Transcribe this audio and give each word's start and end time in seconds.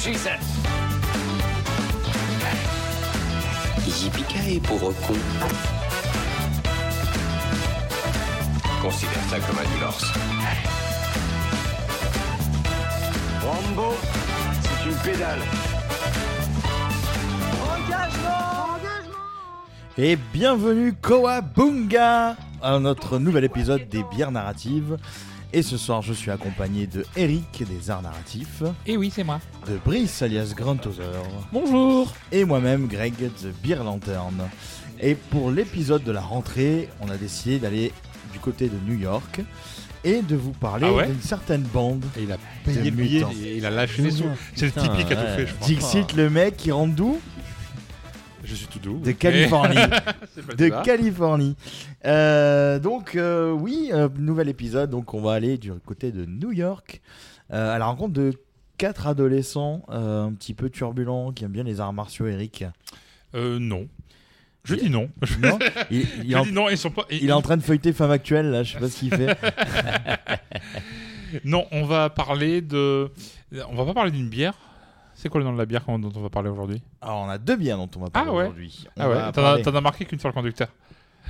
She 0.00 0.14
said. 0.14 0.40
Yippee 3.84 4.60
pauvre 4.60 4.94
con. 5.06 5.14
Considère 8.80 9.22
ça 9.28 9.38
comme 9.40 9.58
un 9.58 9.68
divorce. 9.74 10.06
Rambo, 13.44 13.94
c'est 14.62 14.88
une 14.88 14.96
pédale. 14.96 15.40
Et 19.98 20.16
bienvenue 20.32 20.94
Koabunga 20.94 22.36
à 22.62 22.78
notre 22.78 23.18
nouvel 23.18 23.44
épisode 23.44 23.86
des 23.90 24.02
bières 24.04 24.32
narratives. 24.32 24.96
Et 25.52 25.62
ce 25.62 25.76
soir, 25.76 26.00
je 26.02 26.12
suis 26.12 26.30
accompagné 26.30 26.86
de 26.86 27.04
Eric 27.16 27.64
des 27.68 27.90
Arts 27.90 28.02
Narratifs, 28.02 28.62
Et 28.86 28.96
oui, 28.96 29.10
c'est 29.12 29.24
moi. 29.24 29.40
de 29.66 29.78
Brice 29.84 30.22
alias 30.22 30.52
Grand 30.56 30.86
Other, 30.86 31.22
Bonjour. 31.52 32.12
et 32.30 32.44
moi-même 32.44 32.86
Greg 32.86 33.14
de 33.18 33.50
Beer 33.62 33.82
Lantern. 33.82 34.48
Et 35.00 35.16
pour 35.16 35.50
l'épisode 35.50 36.04
de 36.04 36.12
la 36.12 36.20
rentrée, 36.20 36.88
on 37.00 37.10
a 37.10 37.16
décidé 37.16 37.58
d'aller 37.58 37.92
du 38.32 38.38
côté 38.38 38.68
de 38.68 38.76
New 38.88 38.96
York 38.98 39.40
et 40.04 40.22
de 40.22 40.36
vous 40.36 40.52
parler 40.52 40.86
Ah 40.88 40.92
ouais 40.94 41.06
d'une 41.08 41.20
certaine 41.20 41.62
bande. 41.62 42.04
Et 42.16 42.22
il 42.22 42.32
a 42.32 42.36
payé 42.64 42.82
le 42.84 42.90
billet, 42.90 43.18
mutants. 43.18 43.32
et 43.42 43.56
il 43.56 43.66
a 43.66 43.70
lâché 43.70 44.02
les 44.02 44.10
sous. 44.12 44.24
C'est 44.54 44.66
le 44.66 44.72
typique 44.82 45.10
à 45.10 45.16
tout 45.16 45.36
fait, 45.36 45.46
je 45.48 45.54
crois. 45.54 45.66
Dixit, 45.66 46.12
le 46.14 46.30
mec 46.30 46.56
qui 46.56 46.70
rentre 46.70 46.94
d'où? 46.94 47.18
Je 48.50 48.56
suis 48.56 48.66
tout 48.66 48.80
doux. 48.80 48.98
De 48.98 49.12
Californie. 49.12 49.76
De 50.58 50.68
ça. 50.68 50.82
Californie. 50.82 51.54
Euh, 52.04 52.80
donc 52.80 53.14
euh, 53.14 53.52
oui, 53.52 53.90
euh, 53.92 54.08
nouvel 54.18 54.48
épisode. 54.48 54.90
Donc 54.90 55.14
on 55.14 55.20
va 55.20 55.34
aller 55.34 55.56
du 55.56 55.72
côté 55.86 56.10
de 56.10 56.24
New 56.24 56.50
York 56.50 57.00
à 57.48 57.78
la 57.78 57.86
rencontre 57.86 58.12
de 58.12 58.32
quatre 58.76 59.06
adolescents 59.06 59.82
un 59.88 60.32
petit 60.32 60.54
peu 60.54 60.68
turbulents 60.68 61.32
qui 61.32 61.44
aiment 61.44 61.52
bien 61.52 61.62
les 61.64 61.80
arts 61.80 61.92
martiaux. 61.92 62.26
Eric. 62.26 62.64
Euh, 63.36 63.60
non. 63.60 63.86
Je 64.64 64.74
dis 64.74 64.90
non. 64.90 65.08
Non 65.40 65.58
il, 65.90 66.06
il 66.24 66.32
est 66.32 66.34
en, 66.34 66.44
dis 66.44 66.52
non, 66.52 66.68
ils 66.68 66.76
sont 66.76 66.90
pas. 66.90 67.06
il 67.10 67.28
est 67.28 67.32
en 67.32 67.42
train 67.42 67.56
de 67.56 67.62
feuilleter 67.62 67.92
Femme 67.92 68.10
Actuelle 68.10 68.50
là. 68.50 68.62
Je 68.64 68.72
sais 68.72 68.78
pas 68.80 68.88
ce 68.88 68.98
qu'il 68.98 69.14
fait. 69.14 69.36
Non, 71.44 71.64
on 71.70 71.84
va 71.84 72.10
parler 72.10 72.60
de. 72.60 73.08
On 73.68 73.76
va 73.76 73.84
pas 73.84 73.94
parler 73.94 74.10
d'une 74.10 74.28
bière. 74.28 74.54
C'est 75.20 75.28
quoi 75.28 75.38
le 75.38 75.44
nom 75.44 75.52
de 75.52 75.58
la 75.58 75.66
bière 75.66 75.82
dont 75.86 76.10
on 76.16 76.20
va 76.22 76.30
parler 76.30 76.48
aujourd'hui? 76.48 76.80
Alors 77.02 77.18
on 77.18 77.28
a 77.28 77.36
deux 77.36 77.54
bières 77.56 77.76
dont 77.76 77.90
on 77.94 78.00
va 78.00 78.08
parler 78.08 78.30
Ah 78.30 78.34
ouais? 78.34 78.42
aujourd'hui. 78.44 78.86
Ah 78.98 79.06
ouais? 79.10 79.14
T'en 79.16 79.20
as, 79.20 79.32
parler- 79.32 79.62
t'en 79.62 79.74
as 79.74 79.80
marqué 79.82 80.06
qu'une 80.06 80.18
sur 80.18 80.30
le 80.30 80.32
conducteur. 80.32 80.68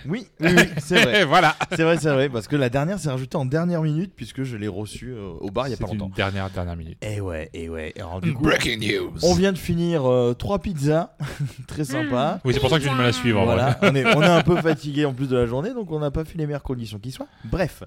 Oui, 0.08 0.26
oui, 0.40 0.48
oui, 0.56 0.62
c'est 0.78 1.02
vrai. 1.02 1.24
voilà. 1.26 1.56
C'est 1.70 1.82
vrai, 1.82 1.96
c'est 1.98 2.10
vrai. 2.10 2.28
Parce 2.28 2.48
que 2.48 2.56
la 2.56 2.68
dernière 2.68 2.98
s'est 2.98 3.10
rajoutée 3.10 3.36
en 3.36 3.44
dernière 3.44 3.82
minute 3.82 4.12
puisque 4.16 4.42
je 4.42 4.56
l'ai 4.56 4.68
reçue 4.68 5.12
euh, 5.12 5.30
au 5.40 5.50
bar 5.50 5.68
il 5.68 5.70
y 5.70 5.74
a 5.74 5.76
pas 5.76 5.86
une 5.90 5.98
longtemps. 5.98 6.14
dernière 6.14 6.50
dernière 6.50 6.76
minute. 6.76 6.98
Et 7.02 7.20
ouais, 7.20 7.50
et 7.54 7.68
ouais. 7.68 7.92
Alors, 7.96 8.20
du 8.20 8.32
coup, 8.34 8.42
Breaking 8.42 8.78
news. 8.78 9.12
on 9.22 9.34
vient 9.34 9.52
de 9.52 9.58
finir 9.58 10.08
euh, 10.10 10.34
trois 10.34 10.58
pizzas, 10.58 11.10
très 11.66 11.84
sympa. 11.84 12.40
Oui, 12.44 12.52
c'est 12.54 12.60
pour 12.60 12.70
ça 12.70 12.76
que 12.78 12.82
j'ai 12.84 12.90
du 12.90 12.94
mal 12.96 13.06
à 13.06 13.12
suivre. 13.12 13.44
Voilà, 13.44 13.78
ouais. 13.82 13.88
on 13.90 13.94
est, 13.94 14.16
on 14.16 14.22
est 14.22 14.26
un 14.26 14.42
peu 14.42 14.56
fatigué 14.56 15.04
en 15.04 15.12
plus 15.12 15.28
de 15.28 15.36
la 15.36 15.46
journée, 15.46 15.72
donc 15.74 15.90
on 15.90 15.98
n'a 16.00 16.10
pas 16.10 16.24
fait 16.24 16.38
les 16.38 16.46
meilleures 16.46 16.62
conditions 16.62 16.98
qui 16.98 17.10
soient. 17.12 17.26
Bref, 17.44 17.82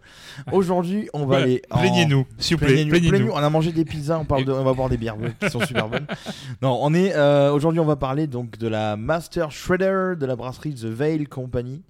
aujourd'hui, 0.51 1.09
on 1.13 1.25
va 1.25 1.37
aller. 1.37 1.61
en- 1.69 1.79
Plaignez-nous, 1.79 2.25
s'il 2.37 2.57
vous 2.57 2.65
plaît. 2.65 2.85
Plaignez-nous. 2.85 3.31
On 3.31 3.37
a 3.37 3.49
mangé 3.49 3.71
des 3.71 3.85
pizzas, 3.85 4.17
on, 4.19 4.25
parle 4.25 4.45
de, 4.45 4.51
on 4.51 4.63
va 4.63 4.73
boire 4.73 4.89
des 4.89 4.97
bières 4.97 5.17
bleues 5.17 5.33
qui 5.39 5.49
sont 5.49 5.61
super 5.65 5.87
bonnes. 5.87 6.07
Non, 6.61 6.77
on 6.81 6.93
est. 6.93 7.13
euh, 7.15 7.51
aujourd'hui, 7.51 7.79
on 7.79 7.85
va 7.85 7.95
parler 7.95 8.27
donc 8.27 8.57
de 8.57 8.67
la 8.67 8.95
Master 8.97 9.51
Shredder 9.51 10.13
de 10.19 10.25
la 10.25 10.35
brasserie 10.35 10.73
The 10.75 10.85
Veil 10.85 11.25
Company. 11.25 11.81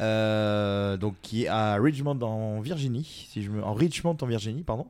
Euh, 0.00 0.96
donc 0.96 1.14
qui 1.22 1.44
est 1.44 1.48
à 1.48 1.74
Richmond 1.74 2.18
en 2.22 2.60
Virginie, 2.60 3.26
si 3.30 3.42
je 3.42 3.50
me, 3.50 3.62
en 3.62 3.74
Richmond 3.74 4.16
en 4.20 4.26
Virginie, 4.26 4.62
pardon. 4.62 4.86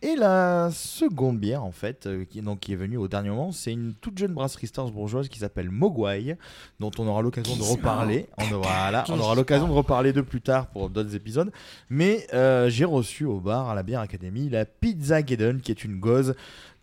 Et 0.00 0.16
la 0.16 0.70
seconde 0.72 1.38
bière 1.38 1.64
en 1.64 1.72
fait, 1.72 2.06
euh, 2.06 2.24
qui, 2.24 2.40
donc, 2.40 2.60
qui 2.60 2.72
est 2.72 2.76
venue 2.76 2.96
au 2.96 3.08
dernier 3.08 3.28
moment, 3.30 3.52
c'est 3.52 3.72
une 3.72 3.94
toute 3.94 4.18
jeune 4.18 4.32
brasserie 4.32 4.66
strasbourgeoise 4.66 5.28
qui 5.28 5.38
s'appelle 5.38 5.70
Mogwai, 5.70 6.36
dont 6.80 6.90
on 6.98 7.06
aura 7.06 7.22
l'occasion 7.22 7.56
de 7.56 7.62
reparler. 7.62 8.26
On, 8.38 8.44
voilà, 8.58 9.04
on 9.08 9.18
aura 9.18 9.34
l'occasion 9.34 9.68
de 9.68 9.72
reparler 9.72 10.12
de 10.12 10.20
plus 10.20 10.40
tard 10.40 10.66
pour 10.68 10.88
d'autres 10.88 11.14
épisodes. 11.14 11.50
Mais 11.90 12.26
euh, 12.32 12.68
j'ai 12.68 12.84
reçu 12.84 13.24
au 13.24 13.40
bar 13.40 13.68
à 13.68 13.74
la 13.74 13.82
Bière 13.82 14.00
Academy 14.00 14.48
la 14.48 14.64
Pizza 14.64 15.24
Geddon, 15.24 15.58
qui 15.62 15.72
est 15.72 15.84
une 15.84 16.00
gauze 16.00 16.34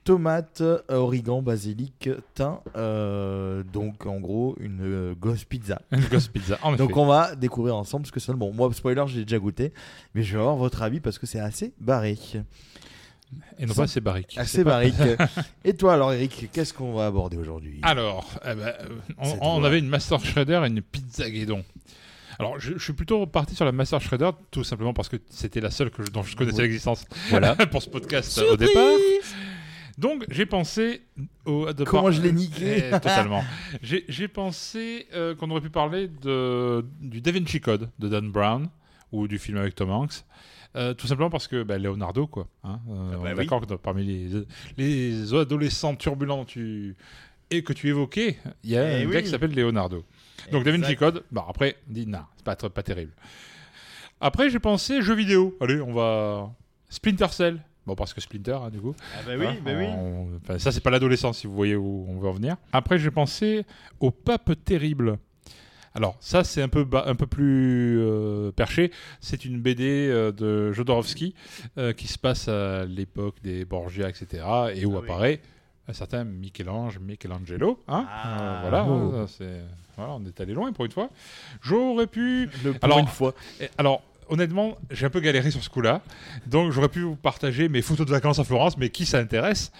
tomate, 0.03 0.61
euh, 0.61 0.79
origan, 0.89 1.41
basilic, 1.41 2.09
thym. 2.33 2.57
euh, 2.75 3.63
donc 3.71 4.05
en 4.05 4.19
gros 4.19 4.55
une 4.59 4.81
euh, 4.81 5.13
gauze 5.15 5.43
pizza. 5.43 5.81
Une 5.91 6.01
Ghost 6.05 6.31
Pizza. 6.31 6.57
En 6.63 6.73
effet. 6.73 6.77
Donc 6.83 6.97
on 6.97 7.05
va 7.05 7.35
découvrir 7.35 7.75
ensemble 7.75 8.05
ce 8.05 8.11
que 8.11 8.19
c'est. 8.19 8.33
Bon, 8.33 8.51
moi 8.53 8.71
spoiler, 8.73 9.03
j'ai 9.07 9.23
déjà 9.23 9.37
goûté, 9.39 9.73
mais 10.15 10.23
je 10.23 10.33
vais 10.33 10.39
avoir 10.39 10.55
votre 10.55 10.81
avis 10.81 10.99
parce 10.99 11.19
que 11.19 11.25
c'est 11.25 11.39
assez 11.39 11.73
barré. 11.79 12.17
Et 13.59 13.65
non 13.65 13.73
pas 13.73 13.83
assez 13.83 14.01
barrique. 14.01 14.35
Assez 14.37 14.63
barrique. 14.63 14.95
Et 15.63 15.73
toi 15.73 15.93
alors 15.93 16.11
Eric, 16.13 16.49
qu'est-ce 16.51 16.73
qu'on 16.73 16.93
va 16.93 17.05
aborder 17.05 17.37
aujourd'hui? 17.37 17.79
Alors, 17.83 18.29
eh 18.45 18.55
ben, 18.55 18.73
on, 19.41 19.63
avait 19.63 19.79
une 19.79 19.87
Master 19.87 20.19
Shredder 20.19 20.61
et 20.65 20.67
une 20.67 20.81
Pizza 20.81 21.29
Guédon. 21.29 21.63
Alors, 22.39 22.59
je, 22.59 22.73
je 22.73 22.83
suis 22.83 22.93
plutôt 22.93 23.25
parti 23.27 23.55
sur 23.55 23.65
la 23.65 23.71
Master 23.71 24.01
Shredder, 24.01 24.31
tout 24.49 24.63
simplement 24.63 24.93
parce 24.93 25.09
que 25.09 25.17
c'était 25.29 25.61
la 25.61 25.69
seule 25.69 25.91
que 25.91 26.03
je- 26.03 26.09
dont 26.09 26.23
je 26.23 26.35
connaissais 26.35 26.57
Oui. 26.57 26.63
l'existence 26.63 27.05
Voilà. 27.29 27.55
pour 27.71 27.83
ce 27.83 27.89
podcast 27.89 28.37
euh, 28.39 28.53
au 28.53 28.57
départ. 28.57 28.97
Donc, 30.01 30.25
j'ai 30.29 30.45
pensé 30.45 31.01
au. 31.45 31.71
de 31.71 31.83
Comment 31.83 32.03
par- 32.03 32.11
je 32.11 32.21
l'ai 32.21 32.31
niqué 32.31 32.85
Eh, 32.87 32.91
Totalement. 32.91 33.43
J'ai 33.81 34.27
pensé 34.27 35.07
euh, 35.13 35.35
qu'on 35.35 35.49
aurait 35.51 35.61
pu 35.61 35.69
parler 35.69 36.07
de, 36.07 36.83
du 36.99 37.21
Da 37.21 37.31
Vinci 37.31 37.61
Code 37.61 37.89
de 37.99 38.07
Dan 38.09 38.31
Brown 38.31 38.67
ou 39.11 39.27
du 39.27 39.37
film 39.39 39.57
avec 39.57 39.75
Tom 39.75 39.91
Hanks. 39.91 40.23
Euh, 40.75 40.93
tout 40.93 41.05
simplement 41.05 41.29
parce 41.29 41.47
que 41.47 41.63
bah, 41.63 41.77
Leonardo, 41.77 42.25
quoi. 42.27 42.47
hein, 42.63 42.79
euh, 42.89 43.15
on 43.17 43.21
bah 43.23 43.29
oui. 43.31 43.35
d'accord 43.35 43.61
que 43.61 43.73
parmi 43.75 44.03
les, 44.05 44.43
les 44.77 45.33
adolescents 45.33 45.95
turbulents 45.95 46.45
tu, 46.45 46.95
et 47.49 47.61
que 47.61 47.73
tu 47.73 47.89
évoquais, 47.89 48.37
il 48.63 48.69
y 48.71 48.77
a 48.77 48.99
Eh 48.99 49.03
un 49.03 49.05
oui. 49.07 49.13
gars 49.13 49.21
qui 49.21 49.27
s'appelle 49.29 49.53
Leonardo. 49.53 50.03
Donc 50.51 50.63
Da 50.63 50.71
Vinci. 50.71 50.95
Code, 50.95 51.23
bah, 51.31 51.45
après, 51.47 51.75
dit 51.87 52.07
non, 52.07 52.19
c'est 52.37 52.45
pas, 52.45 52.55
pas 52.55 52.83
terrible. 52.83 53.11
Après, 54.19 54.49
j'ai 54.49 54.59
pensé 54.59 55.01
jeux 55.01 55.15
vidéo. 55.15 55.57
Allez, 55.61 55.81
on 55.81 55.93
va. 55.93 56.51
Splinter 56.89 57.27
Cell. 57.31 57.61
Bon, 57.87 57.95
parce 57.95 58.13
que 58.13 58.21
Splinter, 58.21 58.53
hein, 58.63 58.69
du 58.69 58.79
coup. 58.79 58.93
Ah 59.15 59.19
bah 59.25 59.33
Hein, 59.49 59.95
on- 59.97 60.27
enfin, 60.43 60.59
ça, 60.59 60.71
c'est 60.71 60.81
pas 60.81 60.91
l'adolescence, 60.91 61.39
si 61.39 61.47
vous 61.47 61.53
voyez 61.55 61.75
où 61.75 62.05
on 62.07 62.19
veut 62.19 62.27
en 62.29 62.33
venir. 62.33 62.55
Après, 62.73 62.99
j'ai 62.99 63.09
pensé 63.11 63.65
au 63.99 64.11
Pape 64.11 64.51
Terrible. 64.63 65.17
Alors, 65.93 66.15
ça, 66.21 66.43
c'est 66.43 66.61
un 66.61 66.69
peu, 66.69 66.87
un 66.93 67.15
peu 67.15 67.25
plus 67.27 67.99
euh, 67.99 68.51
perché. 68.51 68.91
C'est 69.19 69.43
une 69.45 69.59
BD 69.59 70.07
euh, 70.09 70.31
de 70.31 70.71
Jodorowsky 70.71 71.33
euh, 71.77 71.91
qui 71.91 72.07
se 72.07 72.17
passe 72.17 72.47
à 72.47 72.85
l'époque 72.85 73.35
des 73.43 73.65
Borgia, 73.65 74.07
etc. 74.07 74.27
et 74.75 74.85
où 74.85 74.93
Ah 74.95 74.99
oui. 74.99 75.03
apparaît 75.03 75.41
un 75.87 75.93
certain 75.93 76.23
Michel-Ange, 76.23 76.99
Michelangelo. 76.99 77.83
Hein 77.89 78.05
Ah. 78.09 78.41
Euh, 78.41 78.61
voilà, 78.69 78.85
Oh. 78.87 79.11
hein, 79.15 79.25
c'est- 79.27 79.63
voilà, 79.97 80.13
on 80.13 80.23
est 80.25 80.39
allé 80.39 80.53
loin 80.53 80.71
pour 80.71 80.85
une 80.85 80.91
fois. 80.91 81.09
J'aurais 81.61 82.07
pu 82.07 82.47
Le, 82.63 82.73
pour 82.73 82.85
Alors- 82.85 82.99
une 82.99 83.07
fois. 83.07 83.33
alors, 83.77 84.01
honnêtement, 84.31 84.77
j'ai 84.89 85.05
un 85.05 85.09
peu 85.09 85.19
galéré 85.19 85.51
sur 85.51 85.63
ce 85.63 85.69
coup-là. 85.69 86.01
Donc, 86.47 86.71
j'aurais 86.71 86.89
pu 86.89 87.01
vous 87.01 87.15
partager 87.15 87.69
mes 87.69 87.81
photos 87.81 88.07
de 88.07 88.11
vacances 88.11 88.39
à 88.39 88.43
Florence, 88.43 88.77
mais 88.77 88.89
qui 88.89 89.05
ça 89.05 89.19
intéresse? 89.19 89.71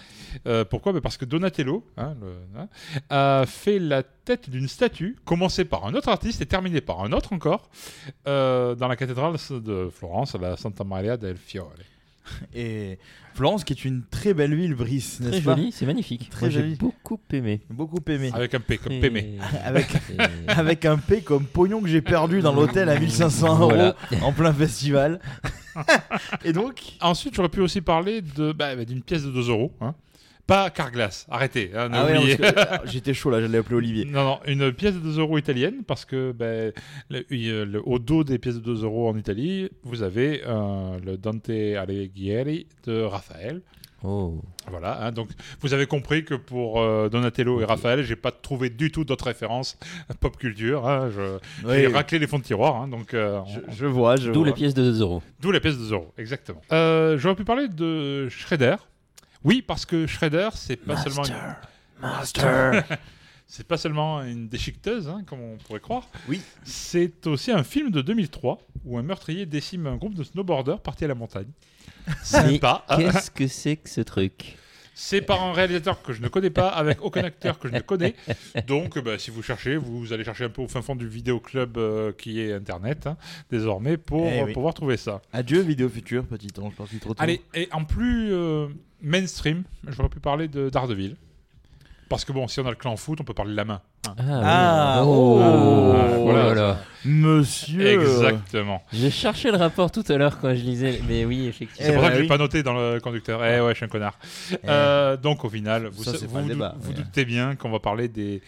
Euh, 0.46 0.64
Pourquoi? 0.66 0.94
Ben 0.94 1.02
Parce 1.02 1.18
que 1.18 1.26
Donatello 1.26 1.84
hein, 1.98 2.16
hein, 2.56 2.68
a 3.10 3.46
fait 3.48 3.80
la 3.80 4.04
tête 4.04 4.50
d'une 4.50 4.68
statue, 4.68 5.18
commencée 5.26 5.66
par 5.66 5.86
un 5.86 5.94
autre 5.94 6.10
artiste 6.10 6.42
et 6.42 6.46
terminée 6.46 6.82
par 6.82 7.02
un 7.02 7.12
autre 7.14 7.34
encore, 7.34 7.70
euh, 8.28 8.76
dans 8.76 8.88
la 8.88 8.96
cathédrale 8.96 9.36
de 9.50 9.90
Florence, 9.90 10.36
la 10.36 10.58
Santa 10.58 10.84
Maria 10.84 11.18
del 11.18 11.38
Fiore. 11.38 11.74
Et 12.54 12.98
Florence 13.34 13.64
qui 13.64 13.74
est 13.74 13.86
une 13.86 14.04
très 14.10 14.34
belle 14.34 14.54
ville, 14.56 14.74
Brice, 14.76 15.20
n'est-ce 15.20 15.32
Très 15.38 15.42
pas 15.42 15.56
joli, 15.56 15.72
c'est 15.72 15.86
magnifique. 15.86 16.30
Très 16.30 16.48
Moi, 16.48 16.50
j'ai 16.50 16.76
beaucoup 16.76 17.20
aimé. 17.34 17.62
Beaucoup 17.70 18.00
aimé. 18.08 18.30
Avec 18.34 18.54
un 18.54 18.60
P 18.60 18.78
comme 18.78 18.92
Et- 18.94 19.00
Pémé. 19.00 19.38
Avec- 19.64 19.90
et- 19.96 20.50
Avec 20.50 20.86
un 20.86 20.98
P 20.98 21.22
comme 21.22 21.46
pognon 21.46 21.82
que 21.82 21.88
j'ai 21.88 22.02
perdu 22.02 22.42
dans 22.42 22.54
l'hôtel 22.54 22.90
à 22.90 23.00
1500 23.00 23.60
euros 23.60 23.70
Voilà. 23.70 23.96
en 24.22 24.32
plein 24.34 24.54
festival. 24.54 25.20
Et 26.46 26.54
donc, 26.54 26.82
Ensuite, 27.02 27.34
j'aurais 27.36 27.50
pu 27.50 27.62
aussi 27.62 27.82
parler 27.82 28.22
de, 28.22 28.52
bah, 28.52 28.76
bah, 28.76 28.86
d'une 28.86 29.02
pièce 29.02 29.24
de 29.24 29.32
2 29.32 29.50
euros. 29.50 29.72
hein. 29.82 29.96
Pas 30.52 30.70
Carglass, 30.70 31.26
arrêtez, 31.30 31.72
hein, 31.74 31.88
ah 31.94 32.06
ouais, 32.06 32.38
ah, 32.58 32.82
j'étais 32.84 33.14
chaud 33.14 33.30
là, 33.30 33.40
j'allais 33.40 33.60
appeler 33.60 33.76
Olivier. 33.78 34.04
Non, 34.04 34.26
non, 34.26 34.40
une 34.48 34.74
pièce 34.74 34.96
de 34.96 35.00
2 35.00 35.18
euros 35.20 35.38
italienne, 35.38 35.84
parce 35.88 36.04
que 36.04 36.34
ben, 36.34 36.74
le- 37.10 37.24
le- 37.64 37.82
au 37.88 38.00
dos 38.00 38.26
des 38.26 38.38
pièces 38.38 38.56
de 38.56 38.60
2 38.60 38.84
euros 38.84 39.08
en 39.08 39.16
Italie, 39.18 39.70
vous 39.84 40.04
avez 40.04 40.42
euh, 40.46 41.00
le 41.06 41.16
Dante 41.16 41.50
Alighieri 41.50 42.68
de 42.86 43.02
Raphaël. 43.02 43.62
Oh. 44.04 44.42
Voilà, 44.70 45.06
hein, 45.06 45.12
donc 45.14 45.30
vous 45.62 45.74
avez 45.74 45.86
compris 45.86 46.26
que 46.26 46.34
pour 46.34 46.82
euh, 46.82 47.08
Donatello 47.08 47.62
et 47.62 47.66
Raphaël, 47.66 48.04
j'ai 48.04 48.16
pas 48.18 48.32
trouvé 48.32 48.70
du 48.70 48.92
tout 48.92 49.06
d'autres 49.06 49.28
références 49.28 49.78
pop 50.20 50.36
culture. 50.38 50.86
hein, 50.86 51.10
je- 51.16 51.38
J'ai 51.70 51.88
Oui, 51.88 51.94
raclé 51.94 52.20
les 52.20 52.28
fonds 52.28 52.40
de 52.40 52.44
tiroir, 52.44 52.76
hein, 52.82 52.88
donc 52.90 53.14
euh, 53.14 53.40
je, 53.48 53.60
on- 53.60 53.72
je 53.72 53.86
vois, 53.86 54.16
je 54.18 54.32
D'où 54.32 54.44
les 54.44 54.52
pièces 54.54 54.74
de 54.74 54.84
2 54.84 55.00
euros. 55.02 55.22
d'où 55.40 55.52
la 55.52 55.62
pièce 55.62 55.78
de 55.78 55.84
Zorro, 55.86 56.12
exactement. 56.18 56.62
Euh, 56.74 57.18
J'aurais 57.18 57.36
pu 57.36 57.46
parler 57.46 57.70
de 57.70 58.28
Shredder. 58.28 58.76
Oui, 59.44 59.62
parce 59.62 59.86
que 59.86 60.08
Shredder, 60.08 60.50
c'est 60.54 60.78
pas 60.78 60.98
seulement 60.98 61.26
une... 61.26 61.56
Master. 62.02 62.84
C'est 63.54 63.68
pas 63.68 63.78
seulement 63.78 64.24
une 64.24 64.48
déchiqueteuse, 64.48 65.10
hein, 65.10 65.24
comme 65.28 65.42
on 65.42 65.58
pourrait 65.58 65.82
croire. 65.82 66.08
Oui. 66.30 66.40
C'est 66.64 67.28
aussi 67.28 67.52
un 67.52 67.64
film 67.64 67.92
de 67.92 68.02
2003 68.02 68.60
où 68.86 68.98
un 68.98 69.04
meurtrier 69.04 69.46
décime 69.46 69.88
un 69.88 69.98
groupe 69.98 70.14
de 70.14 70.24
snowboarders 70.24 70.80
partis 70.80 71.04
à 71.04 71.10
la 71.10 71.16
montagne. 71.16 71.50
Sympa. 72.24 72.86
Qu'est-ce 72.96 73.30
que 73.30 73.48
c'est 73.50 73.76
que 73.76 73.90
ce 73.90 74.00
truc? 74.00 74.58
C'est 74.94 75.22
par 75.22 75.42
un 75.44 75.54
réalisateur 75.54 76.02
que 76.02 76.14
je 76.14 76.22
ne 76.22 76.28
connais 76.28 76.50
pas, 76.50 76.68
avec 76.68 77.02
aucun 77.04 77.24
acteur 77.24 77.58
que 77.60 77.68
je 77.68 77.74
ne 77.74 77.80
connais. 77.80 78.14
Donc, 78.68 79.00
bah, 79.00 79.18
si 79.18 79.32
vous 79.32 79.42
cherchez, 79.42 79.76
vous 79.78 80.14
allez 80.14 80.24
chercher 80.24 80.44
un 80.46 80.50
peu 80.50 80.62
au 80.62 80.68
fin 80.68 80.82
fond 80.82 80.96
du 80.96 81.08
vidéoclub 81.08 81.78
euh, 81.78 82.12
qui 82.12 82.40
est 82.42 82.54
Internet, 82.54 83.08
hein, 83.08 83.18
désormais, 83.50 83.98
pour 83.98 84.28
Eh 84.28 84.42
euh, 84.42 84.46
oui. 84.46 84.54
pouvoir 84.54 84.74
trouver 84.74 84.98
ça. 84.98 85.22
Adieu, 85.34 85.62
vidéo 85.62 85.90
future, 85.90 86.26
petit 86.26 86.50
ange, 86.60 86.72
je 86.74 86.78
pense 86.78 86.90
qu'il 86.90 87.00
trop 87.00 87.14
tôt. 87.14 87.24
Allez, 87.24 87.42
et 87.54 87.70
en 87.72 87.86
plus 87.86 88.32
euh, 88.34 88.68
mainstream, 89.02 89.64
j'aurais 89.88 90.10
pu 90.10 90.20
parler 90.20 90.48
de 90.48 90.70
Daredevil. 90.70 91.16
Parce 92.12 92.26
que 92.26 92.32
bon, 92.32 92.48
si 92.48 92.60
on 92.60 92.66
a 92.68 92.70
le 92.70 92.76
clan 92.76 92.96
foot, 92.98 93.20
on 93.22 93.24
peut 93.24 93.34
parler 93.34 93.52
de 93.54 93.56
la 93.58 93.66
main. 93.66 93.82
hein. 94.08 94.14
Ah, 94.20 95.02
oui. 95.02 95.08
oh. 95.10 95.42
oh, 95.42 95.96
Ah, 95.96 96.18
voilà. 96.18 96.44
là 96.44 96.54
là. 96.54 96.78
Monsieur. 97.06 97.88
Exactement. 97.88 98.84
J'ai 98.94 99.10
cherché 99.10 99.50
le 99.50 99.58
rapport 99.58 99.92
tout 99.92 100.04
à 100.10 100.18
l'heure 100.18 100.38
quand 100.40 100.50
je 100.54 100.62
lisais, 100.62 101.02
mais 101.08 101.26
oui, 101.26 101.48
effectivement. 101.48 101.86
C'est 101.88 101.92
Eh 101.92 101.96
pour 101.96 102.04
ça 102.04 102.10
bah 102.10 102.10
que 102.10 102.16
je 102.18 102.18
oui. 102.20 102.24
l'ai 102.24 102.28
pas 102.30 102.38
noté 102.38 102.64
dans 102.64 102.74
le 102.74 103.00
conducteur. 103.00 103.44
Eh 103.46 103.62
ouais, 103.62 103.72
je 103.72 103.76
suis 103.78 103.86
un 103.86 103.90
connard. 103.90 104.20
Euh, 104.68 105.16
donc 105.18 105.44
au 105.46 105.50
final, 105.50 105.88
vous, 105.88 106.04
Ça, 106.04 106.12
c'est 106.18 106.26
vous, 106.28 106.34
pas 106.34 106.40
le 106.42 106.44
vous 106.48 106.50
débat, 106.54 106.76
vous 106.78 106.90
mais- 106.92 106.98
doutez 106.98 107.26
bien 107.26 107.56
qu'on 107.56 107.72
va 107.72 107.80
parler 107.80 108.08
des 108.10 108.42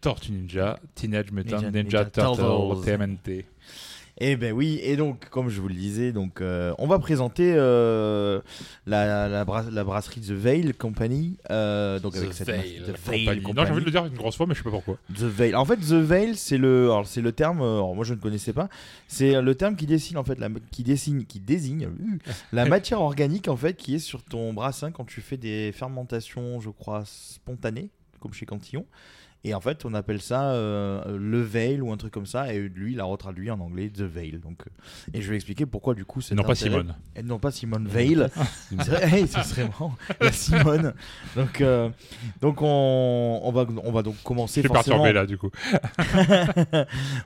Tortues 0.00 0.32
Ninja, 0.32 0.78
Teenage 0.94 1.30
Mutant 1.32 1.56
Ninja- 1.58 1.70
Ninja, 1.72 1.82
Ninja 1.82 2.04
Turtles, 2.06 2.36
Turtles. 2.40 2.84
TMNT. 2.84 3.44
Eh 4.18 4.36
ben 4.36 4.52
oui, 4.52 4.78
et 4.82 4.96
donc, 4.96 5.28
comme 5.30 5.48
je 5.48 5.60
vous 5.60 5.68
le 5.68 5.74
disais, 5.74 6.12
donc, 6.12 6.40
euh, 6.40 6.74
on 6.78 6.86
va 6.86 6.98
présenter 6.98 7.54
euh, 7.56 8.40
la, 8.86 9.28
la, 9.28 9.44
bra- 9.44 9.70
la 9.70 9.82
brasserie 9.84 10.20
The 10.20 10.30
Veil 10.32 10.74
Company. 10.74 11.36
euh, 11.50 11.98
donc 11.98 12.16
avec 12.16 12.32
cette 12.34 12.48
Veil 12.48 12.82
The 12.82 12.92
Company. 12.92 13.24
Veil 13.24 13.42
Non, 13.54 13.64
j'ai 13.64 13.70
envie 13.72 13.80
de 13.80 13.84
le 13.86 13.90
dire 13.90 14.04
une 14.06 14.14
grosse 14.16 14.36
fois, 14.36 14.46
mais 14.46 14.54
je 14.54 14.58
sais 14.58 14.64
pas 14.64 14.70
pourquoi. 14.70 14.98
The 15.14 15.22
Veil. 15.22 15.54
En 15.54 15.64
fait, 15.64 15.76
The 15.76 15.92
Veil, 15.94 16.34
c'est 16.36 16.58
le, 16.58 16.90
c'est 17.06 17.22
le 17.22 17.32
terme. 17.32 17.58
alors, 17.62 17.94
moi, 17.94 18.04
je 18.04 18.12
ne 18.14 18.18
connaissais 18.18 18.52
pas. 18.52 18.68
C'est 19.08 19.40
le 19.40 19.54
terme 19.54 19.74
qui 19.76 19.86
dessine 19.86 20.18
en 20.18 20.24
fait, 20.24 20.38
la, 20.38 20.48
qui 20.70 20.82
dessine, 20.82 21.24
qui 21.24 21.40
désigne 21.40 21.88
la 22.52 22.64
matière 22.68 23.00
organique 23.00 23.48
en 23.48 23.56
fait 23.56 23.74
qui 23.74 23.94
est 23.94 23.98
sur 24.00 24.22
ton 24.22 24.52
brassin 24.52 24.90
quand 24.90 25.04
tu 25.04 25.20
fais 25.20 25.36
des 25.36 25.72
fermentations, 25.72 26.60
je 26.60 26.70
crois, 26.70 27.02
spontanées, 27.06 27.88
comme 28.20 28.32
chez 28.34 28.44
Cantillon. 28.46 28.84
Et 29.42 29.54
en 29.54 29.60
fait, 29.60 29.86
on 29.86 29.94
appelle 29.94 30.20
ça 30.20 30.50
euh, 30.52 31.16
le 31.18 31.40
veil 31.40 31.80
ou 31.80 31.90
un 31.92 31.96
truc 31.96 32.12
comme 32.12 32.26
ça. 32.26 32.52
Et 32.52 32.58
lui, 32.60 32.92
il 32.92 33.00
a 33.00 33.04
retraduit 33.04 33.50
en 33.50 33.58
anglais 33.60 33.88
The 33.88 34.02
Veil. 34.02 34.32
Donc, 34.32 34.60
euh, 34.66 34.70
et 35.14 35.22
je 35.22 35.30
vais 35.30 35.36
expliquer 35.36 35.64
pourquoi 35.64 35.94
du 35.94 36.04
coup 36.04 36.20
c'est 36.20 36.34
Non, 36.34 36.42
pas 36.42 36.54
Simone. 36.54 36.94
Et 37.16 37.22
non 37.22 37.38
pas 37.38 37.50
Simone 37.50 37.88
Veil. 37.88 38.26
hey, 39.02 39.26
ce 39.28 39.42
serait 39.42 39.64
marrant. 39.64 39.96
La 40.20 40.30
Simone. 40.32 40.92
Donc, 41.36 41.62
euh, 41.62 41.88
donc 42.42 42.60
on, 42.60 43.40
on 43.42 43.50
va, 43.52 43.66
on 43.82 43.92
va 43.92 44.02
donc 44.02 44.16
Je 44.18 44.24
commencer 44.24 44.60
suis 44.60 44.68
forcément. 44.68 45.02
perturbé 45.02 45.12
là, 45.14 45.24
du 45.24 45.38
coup. 45.38 45.50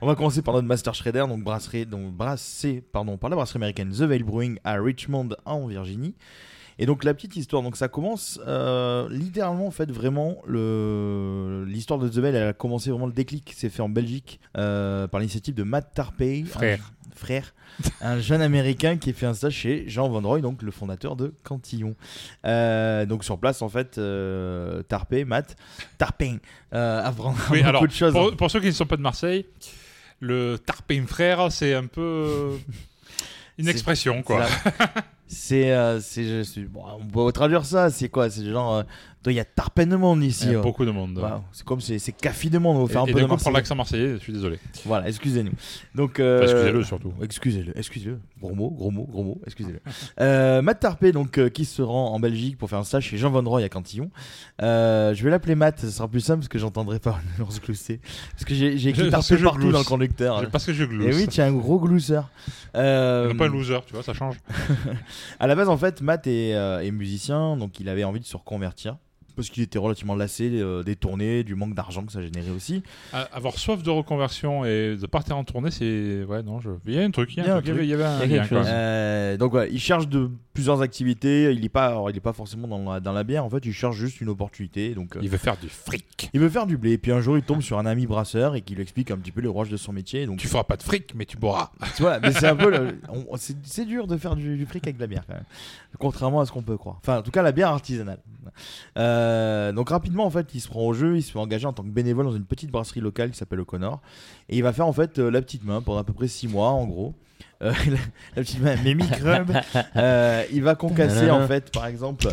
on 0.01 0.07
va 0.07 0.15
commencer 0.15 0.43
par 0.43 0.55
notre 0.55 0.69
Master 0.69 0.95
Shredder, 0.95 1.25
donc 1.29 1.43
brasserie, 1.43 1.85
donc 1.87 2.13
brassé, 2.13 2.81
pardon, 2.93 3.17
par 3.17 3.29
la 3.31 3.37
brasserie 3.37 3.59
américaine 3.59 3.91
The 3.91 4.03
Veil 4.03 4.23
Brewing 4.23 4.59
à 4.63 4.75
Richmond 4.81 5.31
en 5.45 5.67
Virginie. 5.67 6.15
Et 6.79 6.87
donc 6.87 7.05
la 7.05 7.15
petite 7.15 7.37
histoire, 7.37 7.63
donc 7.63 7.77
ça 7.77 7.89
commence 7.89 8.41
euh, 8.47 9.09
littéralement 9.09 9.67
en 9.67 9.71
fait 9.71 9.91
vraiment 9.91 10.39
le 10.47 11.65
l'histoire 11.69 11.99
de 12.01 12.09
The 12.09 12.19
Veil, 12.19 12.35
elle 12.35 12.49
a 12.49 12.53
commencé 12.53 12.91
vraiment 12.91 13.07
le 13.07 13.13
déclic, 13.13 13.53
c'est 13.57 13.71
fait 13.71 13.83
en 13.83 13.89
Belgique 13.89 14.41
euh, 14.57 15.07
par 15.07 15.21
l'initiative 15.21 15.55
de 15.55 15.63
Matt 15.63 15.93
Tarpey, 15.95 16.45
Frère. 16.45 16.93
un, 17.13 17.17
frère, 17.17 17.55
un 18.01 18.19
jeune 18.19 18.43
américain 18.43 18.97
qui 18.97 19.11
a 19.11 19.13
fait 19.13 19.27
un 19.27 19.35
stage 19.35 19.55
chez 19.55 19.85
Jean 19.89 20.09
Van 20.09 20.21
Roy, 20.21 20.41
donc 20.41 20.63
le 20.63 20.73
fondateur 20.73 21.15
de 21.15 21.33
Cantillon. 21.45 21.95
Euh, 22.45 23.07
donc 23.07 23.23
sur 23.25 23.39
place 23.39 23.63
en 23.63 23.69
fait, 23.69 24.01
Tarpey, 24.89 25.25
Matt 25.25 25.57
Tarpey, 25.99 26.41
apprend 26.73 27.35
Oui, 27.51 27.59
beaucoup 27.59 27.69
alors, 27.69 27.87
de 27.87 27.93
choses. 27.93 28.13
pour, 28.13 28.37
pour 28.37 28.51
ceux 28.51 28.61
qui 28.61 28.67
ne 28.67 28.73
sont 28.73 28.87
pas 28.87 28.97
de 28.97 29.03
Marseille, 29.03 29.47
le 30.21 30.59
Tarpin 30.59 31.05
frère, 31.07 31.53
c'est 31.53 31.75
un 31.75 31.87
peu 31.87 32.51
une 33.59 33.69
expression, 33.69 34.23
quoi. 34.23 34.47
C'est 35.27 35.73
euh, 35.73 36.01
c'est, 36.01 36.25
je 36.25 36.43
suis- 36.43 36.65
bon, 36.67 36.83
on 37.01 37.07
peut 37.27 37.33
traduire 37.33 37.65
ça. 37.65 37.91
C'est 37.91 38.09
quoi? 38.09 38.29
C'est 38.31 38.45
genre, 38.45 38.75
euh, 38.77 38.83
il 39.31 39.37
y 39.37 39.41
a 39.41 39.45
tarpin 39.45 39.87
de 39.87 39.97
monde 39.97 40.23
ici. 40.23 40.47
Il 40.47 40.53
y 40.53 40.55
a 40.55 40.61
oh. 40.61 40.63
beaucoup 40.63 40.85
de 40.85 40.91
monde. 40.91 41.21
C'est 41.53 41.65
comme 41.65 41.81
c'est, 41.81 42.13
café 42.13 42.51
de 42.51 42.59
monde. 42.59 42.77
On 42.77 42.85
va 42.85 42.91
Et, 42.91 42.93
faire 42.93 43.03
un 43.03 43.07
et 43.07 43.13
peu 43.13 43.21
d'un 43.21 43.29
de 43.29 43.43
coup, 43.43 43.51
l'accent 43.51 43.75
marseillais, 43.75 44.15
je 44.15 44.19
suis 44.19 44.33
désolé. 44.33 44.59
Voilà, 44.85 45.09
excusez-nous. 45.09 45.53
Donc, 45.95 46.21
euh, 46.21 46.43
Enfin, 46.43 46.53
excusez-le 46.53 46.83
surtout. 46.85 47.15
Excusez-le, 47.23 47.79
excusez-le. 47.79 48.21
Gros 48.41 48.55
mot, 48.55 48.71
gros 48.71 48.91
mot, 48.91 49.07
gros 49.11 49.23
mot, 49.23 49.41
excusez-le. 49.47 49.81
Euh, 50.21 50.63
Matt 50.63 50.81
Tarpey, 50.81 51.13
donc, 51.13 51.39
euh, 51.39 51.49
qui 51.49 51.65
se 51.65 51.83
rend 51.83 52.13
en 52.13 52.21
Belgique 52.21 52.59
pour 52.59 52.69
faire 52.69 52.79
un 52.79 52.85
stage 52.85 53.05
chez 53.05 53.17
Jean 53.17 53.31
Van 53.31 53.43
Roy 53.43 53.63
à 53.63 53.69
Cantillon. 53.69 54.11
Je 54.61 55.23
vais 55.23 55.31
l'appeler 55.31 55.55
Matt, 55.55 55.81
ce 55.81 55.91
sera 55.91 56.09
plus 56.09 56.21
simple 56.21 56.41
parce 56.41 56.49
que 56.49 56.59
j'entendrai 56.59 56.99
pas 56.99 57.21
le 57.39 57.45
glousser. 57.45 58.01
Parce 58.33 58.45
que 58.45 58.55
j'ai, 58.55 58.75
écrit 58.75 59.07
je 59.07 59.11
partout 59.11 59.37
glousse. 59.37 59.73
dans 59.73 59.79
le 59.79 59.85
conducteur. 59.85 60.51
Parce 60.51 60.67
que 60.67 60.73
je 60.73 60.85
glousse. 60.85 61.15
Et 61.15 61.15
oui, 61.15 61.29
tu 61.29 61.41
es 61.41 61.45
un 61.45 61.53
gros 61.53 61.79
glousseur. 61.79 62.29
Euh, 62.77 63.33
pas 63.35 63.47
un 63.47 63.49
loser, 63.49 63.81
tu 63.87 63.95
vois, 63.95 64.03
ça 64.03 64.15
change. 64.15 64.37
À 65.41 65.47
la 65.47 65.55
base, 65.55 65.69
en 65.69 65.77
fait, 65.77 66.01
Matt 66.01 66.27
est, 66.27 66.51
est 66.51 66.91
musicien, 66.91 67.57
donc 67.57 67.81
il 67.81 67.89
avait 67.89 68.05
envie 68.05 68.21
de 68.21 68.25
se 68.25 68.37
reconvertir. 68.37 68.97
Parce 69.37 69.51
qu'il 69.51 69.63
était 69.63 69.79
relativement 69.79 70.15
lassé 70.15 70.49
euh, 70.55 70.83
des 70.83 70.95
tournées, 70.97 71.43
du 71.43 71.55
manque 71.57 71.75
d'argent 71.75 72.05
que 72.05 72.13
ça 72.13 72.23
générait 72.23 72.51
aussi. 72.51 72.83
Avoir 73.33 73.59
soif 73.59 73.83
de 73.83 73.91
reconversion 73.91 74.65
et 74.65 74.97
de 74.97 75.07
partir 75.07 75.37
en 75.37 75.45
tournée, 75.45 75.71
c'est. 75.71 76.25
Ouais, 76.29 76.43
non, 76.43 76.61
je... 76.61 76.71
il 76.87 76.95
y 76.95 76.99
a 76.99 77.03
un 77.05 77.11
truc. 77.11 77.37
Il 77.37 77.45
y 77.45 77.49
a 77.49 77.57
un 77.57 77.61
truc. 77.63 77.67
Il 77.67 77.69
y 77.69 77.73
avait- 77.73 77.85
il 77.85 77.91
y 77.91 77.95
avait 77.95 78.05
un 78.05 78.23
Il 78.25 78.31
y 78.31 78.35
a 78.35 78.37
lien, 78.37 78.43
quelque 78.43 78.49
quoi. 78.55 78.63
chose. 78.63 78.71
Euh, 78.73 79.37
donc 79.37 79.51
voilà, 79.53 79.67
il 79.69 79.81
cherche 79.81 80.09
de 80.09 80.31
plusieurs 80.53 80.81
activités. 80.83 81.53
Il 81.53 81.61
n'est 81.63 81.69
pas, 81.69 81.87
alors, 81.87 82.11
il 82.11 82.17
est 82.17 82.21
pas 82.21 82.33
forcément 82.33 82.69
dans 82.69 82.93
la, 82.93 83.01
dans 83.01 83.13
la 83.13 83.25
bière. 83.25 83.45
En 83.45 83.51
fait, 83.51 83.65
il 83.67 83.73
cherche 83.73 83.97
juste 83.97 84.21
une 84.21 84.29
opportunité. 84.29 84.95
Donc, 84.95 85.17
euh, 85.17 85.21
Il 85.23 85.29
veut 85.29 85.39
faire 85.39 85.57
du 85.57 85.69
fric. 85.69 86.31
il 86.33 86.39
veut 86.41 86.49
faire 86.49 86.67
du 86.67 86.77
blé. 86.77 86.93
Et 86.93 86.99
puis 86.99 87.11
un 87.13 87.21
jour, 87.21 87.37
il 87.37 87.43
tombe 87.43 87.61
sur 87.61 87.79
un 87.79 87.87
ami 87.87 88.07
brasseur 88.07 88.55
et 88.55 88.61
qui 88.61 88.75
lui 88.75 88.83
explique 88.83 89.11
un 89.11 89.17
petit 89.17 89.33
peu 89.33 89.41
les 89.41 89.49
rouages 89.49 89.69
de 89.71 89.77
son 89.77 89.93
métier. 89.93 90.27
Donc 90.27 90.39
Tu 90.39 90.47
feras 90.49 90.65
pas 90.65 90.77
de 90.77 90.83
fric, 90.85 91.13
mais 91.17 91.25
tu 91.27 91.37
boiras. 91.37 91.71
Tu 91.97 92.03
vois, 92.03 92.21
mais 92.21 92.31
c'est 92.33 92.47
un 92.47 92.57
peu. 92.57 92.71
le- 92.71 92.99
c'est 93.65 93.85
dur 93.85 94.07
de 94.07 94.17
faire 94.17 94.37
du, 94.37 94.57
du 94.57 94.65
fric 94.67 94.85
avec 94.87 94.97
de 94.97 95.01
la 95.01 95.07
bière, 95.09 95.25
quand 95.27 95.35
même. 95.35 95.45
Contrairement 95.99 96.41
à 96.41 96.47
ce 96.47 96.53
qu'on 96.53 96.63
peut 96.63 96.77
croire. 96.77 96.97
Enfin, 97.01 97.19
en 97.19 97.23
tout 97.23 97.31
cas, 97.31 97.43
la 97.43 97.53
bière 97.53 97.69
artisanale. 97.69 98.19
Euh, 98.99 99.24
donc, 99.73 99.91
rapidement, 99.91 100.25
en 100.25 100.31
fait, 100.31 100.55
il 100.55 100.61
se 100.61 100.69
prend 100.69 100.83
au 100.83 100.93
jeu. 100.95 101.17
Il 101.17 101.23
se 101.23 101.33
fait 101.33 101.39
engager 101.39 101.67
en 101.67 101.73
tant 101.73 101.83
que 101.83 101.89
bénévole 101.89 102.27
dans 102.27 102.37
une 102.37 102.45
petite 102.45 102.71
brasserie 102.71 103.01
locale 103.01 103.31
qui 103.31 103.39
s'appelle 103.39 103.61
O'Connor. 103.61 104.01
Et 104.49 104.57
il 104.57 104.63
va 104.63 104.73
faire, 104.73 104.87
en 104.87 104.93
fait, 104.93 105.19
euh, 105.19 105.31
la 105.31 105.43
petite 105.43 105.65
main 105.65 105.81
pendant 105.83 105.99
à 105.99 106.05
peu 106.05 106.13
près 106.13 106.29
6 106.29 106.49
mois, 106.49 106.71
en 106.71 106.87
gros. 106.87 107.15
Euh, 107.63 107.73
la, 107.87 107.99
la 108.37 108.43
petite 108.43 108.61
main, 108.61 108.77
microbe. 108.77 109.53
Euh, 109.97 110.45
il 110.53 110.63
va 110.63 110.75
concasser, 110.75 111.31
en 111.31 111.47
fait, 111.47 111.71
par 111.71 111.87
exemple. 111.87 112.29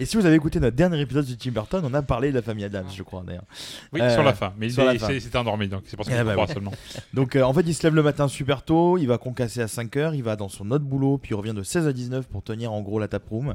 Et 0.00 0.06
si 0.06 0.16
vous 0.16 0.24
avez 0.24 0.34
écouté 0.36 0.58
notre 0.60 0.74
dernier 0.76 0.98
épisode 0.98 1.26
de 1.26 1.34
Tim 1.34 1.50
Burton, 1.50 1.82
on 1.84 1.92
a 1.92 2.00
parlé 2.00 2.30
de 2.30 2.36
la 2.36 2.40
famille 2.42 2.64
Adams, 2.64 2.86
je 2.92 3.02
crois, 3.02 3.22
d'ailleurs. 3.24 3.44
Oui, 3.92 4.00
Euh, 4.00 4.08
sur 4.08 4.22
la 4.22 4.32
fin. 4.32 4.54
Mais 4.56 4.70
c'est- 4.70 5.36
endormi, 5.36 5.68
donc 5.68 5.82
c'est 5.86 5.94
pour 5.96 6.06
ça 6.06 6.12
Eh 6.14 6.18
je 6.18 6.22
bah 6.24 6.34
oui. 6.38 6.52
seulement. 6.52 6.72
Donc 7.14 7.36
euh, 7.36 7.42
en 7.42 7.52
fait 7.52 7.60
il 7.60 7.74
se 7.74 7.82
lève 7.82 7.94
le 7.94 8.02
matin 8.02 8.26
super 8.26 8.62
tôt, 8.62 8.96
il 8.96 9.06
va 9.06 9.18
concasser 9.18 9.60
à 9.60 9.66
5h, 9.66 10.14
il 10.14 10.22
va 10.22 10.36
dans 10.36 10.48
son 10.48 10.70
autre 10.70 10.84
boulot, 10.86 11.18
puis 11.18 11.32
il 11.32 11.34
revient 11.34 11.52
de 11.54 11.62
16 11.62 11.86
à 11.86 11.92
19 11.92 12.26
pour 12.28 12.42
tenir 12.42 12.72
en 12.72 12.80
gros 12.80 12.98
la 12.98 13.08
taproom 13.08 13.54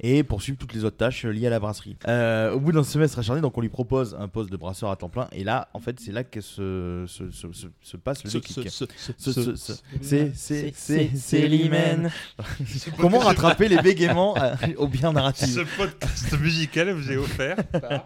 et 0.00 0.22
poursuivre 0.22 0.58
toutes 0.58 0.72
les 0.74 0.84
autres 0.84 0.96
tâches 0.96 1.24
liées 1.24 1.46
à 1.48 1.50
la 1.50 1.58
brasserie. 1.60 1.96
Euh, 2.06 2.52
au 2.52 2.60
bout 2.60 2.72
d'un 2.72 2.84
semestre 2.84 3.18
acharné, 3.18 3.40
donc 3.40 3.56
on 3.58 3.60
lui 3.60 3.68
propose 3.68 4.16
un 4.18 4.28
poste 4.28 4.50
de 4.50 4.56
brasseur 4.56 4.90
à 4.90 4.96
temps 4.96 5.08
plein 5.08 5.28
et 5.32 5.42
là 5.44 5.68
en 5.74 5.80
fait 5.80 5.98
c'est 6.00 6.12
là 6.12 6.22
que 6.24 6.40
se, 6.40 7.04
se, 7.08 7.30
se, 7.30 7.52
se- 7.52 7.66
se 7.82 7.96
passe 7.96 8.22
le 8.24 8.30
déclic. 8.30 8.70
Ce- 8.70 8.84
ce- 9.16 9.32
ce- 9.56 9.72
C'est 10.00 10.32
c'est 10.34 10.72
c'est 10.74 11.10
c'est 11.14 11.48
l'hymen. 11.48 12.10
Comment 12.98 13.18
rattraper 13.18 13.68
les 13.68 13.78
bégaiements 13.82 14.36
euh, 14.38 14.54
au 14.76 14.86
bien 14.88 15.12
narratif 15.12 15.48
Ce 15.48 15.60
podcast 15.76 16.38
musical 16.40 16.90
vous 16.92 17.10
est 17.10 17.16
offert 17.16 17.56
par 17.68 18.04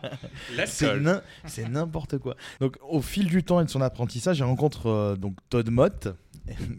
C'est 1.47 1.69
n'importe 1.69 2.19
quoi. 2.19 2.37
Donc, 2.61 2.77
au 2.89 3.01
fil 3.03 3.27
du 3.27 3.43
temps 3.45 3.61
et 3.61 3.65
de 3.65 3.71
son 3.71 3.81
apprentissage, 3.81 4.39
il 4.39 4.45
rencontre 4.45 4.87
euh, 4.89 5.17
donc 5.17 5.35
Todd 5.51 5.69
Mott 5.71 6.09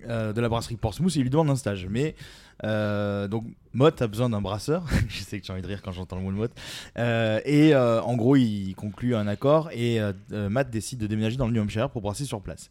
euh, 0.09 0.33
de 0.33 0.41
la 0.41 0.49
brasserie 0.49 0.75
Portsmouth 0.75 1.15
et 1.15 1.19
il 1.19 1.23
lui 1.23 1.29
demande 1.29 1.49
un 1.49 1.55
stage. 1.55 1.87
Mais 1.89 2.15
euh, 2.63 3.27
donc 3.27 3.45
Mott 3.73 4.01
a 4.01 4.07
besoin 4.07 4.29
d'un 4.29 4.41
brasseur. 4.41 4.85
Je 5.07 5.21
sais 5.21 5.39
que 5.39 5.45
j'ai 5.45 5.53
envie 5.53 5.61
de 5.61 5.67
rire 5.67 5.81
quand 5.81 5.91
j'entends 5.91 6.17
le 6.17 6.21
mot 6.23 6.31
de 6.31 6.37
Mott. 6.37 6.51
Euh, 6.97 7.39
et 7.45 7.73
euh, 7.73 8.01
en 8.01 8.15
gros, 8.15 8.35
il 8.35 8.73
conclut 8.75 9.15
un 9.15 9.27
accord 9.27 9.69
et 9.71 9.99
Matt 10.29 10.69
décide 10.69 10.99
de 10.99 11.07
déménager 11.07 11.37
dans 11.37 11.47
le 11.47 11.53
New 11.53 11.61
Hampshire 11.61 11.89
pour 11.89 12.01
brasser 12.01 12.25
sur 12.25 12.41
place. 12.41 12.69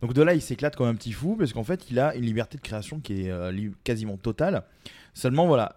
Donc 0.00 0.12
de 0.12 0.22
là, 0.22 0.34
il 0.34 0.42
s'éclate 0.42 0.76
comme 0.76 0.88
un 0.88 0.94
petit 0.94 1.12
fou 1.12 1.36
parce 1.36 1.52
qu'en 1.52 1.64
fait, 1.64 1.90
il 1.90 1.98
a 1.98 2.14
une 2.14 2.24
liberté 2.24 2.56
de 2.56 2.62
création 2.62 3.00
qui 3.00 3.26
est 3.26 3.72
quasiment 3.84 4.16
totale. 4.16 4.62
Seulement 5.16 5.46
voilà, 5.46 5.74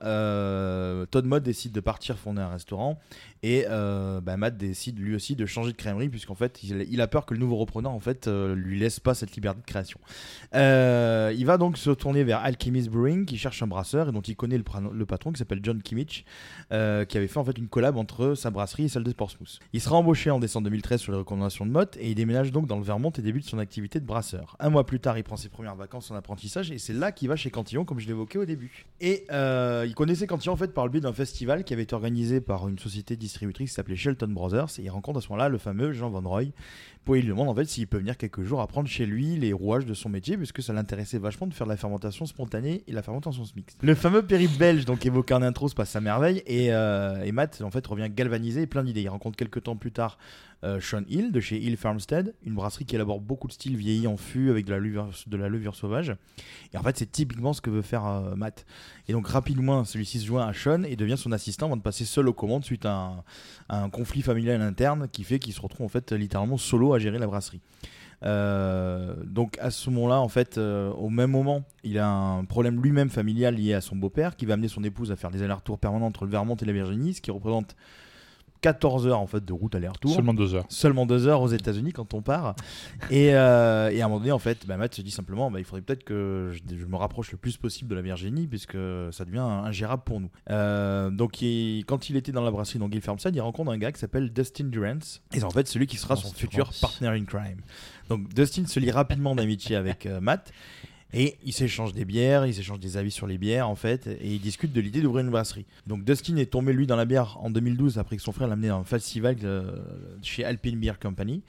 Todd 1.12 1.26
Mott 1.26 1.44
décide 1.44 1.72
de 1.72 1.80
partir 1.80 2.18
fonder 2.18 2.42
un 2.42 2.50
restaurant 2.50 3.00
et 3.44 3.66
euh, 3.70 4.22
bah, 4.22 4.38
Matt 4.38 4.58
décide 4.58 5.00
lui 5.00 5.16
aussi 5.16 5.36
de 5.36 5.46
changer 5.46 5.72
de 5.72 5.78
crèmerie 5.78 6.10
puisqu'en 6.10 6.36
fait 6.36 6.64
il, 6.64 7.02
a 7.02 7.08
peur 7.08 7.26
que 7.26 7.34
le 7.34 7.40
nouveau 7.40 7.58
repreneur 7.58 7.92
en 7.92 8.00
fait 8.00 8.28
euh, 8.28 8.56
lui 8.56 8.80
laisse 8.80 9.00
pas 9.00 9.14
cette 9.14 9.36
liberté 9.36 9.62
de 9.62 9.66
création. 9.66 10.00
Euh, 10.56 11.34
il 11.36 11.46
va 11.46 11.58
donc 11.58 11.78
se 11.78 11.90
tourner 11.92 12.24
vers 12.24 12.40
Alchemist 12.40 12.90
Brewing 12.90 13.26
qui 13.26 13.38
cherche 13.38 13.62
un 13.62 13.68
brasseur 13.68 14.10
et 14.10 14.12
dont 14.12 14.22
il 14.22 14.36
connaît 14.36 14.58
le, 14.58 15.06
patron 15.06 15.32
qui 15.32 15.40
s'appelle 15.40 15.60
John 15.64 15.82
Kimmich 15.82 16.26
qui 16.70 16.76
avait 17.18 17.28
fait 17.28 17.38
en 17.38 17.46
fait 17.46 17.58
une 17.58 17.68
collab 17.68 17.98
entre 17.98 18.36
sa 18.36 18.50
brasserie 18.50 18.86
et 18.86 18.90
celle 18.90 19.04
de 19.04 19.12
Portsmouth. 19.12 19.60
Il 19.74 19.82
sera 19.82 19.96
embauché 19.96 20.32
en 20.32 20.40
décembre 20.40 20.66
2013 20.66 21.00
sur 21.00 21.12
les 21.12 21.18
recommandations 21.18 21.66
de 21.66 21.72
Mott 21.72 21.98
et 21.98 22.10
il 22.10 22.16
déménage 22.16 22.52
donc 22.52 22.68
dans 22.68 22.78
le 22.78 22.84
Vermont 22.84 23.12
et 23.12 23.22
débute 23.22 23.46
son 23.46 23.60
activité 23.60 24.00
de 24.00 24.06
brasseur. 24.06 24.56
Un 24.60 24.70
mois 24.70 24.86
plus 24.86 25.00
tard, 25.00 25.18
il 25.18 25.24
prend 25.24 25.38
ses 25.38 25.50
premières 25.50 25.76
vacances 25.76 26.12
en 26.12 26.16
apprentissage 26.16 26.72
et 26.72 26.78
c'est 26.78 26.94
là 26.94 27.12
qu'il 27.12 27.30
va 27.30 27.36
chez 27.36 27.50
Cantillon 27.50 27.86
comme 27.86 28.00
je 28.00 28.08
l'évoquais 28.08 28.38
au 28.38 28.46
début. 28.46 28.86
Et 29.00 29.26
il 29.30 29.94
connaissait 29.96 30.28
Cantillon 30.28 30.54
en 30.54 30.58
fait 30.58 30.74
par 30.74 30.86
le 30.86 30.92
biais 30.92 31.02
d'un 31.02 31.14
festival 31.14 31.64
qui 31.64 31.74
avait 31.74 31.84
été 31.84 31.96
organisé 31.96 32.42
par 32.42 32.68
une 32.68 32.80
société 32.80 33.16
distributrice 33.28 33.70
qui 33.70 33.76
s'appelait 33.76 33.96
Shelton 33.96 34.28
Brothers 34.28 34.80
et 34.80 34.84
il 34.84 34.90
rencontre 34.90 35.20
à 35.20 35.22
ce 35.22 35.30
moment-là 35.30 35.50
le 35.50 35.58
fameux 35.58 35.92
Jean 35.92 36.10
Van 36.10 36.28
Roy 36.28 36.46
il 37.16 37.22
lui 37.22 37.30
demande 37.30 37.50
en 37.50 37.56
fait 37.56 37.66
s'il 37.66 37.88
peut 37.88 37.98
venir 37.98 38.18
quelques 38.18 38.44
jours 38.44 38.62
apprendre 38.62 38.88
chez 38.88 39.06
lui 39.06 39.38
les 39.38 39.54
rouages 39.54 39.86
de 39.86 39.94
son 39.94 40.10
métier 40.10 40.38
puisque 40.38 40.62
ça 40.62 40.74
l'intéressait 40.74 41.18
vachement 41.18 41.48
de 41.48 41.54
faire 41.54 41.68
de 41.68 41.72
la 41.72 41.78
fermentation 41.78 42.26
spontanée 42.26 42.84
et 42.88 42.92
la 42.92 43.02
fermentation 43.02 43.44
mixte. 43.56 43.78
Le 43.82 43.96
fameux 43.96 44.24
périple 44.24 44.58
belge 44.58 44.86
donc 44.86 45.06
évoqué 45.06 45.34
en 45.34 45.42
intro 45.42 45.70
se 45.70 45.76
passe 45.76 45.96
à 45.96 46.02
merveille 46.02 46.44
et, 46.46 46.74
euh, 46.74 47.24
et 47.24 47.32
Matt 47.32 47.62
en 47.62 47.72
fait 47.72 47.86
revient 47.86 48.10
galvanisé 48.10 48.64
et 48.64 48.68
plein 48.68 48.84
d'idées. 48.84 49.02
Il 49.02 49.10
rencontre 49.10 49.38
quelques 49.38 49.64
temps 49.64 49.76
plus 49.76 49.92
tard 49.92 50.18
euh, 50.64 50.80
Sean 50.82 51.04
Hill 51.08 51.32
de 51.32 51.40
chez 51.40 51.60
Hill 51.60 51.78
Farmstead, 51.78 52.34
une 52.44 52.56
brasserie 52.56 52.86
qui 52.86 52.96
élabore 52.96 53.22
beaucoup 53.22 53.48
de 53.48 53.54
styles 53.54 53.78
vieillis 53.78 54.08
en 54.08 54.18
fût 54.18 54.50
avec 54.50 54.66
de 54.66 54.72
la 54.72 54.80
levure, 54.80 55.10
de 55.28 55.38
la 55.38 55.50
levure 55.50 55.76
sauvage. 55.76 56.16
Et 56.74 56.78
en 56.78 56.82
fait, 56.82 56.98
c'est 56.98 57.12
typiquement 57.12 57.54
ce 57.54 57.62
que 57.62 57.70
veut 57.70 57.84
faire 57.84 58.08
euh, 58.08 58.36
Matt. 58.36 58.66
Et 59.08 59.14
donc 59.14 59.28
rapidement, 59.28 59.86
celui-ci 59.86 60.20
se 60.20 60.26
joint 60.26 60.48
à 60.48 60.54
Sean 60.54 60.82
et 60.84 60.96
devient 60.96 61.16
son 61.16 61.32
assistant 61.32 61.68
avant 61.68 61.78
de 61.78 61.84
passer 61.84 62.06
seul 62.06 62.28
aux 62.28 62.34
commandes 62.34 62.66
suite 62.66 62.88
à 62.88 63.24
un, 63.70 63.90
conflit 63.90 64.24
familial 64.24 64.62
interne 64.62 65.08
qui 65.08 65.24
fait 65.24 65.38
qu'il 65.38 65.54
se 65.54 65.62
retrouve 65.62 65.86
en 65.86 65.90
fait 65.90 66.12
littéralement 66.12 66.58
solo 66.58 66.94
à 66.94 66.97
gérer 67.00 67.20
la 67.20 67.28
brasserie. 67.28 67.62
Euh, 68.24 69.14
donc 69.26 69.58
à 69.60 69.70
ce 69.70 69.90
moment-là, 69.90 70.20
en 70.20 70.28
fait, 70.28 70.58
euh, 70.58 70.92
au 70.92 71.10
même 71.10 71.32
moment, 71.32 71.64
il 71.84 72.00
a 72.00 72.10
un 72.10 72.46
problème 72.46 72.82
lui-même 72.82 73.10
familial 73.10 73.56
lié 73.56 73.74
à 73.74 73.82
son 73.82 73.96
beau-père 73.96 74.36
qui 74.36 74.46
va 74.46 74.56
amener 74.56 74.68
son 74.68 74.84
épouse 74.84 75.12
à 75.12 75.16
faire 75.16 75.30
des 75.30 75.44
allers-retours 75.44 75.78
permanents 75.78 76.08
entre 76.08 76.26
le 76.26 76.32
Vermont 76.32 76.56
et 76.56 76.66
la 76.66 76.74
Virginie, 76.74 77.14
ce 77.14 77.22
qui 77.22 77.32
représente 77.32 77.76
14 78.62 79.08
heures 79.08 79.20
en 79.20 79.28
fait 79.28 79.44
de 79.46 79.54
route 79.54 79.74
aller-retour 79.76 80.14
Seulement 80.14 80.34
deux 80.34 80.56
heures. 80.56 80.66
seulement 80.70 81.06
deux 81.06 81.28
heures 81.28 81.42
aux 81.42 81.48
États-Unis 81.50 81.94
quand 81.94 82.14
on 82.14 82.22
part. 82.22 82.56
Et, 83.12 83.36
euh, 83.36 83.90
et 83.92 84.02
à 84.02 84.06
un 84.06 84.08
moment 84.08 84.20
donné, 84.20 84.32
en 84.32 84.40
fait, 84.40 84.66
bah, 84.68 84.78
Matt 84.78 84.96
se 84.96 85.02
dit 85.02 85.12
simplement 85.12 85.50
bah, 85.52 85.60
il 85.60 85.66
faudrait 85.66 85.82
peut-être 85.82 86.04
que 86.04 86.52
je, 86.54 86.76
je 86.78 86.86
me 86.86 86.96
rapproche 86.96 87.32
le 87.32 87.38
plus 87.38 87.58
possible 87.58 87.90
de 87.90 87.96
la 87.96 88.02
Virginie, 88.02 88.48
puisque 88.48 88.78
ça 89.12 89.26
devient 89.26 89.40
ingérable 89.40 90.04
pour 90.06 90.20
nous. 90.20 90.30
Euh, 90.50 91.10
donc, 91.10 91.42
il- 91.42 91.84
quand 91.86 92.10
il 92.10 92.16
était 92.16 92.32
dans 92.32 92.44
la 92.44 92.52
brasserie 92.52 92.80
dans 92.80 92.90
Guy 92.90 93.02
Farmstead, 93.02 93.36
il 93.36 93.42
rencontre 93.42 93.72
un 93.72 93.78
gars 93.78 93.92
qui 93.92 94.00
s'appelle 94.00 94.32
Dustin 94.34 94.66
Durance. 94.66 95.22
Et 95.34 95.40
c'est 95.40 95.44
en 95.44 95.50
fait 95.50 95.68
celui 95.68 95.88
qui 95.88 95.98
sera 95.98 96.16
son 96.16 96.34
futur 96.34 96.72
partner 96.82 97.10
in 97.10 97.26
crime. 97.26 97.62
Donc, 98.10 98.34
Dustin 98.34 98.66
se 98.66 98.80
lie 98.80 98.92
rapidement 98.92 99.36
d'amitié 99.36 99.76
avec 99.76 100.06
euh, 100.06 100.22
Matt. 100.22 100.52
Et 101.14 101.38
ils 101.44 101.54
s'échangent 101.54 101.94
des 101.94 102.06
bières, 102.06 102.46
ils 102.46 102.54
s'échangent 102.54 102.80
des 102.80 102.98
avis 102.98 103.12
sur 103.12 103.28
les 103.28 103.38
bières 103.38 103.70
en 103.70 103.76
fait, 103.76 104.08
et 104.08 104.34
ils 104.34 104.42
discutent 104.42 104.74
de 104.74 104.82
l'idée 104.82 105.02
d'ouvrir 105.02 105.24
une 105.24 105.32
brasserie. 105.32 105.66
Donc 105.86 106.04
Dustin 106.04 106.36
est 106.36 106.52
tombé 106.52 106.74
lui 106.74 106.86
dans 106.86 106.98
la 106.98 107.06
bière 107.06 107.38
en 107.42 107.50
2012 107.50 107.98
après 107.98 108.18
que 108.18 108.22
son 108.22 108.34
frère 108.34 108.48
l'a 108.48 108.54
amené 108.54 108.68
dans 108.68 108.80
un 108.80 108.84
festival 108.84 109.38
euh, 109.44 109.78
chez 110.22 110.44
Alpine 110.44 110.80
Beer 110.80 111.00
Company. 111.02 111.44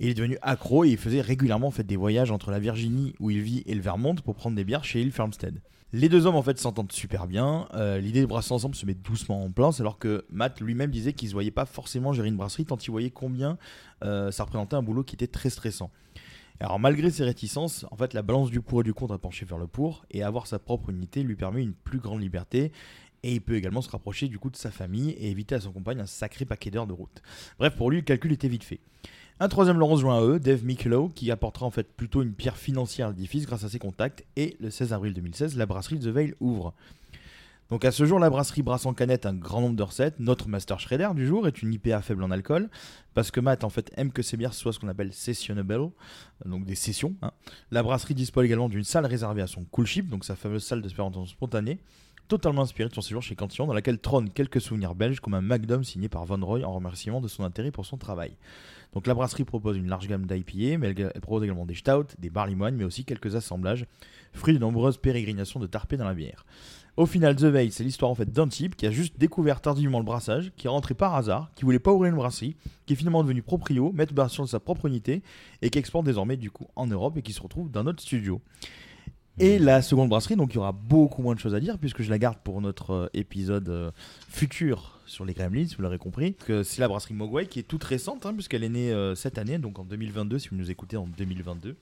Il 0.00 0.08
est 0.08 0.14
devenu 0.14 0.38
accro 0.42 0.84
et 0.84 0.90
il 0.90 0.98
faisait 0.98 1.20
régulièrement 1.20 1.68
en 1.68 1.72
fait, 1.72 1.84
des 1.84 1.96
voyages 1.96 2.30
entre 2.30 2.50
la 2.50 2.60
Virginie 2.60 3.14
où 3.18 3.30
il 3.30 3.40
vit 3.40 3.64
et 3.66 3.74
le 3.74 3.80
Vermont 3.80 4.14
pour 4.14 4.34
prendre 4.34 4.54
des 4.54 4.64
bières 4.64 4.84
chez 4.84 5.00
Hill 5.00 5.10
Farmstead. 5.10 5.60
Les 5.94 6.10
deux 6.10 6.26
hommes 6.26 6.36
en 6.36 6.42
fait 6.42 6.58
s'entendent 6.58 6.92
super 6.92 7.26
bien. 7.26 7.66
Euh, 7.74 7.98
L'idée 7.98 8.20
de 8.20 8.26
brasser 8.26 8.52
ensemble 8.52 8.74
se 8.74 8.84
met 8.84 8.92
doucement 8.92 9.42
en 9.42 9.50
place 9.50 9.80
alors 9.80 9.98
que 9.98 10.26
Matt 10.30 10.60
lui-même 10.60 10.90
disait 10.90 11.14
qu'il 11.14 11.28
ne 11.28 11.32
voyait 11.32 11.50
pas 11.50 11.64
forcément 11.64 12.12
gérer 12.12 12.28
une 12.28 12.36
brasserie 12.36 12.66
tant 12.66 12.76
il 12.76 12.90
voyait 12.90 13.10
combien 13.10 13.56
euh, 14.04 14.30
ça 14.30 14.44
représentait 14.44 14.76
un 14.76 14.82
boulot 14.82 15.02
qui 15.02 15.14
était 15.14 15.26
très 15.26 15.48
stressant. 15.48 15.90
Alors 16.60 16.80
malgré 16.80 17.10
ses 17.10 17.24
réticences, 17.24 17.86
en 17.90 17.96
fait 17.96 18.14
la 18.14 18.22
balance 18.22 18.50
du 18.50 18.60
pour 18.60 18.80
et 18.80 18.84
du 18.84 18.92
contre 18.92 19.14
a 19.14 19.18
penché 19.18 19.44
vers 19.44 19.58
le 19.58 19.68
pour 19.68 20.04
et 20.10 20.22
avoir 20.22 20.46
sa 20.46 20.58
propre 20.58 20.90
unité 20.90 21.22
lui 21.22 21.36
permet 21.36 21.62
une 21.62 21.74
plus 21.74 21.98
grande 21.98 22.20
liberté 22.20 22.72
et 23.22 23.34
il 23.34 23.40
peut 23.40 23.54
également 23.54 23.82
se 23.82 23.90
rapprocher 23.90 24.28
du 24.28 24.38
coup 24.38 24.50
de 24.50 24.56
sa 24.56 24.70
famille 24.70 25.10
et 25.10 25.30
éviter 25.30 25.54
à 25.54 25.60
son 25.60 25.72
compagne 25.72 26.00
un 26.00 26.06
sacré 26.06 26.44
paquet 26.44 26.70
d'heures 26.70 26.86
de 26.86 26.92
route. 26.92 27.22
Bref, 27.58 27.76
pour 27.76 27.90
lui, 27.90 27.98
le 27.98 28.04
calcul 28.04 28.32
était 28.32 28.48
vite 28.48 28.64
fait. 28.64 28.80
Un 29.40 29.48
troisième 29.48 29.78
Laurent 29.78 29.96
joint 29.96 30.18
à 30.18 30.22
eux, 30.22 30.40
Dave 30.40 30.64
Mikelow, 30.64 31.10
qui 31.10 31.30
apportera 31.30 31.64
en 31.64 31.70
fait 31.70 31.92
plutôt 31.92 32.22
une 32.22 32.32
pierre 32.32 32.56
financière 32.56 33.08
à 33.08 33.10
l'édifice 33.10 33.46
grâce 33.46 33.62
à 33.62 33.68
ses 33.68 33.78
contacts. 33.78 34.24
Et 34.34 34.56
le 34.58 34.70
16 34.70 34.92
avril 34.92 35.14
2016, 35.14 35.56
la 35.56 35.66
brasserie 35.66 36.00
The 36.00 36.06
Veil 36.06 36.34
ouvre. 36.40 36.74
Donc 37.70 37.84
à 37.84 37.92
ce 37.92 38.06
jour, 38.06 38.18
la 38.18 38.30
brasserie 38.30 38.62
brasse 38.62 38.86
en 38.86 38.94
canette 38.94 39.26
un 39.26 39.34
grand 39.34 39.60
nombre 39.60 39.76
de 39.76 39.82
recettes. 39.82 40.18
Notre 40.18 40.48
Master 40.48 40.80
Shredder 40.80 41.10
du 41.14 41.26
jour 41.26 41.46
est 41.46 41.60
une 41.60 41.74
IPA 41.74 42.00
faible 42.00 42.22
en 42.22 42.30
alcool, 42.30 42.70
parce 43.12 43.30
que 43.30 43.40
Matt 43.40 43.62
en 43.62 43.68
fait 43.68 43.92
aime 43.96 44.10
que 44.10 44.22
ses 44.22 44.38
bières 44.38 44.54
soient 44.54 44.72
ce 44.72 44.78
qu'on 44.78 44.88
appelle 44.88 45.12
sessionable, 45.12 45.90
donc 46.46 46.64
des 46.64 46.74
sessions. 46.74 47.14
hein. 47.20 47.32
La 47.70 47.82
brasserie 47.82 48.14
dispose 48.14 48.46
également 48.46 48.70
d'une 48.70 48.84
salle 48.84 49.04
réservée 49.04 49.42
à 49.42 49.46
son 49.46 49.64
cool 49.64 49.86
ship, 49.86 50.08
donc 50.08 50.24
sa 50.24 50.34
fameuse 50.34 50.64
salle 50.64 50.80
de 50.80 50.88
fermentation 50.88 51.26
spontanée, 51.26 51.78
totalement 52.26 52.62
inspirée 52.62 52.88
de 52.88 52.94
son 52.94 53.02
séjour 53.02 53.22
chez 53.22 53.36
Cantillon, 53.36 53.66
dans 53.66 53.74
laquelle 53.74 53.98
trônent 53.98 54.30
quelques 54.30 54.62
souvenirs 54.62 54.94
belges, 54.94 55.20
comme 55.20 55.34
un 55.34 55.42
Magnum 55.42 55.84
signé 55.84 56.08
par 56.08 56.24
Von 56.24 56.42
Roy 56.42 56.64
en 56.64 56.72
remerciement 56.72 57.20
de 57.20 57.28
son 57.28 57.44
intérêt 57.44 57.70
pour 57.70 57.84
son 57.84 57.98
travail. 57.98 58.34
Donc 58.94 59.06
la 59.06 59.12
brasserie 59.12 59.44
propose 59.44 59.76
une 59.76 59.88
large 59.88 60.08
gamme 60.08 60.24
d'IPA, 60.24 60.78
mais 60.78 60.94
elle 60.96 61.20
propose 61.20 61.44
également 61.44 61.66
des 61.66 61.74
stouts, 61.74 62.06
des 62.18 62.30
barley 62.30 62.54
wine, 62.54 62.76
mais 62.76 62.84
aussi 62.84 63.04
quelques 63.04 63.34
assemblages, 63.34 63.84
fruits 64.32 64.54
de 64.54 64.58
nombreuses 64.58 64.98
pérégrinations 64.98 65.60
de 65.60 65.66
tarpé 65.66 65.96
dans 65.96 66.04
la 66.04 66.14
bière. 66.14 66.44
Au 66.96 67.06
final, 67.06 67.36
The 67.36 67.44
Veil, 67.44 67.70
c'est 67.70 67.84
l'histoire 67.84 68.10
en 68.10 68.16
fait 68.16 68.32
d'un 68.32 68.48
type 68.48 68.74
qui 68.74 68.84
a 68.84 68.90
juste 68.90 69.16
découvert 69.18 69.60
tardivement 69.60 70.00
le 70.00 70.04
brassage, 70.04 70.50
qui 70.56 70.66
est 70.66 70.70
rentré 70.70 70.94
par 70.94 71.14
hasard, 71.14 71.52
qui 71.54 71.64
voulait 71.64 71.78
pas 71.78 71.92
ouvrir 71.92 72.10
une 72.10 72.16
brasserie, 72.16 72.56
qui 72.86 72.94
est 72.94 72.96
finalement 72.96 73.22
devenu 73.22 73.40
proprio, 73.40 73.92
maître 73.92 74.12
brasseur 74.12 74.44
de 74.44 74.50
sa 74.50 74.58
propre 74.58 74.86
unité, 74.86 75.22
et 75.62 75.70
qui 75.70 75.78
exporte 75.78 76.04
désormais 76.04 76.36
du 76.36 76.50
coup 76.50 76.66
en 76.74 76.88
Europe 76.88 77.16
et 77.16 77.22
qui 77.22 77.32
se 77.32 77.40
retrouve 77.40 77.70
dans 77.70 77.84
notre 77.84 78.02
studio. 78.02 78.40
Et 79.38 79.60
la 79.60 79.82
seconde 79.82 80.08
brasserie, 80.08 80.34
donc 80.34 80.52
il 80.52 80.56
y 80.56 80.58
aura 80.58 80.72
beaucoup 80.72 81.22
moins 81.22 81.36
de 81.36 81.38
choses 81.38 81.54
à 81.54 81.60
dire 81.60 81.78
puisque 81.78 82.02
je 82.02 82.10
la 82.10 82.18
garde 82.18 82.38
pour 82.42 82.60
notre 82.60 82.90
euh, 82.90 83.06
épisode 83.14 83.68
euh, 83.68 83.92
futur 84.28 84.98
sur 85.06 85.24
les 85.24 85.32
Gremlins, 85.32 85.66
vous 85.76 85.82
l'aurez 85.82 85.98
compris. 85.98 86.34
Que 86.34 86.64
c'est 86.64 86.80
la 86.80 86.88
brasserie 86.88 87.14
Mogwai 87.14 87.46
qui 87.46 87.60
est 87.60 87.62
toute 87.62 87.84
récente 87.84 88.26
hein, 88.26 88.34
puisqu'elle 88.34 88.64
est 88.64 88.68
née 88.68 88.92
euh, 88.92 89.14
cette 89.14 89.38
année, 89.38 89.58
donc 89.58 89.78
en 89.78 89.84
2022 89.84 90.40
si 90.40 90.48
vous 90.48 90.56
nous 90.56 90.72
écoutez 90.72 90.96
en 90.96 91.06
2022. 91.06 91.76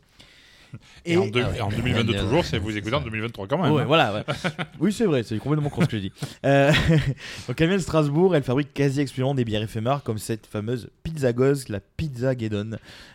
Et, 1.05 1.17
en, 1.17 1.27
deux- 1.27 1.43
Ah 1.45 1.51
ouais. 1.51 1.61
en 1.61 1.69
2022 1.71 2.13
Ouais, 2.13 2.19
toujours, 2.19 2.45
c'est 2.45 2.59
vous 2.59 2.77
écoutez 2.77 2.95
en 2.95 3.01
2023 3.01 3.47
quand 3.47 3.59
même. 3.63 3.73
Ouais, 3.73 3.83
hein. 3.83 3.87
voilà. 3.87 4.15
ouais. 4.15 4.25
oui, 4.81 4.93
c'est 4.93 5.05
vrai, 5.07 5.23
c'est 5.23 5.39
complètement 5.39 5.71
con 5.71 5.83
ce 5.83 5.87
que 5.87 5.97
je 5.97 6.03
dis. 6.03 6.13
Euh, 6.45 6.73
donc, 7.49 7.61
elle 7.61 7.69
vient 7.69 7.77
de 7.77 7.83
Strasbourg, 7.83 8.35
elle 8.37 8.43
fabrique 8.43 8.73
quasi 8.75 9.01
exclusivement 9.01 9.35
des 9.35 9.45
bières 9.45 9.63
éphémères 9.63 10.03
comme 10.03 10.19
cette 10.19 10.47
fameuse 10.47 10.89
pizza 11.03 11.33
gauze, 11.33 11.69
la 11.69 11.81
pizza 11.81 12.35
Guédon. 12.35 12.71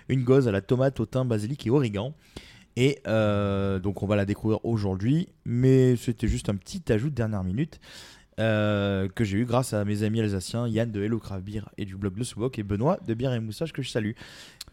Une 0.10 0.24
gauze 0.24 0.48
à 0.48 0.52
la 0.52 0.62
tomate, 0.62 1.00
au 1.00 1.06
thym, 1.06 1.26
basilic 1.26 1.66
et 1.68 1.70
origan. 1.70 2.14
Et 2.78 3.00
euh, 3.08 3.80
donc, 3.80 4.02
on 4.02 4.08
va 4.08 4.16
la 4.16 4.26
découvrir 4.26 4.64
aujourd'hui, 4.64 5.28
mais 5.46 5.96
c'était 5.98 6.28
juste 6.28 6.50
un 6.50 6.56
petit 6.56 6.82
ajout 6.92 7.10
de 7.10 7.16
dernière 7.16 7.44
minute. 7.44 7.80
euh, 8.40 9.08
que 9.14 9.24
j'ai 9.26 9.38
eu 9.40 9.46
grâce 9.46 9.74
à 9.74 9.84
mes 9.86 10.04
amis 10.04 10.22
alsaciens 10.22 10.68
Yann 10.68 10.90
de 10.90 11.04
Hello 11.04 11.20
Craft 11.20 11.44
Beer 11.44 11.62
et 11.78 11.84
du 11.86 11.96
blog 11.98 12.18
Le 12.18 12.24
Soubok 12.24 12.58
et 12.58 12.64
Benoît 12.64 12.98
de 13.06 13.14
Bière 13.14 13.34
et 13.34 13.40
Moussage 13.42 13.74
que 13.74 13.82
je 13.82 13.90
salue. 13.90 14.12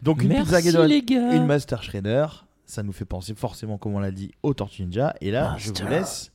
Donc 0.01 0.23
une 0.23 0.33
pizza 0.33 0.61
Guédon, 0.61 0.87
une 0.87 1.45
Master 1.45 1.83
Shredder, 1.83 2.25
ça 2.69 2.83
nous 2.83 2.93
fait 2.93 3.05
penser 3.05 3.33
forcément, 3.33 3.79
comme 3.79 3.95
on 3.95 3.99
l'a 3.99 4.11
dit, 4.11 4.31
au 4.43 4.53
Tortue 4.53 4.83
Ninja. 4.83 5.15
Et 5.21 5.31
là, 5.31 5.55
je 5.57 5.71
vous 5.71 5.87
laisse 5.89 6.31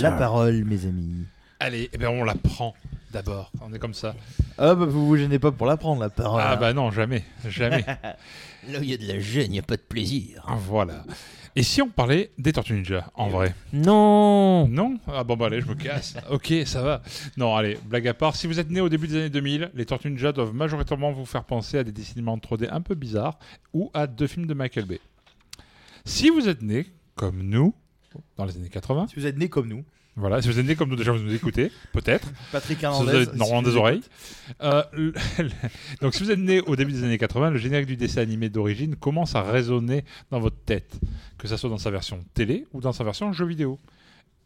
la 0.00 0.12
parole, 0.12 0.64
mes 0.64 0.86
amis. 0.86 1.26
Allez, 1.60 1.90
eh 1.92 1.98
ben, 1.98 2.08
on 2.08 2.24
la 2.24 2.34
prend 2.34 2.74
d'abord. 3.12 3.52
On 3.60 3.72
est 3.74 3.78
comme 3.78 3.94
ça. 3.94 4.14
Ah 4.58 4.74
bah 4.74 4.86
vous 4.86 5.06
vous 5.06 5.16
gênez 5.16 5.38
pas 5.38 5.52
pour 5.52 5.66
la 5.66 5.76
prendre, 5.76 6.00
la 6.00 6.08
parole. 6.08 6.40
Ah 6.42 6.56
bah 6.56 6.72
non, 6.72 6.90
jamais. 6.90 7.24
Jamais. 7.48 7.84
Là 8.68 8.78
où 8.78 8.82
il 8.82 8.90
y 8.90 8.94
a 8.94 8.96
de 8.96 9.06
la 9.06 9.20
gêne, 9.20 9.46
il 9.46 9.50
n'y 9.52 9.58
a 9.58 9.62
pas 9.62 9.76
de 9.76 9.82
plaisir. 9.82 10.44
voilà. 10.60 11.04
Et 11.54 11.62
si 11.62 11.80
on 11.80 11.88
parlait 11.88 12.32
des 12.38 12.52
Tortues 12.52 12.74
Ninja, 12.74 13.10
en 13.14 13.28
vrai? 13.28 13.54
Non 13.72 14.68
Non? 14.68 14.98
Ah 15.06 15.24
bon 15.24 15.36
bah 15.36 15.46
allez, 15.46 15.60
je 15.60 15.66
me 15.66 15.74
casse. 15.74 16.14
ok, 16.30 16.52
ça 16.66 16.82
va. 16.82 17.02
Non, 17.36 17.54
allez, 17.54 17.78
blague 17.84 18.08
à 18.08 18.14
part, 18.14 18.34
si 18.36 18.46
vous 18.46 18.58
êtes 18.60 18.70
né 18.70 18.80
au 18.80 18.88
début 18.90 19.08
des 19.08 19.16
années 19.16 19.30
2000, 19.30 19.70
les 19.74 19.86
Tortues 19.86 20.10
Ninja 20.10 20.32
doivent 20.32 20.54
majoritairement 20.54 21.12
vous 21.12 21.24
faire 21.26 21.44
penser 21.44 21.78
à 21.78 21.84
des 21.84 21.92
dessinements 21.92 22.36
3D 22.38 22.68
un 22.70 22.80
peu 22.80 22.94
bizarres 22.94 23.38
ou 23.74 23.90
à 23.94 24.06
deux 24.06 24.26
films 24.26 24.46
de 24.46 24.54
Michael 24.54 24.84
Bay. 24.86 25.00
Si 26.06 26.30
vous 26.30 26.48
êtes 26.48 26.62
né, 26.62 26.86
comme 27.16 27.42
nous, 27.42 27.74
dans 28.36 28.44
les 28.46 28.56
années 28.56 28.68
80, 28.70 29.08
Si 29.08 29.16
vous 29.20 29.26
êtes 29.26 29.36
né 29.36 29.48
comme 29.48 29.68
nous, 29.68 29.84
voilà, 30.18 30.40
si 30.40 30.48
vous 30.48 30.58
êtes 30.58 30.64
né 30.64 30.76
comme 30.76 30.88
nous 30.88 30.96
déjà, 30.96 31.12
vous 31.12 31.18
nous 31.22 31.34
écoutez, 31.34 31.70
peut-être. 31.92 32.28
Patrick 32.50 32.78
Si 32.78 32.86
vous 32.86 32.92
Hernandez. 32.92 33.16
avez 33.16 33.26
normalement 33.36 33.60
si 33.62 33.70
des 33.70 33.76
oreilles. 33.76 34.00
Euh, 34.62 34.82
le- 34.94 35.12
donc, 36.00 36.14
si 36.14 36.22
vous 36.22 36.30
êtes 36.30 36.38
né 36.38 36.62
au 36.62 36.74
début 36.74 36.92
des 36.92 37.04
années 37.04 37.18
80, 37.18 37.50
le 37.50 37.58
générique 37.58 37.86
du 37.86 37.98
dessin 37.98 38.22
animé 38.22 38.48
d'origine 38.48 38.96
commence 38.96 39.34
à 39.34 39.42
résonner 39.42 40.04
dans 40.30 40.40
votre 40.40 40.56
tête, 40.64 40.98
que 41.36 41.46
ça 41.48 41.58
soit 41.58 41.68
dans 41.68 41.76
sa 41.76 41.90
version 41.90 42.20
télé 42.32 42.66
ou 42.72 42.80
dans 42.80 42.92
sa 42.94 43.04
version 43.04 43.30
jeu 43.34 43.44
vidéo. 43.44 43.78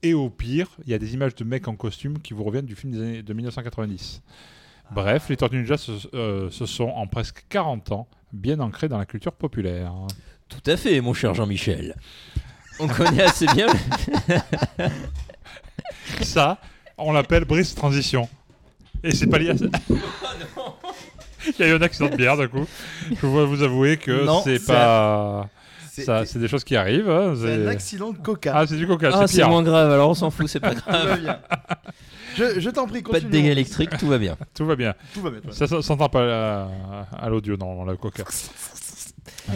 Et 0.03 0.13
au 0.15 0.29
pire, 0.29 0.69
il 0.87 0.91
y 0.91 0.95
a 0.95 0.99
des 0.99 1.15
images 1.15 1.37
de 1.37 1.45
mecs 1.45 1.69
en 1.69 1.77
costume 1.77 2.19
qui 2.19 2.33
vous 2.35 2.43
reviennent 2.43 2.67
du 2.67 2.75
film 2.75 2.93
des 2.93 2.99
années 3.01 3.23
de 3.23 3.33
1990. 3.33 4.23
Bref, 4.93 5.29
les 5.29 5.37
Tortues 5.37 5.59
Ninja 5.59 5.77
se, 5.77 5.93
euh, 6.15 6.51
se 6.51 6.67
sont 6.67 6.89
en 6.89 7.07
presque 7.07 7.45
40 7.49 7.93
ans 7.93 8.09
bien 8.33 8.59
ancrés 8.59 8.89
dans 8.89 8.99
la 8.99 9.07
culture 9.07 9.33
populaire. 9.35 9.93
Tout 10.51 10.71
à 10.71 10.77
fait, 10.77 11.01
mon 11.01 11.15
cher 11.15 11.35
Jean-Michel. 11.35 11.95
On 12.79 12.87
connaît 12.89 13.23
assez 13.23 13.47
bien. 13.47 13.67
ça, 16.23 16.59
on 16.99 17.13
l'appelle 17.13 17.45
brise 17.45 17.75
transition. 17.75 18.29
Et 19.03 19.13
c'est 19.13 19.27
pas 19.27 19.39
lié 19.39 19.51
à 19.51 19.57
ça. 19.57 19.65
Il 21.59 21.65
y 21.65 21.69
a 21.69 21.73
eu 21.73 21.77
un 21.77 21.83
accident 21.83 22.09
de 22.11 22.17
bière 22.17 22.37
d'un 22.37 22.49
coup. 22.49 22.67
Je 23.11 23.21
dois 23.27 23.47
vous 23.47 23.63
avouer 23.63 23.97
que 23.97 24.25
Non, 24.27 24.43
c'est 24.45 24.59
c'est 24.59 24.67
pas. 24.73 25.49
C'est 25.91 26.05
Ça, 26.05 26.25
c'est 26.27 26.39
des 26.39 26.49
choses 26.49 26.65
qui 26.65 26.77
arrivent. 26.77 27.09
hein, 27.11 27.35
c'est 27.41 27.65
un 27.65 27.67
accident 27.67 28.13
de 28.13 28.19
coca. 28.19 28.53
Ah, 28.55 28.67
c'est 28.67 28.77
du 28.77 28.87
coca, 28.87 29.11
Ah, 29.13 29.21
c'est 29.27 29.33
c'est 29.35 29.39
pire. 29.39 29.49
moins 29.49 29.63
grave, 29.63 29.91
alors 29.91 30.11
on 30.11 30.15
s'en 30.15 30.31
fout, 30.31 30.47
c'est 30.49 30.61
pas 30.61 30.75
Tout 30.75 30.83
va 30.87 31.05
grave. 31.07 31.21
bien. 31.21 31.39
Je, 32.37 32.61
je 32.61 32.71
t'en 32.71 32.87
prie, 32.87 33.03
Pas 33.03 33.09
de 33.09 33.25
continue. 33.25 33.31
dégâts 33.33 33.47
électriques, 33.53 33.97
tout 33.99 34.07
va 34.07 34.19
bien. 34.19 34.37
Tout 34.55 34.65
va 34.67 34.77
bien. 34.77 34.95
Tout 35.15 35.21
va 35.23 35.31
bien. 35.31 35.41
toi. 35.41 35.53
Ça, 35.53 35.67
ça 35.67 35.83
s'entend 35.83 36.09
pas 36.09 36.23
à, 36.63 36.69
à 37.25 37.29
l'audio, 37.29 37.57
non, 37.57 37.85
la 37.85 37.97
coca. 37.97 38.23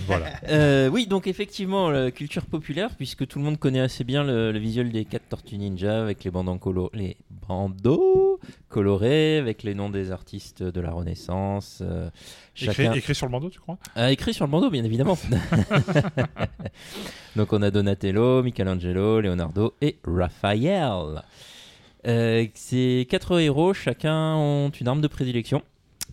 Voilà. 0.06 0.26
Euh, 0.48 0.88
oui, 0.88 1.06
donc 1.06 1.26
effectivement, 1.26 1.90
la 1.90 2.10
culture 2.10 2.44
populaire, 2.44 2.90
puisque 2.96 3.26
tout 3.26 3.38
le 3.38 3.44
monde 3.44 3.58
connaît 3.58 3.80
assez 3.80 4.04
bien 4.04 4.22
le, 4.22 4.52
le 4.52 4.58
visuel 4.58 4.92
des 4.92 5.04
4 5.04 5.22
Tortues 5.28 5.56
Ninja 5.56 6.02
avec 6.02 6.22
les 6.24 6.30
bandeaux, 6.30 6.56
colo- 6.56 6.90
les 6.92 7.16
bandeaux 7.48 8.38
colorés, 8.68 9.38
avec 9.38 9.62
les 9.62 9.74
noms 9.74 9.90
des 9.90 10.10
artistes 10.12 10.62
de 10.62 10.80
la 10.80 10.90
Renaissance. 10.92 11.78
euh, 11.82 12.08
Écrit, 12.56 12.66
chacun 12.74 12.92
écrit 12.92 13.14
sur 13.14 13.26
le 13.26 13.32
bandeau, 13.32 13.48
tu 13.50 13.58
crois? 13.58 13.78
A 13.96 14.12
écrit 14.12 14.34
sur 14.34 14.44
le 14.46 14.50
bandeau, 14.50 14.70
bien 14.70 14.84
évidemment. 14.84 15.16
donc 17.36 17.52
on 17.52 17.62
a 17.62 17.70
Donatello, 17.70 18.42
Michelangelo, 18.42 19.20
Leonardo 19.20 19.74
et 19.80 19.96
Raphaël. 20.04 21.22
Euh, 22.06 22.46
ces 22.54 23.06
quatre 23.08 23.40
héros, 23.40 23.74
chacun 23.74 24.34
ont 24.36 24.68
une 24.70 24.88
arme 24.88 25.00
de 25.00 25.08
prédilection. 25.08 25.62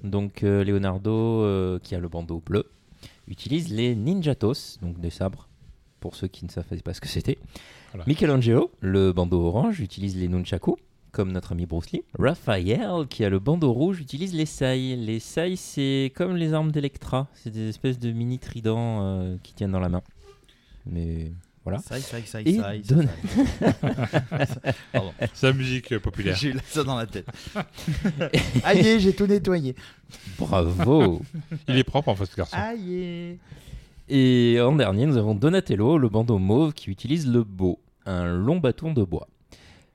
Donc 0.03 0.43
euh, 0.43 0.63
Leonardo, 0.63 1.43
euh, 1.43 1.79
qui 1.83 1.95
a 1.95 1.99
le 1.99 2.07
bandeau 2.07 2.41
bleu, 2.45 2.65
utilise 3.27 3.69
les 3.69 3.95
ninjatos, 3.95 4.77
donc 4.81 4.99
des 4.99 5.09
sabres, 5.09 5.47
pour 5.99 6.15
ceux 6.15 6.27
qui 6.27 6.45
ne 6.45 6.49
savaient 6.49 6.77
pas 6.77 6.93
ce 6.93 7.01
que 7.01 7.07
c'était. 7.07 7.37
Voilà. 7.91 8.05
Michelangelo, 8.07 8.71
le 8.79 9.13
bandeau 9.13 9.41
orange, 9.45 9.79
utilise 9.79 10.15
les 10.17 10.27
nunchaku, 10.27 10.77
comme 11.11 11.31
notre 11.31 11.51
ami 11.51 11.65
Bruce 11.65 11.91
Lee. 11.91 12.03
Raphaël, 12.17 13.07
qui 13.09 13.23
a 13.23 13.29
le 13.29 13.39
bandeau 13.39 13.71
rouge, 13.71 13.99
utilise 13.99 14.33
les 14.33 14.45
sai. 14.45 14.95
Les 14.95 15.19
sai, 15.19 15.55
c'est 15.55 16.11
comme 16.15 16.35
les 16.35 16.53
armes 16.53 16.71
d'Electra, 16.71 17.27
c'est 17.33 17.51
des 17.51 17.69
espèces 17.69 17.99
de 17.99 18.11
mini 18.11 18.39
tridents 18.39 19.03
euh, 19.03 19.37
qui 19.43 19.53
tiennent 19.53 19.71
dans 19.71 19.79
la 19.79 19.89
main. 19.89 20.01
Mais 20.85 21.31
voilà. 21.63 21.79
Ça, 21.79 21.99
ça, 21.99 22.17
ça, 22.25 22.41
Et 22.41 22.57
ça, 22.57 22.71
Don- 22.77 23.07
Pardon. 24.91 25.13
C'est 25.33 25.47
la 25.47 25.53
musique 25.53 25.91
euh, 25.91 25.99
populaire. 25.99 26.35
J'ai 26.35 26.49
eu 26.49 26.55
ça 26.65 26.83
dans 26.83 26.97
la 26.97 27.05
tête. 27.05 27.27
Aïe, 28.63 28.99
j'ai 28.99 29.13
tout 29.13 29.27
nettoyé. 29.27 29.75
Bravo 30.39 31.21
Il 31.67 31.77
est 31.77 31.83
propre 31.83 32.09
en 32.09 32.15
fait, 32.15 32.25
ce 32.25 32.35
garçon. 32.35 32.57
Aïe. 32.57 33.37
Et 34.09 34.59
en 34.59 34.75
dernier, 34.75 35.05
nous 35.05 35.17
avons 35.17 35.35
Donatello, 35.35 35.97
le 35.97 36.09
bandeau 36.09 36.37
mauve, 36.37 36.73
qui 36.73 36.89
utilise 36.89 37.27
le 37.27 37.43
beau, 37.43 37.79
un 38.05 38.25
long 38.25 38.57
bâton 38.59 38.91
de 38.91 39.03
bois. 39.03 39.27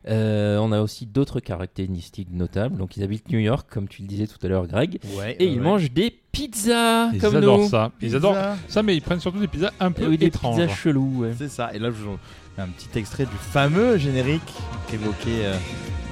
Euh, 0.08 0.58
on 0.58 0.70
a 0.70 0.80
aussi 0.80 1.04
d'autres 1.04 1.40
caractéristiques 1.40 2.28
notables. 2.32 2.76
Donc, 2.76 2.96
ils 2.96 3.02
habitent 3.02 3.28
New 3.28 3.40
York, 3.40 3.66
comme 3.68 3.88
tu 3.88 4.02
le 4.02 4.08
disais 4.08 4.26
tout 4.28 4.38
à 4.44 4.48
l'heure, 4.48 4.66
Greg, 4.68 5.00
Ouais. 5.16 5.34
et 5.40 5.46
ils 5.46 5.60
mangent 5.60 5.90
des 5.90 6.10
pizzas, 6.30 7.10
Ils 7.12 7.20
comme 7.20 7.34
adorent 7.34 7.58
nous. 7.58 7.68
ça. 7.68 7.90
Ils 8.00 8.14
adorent 8.14 8.36
ça, 8.68 8.82
mais 8.84 8.94
ils 8.96 9.02
prennent 9.02 9.18
surtout 9.20 9.40
des 9.40 9.48
pizzas 9.48 9.72
un 9.80 9.90
peu 9.90 10.06
oui, 10.06 10.16
des 10.16 10.26
étranges. 10.26 10.56
pizzas 10.60 10.68
chelous. 10.74 11.22
ouais. 11.22 11.32
C'est 11.36 11.48
ça. 11.48 11.70
Et 11.74 11.78
là, 11.80 11.88
je 11.90 11.96
vous 12.04 12.18
un 12.58 12.68
petit 12.68 12.98
extrait 12.98 13.24
du 13.26 13.36
fameux 13.36 13.98
générique 13.98 14.40
qu'évoquait 14.88 15.44
euh, 15.44 15.56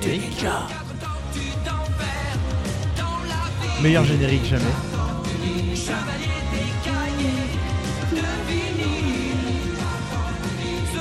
Eric. 0.04 0.44
Meilleur 3.82 4.04
générique 4.04 4.44
jamais. 4.44 4.64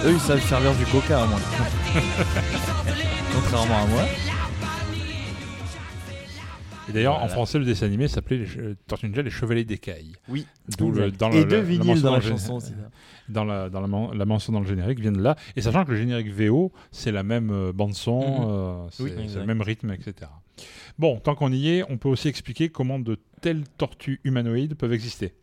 Eux, 0.06 0.12
ils 0.14 0.20
savent 0.20 0.42
servir 0.48 0.74
du 0.76 0.86
coca, 0.86 1.24
au 1.24 1.28
moins. 1.28 1.40
Contrairement 3.34 3.84
à 3.84 3.88
moi. 3.88 4.04
Et 6.90 6.92
d'ailleurs, 6.92 7.22
en 7.24 7.28
français, 7.30 7.60
le 7.60 7.66
dessin 7.66 7.86
animé 7.86 8.08
s'appelait 8.10 8.38
les 8.40 8.46
Che- 8.46 8.76
Tortues 8.88 9.08
Ninja, 9.08 9.22
les 9.22 9.30
Chevaliers 9.30 9.64
d'écailles. 9.64 10.14
Oui. 10.28 10.46
D'où 10.78 10.92
le, 10.92 11.12
dans 11.12 11.32
Et 11.32 11.40
le- 11.40 11.46
deux 11.46 11.58
la- 11.58 11.62
vinyles 11.64 11.88
mention 11.88 12.04
dans 12.04 12.14
la 12.14 12.22
chanson 12.22 12.54
aussi. 12.56 12.74
Dans, 13.30 13.46
la, 13.46 13.70
dans 13.70 13.80
la, 13.80 13.88
men- 13.88 14.14
la 14.14 14.26
mention 14.26 14.52
dans 14.52 14.60
le 14.60 14.66
générique 14.68 15.00
vient 15.00 15.14
de 15.14 15.22
là. 15.22 15.38
Et 15.56 15.62
sachant 15.62 15.86
que 15.86 15.92
le 15.92 15.98
générique 15.98 16.28
VO, 16.28 16.74
c'est 16.92 17.14
la 17.14 17.24
même 17.24 17.52
euh, 17.52 17.72
bande-son, 17.72 18.20
Mhm. 18.20 18.46
euh, 18.50 18.90
c'est 18.92 19.04
Oui, 19.04 19.12
c'est 19.30 19.40
le 19.40 19.46
même 19.46 19.62
rythme, 19.62 19.92
etc. 19.94 20.30
Bon, 21.00 21.18
tant 21.22 21.34
qu'on 21.34 21.50
y 21.54 21.70
est, 21.70 21.84
on 21.90 21.98
peut 21.98 22.10
aussi 22.10 22.28
expliquer 22.28 22.68
comment 22.68 23.00
de 23.00 23.18
telles 23.40 23.64
tortues 23.78 24.20
humanoïdes 24.26 24.76
peuvent 24.76 24.92
exister. 24.92 25.34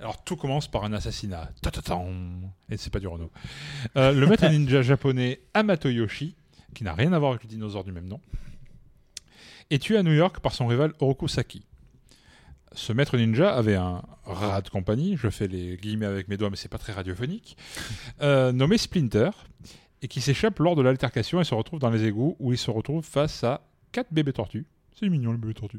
Alors 0.00 0.24
tout 0.24 0.36
commence 0.36 0.66
par 0.66 0.84
un 0.84 0.94
assassinat. 0.94 1.50
Ta-ta-tam. 1.60 2.48
Et 2.70 2.78
c'est 2.78 2.90
pas 2.90 3.00
du 3.00 3.06
Renault. 3.06 3.30
Euh, 3.96 4.12
le 4.12 4.26
maître 4.26 4.46
ninja 4.48 4.80
japonais 4.80 5.42
Amato 5.52 5.90
Yoshi, 5.90 6.36
qui 6.74 6.84
n'a 6.84 6.94
rien 6.94 7.12
à 7.12 7.18
voir 7.18 7.32
avec 7.32 7.42
le 7.42 7.48
dinosaure 7.48 7.84
du 7.84 7.92
même 7.92 8.06
nom, 8.06 8.20
est 9.70 9.82
tué 9.82 9.96
à 9.96 10.02
New 10.02 10.12
York 10.12 10.40
par 10.40 10.54
son 10.54 10.66
rival 10.66 10.92
Oroku 11.00 11.28
Saki. 11.28 11.62
Ce 12.72 12.92
maître 12.92 13.16
ninja 13.16 13.54
avait 13.54 13.76
un 13.76 14.02
rat 14.24 14.60
de 14.60 14.68
compagnie, 14.68 15.16
je 15.16 15.30
fais 15.30 15.48
les 15.48 15.76
guillemets 15.76 16.06
avec 16.06 16.28
mes 16.28 16.36
doigts 16.36 16.50
mais 16.50 16.56
c'est 16.56 16.68
pas 16.68 16.78
très 16.78 16.92
radiophonique, 16.92 17.56
euh, 18.22 18.52
nommé 18.52 18.78
Splinter, 18.78 19.30
et 20.02 20.08
qui 20.08 20.20
s'échappe 20.20 20.58
lors 20.58 20.76
de 20.76 20.82
l'altercation 20.82 21.40
et 21.40 21.44
se 21.44 21.54
retrouve 21.54 21.80
dans 21.80 21.90
les 21.90 22.04
égouts 22.04 22.36
où 22.38 22.52
il 22.52 22.58
se 22.58 22.70
retrouve 22.70 23.04
face 23.04 23.42
à 23.44 23.62
quatre 23.92 24.12
bébés 24.12 24.32
tortues. 24.32 24.66
C'est 24.98 25.08
mignon 25.08 25.30
les 25.30 25.38
bébés 25.38 25.54
tortues. 25.54 25.78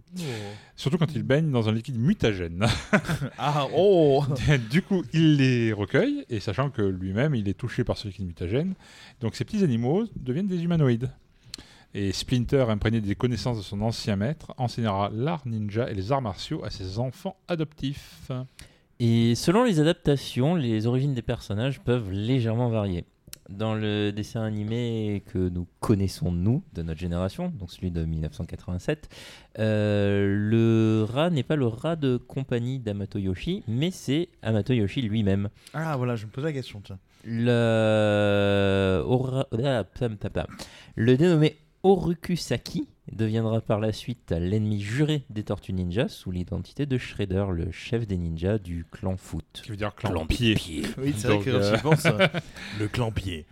Surtout 0.78 0.98
quand 0.98 1.14
il 1.14 1.24
baigne 1.24 1.52
dans 1.52 1.68
un 1.68 1.74
liquide 1.74 2.00
mutagène. 2.00 2.66
Ah, 3.38 3.68
oh 3.76 4.24
du 4.72 4.82
coup, 4.82 5.04
il 5.14 5.38
les 5.38 5.74
recueille, 5.74 6.26
et 6.30 6.40
sachant 6.40 6.70
que 6.70 6.82
lui-même, 6.82 7.36
il 7.36 7.48
est 7.48 7.54
touché 7.54 7.84
par 7.84 7.98
ce 7.98 8.08
liquide 8.08 8.28
mutagène, 8.28 8.76
donc 9.22 9.36
ces 9.36 9.46
petits 9.46 9.64
animaux 9.64 10.06
deviennent 10.16 10.48
des 10.48 10.64
humanoïdes. 10.64 11.10
Et 11.94 12.12
Splinter, 12.12 12.66
imprégné 12.70 13.02
des 13.02 13.16
connaissances 13.16 13.58
de 13.58 13.64
son 13.64 13.82
ancien 13.82 14.16
maître, 14.16 14.54
enseignera 14.58 15.10
l'art 15.14 15.48
ninja 15.48 15.90
et 15.90 15.96
les 15.96 16.12
arts 16.12 16.22
martiaux 16.22 16.64
à 16.64 16.70
ses 16.70 17.00
enfants 17.00 17.38
adoptifs. 17.48 18.32
Et 19.00 19.36
selon 19.36 19.64
les 19.64 19.80
adaptations, 19.80 20.56
les 20.56 20.86
origines 20.86 21.14
des 21.14 21.22
personnages 21.22 21.80
peuvent 21.80 22.12
légèrement 22.12 22.70
varier. 22.70 23.06
Dans 23.50 23.74
le 23.74 24.12
dessin 24.12 24.44
animé 24.44 25.24
que 25.26 25.50
nous 25.50 25.66
connaissons, 25.80 26.32
nous, 26.32 26.64
de 26.74 26.84
notre 26.84 27.00
génération, 27.00 27.50
donc 27.50 27.72
celui 27.72 27.90
de 27.90 28.06
1987, 28.06 29.10
euh, 29.58 30.26
le 30.28 31.04
rat 31.04 31.30
n'est 31.32 31.42
pas 31.44 31.56
le 31.56 31.66
rat 31.66 31.96
de 31.96 32.18
compagnie 32.18 32.78
d'Amato 32.80 33.18
Yoshi, 33.18 33.64
mais 33.68 33.90
c'est 33.90 34.30
Amato 34.44 34.72
Yoshi 34.74 35.02
lui-même. 35.02 35.50
Ah, 35.74 35.98
voilà, 35.98 36.16
je 36.16 36.28
me 36.28 36.32
posais 36.32 36.48
la 36.48 36.54
question, 36.54 36.80
tiens. 36.84 37.00
Le, 37.26 39.02
Ora- 39.06 39.48
ah, 39.64 39.84
le 40.96 41.18
dénommé 41.18 41.58
Orukusaki 41.84 42.90
deviendra 43.12 43.62
par 43.62 43.80
la 43.80 43.94
suite 43.94 44.32
l'ennemi 44.32 44.82
juré 44.82 45.24
des 45.30 45.44
Tortues 45.44 45.72
Ninja 45.72 46.10
sous 46.10 46.30
l'identité 46.30 46.86
de 46.86 46.98
Shredder, 46.98 47.46
le 47.54 47.72
chef 47.72 48.06
des 48.06 48.18
ninjas 48.18 48.58
du 48.58 48.86
clan 48.92 49.16
Foot. 49.16 49.46
Qui 49.64 49.70
veut 49.72 49.78
dire 49.78 49.96
clan 49.96 50.10
Clan 50.12 50.26
pied. 50.26 50.56
Oui, 50.98 51.14
c'est 51.18 51.28
vrai 51.28 51.40
que 51.40 51.50
euh, 51.50 51.78
pense, 51.78 52.06
euh, 52.06 52.28
le 52.80 52.88
clampier. 52.90 53.46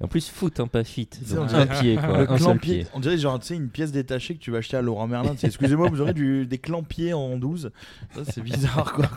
En 0.00 0.08
plus, 0.08 0.28
foot, 0.28 0.60
hein, 0.60 0.68
pas 0.68 0.84
fit. 0.84 1.08
C'est 1.10 1.34
Donc, 1.34 1.50
on 1.52 1.54
un 1.54 1.66
pied, 1.66 1.96
quoi. 1.96 2.18
Le 2.18 2.22
un 2.24 2.26
seul 2.26 2.38
clampier. 2.38 2.78
pied. 2.78 2.86
On 2.94 3.00
dirait 3.00 3.18
genre, 3.18 3.38
tu 3.38 3.48
sais, 3.48 3.56
une 3.56 3.68
pièce 3.68 3.92
détachée 3.92 4.34
que 4.34 4.40
tu 4.40 4.50
vas 4.50 4.58
acheter 4.58 4.76
à 4.76 4.82
Laurent 4.82 5.06
Merlin. 5.06 5.34
Excusez-moi, 5.40 5.88
vous 5.88 6.00
aurez 6.00 6.14
du, 6.14 6.46
des 6.46 6.58
clampiers 6.58 7.12
en 7.12 7.36
12. 7.36 7.70
Ça, 8.14 8.24
c'est 8.24 8.42
bizarre, 8.42 8.92
quoi. 8.92 9.08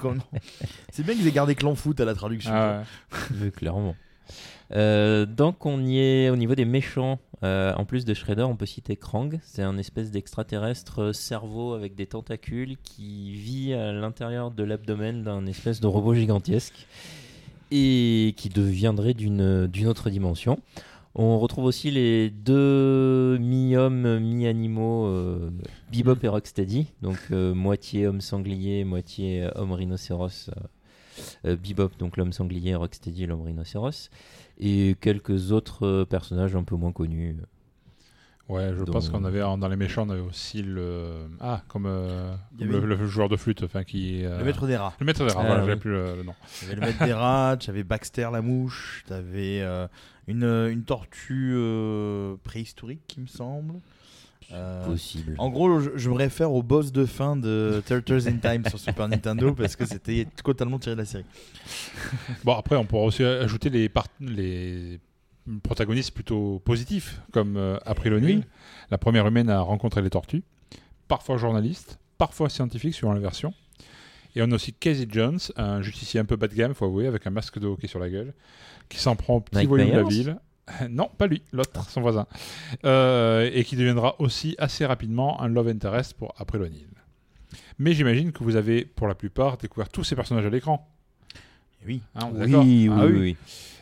C'est 0.91 1.03
bien 1.03 1.15
qu'ils 1.15 1.27
aient 1.27 1.31
gardé 1.31 1.55
clan 1.55 1.75
foot 1.75 1.99
à 1.99 2.05
la 2.05 2.13
traduction. 2.13 2.51
Ah 2.53 2.83
ouais. 3.41 3.51
Clairement. 3.55 3.95
Euh, 4.71 5.27
donc 5.27 5.65
on 5.65 5.85
y 5.85 5.99
est 5.99 6.29
au 6.29 6.35
niveau 6.35 6.55
des 6.55 6.65
méchants. 6.65 7.19
Euh, 7.43 7.73
en 7.75 7.85
plus 7.85 8.05
de 8.05 8.13
Shredder, 8.13 8.43
on 8.43 8.55
peut 8.55 8.65
citer 8.65 8.95
Krang. 8.95 9.39
C'est 9.43 9.63
un 9.63 9.77
espèce 9.77 10.11
d'extraterrestre 10.11 11.13
cerveau 11.13 11.73
avec 11.73 11.95
des 11.95 12.07
tentacules 12.07 12.77
qui 12.83 13.31
vit 13.33 13.73
à 13.73 13.91
l'intérieur 13.91 14.51
de 14.51 14.63
l'abdomen 14.63 15.23
d'un 15.23 15.45
espèce 15.45 15.79
de 15.79 15.87
robot 15.87 16.13
gigantesque 16.13 16.87
et 17.71 18.33
qui 18.37 18.49
deviendrait 18.49 19.13
d'une 19.13 19.87
autre 19.87 20.09
dimension. 20.09 20.59
On 21.17 21.39
retrouve 21.39 21.63
aussi 21.63 21.91
les 21.91 22.29
deux 22.29 23.37
mi-hommes, 23.39 24.19
mi-animaux, 24.19 25.05
euh, 25.05 25.49
Bebop 25.89 26.17
et 26.23 26.27
Rocksteady, 26.27 26.87
donc 27.01 27.17
euh, 27.31 27.53
moitié 27.53 28.05
homme 28.05 28.19
sanglier, 28.19 28.83
moitié 28.83 29.43
euh, 29.43 29.51
homme 29.55 29.71
rhinocéros. 29.71 30.49
euh, 31.45 31.55
Bebop, 31.55 31.91
donc 31.99 32.17
l'homme 32.17 32.33
sanglier, 32.33 32.75
Rocksteady, 32.75 33.25
l'homme 33.27 33.43
rhinocéros, 33.43 34.09
et 34.59 34.95
quelques 35.01 35.51
autres 35.51 35.85
euh, 35.85 36.05
personnages 36.05 36.55
un 36.55 36.63
peu 36.63 36.75
moins 36.75 36.91
connus. 36.91 37.35
Ouais, 38.47 38.73
je 38.77 38.83
Donc- 38.83 38.91
pense 38.91 39.09
qu'on 39.09 39.25
avait 39.25 39.39
dans 39.39 39.67
les 39.67 39.75
méchants, 39.75 40.05
on 40.07 40.11
avait 40.11 40.19
aussi 40.21 40.61
le. 40.61 41.27
Ah, 41.39 41.63
comme 41.67 41.87
euh, 41.87 42.35
le, 42.59 42.77
avait- 42.77 42.85
le 42.85 43.07
joueur 43.07 43.27
de 43.27 43.37
flûte, 43.37 43.63
enfin 43.63 43.83
qui. 43.83 44.23
euh, 44.23 44.37
Le 44.37 44.43
maître 44.45 44.67
des 44.67 44.77
rats. 44.77 44.93
Le 44.99 45.05
maître 45.07 45.25
des 45.25 45.33
rats, 45.33 45.39
Ah, 45.41 45.45
voilà, 45.47 45.61
oui. 45.61 45.67
j'avais 45.67 45.79
plus 45.79 45.89
le, 45.91 46.15
le 46.17 46.23
nom. 46.23 46.35
Tu 46.59 46.65
avais 46.65 46.75
le 46.75 46.81
maître 46.81 47.03
des 47.05 47.13
rats, 47.13 47.57
tu 47.59 47.69
avais 47.71 47.83
Baxter 47.83 48.29
la 48.31 48.43
mouche, 48.43 49.03
tu 49.07 49.13
avais 49.13 49.63
une, 50.27 50.43
une 50.43 50.83
tortue 50.83 51.53
euh, 51.55 52.35
préhistorique, 52.43 53.15
il 53.17 53.23
me 53.23 53.27
semble. 53.27 53.79
Euh, 54.51 54.85
Possible. 54.85 55.35
en 55.39 55.49
gros, 55.49 55.79
je, 55.79 55.91
je 55.95 56.09
me 56.09 56.15
réfère 56.15 56.51
au 56.51 56.61
boss 56.61 56.91
de 56.91 57.05
fin 57.05 57.35
de 57.35 57.81
Turtles 57.85 58.27
in 58.27 58.37
Time 58.37 58.63
sur 58.67 58.79
Super 58.79 59.07
Nintendo 59.07 59.53
parce 59.57 59.75
que 59.75 59.85
c'était 59.85 60.27
totalement 60.43 60.77
tiré 60.77 60.95
de 60.95 61.01
la 61.01 61.05
série. 61.05 61.25
Bon, 62.43 62.53
après, 62.53 62.75
on 62.75 62.85
pourra 62.85 63.05
aussi 63.05 63.23
ajouter 63.23 63.69
les, 63.69 63.89
protagonistes 65.63 66.11
plutôt 66.11 66.61
positifs, 66.63 67.21
comme 67.31 67.57
euh, 67.57 67.77
April 67.85 68.13
O'Neil, 68.13 68.43
la 68.91 68.97
première 68.97 69.25
humaine 69.27 69.49
à 69.49 69.61
rencontrer 69.61 70.01
les 70.01 70.09
tortues, 70.09 70.43
parfois 71.07 71.37
journaliste, 71.37 71.99
parfois 72.17 72.49
scientifique 72.49 72.93
suivant 72.93 73.13
la 73.13 73.19
version. 73.19 73.53
Et 74.35 74.41
on 74.41 74.51
a 74.51 74.55
aussi 74.55 74.73
Casey 74.73 75.07
Jones, 75.09 75.39
un 75.55 75.81
justicier 75.81 76.19
un 76.19 76.25
peu 76.25 76.35
bas 76.35 76.47
de 76.47 76.55
gamme, 76.55 76.73
faut 76.73 76.85
avouer, 76.85 77.07
avec 77.07 77.25
un 77.25 77.29
masque 77.29 77.57
de 77.57 77.67
hockey 77.67 77.87
sur 77.87 77.99
la 77.99 78.09
gueule, 78.09 78.33
qui 78.89 78.99
s'en 78.99 79.15
prend 79.15 79.35
au 79.35 79.41
petit 79.41 79.55
Mike 79.55 79.69
volume 79.69 79.91
de 79.91 79.95
la 79.95 80.03
ville. 80.03 80.37
non, 80.89 81.09
pas 81.17 81.27
lui, 81.27 81.41
l'autre, 81.51 81.89
son 81.89 82.01
voisin. 82.01 82.25
Euh, 82.85 83.49
et 83.53 83.63
qui 83.63 83.75
deviendra 83.75 84.15
aussi 84.19 84.55
assez 84.57 84.85
rapidement 84.85 85.41
un 85.41 85.47
love 85.47 85.67
interest 85.67 86.13
pour 86.13 86.33
April 86.37 86.63
O'Neil. 86.63 86.87
Mais 87.77 87.93
j'imagine 87.93 88.31
que 88.31 88.43
vous 88.43 88.55
avez, 88.55 88.85
pour 88.85 89.07
la 89.07 89.15
plupart, 89.15 89.57
découvert 89.57 89.89
tous 89.89 90.03
ces 90.03 90.15
personnages 90.15 90.45
à 90.45 90.49
l'écran. 90.49 90.87
Oui. 91.85 92.01
Hein, 92.15 92.29
on 92.31 92.35
est 92.41 92.47
d'accord 92.47 92.63
oui, 92.63 92.89
Ah 92.91 93.05
oui, 93.05 93.19
oui. 93.19 93.37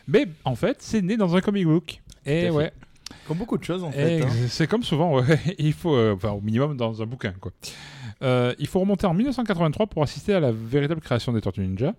Mais 0.08 0.26
en 0.44 0.54
fait, 0.54 0.78
c'est 0.82 1.00
né 1.00 1.16
dans 1.16 1.34
un 1.34 1.40
comic 1.40 1.64
book. 1.64 2.00
Et 2.26 2.42
fait. 2.42 2.50
ouais, 2.50 2.72
Comme 3.26 3.38
beaucoup 3.38 3.56
de 3.56 3.64
choses 3.64 3.82
en 3.84 3.90
et 3.90 3.92
fait. 3.92 4.22
hein. 4.22 4.28
c'est 4.48 4.66
comme 4.66 4.82
souvent, 4.82 5.18
ouais. 5.20 5.38
il 5.58 5.72
faut, 5.72 5.94
euh, 5.94 6.14
enfin 6.14 6.30
au 6.30 6.40
minimum 6.40 6.76
dans 6.76 7.00
un 7.02 7.06
bouquin, 7.06 7.32
quoi. 7.40 7.52
Euh, 8.22 8.54
il 8.58 8.66
faut 8.66 8.80
remonter 8.80 9.06
en 9.06 9.14
1983 9.14 9.86
pour 9.86 10.02
assister 10.02 10.34
à 10.34 10.40
la 10.40 10.52
véritable 10.52 11.00
création 11.00 11.32
des 11.32 11.40
Tortues 11.40 11.60
Ninja. 11.62 11.94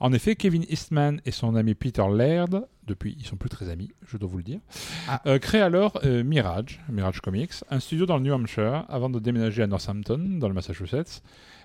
En 0.00 0.12
effet, 0.12 0.34
Kevin 0.36 0.64
Eastman 0.68 1.20
et 1.24 1.30
son 1.30 1.54
ami 1.54 1.74
Peter 1.74 2.04
Laird, 2.12 2.66
depuis 2.86 3.14
ils 3.18 3.24
sont 3.26 3.36
plus 3.36 3.48
très 3.50 3.68
amis, 3.68 3.90
je 4.06 4.16
dois 4.16 4.28
vous 4.28 4.38
le 4.38 4.42
dire, 4.42 4.60
Ah. 5.08 5.22
euh, 5.26 5.38
créent 5.38 5.60
alors 5.60 6.00
euh, 6.04 6.24
Mirage, 6.24 6.80
Mirage 6.88 7.20
Comics, 7.20 7.52
un 7.70 7.80
studio 7.80 8.06
dans 8.06 8.16
le 8.16 8.22
New 8.24 8.32
Hampshire, 8.32 8.84
avant 8.88 9.10
de 9.10 9.18
déménager 9.20 9.62
à 9.62 9.66
Northampton, 9.66 10.38
dans 10.38 10.48
le 10.48 10.54
Massachusetts, 10.54 11.22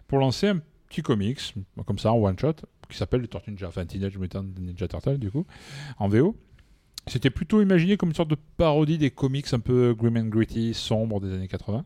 pour 0.08 0.20
lancer 0.20 0.48
un 0.48 0.60
petit 0.90 1.02
comics, 1.02 1.54
comme 1.86 2.00
ça, 2.00 2.12
en 2.14 2.18
one 2.18 2.38
shot, 2.40 2.54
qui 2.90 2.98
s'appelle 2.98 3.22
les 3.22 3.28
Tortues 3.28 3.52
Ninja, 3.52 3.68
enfin 3.68 3.86
Teenage 3.86 4.18
Mutant 4.18 4.46
Ninja 4.60 4.88
Turtle, 4.88 5.18
du 5.18 5.32
coup, 5.32 5.46
en 5.98 6.08
VO. 6.08 6.36
C'était 7.08 7.30
plutôt 7.30 7.62
imaginé 7.62 7.96
comme 7.98 8.10
une 8.10 8.16
sorte 8.16 8.30
de 8.30 8.38
parodie 8.58 8.98
des 8.98 9.12
comics 9.12 9.52
un 9.54 9.60
peu 9.60 9.94
grim 9.98 10.18
and 10.18 10.26
gritty, 10.28 10.74
sombres 10.74 11.20
des 11.22 11.34
années 11.34 11.48
80, 11.48 11.78
euh, 11.80 11.82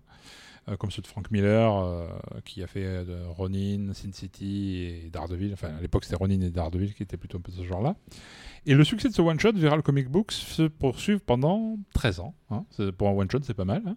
comme 0.80 0.92
ceux 0.92 1.02
de 1.02 1.08
Frank 1.08 1.30
Miller, 1.32 1.76
euh, 1.76 2.08
qui 2.46 2.62
a 2.64 2.68
fait 2.68 2.86
euh, 2.86 3.04
de 3.04 3.18
Ronin, 3.28 3.94
Sin 3.94 4.12
City 4.14 4.78
et 5.06 5.10
Daredevil. 5.10 5.52
Enfin, 5.54 5.70
à 5.78 5.82
l'époque, 5.82 6.04
c'était 6.06 6.16
Ronin 6.16 6.40
et 6.42 6.50
Daredevil 6.50 6.94
qui 6.94 7.04
étaient 7.04 7.18
plutôt 7.18 7.38
un 7.38 7.42
peu 7.42 7.52
de 7.52 7.58
ce 7.58 7.64
genre-là. 7.64 7.96
Et 8.66 8.74
le 8.76 8.84
succès 8.84 9.10
de 9.10 9.14
ce 9.14 9.22
one-shot 9.22 9.54
verra 9.54 9.76
le 9.76 9.82
comic 9.82 10.08
book 10.08 10.32
se 10.32 10.64
poursuivre 10.64 11.20
pendant 11.22 11.78
13 11.94 12.20
ans. 12.20 12.36
hein. 12.52 12.64
C'est- 12.70 12.92
Pour 12.92 13.10
un 13.10 13.14
one-shot, 13.14 13.40
c'est 13.44 13.56
pas 13.56 13.66
mal. 13.66 13.82
hein. 13.88 13.96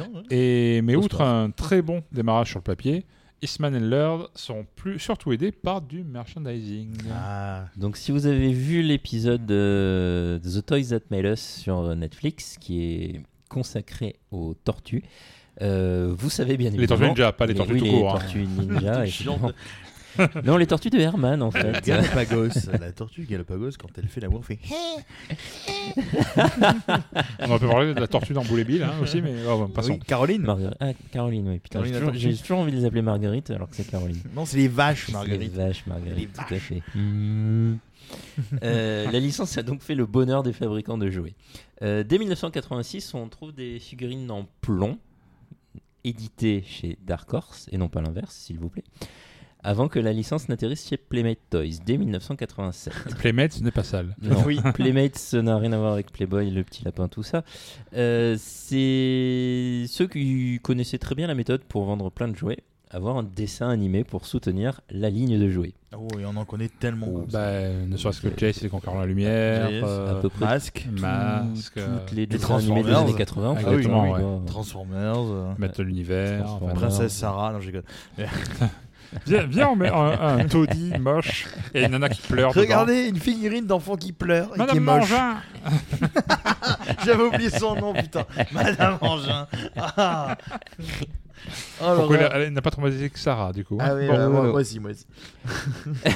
Ouais. 0.00 0.22
Et, 0.30 0.82
mais 0.82 0.96
outre 0.96 1.20
un 1.22 1.50
très 1.50 1.80
bon 1.80 2.02
démarrage 2.10 2.48
sur 2.50 2.58
le 2.58 2.64
papier, 2.64 3.06
Eastman 3.42 3.74
et 3.74 3.80
Laird 3.80 4.28
sont 4.34 4.66
plus, 4.76 4.98
surtout 4.98 5.32
aidés 5.32 5.52
par 5.52 5.80
du 5.80 6.02
merchandising. 6.04 6.92
Ah, 7.12 7.66
Donc, 7.76 7.96
si 7.96 8.12
vous 8.12 8.26
avez 8.26 8.52
vu 8.52 8.82
l'épisode 8.82 9.46
de 9.46 10.38
The 10.44 10.66
Toys 10.66 10.88
That 10.90 11.04
Made 11.10 11.24
Us 11.24 11.40
sur 11.40 11.94
Netflix, 11.96 12.58
qui 12.58 12.82
est 12.82 13.22
consacré 13.48 14.16
aux 14.30 14.54
tortues, 14.54 15.02
euh, 15.62 16.14
vous 16.16 16.30
savez 16.30 16.56
bien 16.56 16.70
Les 16.70 16.76
évidemment. 16.76 16.98
tortues 17.00 17.20
ninja, 17.20 17.32
pas 17.32 17.46
les 17.46 17.54
tortues 17.54 17.72
oui, 17.74 17.78
tout 17.80 17.84
les 17.84 17.90
court. 17.90 18.14
hein. 18.16 18.18
tortues 18.20 18.46
ninja, 18.46 19.04
non, 20.44 20.56
les 20.56 20.66
tortues 20.66 20.90
de 20.90 20.98
Herman, 20.98 21.40
en 21.40 21.52
fait. 21.52 21.84
Galapagos, 21.86 22.48
la 22.80 22.90
tortue 22.90 23.26
Galapagos 23.26 23.70
quand 23.78 23.88
elle 23.96 24.08
fait 24.08 24.20
l'amour 24.20 24.44
fait. 24.44 24.58
On 27.40 27.58
peut 27.58 27.68
parler 27.68 27.94
de 27.94 28.00
la 28.00 28.08
tortue 28.08 28.32
dans 28.32 28.44
Boule 28.44 28.58
et 28.60 28.64
Bill 28.64 28.82
hein, 28.82 28.94
aussi, 29.00 29.22
mais 29.22 29.34
oh, 29.48 29.58
bon, 29.58 29.68
passons. 29.68 29.92
Oui, 29.92 29.98
Caroline. 30.00 30.46
Ah, 30.80 30.88
Caroline, 31.12 31.48
oui. 31.48 31.58
Putain, 31.60 31.82
Caroline 31.82 32.10
j'ai 32.14 32.34
toujours, 32.36 32.58
envie 32.58 32.72
de 32.72 32.76
les 32.78 32.84
appeler 32.84 33.02
Marguerite 33.02 33.50
alors 33.50 33.68
que 33.70 33.76
c'est 33.76 33.88
Caroline. 33.88 34.18
Non, 34.34 34.44
c'est 34.44 34.56
les 34.56 34.68
vaches, 34.68 35.06
Les 35.08 35.12
Marguerite. 35.14 35.52
vaches, 35.54 35.86
Marguerite, 35.86 36.18
Les 36.18 36.26
tout 36.26 36.54
à 36.54 36.58
fait. 36.58 36.82
Euh, 38.64 39.10
la 39.10 39.20
licence 39.20 39.56
a 39.58 39.62
donc 39.62 39.82
fait 39.82 39.94
le 39.94 40.06
bonheur 40.06 40.42
des 40.42 40.52
fabricants 40.52 40.98
de 40.98 41.08
jouets. 41.10 41.34
Euh, 41.82 42.02
dès 42.02 42.18
1986, 42.18 43.14
on 43.14 43.28
trouve 43.28 43.52
des 43.54 43.78
figurines 43.78 44.30
en 44.30 44.46
plomb, 44.60 44.98
éditées 46.04 46.62
chez 46.66 46.98
Dark 47.06 47.32
Horse, 47.32 47.68
et 47.72 47.78
non 47.78 47.88
pas 47.88 48.00
l'inverse, 48.00 48.34
s'il 48.34 48.58
vous 48.58 48.68
plaît, 48.68 48.84
avant 49.62 49.88
que 49.88 49.98
la 49.98 50.12
licence 50.12 50.48
n'atterrisse 50.48 50.88
chez 50.88 50.96
Playmate 50.96 51.38
Toys, 51.50 51.80
dès 51.84 51.98
1987. 51.98 52.92
Playmate, 53.18 53.52
ce 53.52 53.62
n'est 53.62 53.70
pas 53.70 53.82
sale. 53.84 54.16
Non, 54.22 54.42
Oui. 54.46 54.58
Playmate, 54.74 55.16
ça 55.16 55.42
n'a 55.42 55.58
rien 55.58 55.72
à 55.72 55.78
voir 55.78 55.92
avec 55.92 56.10
Playboy, 56.12 56.50
le 56.50 56.64
petit 56.64 56.84
lapin, 56.84 57.08
tout 57.08 57.22
ça. 57.22 57.44
Euh, 57.94 58.36
c'est 58.38 59.84
ceux 59.88 60.06
qui 60.06 60.58
connaissaient 60.62 60.98
très 60.98 61.14
bien 61.14 61.26
la 61.26 61.34
méthode 61.34 61.62
pour 61.64 61.84
vendre 61.84 62.10
plein 62.10 62.28
de 62.28 62.36
jouets, 62.36 62.58
avoir 62.90 63.16
un 63.16 63.22
dessin 63.22 63.68
animé 63.68 64.02
pour 64.04 64.26
soutenir 64.26 64.80
la 64.90 65.10
ligne 65.10 65.38
de 65.38 65.48
jouets. 65.48 65.74
Oh, 65.96 66.08
et 66.18 66.24
on 66.26 66.36
en 66.36 66.44
connaît 66.44 66.68
tellement. 66.68 67.06
Oh, 67.08 67.24
ça. 67.28 67.38
Bah, 67.38 67.68
ne 67.88 67.96
serait-ce 67.96 68.20
que 68.20 68.28
Chase 68.38 68.58
et 68.58 68.62
les 68.64 68.68
Conquérants 68.68 68.96
de 68.96 69.00
la 69.02 69.06
Lumière, 69.06 69.68
euh, 69.70 70.18
à 70.18 70.20
peu 70.20 70.28
près 70.28 70.44
Masque, 70.44 70.86
Masque, 70.92 71.74
toutes 71.74 71.82
euh, 71.82 71.98
les 72.12 72.26
dessins 72.26 72.56
animés 72.58 72.82
des 72.82 72.90
Transformers. 72.90 72.98
années 73.08 73.14
80. 73.18 73.48
en 73.50 73.54
fait. 73.56 73.60
Exactement, 73.62 74.02
Oui, 74.04 74.10
ouais. 74.10 74.20
oui. 74.24 74.46
Transformers, 74.46 75.18
euh, 75.18 75.52
Maître 75.58 75.78
de 75.78 75.82
l'univers. 75.84 76.44
Transformers. 76.44 76.76
enfin, 76.76 76.86
Princesse 76.86 77.12
Sarah, 77.12 77.52
non, 77.52 77.58
rigole. 77.58 77.84
Viens, 79.26 79.42
viens, 79.44 79.68
on 79.70 79.74
met 79.74 79.88
un, 79.88 80.38
un 80.38 80.44
taudis 80.46 80.92
moche 81.00 81.48
et 81.74 81.82
une 81.82 81.90
nana 81.90 82.08
qui 82.08 82.22
pleure. 82.22 82.50
dedans. 82.52 82.60
Regardez, 82.60 83.08
une 83.08 83.16
figurine 83.16 83.66
d'enfant 83.66 83.96
qui 83.96 84.12
pleure 84.12 84.50
et 84.54 84.66
qui 84.68 84.76
est 84.76 84.80
Madame 84.80 85.00
moche. 85.00 85.10
Mangin 85.10 85.36
J'avais 87.04 87.24
oublié 87.24 87.50
son 87.50 87.74
nom, 87.74 87.92
putain. 87.92 88.24
Madame 88.52 88.98
Angin. 89.00 89.48
Ah. 89.76 90.36
Oh, 91.82 91.92
Pourquoi 91.96 92.16
elle 92.18 92.24
a- 92.24 92.38
elle 92.40 92.52
n'a 92.52 92.62
pas 92.62 92.70
traumatisé 92.70 93.08
que 93.10 93.18
Sarah, 93.18 93.52
du 93.52 93.64
coup 93.64 93.76
hein. 93.80 93.86
Ah 93.88 93.94
oui, 93.94 94.06
Bon, 94.06 94.12
bah, 94.16 94.28
moi, 94.28 94.42
moi 94.48 94.60
aussi, 94.60 94.78
moi 94.80 94.90
aussi. 94.90 95.06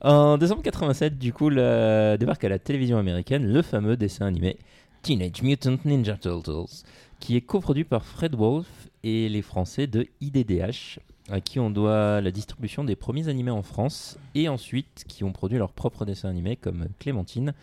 En 0.00 0.36
décembre 0.38 0.62
87, 0.62 1.18
du 1.18 1.32
coup, 1.32 1.48
la- 1.48 2.16
débarque 2.18 2.44
à 2.44 2.48
la 2.48 2.58
télévision 2.58 2.98
américaine 2.98 3.46
le 3.50 3.62
fameux 3.62 3.96
dessin 3.96 4.26
animé 4.26 4.58
Teenage 5.02 5.42
Mutant 5.42 5.76
Ninja 5.84 6.16
Turtles, 6.16 6.84
qui 7.20 7.36
est 7.36 7.40
coproduit 7.40 7.84
par 7.84 8.04
Fred 8.04 8.34
Wolf 8.34 8.66
et 9.02 9.28
les 9.28 9.40
Français 9.42 9.86
de 9.86 10.06
IDDH, 10.20 10.98
à 11.30 11.40
qui 11.40 11.58
on 11.58 11.70
doit 11.70 12.20
la 12.20 12.30
distribution 12.30 12.84
des 12.84 12.96
premiers 12.96 13.28
animés 13.28 13.50
en 13.50 13.62
France, 13.62 14.18
et 14.34 14.48
ensuite 14.48 15.04
qui 15.08 15.24
ont 15.24 15.32
produit 15.32 15.56
leurs 15.58 15.72
propres 15.72 16.04
dessins 16.04 16.28
animés 16.28 16.56
comme 16.56 16.86
Clémentine, 16.98 17.54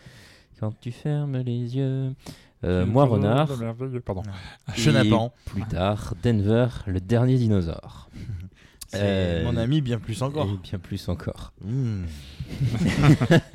Quand 0.62 0.80
tu 0.80 0.92
fermes 0.92 1.40
les 1.40 1.76
yeux, 1.76 2.14
euh, 2.64 2.86
Moi 2.86 3.06
Renard, 3.06 3.50
Pardon. 4.06 4.22
Chenapan. 4.76 5.34
plus 5.46 5.64
tard 5.64 6.14
Denver, 6.22 6.68
le 6.86 7.02
dernier 7.02 7.38
dinosaure. 7.38 8.10
Euh, 8.94 9.46
mon 9.46 9.56
ami 9.56 9.80
bien 9.80 10.00
plus 10.00 10.22
encore. 10.22 10.50
Et 10.50 10.58
bien 10.58 10.78
plus 10.78 11.08
encore. 11.08 11.54
Mmh. 11.64 12.04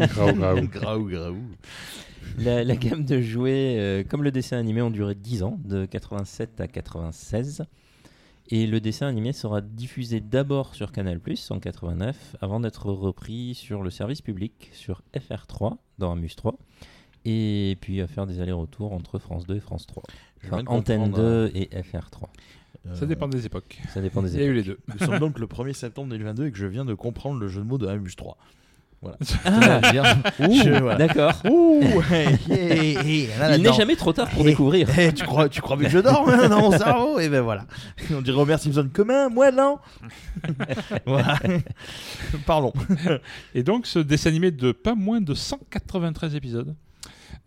Graou, 0.00 0.32
graou. 0.32 0.60
Graou, 0.62 1.04
graou. 1.04 1.36
La, 2.38 2.64
la 2.64 2.74
gamme 2.74 3.04
de 3.04 3.20
jouets, 3.20 3.76
euh, 3.78 4.02
comme 4.02 4.22
le 4.22 4.30
dessin 4.30 4.56
animé, 4.56 4.80
ont 4.80 4.90
duré 4.90 5.14
10 5.14 5.42
ans, 5.42 5.58
de 5.62 5.84
87 5.84 6.58
à 6.62 6.68
96. 6.68 7.66
Et 8.48 8.66
le 8.66 8.80
dessin 8.80 9.08
animé 9.08 9.34
sera 9.34 9.60
diffusé 9.60 10.20
d'abord 10.20 10.74
sur 10.74 10.90
Canal 10.90 11.20
en 11.50 11.58
89, 11.58 12.36
avant 12.40 12.60
d'être 12.60 12.86
repris 12.86 13.54
sur 13.54 13.82
le 13.82 13.90
service 13.90 14.22
public, 14.22 14.70
sur 14.72 15.02
FR3, 15.14 15.76
dans 15.98 16.12
Amuse 16.12 16.36
3, 16.36 16.56
et 17.26 17.76
puis 17.80 18.00
à 18.00 18.06
faire 18.06 18.26
des 18.26 18.40
allers-retours 18.40 18.92
entre 18.92 19.18
France 19.18 19.46
2 19.46 19.56
et 19.56 19.60
France 19.60 19.86
3. 19.86 20.02
Je 20.42 20.46
Enfin, 20.48 20.62
Antenne 20.68 21.10
comprendre, 21.10 21.16
2 21.18 21.50
et 21.54 21.64
FR3. 21.74 22.24
euh, 22.86 22.94
Ça 22.94 23.04
dépend 23.06 23.26
des 23.28 23.44
époques. 23.46 23.80
Ça 23.92 24.00
dépend 24.00 24.22
des 24.22 24.34
Il 24.34 24.40
y 24.40 24.44
a 24.44 24.46
eu 24.46 24.52
les 24.54 24.62
deux. 24.62 24.78
Nous 24.88 25.04
sommes 25.04 25.18
donc 25.18 25.38
le 25.38 25.46
1er 25.46 25.72
septembre 25.72 26.08
2022 26.10 26.46
et 26.46 26.52
que 26.52 26.58
je 26.58 26.66
viens 26.66 26.84
de 26.84 26.94
comprendre 26.94 27.40
le 27.40 27.48
jeu 27.48 27.60
de 27.60 27.66
mots 27.66 27.78
de 27.78 27.86
Amuse 27.88 28.14
3. 28.16 28.36
Ah, 29.44 29.80
bien. 29.92 30.02
Ouh, 30.40 30.54
Je- 30.64 30.80
voilà. 30.80 30.96
D'accord. 31.06 31.32
Ouh, 31.48 31.80
hey, 32.10 32.26
hey, 32.50 32.96
hey, 32.96 33.28
là, 33.38 33.56
Il 33.56 33.62
n'est 33.62 33.72
jamais 33.72 33.94
trop 33.94 34.12
tard 34.12 34.28
pour 34.30 34.40
Eh, 34.42 34.46
découvrir. 34.50 34.88
eh, 34.98 35.12
tu 35.12 35.24
crois, 35.24 35.48
tu 35.48 35.60
crois 35.60 35.76
que 35.76 35.88
je 35.88 35.98
dors 35.98 36.28
hein, 36.28 36.48
dans 36.48 36.60
mon 36.62 36.70
cerveau? 36.78 37.20
Et 37.20 37.28
ben 37.28 37.42
voilà. 37.42 37.66
On 38.12 38.20
dirait 38.22 38.40
Homer 38.40 38.56
Simpson 38.58 38.88
commun, 38.92 39.28
moi 39.28 39.52
non. 39.52 39.78
voilà. 41.06 41.38
Pardon. 42.46 42.72
Et 43.54 43.62
donc, 43.62 43.86
ce 43.86 43.98
dessin 43.98 44.30
animé 44.30 44.50
de 44.50 44.72
pas 44.72 44.94
moins 44.94 45.20
de 45.20 45.34
193 45.34 46.34
épisodes 46.34 46.74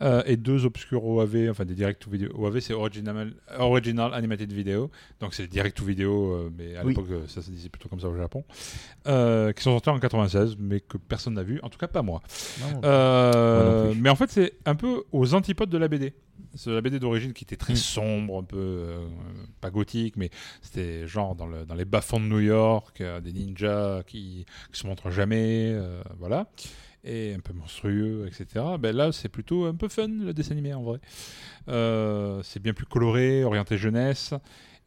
euh, 0.01 0.21
et 0.25 0.37
deux 0.37 0.65
obscurs 0.65 1.03
OAV, 1.05 1.49
enfin 1.49 1.65
des 1.65 1.75
direct 1.75 2.01
to 2.01 2.09
video. 2.09 2.29
OAV, 2.35 2.59
c'est 2.59 2.73
Original, 2.73 3.33
Original 3.57 4.13
Animated 4.13 4.51
Video. 4.51 4.89
Donc, 5.19 5.33
c'est 5.33 5.47
direct 5.47 5.77
to 5.77 5.85
video, 5.85 6.33
euh, 6.33 6.51
mais 6.57 6.75
à 6.75 6.83
Oui. 6.83 6.89
l'époque, 6.89 7.07
euh, 7.11 7.27
ça 7.27 7.41
se 7.41 7.49
disait 7.51 7.69
plutôt 7.69 7.89
comme 7.89 7.99
ça 7.99 8.07
au 8.09 8.15
Japon. 8.15 8.43
Euh, 9.07 9.51
qui 9.53 9.63
sont 9.63 9.71
sortis 9.71 9.89
en 9.89 9.99
96, 9.99 10.55
mais 10.59 10.79
que 10.79 10.97
personne 10.97 11.33
n'a 11.33 11.43
vu. 11.43 11.59
En 11.63 11.69
tout 11.69 11.77
cas, 11.77 11.87
pas 11.87 12.01
moi. 12.01 12.21
Non 12.83 13.93
mais 13.95 14.09
en 14.09 14.15
fait, 14.15 14.29
c'est 14.29 14.53
un 14.65 14.75
peu 14.75 15.03
aux 15.11 15.33
antipodes 15.33 15.69
de 15.69 15.77
la 15.77 15.87
BD. 15.87 16.13
C'est 16.55 16.71
la 16.71 16.81
BD 16.81 16.99
d'origine 16.99 17.33
qui 17.33 17.43
était 17.43 17.57
très 17.57 17.73
Mm. 17.73 17.77
sombre, 17.77 18.39
un 18.39 18.43
peu 18.43 18.57
euh, 18.57 19.05
pas 19.61 19.69
gothique, 19.69 20.15
mais 20.15 20.29
c'était 20.61 21.05
genre 21.05 21.35
dans, 21.35 21.45
le- 21.47 21.65
dans 21.65 21.75
les 21.75 21.85
bas-fonds 21.85 22.19
de 22.19 22.25
New 22.25 22.39
York, 22.39 23.01
euh, 23.01 23.19
des 23.19 23.33
ninjas 23.33 24.03
qui, 24.07 24.45
qui 24.71 24.79
se 24.79 24.87
montrent 24.87 25.11
jamais, 25.11 25.71
euh, 25.73 26.01
voilà, 26.17 26.47
et 27.03 27.33
un 27.33 27.39
peu 27.39 27.53
monstrueux, 27.53 28.25
etc. 28.27 28.65
Ben 28.79 28.95
là, 28.95 29.11
c'est 29.11 29.29
plutôt 29.29 29.65
un 29.65 29.75
peu 29.75 29.87
fun 29.87 30.07
le 30.07 30.33
dessin 30.33 30.51
animé 30.51 30.73
en 30.73 30.83
vrai. 30.83 30.99
Euh, 31.67 32.41
c'est 32.43 32.61
bien 32.61 32.73
plus 32.73 32.85
coloré, 32.85 33.43
orienté 33.43 33.77
jeunesse, 33.77 34.33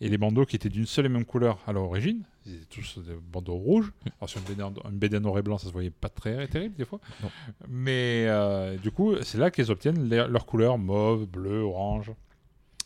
et 0.00 0.08
les 0.08 0.18
bandeaux 0.18 0.44
qui 0.44 0.56
étaient 0.56 0.68
d'une 0.68 0.86
seule 0.86 1.06
et 1.06 1.08
même 1.08 1.24
couleur 1.24 1.58
à 1.66 1.72
l'origine, 1.72 2.22
Ils 2.44 2.54
étaient 2.56 2.64
tous 2.66 2.98
des 2.98 3.14
bandeaux 3.32 3.54
rouges. 3.54 3.92
Alors 4.20 4.28
sur 4.28 4.40
une 4.40 4.98
BD, 4.98 5.20
noir 5.20 5.38
et 5.38 5.42
blanc, 5.42 5.58
ça 5.58 5.68
se 5.68 5.72
voyait 5.72 5.90
pas 5.90 6.08
très 6.08 6.48
terrible 6.48 6.74
des 6.76 6.84
fois. 6.84 6.98
Non. 7.22 7.30
Mais 7.68 8.24
euh, 8.28 8.76
du 8.78 8.90
coup, 8.90 9.14
c'est 9.22 9.38
là 9.38 9.50
qu'ils 9.52 9.70
obtiennent 9.70 10.08
les- 10.08 10.26
leurs 10.28 10.44
couleurs 10.44 10.76
mauve, 10.76 11.26
bleu, 11.26 11.60
orange, 11.60 12.10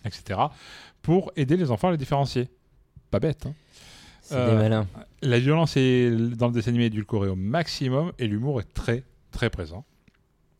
etc. 0.04 0.38
pour 1.02 1.32
aider 1.36 1.56
les 1.56 1.70
enfants 1.70 1.88
à 1.88 1.92
les 1.92 1.96
différencier. 1.96 2.48
Pas 3.10 3.18
bête. 3.18 3.46
hein. 3.46 3.54
C'est 4.20 4.34
Euh, 4.36 4.50
des 4.50 4.56
malins. 4.56 4.86
La 5.22 5.38
violence 5.38 5.76
est 5.76 6.10
dans 6.36 6.48
le 6.48 6.52
dessin 6.52 6.70
animé 6.70 6.86
édulcorée 6.86 7.28
au 7.28 7.36
maximum 7.36 8.12
et 8.18 8.26
l'humour 8.26 8.60
est 8.60 8.74
très 8.74 9.04
très 9.30 9.50
présent. 9.50 9.84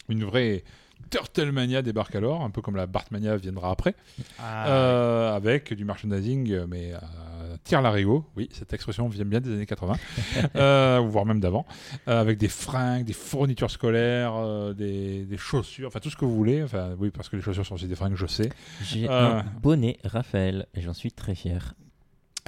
Une 0.08 0.24
vraie 0.24 0.62
Turtlemania 1.10 1.82
débarque 1.82 2.14
alors, 2.16 2.42
un 2.42 2.50
peu 2.50 2.62
comme 2.62 2.76
la 2.76 2.86
Bartmania 2.86 3.36
viendra 3.36 3.70
après, 3.70 3.94
Ah, 4.40 4.68
euh, 4.68 5.36
avec 5.36 5.72
du 5.74 5.84
merchandising, 5.84 6.50
euh, 6.50 6.66
mais 6.68 6.92
euh, 6.94 7.56
tire 7.64 7.80
l'arigot, 7.82 8.24
oui, 8.36 8.48
cette 8.52 8.72
expression 8.72 9.06
vient 9.08 9.24
bien 9.24 9.40
des 9.40 9.52
années 9.52 9.66
80, 9.66 9.94
euh, 10.56 11.00
voire 11.06 11.24
même 11.26 11.38
d'avant, 11.40 11.66
euh, 12.08 12.20
avec 12.20 12.38
des 12.38 12.48
fringues, 12.48 13.04
des 13.04 13.12
fournitures 13.12 13.70
scolaires, 13.70 14.34
euh, 14.36 14.72
des, 14.72 15.24
des 15.26 15.36
chaussures, 15.36 15.88
enfin 15.88 16.00
tout 16.00 16.10
ce 16.10 16.16
que 16.16 16.24
vous 16.24 16.34
voulez, 16.34 16.62
enfin 16.62 16.96
oui, 16.98 17.10
parce 17.10 17.28
que 17.28 17.36
les 17.36 17.42
chaussures 17.42 17.66
sont 17.66 17.74
aussi 17.74 17.86
des 17.88 17.96
fringues, 17.96 18.16
je 18.16 18.26
sais. 18.26 18.48
J'ai 18.82 19.08
euh, 19.08 19.40
un 19.40 19.42
bonnet 19.62 19.98
Raphaël 20.04 20.66
et 20.74 20.80
j'en 20.80 20.94
suis 20.94 21.12
très 21.12 21.34
fier. 21.34 21.74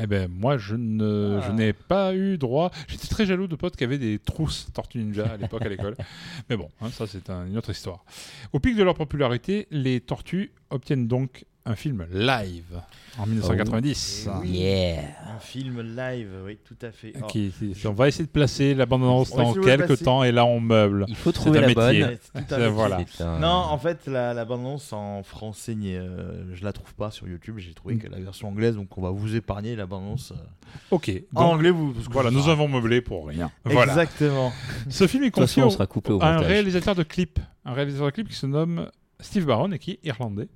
Eh 0.00 0.06
ben 0.06 0.28
moi 0.30 0.58
je 0.58 0.76
ne 0.76 1.38
Ah. 1.40 1.44
je 1.46 1.52
n'ai 1.52 1.72
pas 1.72 2.14
eu 2.14 2.38
droit. 2.38 2.70
J'étais 2.87 3.08
très 3.08 3.26
jaloux 3.26 3.46
de 3.48 3.56
potes 3.56 3.76
qui 3.76 3.84
avaient 3.84 3.98
des 3.98 4.18
trousses 4.18 4.68
Tortue 4.72 4.98
Ninja 4.98 5.26
à 5.26 5.37
l'époque 5.37 5.62
à 5.62 5.68
l'école. 5.68 5.96
Mais 6.48 6.56
bon, 6.56 6.68
hein, 6.80 6.90
ça 6.90 7.06
c'est 7.06 7.28
un- 7.30 7.46
une 7.46 7.56
autre 7.58 7.70
histoire. 7.70 8.04
Au 8.52 8.61
pic 8.61 8.76
de 8.76 8.82
leur 8.84 8.94
popularité, 8.94 9.66
les 9.70 10.00
Tortues 10.00 10.52
obtiennent 10.70 11.08
donc 11.08 11.44
un 11.70 11.74
film 11.76 12.07
live 12.12 12.81
en 13.18 13.26
1990. 13.26 14.26
Eh 14.28 14.38
oui. 14.40 14.48
Yeah 14.59 15.00
Un 15.35 15.38
film 15.38 15.81
live, 15.96 16.28
oui, 16.46 16.59
tout 16.64 16.76
à 16.83 16.90
fait. 16.92 17.12
Oh. 17.22 17.26
On 17.88 17.92
va 17.92 18.09
essayer 18.09 18.24
de 18.24 18.31
placer 18.31 18.74
la 18.74 18.87
bande-annonce 18.87 19.31
dans 19.35 19.52
quelques 19.54 20.02
temps 20.02 20.24
et 20.24 20.33
là 20.33 20.44
on 20.46 20.61
meuble. 20.61 21.04
Il 21.09 21.16
faut 21.16 21.31
trouver 21.33 21.59
un 21.59 21.62
la 21.62 21.66
métier. 21.68 22.04
bonne. 22.04 22.44
À 22.62 22.68
voilà. 22.70 23.00
Un- 23.20 23.38
Non, 23.38 23.48
en 23.48 23.76
fait, 23.78 24.07
la, 24.07 24.33
la 24.35 24.44
bande-annonce 24.44 24.92
en 24.92 25.22
français, 25.22 25.76
euh, 25.85 26.54
je 26.54 26.64
la 26.64 26.72
trouve 26.72 26.94
pas 26.94 27.11
sur 27.11 27.28
YouTube. 27.28 27.57
J'ai 27.59 27.74
trouvé 27.74 27.96
Mm. 27.96 27.98
que 27.98 28.09
la 28.09 28.18
version 28.20 28.48
anglaise, 28.48 28.76
donc 28.76 28.96
on 28.96 29.02
va 29.02 29.11
vous 29.11 29.37
épargner 29.37 29.76
la 29.76 29.87
bande-annonce. 29.87 30.33
euh, 30.33 30.37
Ok. 30.90 31.11
en 31.35 31.42
donc, 31.42 31.54
anglais, 31.54 31.70
vous. 31.70 31.92
parce 31.92 32.09
que 32.09 32.12
voilà, 32.12 32.31
nous 32.31 32.44
sais 32.44 32.50
avons 32.50 32.68
meublé 32.68 33.00
pour 33.02 33.26
rien. 33.26 33.50
Voilà. 33.64 33.92
Exactement. 33.92 34.52
Ce 34.88 35.07
film 35.07 35.24
est 35.24 35.31
confié 35.31 35.46
façon, 35.46 35.61
on 35.62 35.66
au- 35.66 35.70
sera 35.70 35.87
coupé 35.87 36.12
au 36.12 36.22
un 36.22 36.38
réalisateur 36.38 36.94
de 36.94 37.02
clips, 37.02 37.38
un 37.64 37.72
réalisateur 37.74 38.07
de 38.07 38.12
clips 38.12 38.28
qui 38.28 38.37
se 38.37 38.46
nomme 38.46 38.88
Steve 39.20 39.44
Barron 39.44 39.72
et 39.72 39.78
qui 39.78 39.92
est 39.92 40.00
irlandais. 40.04 40.48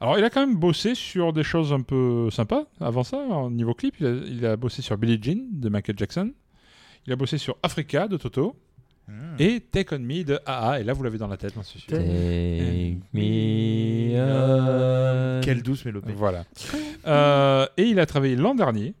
Alors, 0.00 0.18
il 0.18 0.24
a 0.24 0.30
quand 0.30 0.40
même 0.46 0.56
bossé 0.56 0.94
sur 0.94 1.32
des 1.32 1.42
choses 1.42 1.72
un 1.72 1.82
peu 1.82 2.30
sympas 2.30 2.64
avant 2.80 3.04
ça, 3.04 3.18
au 3.18 3.50
niveau 3.50 3.74
clip. 3.74 3.96
Il 4.00 4.06
a, 4.06 4.10
il 4.10 4.46
a 4.46 4.56
bossé 4.56 4.80
sur 4.82 4.96
Billie 4.96 5.18
Jean 5.22 5.46
de 5.52 5.68
Michael 5.68 5.98
Jackson. 5.98 6.32
Il 7.06 7.12
a 7.12 7.16
bossé 7.16 7.38
sur 7.38 7.56
Africa 7.62 8.08
de 8.08 8.16
Toto 8.16 8.56
Hmm. 9.10 9.34
et 9.40 9.60
Take 9.60 9.94
On 9.94 9.98
Me 9.98 10.22
de 10.22 10.38
AA. 10.46 10.80
Et 10.80 10.84
là, 10.84 10.92
vous 10.92 11.02
l'avez 11.02 11.18
dans 11.18 11.26
la 11.26 11.36
tête, 11.36 11.52
suis 11.64 11.80
sûr. 11.80 11.88
Take 11.90 12.98
me 13.12 14.20
on. 14.20 15.40
Quelle 15.42 15.62
douce 15.62 15.84
mélopée. 15.84 16.12
Voilà. 16.12 16.44
Euh, 17.06 17.66
et 17.76 17.84
il 17.84 17.98
a 17.98 18.06
travaillé 18.06 18.36
l'an 18.36 18.54
dernier, 18.54 18.94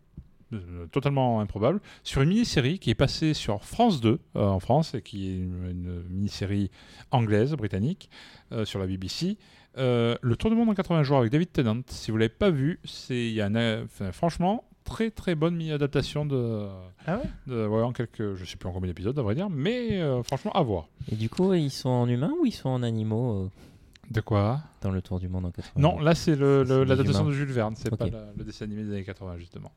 euh, 0.52 0.86
totalement 0.90 1.40
improbable, 1.40 1.80
sur 2.02 2.22
une 2.22 2.30
mini-série 2.30 2.80
qui 2.80 2.90
est 2.90 2.94
passée 2.96 3.34
sur 3.34 3.62
France 3.64 4.00
2 4.00 4.18
euh, 4.34 4.40
en 4.40 4.58
France 4.58 4.94
et 4.94 5.02
qui 5.02 5.28
est 5.28 5.36
une, 5.36 5.68
une 5.70 6.02
mini-série 6.10 6.70
anglaise, 7.12 7.52
britannique, 7.54 8.10
euh, 8.52 8.64
sur 8.64 8.80
la 8.80 8.86
BBC. 8.86 9.36
Euh, 9.78 10.16
le 10.20 10.36
Tour 10.36 10.50
du 10.50 10.56
monde 10.56 10.68
en 10.68 10.74
80 10.74 11.02
jours 11.04 11.18
avec 11.18 11.30
David 11.30 11.52
Tennant. 11.52 11.80
Si 11.86 12.10
vous 12.10 12.16
l'avez 12.16 12.28
pas 12.28 12.50
vu, 12.50 12.80
c'est 12.84 13.26
il 13.28 13.32
y 13.32 13.40
a 13.40 13.46
un, 13.46 13.84
enfin, 13.84 14.10
franchement 14.12 14.64
très 14.84 15.10
très 15.10 15.36
bonne 15.36 15.54
mini-adaptation 15.54 16.26
de, 16.26 16.66
Ah 17.06 17.18
ouais? 17.18 17.22
de 17.46 17.66
ouais, 17.66 17.82
en 17.82 17.92
quelques, 17.92 18.34
je 18.34 18.44
sais 18.44 18.56
plus 18.56 18.68
en 18.68 18.72
combien 18.72 18.88
d'épisodes 18.88 19.16
à 19.18 19.22
vrai 19.22 19.36
dire, 19.36 19.48
mais 19.48 20.00
euh, 20.00 20.22
franchement 20.24 20.50
à 20.52 20.62
voir. 20.62 20.88
Et 21.12 21.14
du 21.14 21.28
coup, 21.28 21.54
ils 21.54 21.70
sont 21.70 21.88
en 21.90 22.08
humain 22.08 22.32
ou 22.40 22.46
ils 22.46 22.52
sont 22.52 22.70
en 22.70 22.82
animaux 22.82 23.44
euh, 23.44 23.50
De 24.10 24.20
quoi? 24.20 24.60
dans 24.82 24.90
le 24.90 25.00
tour 25.02 25.20
du 25.20 25.28
monde 25.28 25.44
en 25.46 25.50
80 25.52 25.80
Non, 25.80 26.00
là 26.00 26.16
c'est 26.16 26.34
le- 26.34 26.64
le- 26.64 26.82
l'adaptation 26.82 27.20
humains. 27.22 27.30
de 27.30 27.34
Jules 27.36 27.52
Verne, 27.52 27.74
c'est 27.76 27.92
Ok. 27.92 27.98
pas 28.00 28.06
la- 28.08 28.32
le 28.36 28.42
dessin 28.42 28.64
animé 28.64 28.82
des 28.82 28.90
années 28.92 29.04
80 29.04 29.36
justement. 29.38 29.70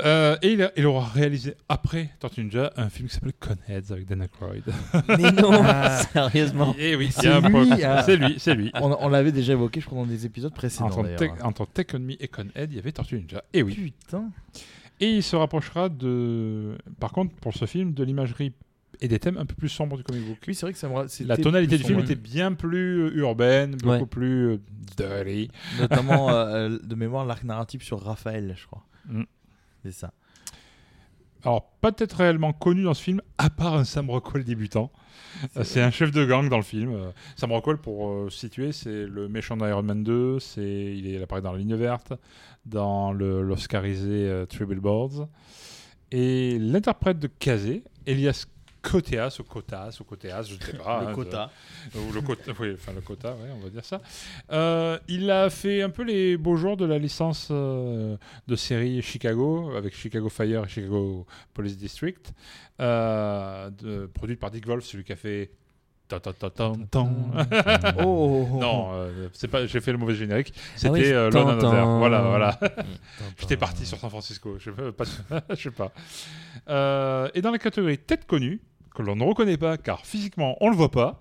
Euh, 0.00 0.36
et 0.40 0.52
il, 0.52 0.62
a- 0.62 0.72
il 0.76 0.86
aura 0.86 1.06
réalisé 1.06 1.54
après 1.68 2.08
Tortue 2.18 2.42
Ninja 2.42 2.72
un 2.76 2.88
film 2.88 3.08
qui 3.08 3.14
s'appelle 3.14 3.34
Conheads 3.38 3.92
avec 3.92 4.06
Dan 4.06 4.22
Aykroyd. 4.22 4.62
Mais 5.08 5.30
non, 5.32 5.50
Ah. 5.64 5.98
sérieusement. 6.12 6.74
Et 6.78 6.96
oui, 6.96 7.10
C'est 7.10 7.24
il 7.24 7.28
y 7.28 7.28
a 7.32 7.36
un 7.36 7.48
lui, 7.50 8.02
c'est 8.06 8.16
lui, 8.16 8.34
c'est 8.38 8.54
lui. 8.54 8.70
On, 8.74 8.96
on 8.98 9.08
l'avait 9.10 9.32
déjà 9.32 9.52
évoqué, 9.52 9.80
je 9.80 9.86
crois, 9.86 9.98
dans 9.98 10.06
des 10.06 10.24
épisodes 10.24 10.54
précédents. 10.54 10.86
Entre. 11.42 11.66
Take- 11.74 11.94
On 11.94 11.98
Me 11.98 12.12
et 12.22 12.28
Conhead, 12.28 12.72
il 12.72 12.76
y 12.76 12.78
avait 12.78 12.92
Tortue 12.92 13.16
Ninja. 13.18 13.44
Et 13.52 13.62
oui. 13.62 13.92
Putain. 14.00 14.30
Et 15.00 15.10
il 15.10 15.22
se 15.22 15.36
rapprochera 15.36 15.88
de, 15.90 16.78
par 16.98 17.12
contre, 17.12 17.34
pour 17.36 17.52
ce 17.54 17.66
film, 17.66 17.92
de 17.92 18.02
l'imagerie 18.04 18.52
et 19.00 19.08
des 19.08 19.18
thèmes 19.18 19.36
un 19.36 19.44
peu 19.46 19.54
plus 19.54 19.68
sombres 19.68 19.96
du 19.98 20.04
comic 20.04 20.24
book. 20.26 20.38
Oui, 20.46 20.54
c'est 20.54 20.64
vrai 20.64 20.72
que 20.72 20.78
ça 20.78 20.88
me. 20.88 21.26
La 21.26 21.36
tonalité 21.36 21.76
du 21.76 21.84
film 21.84 21.98
était 22.00 22.14
bien 22.14 22.52
plus 22.54 23.02
euh, 23.08 23.16
urbaine, 23.16 23.72
beaucoup 23.72 23.88
Ouais. 23.90 24.06
plus 24.06 24.48
euh, 24.52 24.58
dirty. 24.96 25.50
Notamment, 25.80 26.30
euh, 26.34 26.78
de 26.82 26.94
mémoire, 26.94 27.26
l'arc 27.26 27.44
narratif 27.44 27.82
sur 27.82 28.00
Raphaël, 28.00 28.54
je 28.56 28.66
crois. 28.66 28.84
Mm. 29.06 29.22
C'est 29.82 29.92
ça. 29.92 30.12
Alors, 31.44 31.72
pas 31.80 31.90
peut-être 31.90 32.12
réellement 32.18 32.52
connu 32.52 32.84
dans 32.84 32.94
ce 32.94 33.02
film, 33.02 33.20
à 33.36 33.50
part 33.50 33.74
un 33.74 33.82
Sam 33.84 34.08
Rockwell 34.10 34.44
débutant. 34.44 34.92
Euh, 35.56 35.64
C'est 35.64 35.80
un 35.80 35.90
chef 35.90 36.12
de 36.12 36.24
gang 36.24 36.48
dans 36.48 36.56
le 36.56 36.62
film. 36.62 36.94
Euh, 36.94 37.10
Sam 37.36 37.50
Rockwell, 37.50 37.78
pour 37.78 38.08
euh, 38.10 38.30
situer, 38.30 38.70
c'est 38.70 39.06
le 39.06 39.28
méchant 39.28 39.56
d'Iron 39.56 39.82
Man 39.82 40.04
2. 40.04 40.38
C'est, 40.38 40.62
il, 40.62 41.06
est, 41.08 41.14
il 41.14 41.22
apparaît 41.22 41.42
dans 41.42 41.52
La 41.52 41.58
Ligne 41.58 41.74
Verte, 41.74 42.12
dans 42.64 43.12
le, 43.12 43.42
l'Oscarisé 43.42 44.28
euh, 44.28 44.46
Three 44.46 44.66
Billboards. 44.66 45.26
Et 46.12 46.58
l'interprète 46.60 47.18
de 47.18 47.26
Kazé, 47.26 47.82
Elias 48.06 48.46
Koteas, 48.82 49.36
ou 49.40 49.44
Kotas, 49.44 49.96
ou 50.00 50.04
Koteas, 50.04 50.42
je 50.42 50.54
ne 50.54 50.60
sais 50.60 50.76
pas. 50.76 51.00
le 51.02 51.08
hein, 51.08 51.12
quota. 51.14 51.50
ou 51.94 52.12
le 52.12 52.20
quota, 52.20 52.52
oui, 52.58 52.72
enfin 52.74 52.92
le 52.92 53.00
quota, 53.00 53.30
ouais, 53.30 53.50
on 53.56 53.60
va 53.62 53.70
dire 53.70 53.84
ça. 53.84 54.00
Euh, 54.50 54.98
il 55.08 55.30
a 55.30 55.48
fait 55.50 55.82
un 55.82 55.90
peu 55.90 56.02
les 56.02 56.36
beaux 56.36 56.56
jours 56.56 56.76
de 56.76 56.84
la 56.84 56.98
licence 56.98 57.48
euh, 57.50 58.16
de 58.48 58.56
série 58.56 59.00
Chicago, 59.00 59.72
avec 59.76 59.94
Chicago 59.94 60.28
Fire 60.28 60.64
et 60.64 60.68
Chicago 60.68 61.26
Police 61.54 61.78
District, 61.78 62.32
euh, 62.80 63.70
de- 63.70 64.06
produite 64.06 64.40
par 64.40 64.50
Dick 64.50 64.66
Wolf, 64.66 64.84
celui 64.84 65.04
qui 65.04 65.12
a 65.12 65.16
fait. 65.16 65.50
Oh 68.04 68.46
Non, 68.60 68.90
euh, 68.92 69.28
c'est 69.32 69.48
pas. 69.48 69.64
J'ai 69.66 69.80
fait 69.80 69.92
le 69.92 69.98
mauvais 69.98 70.14
générique. 70.14 70.52
C'était 70.76 70.90
oui, 70.90 71.04
euh, 71.04 71.30
Lone 71.30 71.48
Another. 71.48 71.86
Voilà, 71.98 72.20
voilà. 72.20 72.60
J'étais 73.38 73.56
parti 73.56 73.86
sur 73.86 73.98
San 73.98 74.10
Francisco. 74.10 74.56
Je 74.58 74.70
sais 74.70 74.92
pas. 74.92 75.04
je 75.50 75.54
sais 75.54 75.70
pas. 75.70 75.90
Euh, 76.68 77.30
et 77.34 77.40
dans 77.40 77.50
la 77.50 77.58
catégorie 77.58 77.96
tête 77.96 78.26
connue, 78.26 78.60
que 78.94 79.02
l'on 79.02 79.16
ne 79.16 79.24
reconnaît 79.24 79.56
pas 79.56 79.76
car 79.76 80.04
physiquement 80.06 80.56
on 80.60 80.70
le 80.70 80.76
voit 80.76 80.90
pas, 80.90 81.20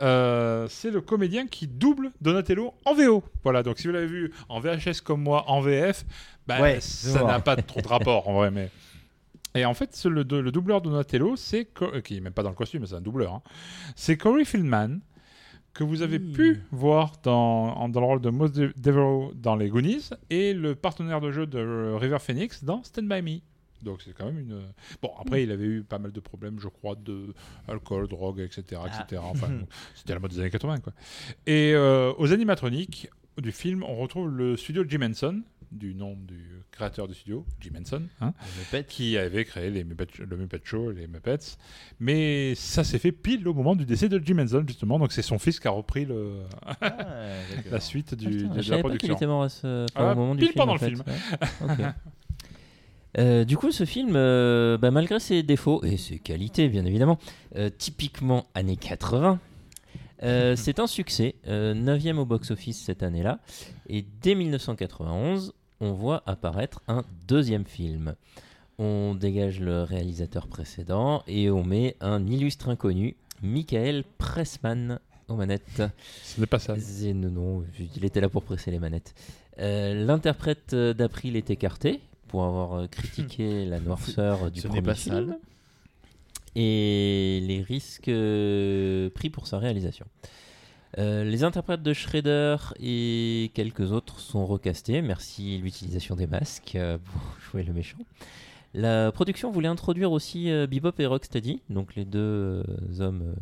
euh, 0.00 0.66
c'est 0.68 0.90
le 0.90 1.00
comédien 1.00 1.46
qui 1.46 1.66
double 1.66 2.12
Donatello 2.20 2.74
en 2.84 2.94
VO. 2.94 3.22
Voilà. 3.44 3.62
Donc 3.62 3.78
si 3.78 3.86
vous 3.86 3.92
l'avez 3.92 4.06
vu 4.06 4.32
en 4.48 4.60
VHS 4.60 5.00
comme 5.04 5.22
moi, 5.22 5.44
en 5.48 5.60
VF, 5.60 6.04
bah, 6.46 6.60
Ouais, 6.60 6.80
ça 6.80 7.24
n'a 7.24 7.40
pas 7.40 7.56
trop 7.56 7.80
de 7.80 7.88
rapport 7.88 8.28
en 8.28 8.34
vrai, 8.34 8.50
mais. 8.50 8.70
Et 9.54 9.64
en 9.64 9.74
fait, 9.74 10.04
le, 10.04 10.22
le 10.22 10.52
doubleur 10.52 10.80
de 10.82 10.90
Donatello, 10.90 11.34
c'est 11.34 11.68
euh, 11.82 12.00
qui 12.02 12.16
est 12.18 12.20
même 12.20 12.34
pas 12.34 12.42
dans 12.42 12.50
le 12.50 12.54
costume, 12.54 12.86
c'est 12.86 12.94
un 12.94 13.00
doubleur. 13.00 13.32
hein. 13.34 13.42
C'est 13.96 14.16
Corey 14.16 14.44
Feldman 14.44 15.00
que 15.74 15.84
vous 15.84 16.02
avez 16.02 16.18
Oui. 16.18 16.32
pu 16.32 16.62
voir 16.70 17.12
dans, 17.22 17.74
en- 17.76 17.88
dans 17.88 18.00
le 18.00 18.06
rôle 18.06 18.20
de 18.20 18.30
Mos 18.30 18.48
De- 18.48 18.72
Devereaux 18.76 19.32
dans 19.34 19.56
les 19.56 19.68
Goonies 19.68 20.10
et 20.28 20.52
le 20.52 20.74
partenaire 20.74 21.20
de 21.20 21.30
jeu 21.32 21.46
de 21.46 21.58
euh, 21.58 21.96
River 21.96 22.18
Phoenix 22.20 22.62
dans 22.62 22.82
Stand 22.84 23.08
By 23.08 23.22
Me. 23.22 23.38
Donc 23.82 24.02
c'est 24.02 24.12
quand 24.12 24.26
même 24.26 24.38
une. 24.40 24.62
Bon 25.02 25.10
après 25.20 25.42
il 25.44 25.50
avait 25.52 25.64
eu 25.66 25.82
pas 25.82 25.98
mal 25.98 26.12
de 26.12 26.20
problèmes, 26.20 26.58
je 26.60 26.68
crois, 26.68 26.94
de 26.96 27.34
alcool, 27.68 28.08
drogue, 28.08 28.40
etc., 28.40 28.80
etc. 28.86 29.22
Enfin 29.24 29.48
bon, 29.48 29.66
c'était 29.94 30.14
la 30.14 30.20
mode 30.20 30.30
des 30.32 30.40
années 30.40 30.50
80 30.50 30.78
quoi. 30.78 30.92
Et 31.46 31.72
euh, 31.74 32.12
aux 32.18 32.32
animatroniques 32.32 33.08
du 33.38 33.52
film, 33.52 33.84
on 33.84 33.94
retrouve 33.96 34.30
le 34.30 34.56
studio 34.56 34.84
Jim 34.88 35.02
Henson, 35.02 35.42
du 35.70 35.94
nom 35.94 36.16
du 36.16 36.44
créateur 36.72 37.06
du 37.06 37.14
studio, 37.14 37.44
Jim 37.60 37.70
Henson, 37.80 38.02
hein, 38.20 38.32
qui 38.88 39.16
avait 39.16 39.44
créé 39.44 39.70
les 39.70 39.84
Muppet- 39.84 40.24
le 40.24 40.36
Muppet 40.36 40.60
Show, 40.64 40.90
les 40.90 41.06
Muppets. 41.06 41.56
Mais 42.00 42.54
ça 42.56 42.82
s'est 42.84 42.98
fait 42.98 43.12
pile 43.12 43.46
au 43.46 43.54
moment 43.54 43.76
du 43.76 43.84
décès 43.84 44.08
de 44.08 44.20
Jim 44.24 44.38
Henson 44.40 44.64
justement, 44.66 44.98
donc 44.98 45.12
c'est 45.12 45.22
son 45.22 45.38
fils 45.38 45.60
qui 45.60 45.68
a 45.68 45.70
repris 45.72 46.04
le, 46.04 46.40
Ah, 46.64 46.76
la 47.70 47.80
suite 47.80 48.10
Ah, 48.12 48.16
du, 48.16 48.28
putain, 48.28 48.54
de 48.54 48.60
la 48.70 48.76
pas 48.76 48.80
production. 48.80 49.14
était 49.14 49.26
mort 49.26 49.42
à 49.44 49.48
ce... 49.48 49.84
enfin, 49.84 50.08
Ah, 50.08 50.12
au 50.12 50.16
moment 50.16 50.34
du 50.34 50.40
pile 50.40 50.48
film. 50.48 50.56
pendant 50.58 50.72
en 50.72 50.74
le 50.76 50.80
film. 50.80 51.02
Ouais. 51.06 51.84
Euh, 53.16 53.44
du 53.44 53.56
coup, 53.56 53.72
ce 53.72 53.84
film, 53.84 54.12
euh, 54.16 54.76
bah, 54.76 54.90
malgré 54.90 55.18
ses 55.18 55.42
défauts 55.42 55.82
et 55.82 55.96
ses 55.96 56.18
qualités, 56.18 56.68
bien 56.68 56.84
évidemment, 56.84 57.18
euh, 57.56 57.70
typiquement 57.76 58.46
années 58.54 58.76
80, 58.76 59.38
euh, 60.22 60.56
c'est 60.56 60.78
un 60.78 60.86
succès, 60.86 61.36
9 61.46 62.18
au 62.18 62.26
box-office 62.26 62.78
cette 62.78 63.02
année-là. 63.02 63.38
Et 63.88 64.04
dès 64.20 64.34
1991, 64.34 65.54
on 65.80 65.92
voit 65.92 66.22
apparaître 66.26 66.82
un 66.88 67.04
deuxième 67.26 67.64
film. 67.64 68.14
On 68.78 69.14
dégage 69.14 69.60
le 69.60 69.82
réalisateur 69.82 70.46
précédent 70.46 71.22
et 71.26 71.50
on 71.50 71.64
met 71.64 71.96
un 72.00 72.26
illustre 72.26 72.68
inconnu, 72.68 73.16
Michael 73.42 74.04
Pressman, 74.18 75.00
aux 75.28 75.34
manettes. 75.34 75.82
Ce 76.22 76.40
n'est 76.40 76.46
pas 76.46 76.60
ça. 76.60 76.76
Non, 77.14 77.30
non, 77.30 77.64
il 77.96 78.04
était 78.04 78.20
là 78.20 78.28
pour 78.28 78.44
presser 78.44 78.70
les 78.70 78.78
manettes. 78.78 79.14
L'interprète 79.58 80.76
d'April 80.76 81.34
est 81.34 81.50
écarté 81.50 82.00
pour 82.28 82.44
avoir 82.44 82.74
euh, 82.74 82.86
critiqué 82.86 83.64
la 83.66 83.80
noirceur 83.80 84.50
du 84.50 84.60
Ce 84.60 84.68
premier 84.68 84.82
pas 84.82 84.94
film 84.94 85.14
sale. 85.14 85.38
et 86.54 87.40
les 87.42 87.62
risques 87.62 88.08
euh, 88.08 89.10
pris 89.10 89.30
pour 89.30 89.46
sa 89.46 89.58
réalisation. 89.58 90.06
Euh, 90.96 91.22
les 91.24 91.44
interprètes 91.44 91.82
de 91.82 91.92
Shredder 91.92 92.56
et 92.80 93.50
quelques 93.54 93.92
autres 93.92 94.20
sont 94.20 94.46
recastés, 94.46 95.02
merci 95.02 95.58
l'utilisation 95.58 96.16
des 96.16 96.26
masques 96.26 96.76
euh, 96.76 96.96
pour 97.04 97.20
jouer 97.40 97.62
le 97.62 97.72
méchant. 97.72 97.98
La 98.74 99.12
production 99.12 99.50
voulait 99.50 99.68
introduire 99.68 100.12
aussi 100.12 100.50
euh, 100.50 100.66
Bebop 100.66 100.92
et 100.98 101.06
Rocksteady, 101.06 101.62
donc 101.68 101.94
les 101.94 102.04
deux 102.04 102.62
hommes 103.00 103.34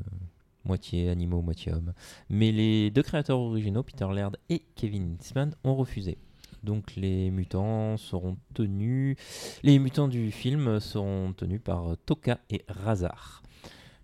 moitié 0.65 1.09
animaux, 1.09 1.43
moitié 1.43 1.73
hommes. 1.73 1.93
Mais 2.29 2.51
les 2.51 2.91
deux 2.91 3.03
créateurs 3.03 3.39
originaux, 3.39 3.85
Peter 3.85 4.07
Laird 4.13 4.37
et 4.49 4.63
Kevin 4.75 5.17
Eastman, 5.21 5.55
ont 5.63 5.77
refusé. 5.77 6.19
Donc 6.67 6.97
les 6.97 7.31
mutants 7.31 7.97
seront 7.97 8.37
tenus, 8.55 9.17
les 9.63 9.79
mutants 9.79 10.09
du 10.09 10.33
film 10.33 10.81
seront 10.81 11.33
tenus 11.33 11.61
par 11.63 11.95
Toka 12.05 12.39
et 12.51 12.65
Razar. 12.69 13.43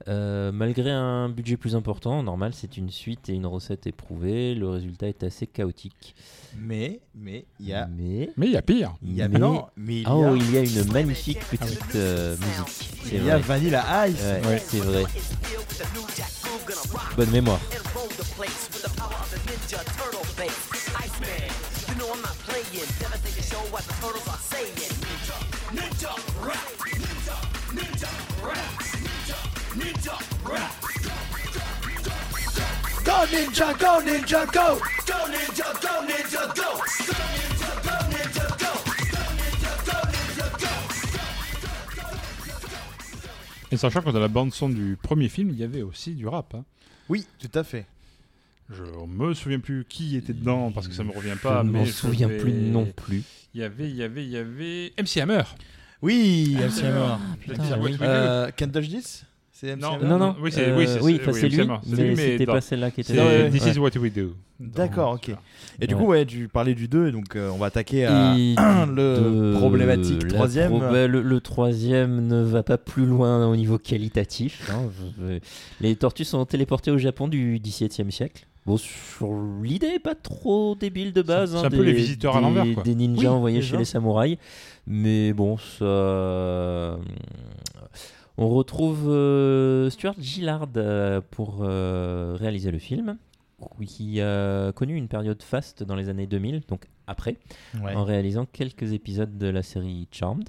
Euh, 0.08 0.50
malgré 0.52 0.90
un 0.90 1.28
budget 1.28 1.56
plus 1.56 1.76
important, 1.76 2.22
normal, 2.24 2.54
c'est 2.54 2.76
une 2.76 2.90
suite 2.90 3.28
et 3.28 3.34
une 3.34 3.46
recette 3.46 3.86
éprouvée. 3.86 4.54
Le 4.54 4.68
résultat 4.68 5.08
est 5.08 5.22
assez 5.22 5.46
chaotique. 5.46 6.14
Mais, 6.56 7.00
mais, 7.14 7.46
il 7.60 7.66
y 7.68 7.72
a. 7.72 7.86
Mais 7.86 8.30
Mais 8.36 8.46
il 8.46 8.52
y 8.52 8.56
a 8.56 8.62
pire. 8.62 8.94
Il 9.02 9.14
y 9.14 9.22
a 9.22 9.28
Mais- 9.28 9.38
non, 9.38 9.66
mais 9.76 9.96
il 9.98 10.02
y 10.02 10.06
a, 10.06 10.14
oh, 10.14 10.34
il 10.36 10.50
y 10.52 10.58
a 10.58 10.62
une 10.62 10.92
magnifique 10.92 11.38
petite 11.50 11.94
euh, 11.94 12.36
musique. 12.36 12.90
Il 13.12 13.24
y 13.24 13.30
a. 13.30 13.38
Vanilla 13.38 14.08
Ice. 14.08 14.22
Ouais, 14.22 14.46
Ouais. 14.48 14.58
c'est 14.58 14.78
vrai. 14.80 15.04
Bonne 17.16 17.30
mémoire. 17.30 17.60
Go 33.04 33.26
Ninja, 33.26 33.72
go 33.78 34.00
Ninja, 34.00 34.46
go! 34.52 34.78
Go 35.06 35.18
Ninja, 35.28 35.72
go 35.82 36.02
Ninja, 36.06 36.46
go! 36.54 37.82
Et 43.70 43.76
sachant 43.76 44.02
que 44.02 44.10
dans 44.10 44.20
la 44.20 44.28
bande-son 44.28 44.68
du 44.68 44.98
premier 45.02 45.28
film, 45.28 45.50
il 45.50 45.56
y 45.58 45.64
avait 45.64 45.82
aussi 45.82 46.12
du 46.14 46.26
rap. 46.28 46.54
hein. 46.54 46.64
Oui, 47.08 47.26
tout 47.38 47.50
à 47.58 47.64
fait. 47.64 47.86
Je 48.72 48.82
me 49.06 49.34
souviens 49.34 49.60
plus 49.60 49.84
qui 49.88 50.16
était 50.16 50.32
dedans 50.32 50.70
parce 50.72 50.88
que 50.88 50.94
ça 50.94 51.04
me 51.04 51.12
revient 51.12 51.36
pas. 51.42 51.62
je 51.64 51.70
mais 51.70 51.78
m'en 51.80 51.86
souviens 51.86 52.28
vais- 52.28 52.38
plus 52.38 52.52
non 52.52 52.86
plus. 52.86 53.22
Il 53.54 53.60
y 53.60 53.64
avait, 53.64 53.88
il 53.88 53.96
y 53.96 54.02
avait, 54.02 54.24
il 54.24 54.30
y 54.30 54.36
avait 54.36 54.92
MC 54.98 55.18
Hammer. 55.20 55.42
Oui, 56.00 56.56
Ah, 56.58 56.62
MC 56.66 56.84
Hammer. 56.84 57.16
Je- 57.46 57.74
oui. 57.80 57.92
je- 57.98 57.98
Euh, 58.02 58.50
Can't 58.56 58.68
touch 58.72 58.88
this 58.88 59.24
C'est 59.52 59.68
MC 59.76 59.80
Non, 59.82 59.92
Hammer 59.94 60.08
Non, 60.08 60.18
non, 60.18 60.36
Oui, 60.42 60.50
c'est- 60.50 60.68
euh, 60.68 60.76
oui, 60.76 60.86
oui, 61.02 61.20
oui, 61.24 61.48
lui, 61.50 61.68
mais 61.96 62.16
c'était 62.16 62.46
pas 62.46 62.60
celle-là 62.60 62.90
qui 62.90 63.02
était 63.02 63.12
le- 63.14 63.50
This 63.50 63.66
is 63.74 63.78
what 63.78 63.90
we 64.00 64.12
do. 64.12 64.34
D'accord, 64.58 65.12
ok. 65.14 65.30
Et 65.80 65.86
du 65.86 65.94
Ouais. 65.94 66.00
coup, 66.00 66.06
ouais, 66.08 66.24
tu 66.24 66.48
parlais 66.48 66.74
du 66.74 66.86
2, 66.88 67.10
donc 67.12 67.34
euh, 67.36 67.50
on 67.50 67.58
va 67.58 67.66
attaquer 67.66 68.06
à 68.06 68.34
Et 68.36 68.54
le 68.88 69.54
problématique 69.56 70.26
troisième. 70.28 70.70
pro- 70.70 70.80
bah, 70.80 71.06
le, 71.06 71.20
le 71.22 71.40
troisième 71.40 72.26
ne 72.26 72.42
va 72.42 72.62
pas 72.62 72.78
plus 72.78 73.04
loin 73.06 73.46
au 73.48 73.54
niveau 73.56 73.78
qualitatif. 73.78 74.70
hein. 74.72 74.88
Les 75.80 75.94
tortues 75.96 76.24
sont 76.24 76.44
téléportées 76.44 76.90
au 76.90 76.98
Japon 76.98 77.28
du 77.28 77.58
XVIIe 77.62 78.10
siècle. 78.10 78.46
Bon, 78.64 78.76
sur 78.76 79.32
l'idée, 79.62 79.98
pas 79.98 80.14
trop 80.14 80.76
débile 80.76 81.12
de 81.12 81.22
base. 81.22 81.50
C'est 81.52 81.56
hein, 81.58 81.64
un 81.64 81.70
peu 81.70 81.78
des- 81.78 81.84
les 81.86 81.92
visiteurs 81.92 82.36
à 82.36 82.40
l'envers, 82.40 82.64
quoi. 82.74 82.82
Des 82.84 82.94
ninjas 82.94 83.20
Oui, 83.22 83.26
envoyés 83.28 83.58
déjà. 83.58 83.72
chez 83.72 83.76
les 83.78 83.84
samouraïs. 83.84 84.38
Mais 84.86 85.32
bon, 85.32 85.56
ça. 85.56 86.98
On 88.38 88.48
retrouve 88.48 89.08
euh, 89.10 89.90
Stuart 89.90 90.14
Gillard 90.18 90.66
euh, 90.76 91.20
pour 91.32 91.58
euh, 91.62 92.34
réaliser 92.38 92.70
le 92.70 92.78
film, 92.78 93.18
qui 93.86 94.20
a 94.20 94.72
connu 94.72 94.96
une 94.96 95.08
période 95.08 95.42
faste 95.42 95.82
dans 95.82 95.94
les 95.96 96.08
années 96.08 96.26
2000, 96.26 96.62
donc 96.68 96.86
après, 97.06 97.36
Ouais. 97.82 97.94
en 97.94 98.04
réalisant 98.04 98.46
quelques 98.50 98.92
épisodes 98.92 99.36
de 99.38 99.48
la 99.48 99.62
série 99.62 100.08
Charmed. 100.10 100.48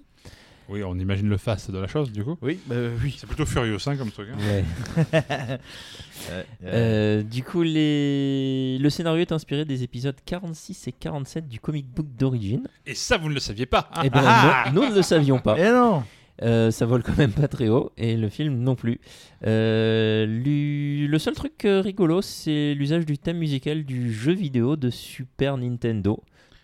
Oui, 0.69 0.81
on 0.83 0.97
imagine 0.97 1.27
le 1.29 1.37
face 1.37 1.69
de 1.69 1.77
la 1.77 1.87
chose, 1.87 2.11
du 2.11 2.23
coup. 2.23 2.37
Oui, 2.41 2.57
bah, 2.65 2.75
oui. 3.03 3.15
C'est 3.17 3.27
plutôt 3.27 3.45
furieux, 3.45 3.77
hein, 3.85 3.95
comme 3.97 4.11
truc. 4.11 4.29
hein. 4.33 4.37
Ouais, 4.39 5.23
euh, 6.65 7.21
du 7.23 7.43
coup, 7.43 7.63
les... 7.63 8.77
le 8.79 8.89
scénario 8.89 9.21
est 9.21 9.31
inspiré 9.31 9.65
des 9.65 9.83
épisodes 9.83 10.15
46 10.25 10.87
et 10.87 10.91
47 10.93 11.47
du 11.47 11.59
comic 11.59 11.85
book 11.87 12.07
d'origine. 12.17 12.67
Et 12.85 12.95
ça, 12.95 13.17
vous 13.17 13.29
ne 13.29 13.33
le 13.33 13.39
saviez 13.39 13.65
pas. 13.65 13.89
hein. 13.95 14.01
Eh 14.05 14.09
ben, 14.09 14.21
non, 14.21 14.81
nous 14.83 14.89
ne 14.89 14.95
le 14.95 15.01
savions 15.01 15.39
pas. 15.39 15.55
Eh 15.57 15.69
non 15.69 16.03
Euh, 16.41 16.71
ça 16.71 16.85
vole 16.87 17.03
quand 17.03 17.15
même 17.17 17.31
pas 17.31 17.47
très 17.47 17.69
haut 17.69 17.91
et 17.95 18.17
le 18.17 18.27
film 18.27 18.57
non 18.57 18.75
plus. 18.75 18.99
Euh, 19.45 20.25
Le 20.25 21.17
seul 21.19 21.35
truc 21.35 21.53
rigolo, 21.65 22.21
c'est 22.23 22.73
l'usage 22.73 23.05
du 23.05 23.17
thème 23.19 23.37
musical 23.37 23.83
du 23.83 24.11
jeu 24.11 24.33
vidéo 24.33 24.75
de 24.75 24.89
Super 24.89 25.57
Nintendo, 25.57 26.23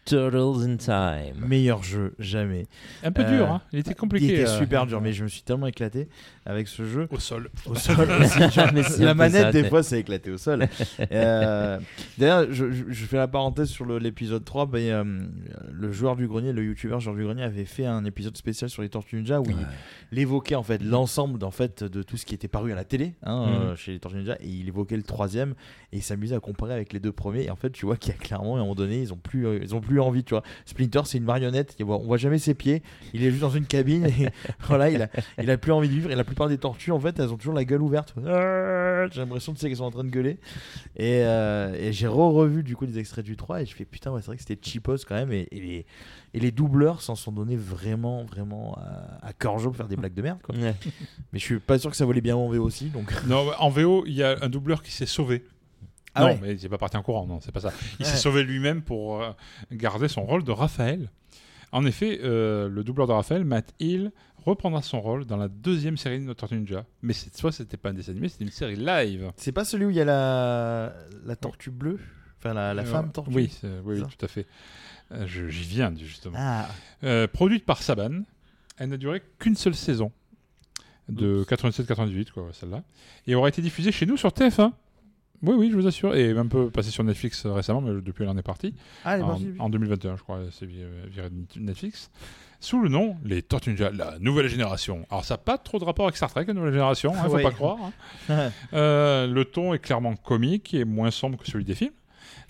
Turtles 0.09 0.65
in 0.65 0.77
Time. 0.77 1.45
Meilleur 1.47 1.83
jeu, 1.83 2.15
jamais. 2.17 2.65
Un 3.03 3.11
peu 3.11 3.21
Euh, 3.21 3.37
dur, 3.37 3.51
hein. 3.51 3.61
il 3.71 3.79
était 3.79 3.93
compliqué. 3.93 4.25
Il 4.25 4.31
était 4.33 4.47
euh, 4.49 4.57
super 4.57 4.85
dur, 4.87 5.01
mais 5.01 5.13
je 5.13 5.23
me 5.23 5.29
suis 5.29 5.43
tellement 5.43 5.67
éclaté 5.67 6.09
avec 6.49 6.67
ce 6.67 6.83
jeu. 6.85 7.07
Au 7.11 7.19
sol. 7.19 7.49
Au 7.65 7.75
sol 7.75 8.07
la 8.99 9.13
manette, 9.13 9.41
ça, 9.41 9.51
des 9.51 9.63
fois, 9.65 9.83
c'est 9.83 9.99
éclaté 9.99 10.31
au 10.31 10.37
sol. 10.37 10.67
Euh, 11.11 11.79
D'ailleurs, 12.17 12.47
je, 12.51 12.65
fais 13.05 13.17
la 13.17 13.27
parenthèse 13.27 13.69
sur 13.69 13.85
l'épisode 13.85 14.43
3. 14.43 14.65
bah, 14.65 14.77
euh, 14.79 15.03
le 15.71 15.91
joueur 15.91 16.15
du 16.15 16.27
grenier, 16.27 16.51
le 16.51 16.63
youtubeur 16.63 16.99
joueur 16.99 17.15
du 17.15 17.23
grenier, 17.23 17.43
avait 17.43 17.65
fait 17.65 17.85
un 17.85 18.03
épisode 18.05 18.35
spécial 18.37 18.69
sur 18.69 18.81
les 18.81 18.89
Tortues 18.89 19.15
Ninja 19.17 19.39
où 19.39 19.45
il, 19.49 19.55
il 20.11 20.19
évoquait 20.19 20.55
en 20.55 20.63
fait 20.63 20.81
l'ensemble 20.83 21.43
en 21.43 21.51
fait, 21.51 21.83
de 21.83 22.03
tout 22.03 22.17
ce 22.17 22.25
qui 22.25 22.35
était 22.35 22.47
paru 22.47 22.71
à 22.71 22.75
la 22.75 22.83
télé 22.83 23.15
hein, 23.23 23.45
Mhm. 23.47 23.53
euh, 23.61 23.75
chez 23.75 23.91
les 23.93 23.99
Tortues 23.99 24.17
Ninja 24.17 24.35
et 24.41 24.47
il 24.47 24.67
évoquait 24.67 24.97
le 24.97 25.03
troisième 25.03 25.53
et 25.93 25.97
il 25.97 26.03
s'amusait 26.03 26.35
à 26.35 26.39
comparer 26.39 26.73
avec 26.73 26.93
les 26.93 26.99
deux 26.99 27.11
premiers. 27.11 27.43
Et 27.45 27.51
en 27.51 27.55
fait, 27.55 27.71
tu 27.71 27.85
vois 27.85 27.95
qu'il 27.97 28.13
y 28.13 28.15
a 28.15 28.19
clairement, 28.19 28.55
à 28.55 28.59
un 28.59 28.61
moment 28.61 28.75
donné, 28.75 29.01
ils 29.01 29.13
ont 29.13 29.17
plus, 29.17 29.47
euh, 29.47 29.59
ils 29.61 29.73
ont 29.75 29.81
plus 29.81 29.99
envie. 29.99 30.23
Tu 30.23 30.33
vois, 30.33 30.43
Splinter, 30.65 31.01
c'est 31.05 31.17
une 31.17 31.23
marionnette. 31.25 31.75
il 31.79 31.85
voit- 31.85 31.97
on 31.99 32.05
voit 32.05 32.17
jamais 32.17 32.39
ses 32.39 32.53
pieds. 32.53 32.83
Il 33.13 33.23
est 33.23 33.29
juste 33.29 33.41
dans 33.41 33.49
une 33.49 33.65
cabine 33.65 34.05
et 34.05 34.27
voilà, 34.67 34.89
il 34.89 35.01
a, 35.01 35.09
il 35.41 35.49
a 35.49 35.57
plus 35.57 35.71
envie 35.71 35.87
de 35.89 35.93
vivre. 35.93 36.11
Et 36.11 36.15
la 36.15 36.23
plupart 36.39 36.49
des 36.49 36.57
tortues, 36.57 36.91
en 36.91 36.99
fait, 36.99 37.19
elles 37.19 37.33
ont 37.33 37.37
toujours 37.37 37.53
la 37.53 37.65
gueule 37.65 37.81
ouverte. 37.81 38.13
J'ai 38.15 39.19
l'impression 39.19 39.53
tu 39.53 39.59
sais, 39.59 39.67
qu'elles 39.67 39.77
sont 39.77 39.83
en 39.83 39.91
train 39.91 40.05
de 40.05 40.09
gueuler. 40.09 40.37
Et, 40.95 41.23
euh, 41.23 41.73
et 41.77 41.91
j'ai 41.91 42.07
re-revu 42.07 42.63
du 42.63 42.77
coup 42.77 42.85
des 42.85 42.97
extraits 42.97 43.25
du 43.25 43.35
3 43.35 43.61
et 43.61 43.65
je 43.65 43.75
fais 43.75 43.83
putain, 43.83 44.11
ouais, 44.11 44.21
c'est 44.21 44.27
vrai 44.27 44.37
que 44.37 44.43
c'était 44.43 44.59
cheapos 44.61 45.03
quand 45.05 45.15
même. 45.15 45.33
Et, 45.33 45.49
et 45.51 45.59
les, 45.59 45.85
et 46.33 46.39
les 46.39 46.51
doubleurs 46.51 47.01
s'en 47.01 47.15
sont 47.15 47.33
donnés 47.33 47.57
vraiment, 47.57 48.23
vraiment 48.23 48.77
à, 48.77 49.27
à 49.27 49.33
cœur 49.33 49.59
joie 49.59 49.71
pour 49.71 49.75
faire 49.75 49.89
des 49.89 49.97
blagues 49.97 50.13
de 50.13 50.21
merde. 50.21 50.39
Quoi. 50.41 50.55
Ouais. 50.55 50.75
Mais 51.33 51.39
je 51.39 51.43
suis 51.43 51.59
pas 51.59 51.77
sûr 51.77 51.91
que 51.91 51.97
ça 51.97 52.05
volait 52.05 52.21
bien 52.21 52.37
en 52.37 52.47
VO 52.47 52.63
aussi. 52.63 52.85
Donc... 52.85 53.11
Non, 53.27 53.51
en 53.59 53.69
VO, 53.69 54.05
il 54.05 54.13
y 54.13 54.23
a 54.23 54.37
un 54.41 54.49
doubleur 54.49 54.81
qui 54.81 54.91
s'est 54.91 55.05
sauvé. 55.05 55.45
Ah 56.15 56.21
non, 56.21 56.27
ouais. 56.27 56.39
mais 56.41 56.53
il 56.53 56.61
n'est 56.61 56.69
pas 56.69 56.77
parti 56.77 56.95
en 56.95 57.03
courant, 57.03 57.27
non, 57.27 57.39
c'est 57.41 57.51
pas 57.51 57.59
ça. 57.59 57.73
Il 57.99 58.05
s'est 58.05 58.17
sauvé 58.17 58.43
lui-même 58.43 58.81
pour 58.81 59.21
euh, 59.21 59.31
garder 59.73 60.07
son 60.07 60.23
rôle 60.23 60.43
de 60.45 60.51
Raphaël. 60.51 61.09
En 61.71 61.85
effet, 61.85 62.19
euh, 62.23 62.67
le 62.67 62.83
doubleur 62.83 63.07
de 63.07 63.13
Raphaël, 63.13 63.45
Matt 63.45 63.73
Hill, 63.79 64.11
reprendra 64.45 64.81
son 64.81 65.01
rôle 65.01 65.25
dans 65.25 65.37
la 65.37 65.47
deuxième 65.47 65.97
série 65.97 66.19
de 66.19 66.23
notre 66.25 66.39
Tortue 66.41 66.55
Ninja. 66.55 66.85
Mais 67.01 67.13
cette 67.13 67.39
fois, 67.39 67.51
c'était 67.51 67.77
pas 67.77 67.89
un 67.89 67.93
dessin 67.93 68.11
animé, 68.11 68.29
c'était 68.29 68.45
une 68.45 68.51
série 68.51 68.75
live. 68.75 69.31
C'est 69.37 69.51
pas 69.51 69.65
celui 69.65 69.85
où 69.85 69.89
il 69.89 69.95
y 69.95 70.01
a 70.01 70.05
la, 70.05 70.93
la 71.25 71.35
tortue 71.35 71.71
bleue? 71.71 71.99
Enfin, 72.37 72.53
la, 72.53 72.73
la 72.73 72.83
Euh, 72.83 72.85
femme 72.85 73.11
tortue? 73.11 73.31
Oui, 73.33 73.51
oui, 73.83 74.01
tout 74.01 74.25
à 74.25 74.27
fait. 74.27 74.45
Euh, 75.11 75.25
J'y 75.27 75.63
viens, 75.63 75.93
justement. 75.97 76.35
Ah, 76.39 76.67
Euh, 77.03 77.27
produite 77.27 77.65
par 77.65 77.81
Saban, 77.83 78.21
elle 78.77 78.89
n'a 78.89 78.97
duré 78.97 79.21
qu'une 79.39 79.55
seule 79.55 79.75
saison, 79.75 80.11
de 81.09 81.43
87-88, 81.47 82.31
quoi, 82.31 82.47
celle-là, 82.53 82.83
et 83.27 83.33
aura 83.35 83.49
été 83.49 83.61
diffusée 83.61 83.91
chez 83.91 84.05
nous 84.05 84.15
sur 84.17 84.29
TF1. 84.29 84.71
Oui, 85.41 85.55
oui, 85.57 85.69
je 85.71 85.75
vous 85.75 85.87
assure, 85.87 86.15
et 86.15 86.31
un 86.37 86.45
peu 86.47 86.69
passée 86.69 86.91
sur 86.91 87.03
Netflix 87.03 87.45
récemment, 87.45 87.81
mais 87.81 88.01
depuis 88.01 88.23
elle 88.23 88.29
en 88.29 88.37
est 88.37 88.43
partie. 88.43 88.73
ah 89.05 89.15
elle 89.15 89.21
est 89.21 89.23
en, 89.23 89.27
partie. 89.29 89.47
en 89.57 89.69
2021, 89.69 90.17
je 90.17 90.21
crois, 90.23 90.41
c'est 90.51 90.65
viré 90.65 90.89
viré 91.07 91.29
de 91.29 91.59
Netflix. 91.61 92.11
Sous 92.61 92.81
le 92.81 92.89
nom 92.89 93.15
Les 93.23 93.41
Tortues 93.41 93.69
Ninja, 93.69 93.89
la 93.91 94.19
nouvelle 94.19 94.47
génération. 94.49 95.05
Alors, 95.09 95.23
ça 95.23 95.35
n'a 95.35 95.37
pas 95.37 95.57
trop 95.57 95.79
de 95.79 95.85
rapport 95.85 96.05
avec 96.05 96.17
Star 96.17 96.29
Trek, 96.29 96.43
la 96.45 96.53
nouvelle 96.53 96.73
génération, 96.73 97.13
il 97.15 97.23
ne 97.23 97.29
faut 97.29 97.35
Ouais. 97.35 97.43
pas 97.43 97.51
croire. 97.51 97.77
hein. 98.29 98.51
Euh, 98.73 99.27
le 99.27 99.45
ton 99.45 99.73
est 99.73 99.79
clairement 99.79 100.15
comique 100.15 100.73
et 100.73 100.83
moins 100.85 101.09
sombre 101.11 101.37
que 101.39 101.47
celui 101.49 101.63
des 101.63 101.75
films, 101.75 101.93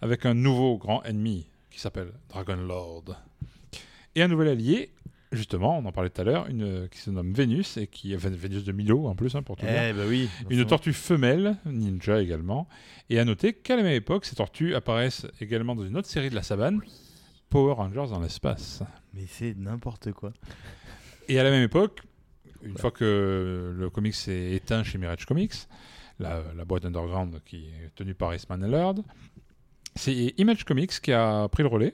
avec 0.01 0.25
un 0.25 0.33
nouveau 0.33 0.77
grand 0.77 1.03
ennemi 1.03 1.45
qui 1.69 1.79
s'appelle 1.79 2.11
Dragon 2.29 2.55
Lord. 2.55 3.15
Et 4.15 4.23
un 4.23 4.27
nouvel 4.27 4.47
allié, 4.49 4.91
justement, 5.31 5.77
on 5.77 5.85
en 5.85 5.91
parlait 5.91 6.09
tout 6.09 6.21
à 6.21 6.23
l'heure, 6.23 6.47
une 6.49 6.89
qui 6.89 6.97
se 6.99 7.11
nomme 7.11 7.31
Vénus, 7.31 7.77
et 7.77 7.85
qui 7.85 8.11
est 8.13 8.17
Vé- 8.17 8.29
Vénus 8.35 8.63
de 8.63 8.71
Milo 8.71 9.07
en 9.07 9.15
plus, 9.15 9.35
hein, 9.35 9.43
pour 9.43 9.55
tout 9.57 9.65
dire. 9.67 9.75
Eh 9.89 9.93
bah 9.93 10.03
oui. 10.07 10.27
Une 10.49 10.65
tortue 10.65 10.91
femelle, 10.93 11.55
ninja 11.65 12.19
également. 12.19 12.67
Et 13.11 13.19
à 13.19 13.25
noter 13.25 13.53
qu'à 13.53 13.75
la 13.77 13.83
même 13.83 13.93
époque, 13.93 14.25
ces 14.25 14.35
tortues 14.35 14.73
apparaissent 14.73 15.27
également 15.39 15.75
dans 15.75 15.85
une 15.85 15.95
autre 15.97 16.07
série 16.09 16.31
de 16.31 16.35
la 16.35 16.41
savane, 16.43 16.79
Power 17.49 17.73
Rangers 17.73 18.07
dans 18.09 18.19
l'espace. 18.19 18.83
Mais 19.13 19.25
c'est 19.27 19.55
n'importe 19.57 20.11
quoi. 20.11 20.33
Et 21.27 21.39
à 21.39 21.43
la 21.43 21.51
même 21.51 21.63
époque, 21.63 22.01
une 22.63 22.77
fois 22.77 22.91
que 22.91 23.73
le 23.75 23.89
comics 23.89 24.15
s'est 24.15 24.51
éteint 24.51 24.83
chez 24.83 24.97
Mirage 24.97 25.25
Comics, 25.25 25.53
la, 26.19 26.41
la 26.55 26.65
boîte 26.65 26.85
underground 26.85 27.41
qui 27.45 27.65
est 27.67 27.95
tenue 27.95 28.13
par 28.13 28.33
Eastman 28.33 28.63
et 28.63 28.67
Laird, 28.67 29.03
c'est 29.95 30.33
Image 30.37 30.63
Comics 30.63 30.99
qui 31.01 31.11
a 31.11 31.47
pris 31.49 31.63
le 31.63 31.69
relais 31.69 31.93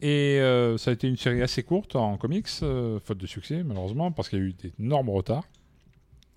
Et 0.00 0.38
euh, 0.40 0.76
ça 0.78 0.90
a 0.90 0.94
été 0.94 1.08
une 1.08 1.16
série 1.16 1.42
assez 1.42 1.62
courte 1.62 1.96
en 1.96 2.16
comics, 2.16 2.48
euh, 2.62 2.98
faute 3.00 3.18
de 3.18 3.26
succès 3.26 3.62
malheureusement, 3.62 4.12
parce 4.12 4.28
qu'il 4.28 4.38
y 4.38 4.42
a 4.42 4.44
eu 4.44 4.52
d'énormes 4.52 5.10
retards. 5.10 5.44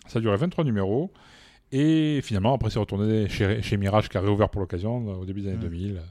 Ça 0.08 0.20
a 0.20 0.22
duré 0.22 0.38
23 0.38 0.64
numéros. 0.64 1.12
Et 1.72 2.22
finalement, 2.24 2.56
après, 2.56 2.70
c'est 2.72 2.80
retourné 2.80 3.30
chez, 3.30 3.62
chez 3.62 3.78
Mirage 3.78 4.10
qui 4.10 4.18
a 4.18 4.22
réouvert 4.22 4.50
pour 4.50 4.60
l'occasion 4.62 5.08
euh, 5.08 5.14
au 5.18 5.26
début 5.26 5.42
des 5.42 5.50
années 5.50 5.58
Mm. 5.58 5.62
2000. 5.70 6.02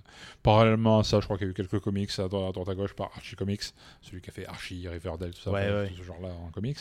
Parallèlement 0.42 1.00
à 1.00 1.04
ça, 1.04 1.18
je 1.18 1.24
crois 1.24 1.36
qu'il 1.36 1.46
y 1.46 1.48
a 1.48 1.50
eu 1.50 1.54
quelques 1.54 1.80
comics 1.80 2.10
à 2.18 2.28
droite 2.28 2.50
à, 2.50 2.52
droite 2.52 2.68
à 2.68 2.74
gauche 2.76 2.94
par 2.94 3.10
Archie 3.16 3.34
Comics, 3.34 3.62
celui 4.00 4.20
qui 4.20 4.30
a 4.30 4.32
fait 4.32 4.46
Archie, 4.46 4.86
Riverdale, 4.88 5.32
tout 5.34 5.40
ça, 5.42 5.50
Ouais, 5.50 5.64
enfin, 5.66 5.74
ouais. 5.74 5.88
tout 5.88 5.96
ce 5.96 6.02
genre-là 6.04 6.28
en 6.46 6.50
comics. 6.50 6.78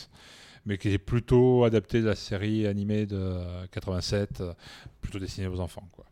Mais 0.66 0.78
qui 0.78 0.90
est 0.90 0.98
plutôt 0.98 1.64
adapté 1.64 2.00
de 2.02 2.06
la 2.06 2.14
série 2.14 2.66
animée 2.66 3.06
de 3.06 3.66
87, 3.72 4.40
euh, 4.42 4.52
plutôt 5.00 5.18
destinée 5.18 5.46
aux 5.48 5.60
enfants. 5.60 5.88
Quoi. 5.92 6.04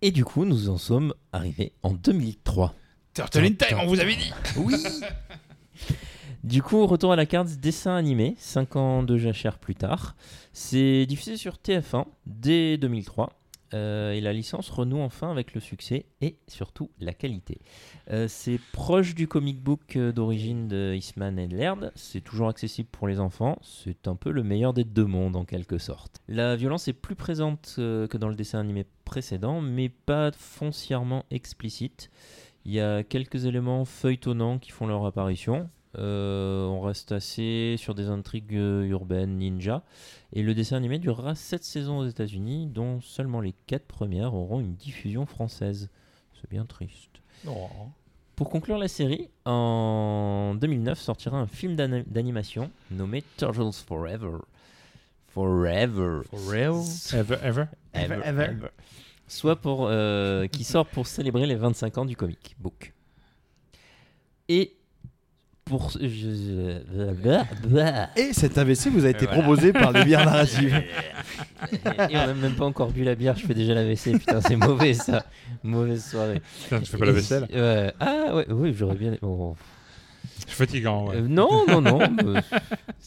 Et 0.00 0.10
du 0.12 0.24
coup, 0.24 0.44
nous 0.44 0.68
en 0.70 0.78
sommes 0.78 1.12
arrivés 1.32 1.72
en 1.82 1.92
2003. 1.92 2.74
Turtle 3.14 3.44
in 3.44 3.52
Time, 3.54 3.78
on 3.82 3.86
vous 3.86 3.98
avait 4.00 4.14
dit 4.16 4.32
Oui 4.56 4.74
Du 6.44 6.62
coup, 6.62 6.86
retour 6.86 7.12
à 7.12 7.16
la 7.16 7.26
carte 7.26 7.48
dessin 7.56 7.96
animé, 7.96 8.34
5 8.38 8.76
ans 8.76 9.02
de 9.02 9.18
jachère 9.18 9.58
plus 9.58 9.74
tard. 9.74 10.14
C'est 10.52 11.04
diffusé 11.06 11.36
sur 11.36 11.56
TF1 11.56 12.06
dès 12.26 12.78
2003. 12.78 13.32
euh, 13.74 14.12
et 14.12 14.22
la 14.22 14.32
licence 14.32 14.70
renoue 14.70 15.00
enfin 15.00 15.30
avec 15.30 15.52
le 15.52 15.60
succès 15.60 16.06
et 16.22 16.36
surtout 16.46 16.90
la 17.00 17.12
qualité. 17.12 17.58
Euh, 18.10 18.26
c'est 18.26 18.58
proche 18.72 19.14
du 19.14 19.28
comic 19.28 19.60
book 19.62 19.96
euh, 19.96 20.10
d'origine 20.10 20.68
de 20.68 20.94
Eastman 20.94 21.38
et 21.38 21.48
Laird. 21.48 21.92
C'est 21.94 22.22
toujours 22.22 22.48
accessible 22.48 22.88
pour 22.90 23.08
les 23.08 23.20
enfants. 23.20 23.58
C'est 23.62 24.08
un 24.08 24.14
peu 24.14 24.30
le 24.30 24.42
meilleur 24.42 24.72
des 24.72 24.84
deux 24.84 25.04
mondes 25.04 25.36
en 25.36 25.44
quelque 25.44 25.76
sorte. 25.76 26.22
La 26.28 26.56
violence 26.56 26.88
est 26.88 26.94
plus 26.94 27.14
présente 27.16 27.74
que 27.76 28.16
dans 28.16 28.28
le 28.28 28.36
dessin 28.36 28.60
animé 28.60 28.86
précédent, 29.04 29.60
mais 29.60 29.90
pas 29.90 30.30
foncièrement 30.32 31.26
explicite. 31.30 32.10
Il 32.64 32.72
y 32.72 32.80
a 32.80 33.02
quelques 33.02 33.44
éléments 33.44 33.84
feuilletonnants 33.84 34.58
qui 34.58 34.70
font 34.70 34.86
leur 34.86 35.04
apparition. 35.04 35.68
Euh, 35.96 36.66
on 36.66 36.80
reste 36.80 37.12
assez 37.12 37.76
sur 37.78 37.94
des 37.94 38.08
intrigues 38.08 38.54
euh, 38.56 38.84
urbaines 38.86 39.38
ninja. 39.38 39.82
Et 40.32 40.42
le 40.42 40.54
dessin 40.54 40.76
animé 40.76 40.98
durera 40.98 41.34
7 41.34 41.64
saisons 41.64 41.98
aux 41.98 42.06
États-Unis, 42.06 42.66
dont 42.66 43.00
seulement 43.00 43.40
les 43.40 43.54
4 43.66 43.84
premières 43.86 44.34
auront 44.34 44.60
une 44.60 44.74
diffusion 44.74 45.24
française. 45.26 45.88
C'est 46.40 46.50
bien 46.50 46.66
triste. 46.66 47.10
Pour 48.36 48.50
conclure 48.50 48.78
la 48.78 48.86
série, 48.88 49.28
en 49.46 50.54
2009 50.60 50.98
sortira 51.00 51.38
un 51.38 51.46
film 51.46 51.74
d'ani- 51.74 52.04
d'animation 52.06 52.70
nommé 52.90 53.24
Turtles 53.36 53.72
Forever. 53.86 54.38
Forever. 55.28 56.20
Ever, 57.14 57.36
ever? 57.42 57.64
Ever, 57.94 58.20
ever. 58.24 58.44
ever. 58.44 58.68
Soit 59.26 59.56
pour 59.56 59.86
euh, 59.88 60.46
qui 60.46 60.64
sort 60.64 60.86
pour 60.86 61.06
célébrer 61.06 61.46
les 61.46 61.54
25 61.54 61.98
ans 61.98 62.04
du 62.04 62.16
comic 62.16 62.56
book. 62.60 62.92
Et 64.48 64.74
pour 65.68 65.90
je- 65.90 66.08
je- 66.08 68.20
Et 68.20 68.32
cet 68.32 68.58
AVC 68.58 68.88
vous 68.90 69.04
a 69.04 69.10
été 69.10 69.26
Voilà. 69.26 69.42
proposé 69.42 69.72
par 69.72 69.92
les 69.92 70.04
bières 70.04 70.24
narratives. 70.24 70.74
et 71.72 72.16
on 72.16 72.26
n'a 72.26 72.34
même 72.34 72.54
pas 72.54 72.64
encore 72.64 72.90
bu 72.90 73.04
la 73.04 73.14
bière, 73.14 73.36
je 73.36 73.46
fais 73.46 73.54
déjà 73.54 73.74
la 73.74 73.84
WC, 73.84 74.12
putain 74.18 74.40
c'est 74.40 74.56
mauvais 74.56 74.94
ça, 74.94 75.24
mauvaise 75.62 76.04
soirée. 76.04 76.42
Putain, 76.64 76.80
tu 76.80 76.86
fais 76.90 76.98
pas 76.98 77.06
la 77.06 77.12
vaisselle? 77.12 77.46
Ouais. 77.52 77.92
Ah 78.00 78.34
ouais, 78.34 78.46
oui 78.50 78.74
j'aurais 78.76 78.96
bien. 78.96 79.14
oh. 79.22 79.54
Je 80.46 80.52
suis 80.52 80.56
fatigant, 80.56 81.08
ouais. 81.08 81.16
Euh, 81.16 81.26
non 81.28 81.64
non 81.68 81.80
non. 81.80 81.98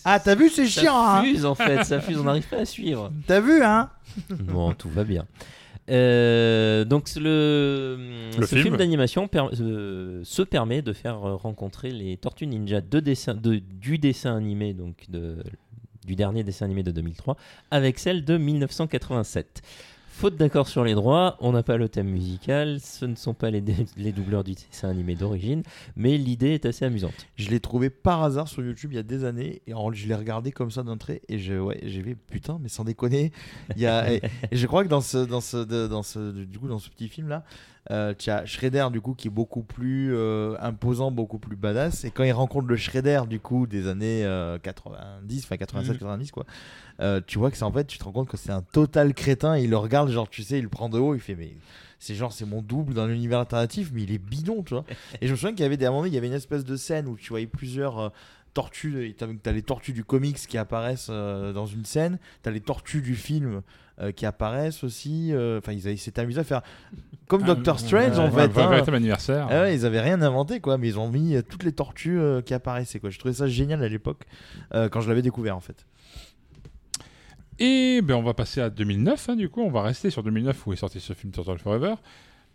Ah, 0.05 0.20
t'as 0.20 0.36
vu, 0.36 0.49
c'est 0.49 0.66
ça 0.68 0.82
chiant, 0.82 1.05
hein? 1.07 1.24
fuse 1.24 1.45
en 1.45 1.53
fait, 1.55 1.84
ça 1.84 1.99
fuse, 2.01 2.18
on 2.18 2.24
n'arrive 2.24 2.47
pas 2.47 2.57
à 2.57 2.66
suivre. 2.66 3.12
T'as 3.28 3.39
vu, 3.39 3.64
hein? 3.64 3.89
Bon, 4.32 4.74
tout 4.74 4.89
va 4.89 5.03
bien. 5.03 5.26
Euh, 5.92 6.86
donc 6.86 7.10
le, 7.18 7.98
Le 8.38 8.46
ce 8.46 8.56
film. 8.56 8.64
film, 8.64 8.78
d'animation 8.78 9.28
per- 9.28 9.50
euh, 9.60 10.22
se 10.24 10.42
permet 10.42 10.82
de 10.82 10.94
faire 10.94 11.24
euh, 11.26 11.36
rencontrer 11.36 11.92
les 11.92 12.16
Tortues 12.18 12.48
Ninja 12.48 12.80
de 12.82 13.00
dessin, 13.00 13.34
de, 13.36 13.56
du 13.58 13.98
dessin 13.98 14.36
animé 14.38 14.74
donc 14.74 15.06
de, 15.10 15.38
du 16.06 16.16
dernier 16.16 16.44
dessin 16.44 16.66
animé 16.66 16.84
de 16.84 16.92
2003 16.92 17.36
avec 17.72 18.00
celle 18.00 18.24
de 18.24 18.38
1987. 18.38 19.62
Faute 20.22 20.36
d'accord 20.36 20.68
sur 20.68 20.84
les 20.84 20.94
droits, 20.94 21.36
on 21.40 21.52
n'a 21.52 21.64
pas 21.64 21.78
le 21.78 21.90
thème 21.90 22.08
musical, 22.08 22.80
ce 22.80 23.06
ne 23.06 23.16
sont 23.16 23.34
pas 23.34 23.50
les, 23.50 23.64
les 23.98 24.12
doubleurs 24.12 24.44
du 24.44 24.54
dessin 24.54 24.88
animé 24.88 25.16
d'origine, 25.16 25.64
mais 25.96 26.16
l'idée 26.16 26.50
est 26.50 26.68
assez 26.68 26.86
amusante. 26.86 27.26
Je 27.38 27.50
l'ai 27.50 27.60
trouvé 27.60 27.90
par 27.90 28.22
hasard 28.22 28.48
sur 28.48 28.64
YouTube 28.64 28.92
il 28.94 28.98
y 28.98 29.00
a 29.00 29.04
des 29.04 29.26
années 29.26 29.64
et 29.66 29.74
je 29.94 30.08
l'ai 30.08 30.14
regardé 30.14 30.52
comme 30.52 30.70
ça 30.70 30.84
d'un 30.84 30.96
trait 30.98 31.24
et 31.28 31.40
je, 31.40 31.56
ouais, 31.56 31.80
j'ai 31.82 32.04
vu 32.04 32.16
putain 32.16 32.60
mais 32.62 32.70
sans 32.70 32.84
déconner 32.84 33.32
il 33.76 33.82
y 33.82 33.88
a 33.88 34.14
et, 34.14 34.22
et 34.52 34.58
je 34.58 34.68
crois 34.68 34.84
que 34.84 34.90
dans 34.90 35.02
ce 35.02 35.18
dans 35.18 35.42
ce 35.42 35.88
dans 35.88 36.04
ce 36.04 36.44
du 36.46 36.60
coup 36.60 36.68
dans 36.68 36.78
ce 36.78 36.92
petit 36.92 37.10
film 37.10 37.42
là 37.90 38.14
tu 38.14 38.30
as 38.30 38.46
Shredder 38.46 38.88
du 38.92 39.02
coup 39.02 39.14
qui 39.14 39.28
est 39.28 39.32
beaucoup 39.32 39.64
plus 39.64 40.14
euh, 40.16 40.56
imposant 40.60 41.12
beaucoup 41.12 41.40
plus 41.40 41.56
badass. 41.56 42.06
Et 42.06 42.12
quand 42.12 42.24
il 42.24 42.32
rencontre 42.32 42.68
le 42.68 42.76
Shredder 42.76 43.22
du 43.30 43.40
coup 43.40 43.68
des 43.68 43.88
années 43.88 44.24
euh, 44.26 44.58
90 44.60 45.44
enfin 45.46 45.58
87 45.58 45.94
Mhm. 45.94 46.00
90 46.00 46.32
quoi 46.32 46.46
euh, 47.00 47.20
tu 47.26 47.40
vois 47.40 47.50
que 47.50 47.58
c'est 47.58 47.64
en 47.64 47.72
fait 47.72 47.86
tu 47.88 47.98
te 47.98 48.04
rends 48.04 48.12
compte 48.12 48.30
que 48.30 48.38
c'est 48.38 48.52
un 48.52 48.62
total 48.62 49.14
crétin. 49.14 49.58
Il 49.58 49.70
le 49.72 49.78
regarde 49.78 50.10
genre 50.10 50.30
tu 50.30 50.44
sais 50.44 50.60
il 50.60 50.64
le 50.64 50.70
prend 50.70 50.90
de 50.90 51.00
haut. 51.00 51.16
Il 51.16 51.22
fait 51.22 51.36
mais 51.36 51.56
c'est 51.98 52.14
genre 52.16 52.32
c'est 52.34 52.46
mon 52.46 52.62
double 52.62 52.94
dans 52.94 53.08
l'univers 53.08 53.40
alternatif 53.40 53.92
mais 53.94 54.04
il 54.04 54.12
est 54.12 54.18
bidon 54.20 54.62
tu 54.64 54.74
vois. 54.76 54.84
Et 55.22 55.28
je 55.28 55.32
me 55.32 55.36
souviens 55.38 55.52
qu'il 55.54 55.62
y 55.64 55.66
avait 55.66 55.78
des 55.78 55.88
moments 55.90 56.06
il 56.06 56.14
y 56.14 56.18
avait 56.18 56.28
une 56.28 56.34
espèce 56.34 56.64
de 56.64 56.76
scène 56.76 57.08
où 57.08 57.16
tu 57.18 57.30
voyais 57.30 57.48
plusieurs 57.48 57.98
euh, 58.00 58.10
tortues 58.54 59.16
t'as 59.18 59.52
les 59.52 59.62
tortues 59.62 59.93
du 59.93 60.04
comics 60.04 60.38
qui 60.38 60.58
apparaissent 60.58 61.10
euh, 61.10 61.54
dans 61.54 61.66
une 61.66 61.86
scène 61.86 62.20
t'as 62.41 62.52
les 62.52 62.60
tortues 62.60 63.02
du 63.02 63.16
film 63.16 63.62
euh, 63.99 64.12
qui 64.12 64.26
apparaissent 64.26 64.84
aussi 64.84 65.34
euh, 65.34 65.60
enfin 65.60 65.72
ils, 65.72 65.97
s'étaient 65.97 66.22
amusés 66.22 66.41
à 66.41 66.43
faire 66.43 66.62
comme 67.28 67.43
Doctor 67.43 67.80
Strange 67.80 68.20
en 68.20 68.30
fait 68.30 68.58
un 68.58 68.72
hein. 68.72 68.84
anniversaire. 68.93 69.47
Ah 69.49 69.62
ouais, 69.62 69.76
ils 69.76 69.86
avaient 69.86 70.02
rien 70.02 70.22
inventé 70.22 70.60
quoi, 70.60 70.78
mais 70.78 70.89
ils 70.89 70.99
ont 70.99 71.10
mis 71.10 71.41
toutes 71.49 71.64
les 71.64 71.72
tortues 71.72 72.20
qui 72.45 72.54
apparaissaient 72.54 72.99
quoi. 72.99 73.10
Je 73.10 73.18
trouvais 73.20 73.36
ça 73.36 73.47
génial 73.47 73.82
à 73.82 73.88
l'époque 73.88 74.26
quand 74.74 74.99
je 74.99 75.08
l'avais 75.08 75.22
découvert 75.22 75.56
en 75.56 75.62
fait. 75.62 75.86
Et 77.64 78.02
ben, 78.02 78.16
on 78.16 78.24
va 78.24 78.34
passer 78.34 78.60
à 78.60 78.72
2009, 78.72 79.30
hein, 79.30 79.36
du 79.36 79.47
coup, 79.47 79.62
on 79.62 79.70
va 79.70 79.84
rester 79.84 80.10
sur 80.10 80.24
2009 80.24 80.66
où 80.66 80.74
est 80.74 80.78
sorti 80.78 80.99
ce 80.99 81.14
film 81.14 81.32
Turtle 81.32 81.60
Forever, 81.60 81.93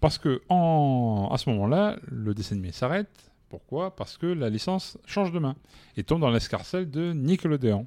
parce 0.00 0.18
que 0.18 0.42
en... 0.48 1.30
à 1.32 1.38
ce 1.38 1.48
moment-là, 1.50 1.96
le 2.08 2.34
dessin 2.34 2.56
animé 2.56 2.72
s'arrête. 2.72 3.30
Pourquoi 3.48 3.94
Parce 3.94 4.18
que 4.18 4.26
la 4.26 4.50
licence 4.50 4.98
change 5.06 5.32
de 5.32 5.38
main 5.38 5.56
et 5.96 6.02
tombe 6.02 6.20
dans 6.20 6.30
l'escarcelle 6.30 6.90
de 6.90 7.12
Nickelodeon, 7.12 7.86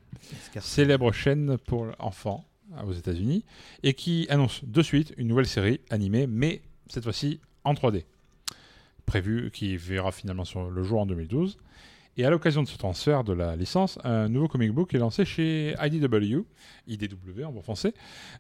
célèbre 0.60 1.12
chaîne 1.12 1.58
pour 1.58 1.88
enfants 2.00 2.46
euh, 2.78 2.84
aux 2.84 2.94
États-Unis, 2.94 3.44
et 3.84 3.94
qui 3.94 4.26
annonce 4.30 4.64
de 4.64 4.82
suite 4.82 5.14
une 5.18 5.28
nouvelle 5.28 5.48
série 5.48 5.82
animée, 5.90 6.28
mais 6.28 6.62
cette 6.88 7.04
fois-ci 7.04 7.40
en 7.64 7.74
3D, 7.74 8.06
prévue 9.06 9.52
qui 9.52 9.76
verra 9.76 10.12
finalement 10.12 10.46
sur 10.46 10.70
le 10.70 10.84
jour 10.84 11.02
en 11.02 11.06
2012. 11.06 11.58
Et 12.20 12.26
à 12.26 12.30
l'occasion 12.30 12.62
de 12.64 12.68
ce 12.68 12.78
transfert 12.78 13.24
de 13.24 13.32
la 13.32 13.56
licence, 13.56 13.98
un 14.04 14.28
nouveau 14.28 14.50
comic 14.50 14.74
book 14.74 14.94
est 14.94 14.98
lancé 14.98 15.24
chez 15.24 15.74
IDW, 15.82 16.44
IDW 16.86 17.46
en 17.46 17.54
bon 17.54 17.62
français, 17.62 17.94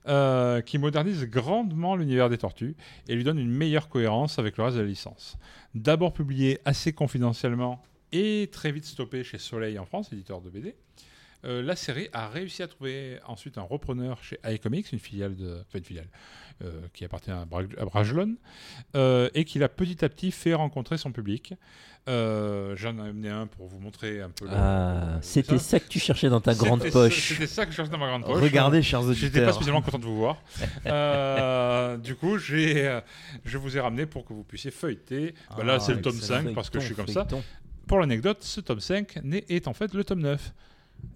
euh, 0.09 0.59
qui 0.59 0.77
modernise 0.77 1.23
grandement 1.23 1.95
l'univers 1.95 2.29
des 2.29 2.37
tortues 2.37 2.75
et 3.07 3.15
lui 3.15 3.23
donne 3.23 3.39
une 3.39 3.49
meilleure 3.49 3.87
cohérence 3.87 4.37
avec 4.37 4.57
le 4.57 4.65
reste 4.65 4.75
de 4.75 4.81
la 4.81 4.87
licence. 4.87 5.37
D'abord 5.75 6.11
publié 6.11 6.59
assez 6.65 6.91
confidentiellement 6.91 7.81
et 8.11 8.49
très 8.51 8.73
vite 8.73 8.83
stoppé 8.83 9.23
chez 9.23 9.37
Soleil 9.37 9.79
en 9.79 9.85
France, 9.85 10.11
éditeur 10.11 10.41
de 10.41 10.49
BD, 10.49 10.75
euh, 11.45 11.61
la 11.61 11.75
série 11.75 12.09
a 12.13 12.27
réussi 12.27 12.61
à 12.63 12.67
trouver 12.67 13.17
ensuite 13.27 13.57
un 13.57 13.61
repreneur 13.61 14.21
chez 14.23 14.39
iComics, 14.45 14.91
une 14.91 14.99
filiale 14.99 15.35
de, 15.35 15.61
enfin 15.67 15.77
une 15.79 15.83
filiale 15.85 16.09
euh, 16.63 16.81
qui 16.93 17.05
appartient 17.05 17.31
à, 17.31 17.45
Bra- 17.45 17.61
à 17.77 17.85
Brajlon, 17.85 18.35
euh, 18.95 19.29
et 19.33 19.45
qui 19.45 19.59
l'a 19.59 19.69
petit 19.69 20.03
à 20.03 20.09
petit 20.09 20.31
fait 20.31 20.53
rencontrer 20.53 20.97
son 20.97 21.11
public. 21.11 21.53
J'en 22.07 22.97
ai 22.97 23.09
amené 23.09 23.29
un 23.29 23.45
pour 23.45 23.67
vous 23.67 23.79
montrer 23.79 24.19
un 24.21 24.31
peu. 24.31 24.47
Ah, 24.49 25.19
c'était 25.21 25.59
ça. 25.59 25.63
ça 25.63 25.79
que 25.79 25.87
tu 25.87 25.99
cherchais 25.99 26.27
dans 26.29 26.41
ta 26.41 26.55
grande 26.55 26.89
poche. 26.89 27.29
C'était 27.33 27.45
ça 27.45 27.65
que 27.65 27.71
je 27.71 27.75
cherchais 27.77 27.91
dans 27.91 27.99
ma 27.99 28.07
grande 28.07 28.25
poche. 28.25 28.41
Regardez 28.41 28.81
chers 28.81 29.01
J'étais 29.13 29.19
pas 29.21 29.49
auditeurs. 29.49 29.53
spécialement 29.53 29.81
content 29.83 29.99
de 29.99 30.05
vous 30.05 30.17
voir. 30.17 30.41
Du 32.03 32.15
coup, 32.15 32.37
j'ai, 32.37 32.99
je 33.45 33.57
vous 33.57 33.77
ai 33.77 33.79
ramené 33.79 34.05
pour 34.05 34.25
que 34.25 34.33
vous 34.33 34.43
puissiez 34.43 34.71
feuilleter. 34.71 35.33
Bah 35.55 35.63
là, 35.63 35.75
Ah, 35.75 35.79
c'est 35.79 35.93
le 35.93 36.01
tome 36.01 36.15
excellent. 36.15 36.43
5 36.45 36.55
parce 36.55 36.69
que 36.69 36.79
je 36.79 36.85
suis 36.85 36.95
comme 36.95 37.07
ça. 37.07 37.27
Pour 37.87 37.99
l'anecdote, 37.99 38.37
ce 38.41 38.59
tome 38.61 38.79
5 38.79 39.19
n'est- 39.23 39.45
est 39.49 39.67
en 39.67 39.73
fait 39.73 39.93
le 39.93 40.03
tome 40.03 40.21
9. 40.21 40.53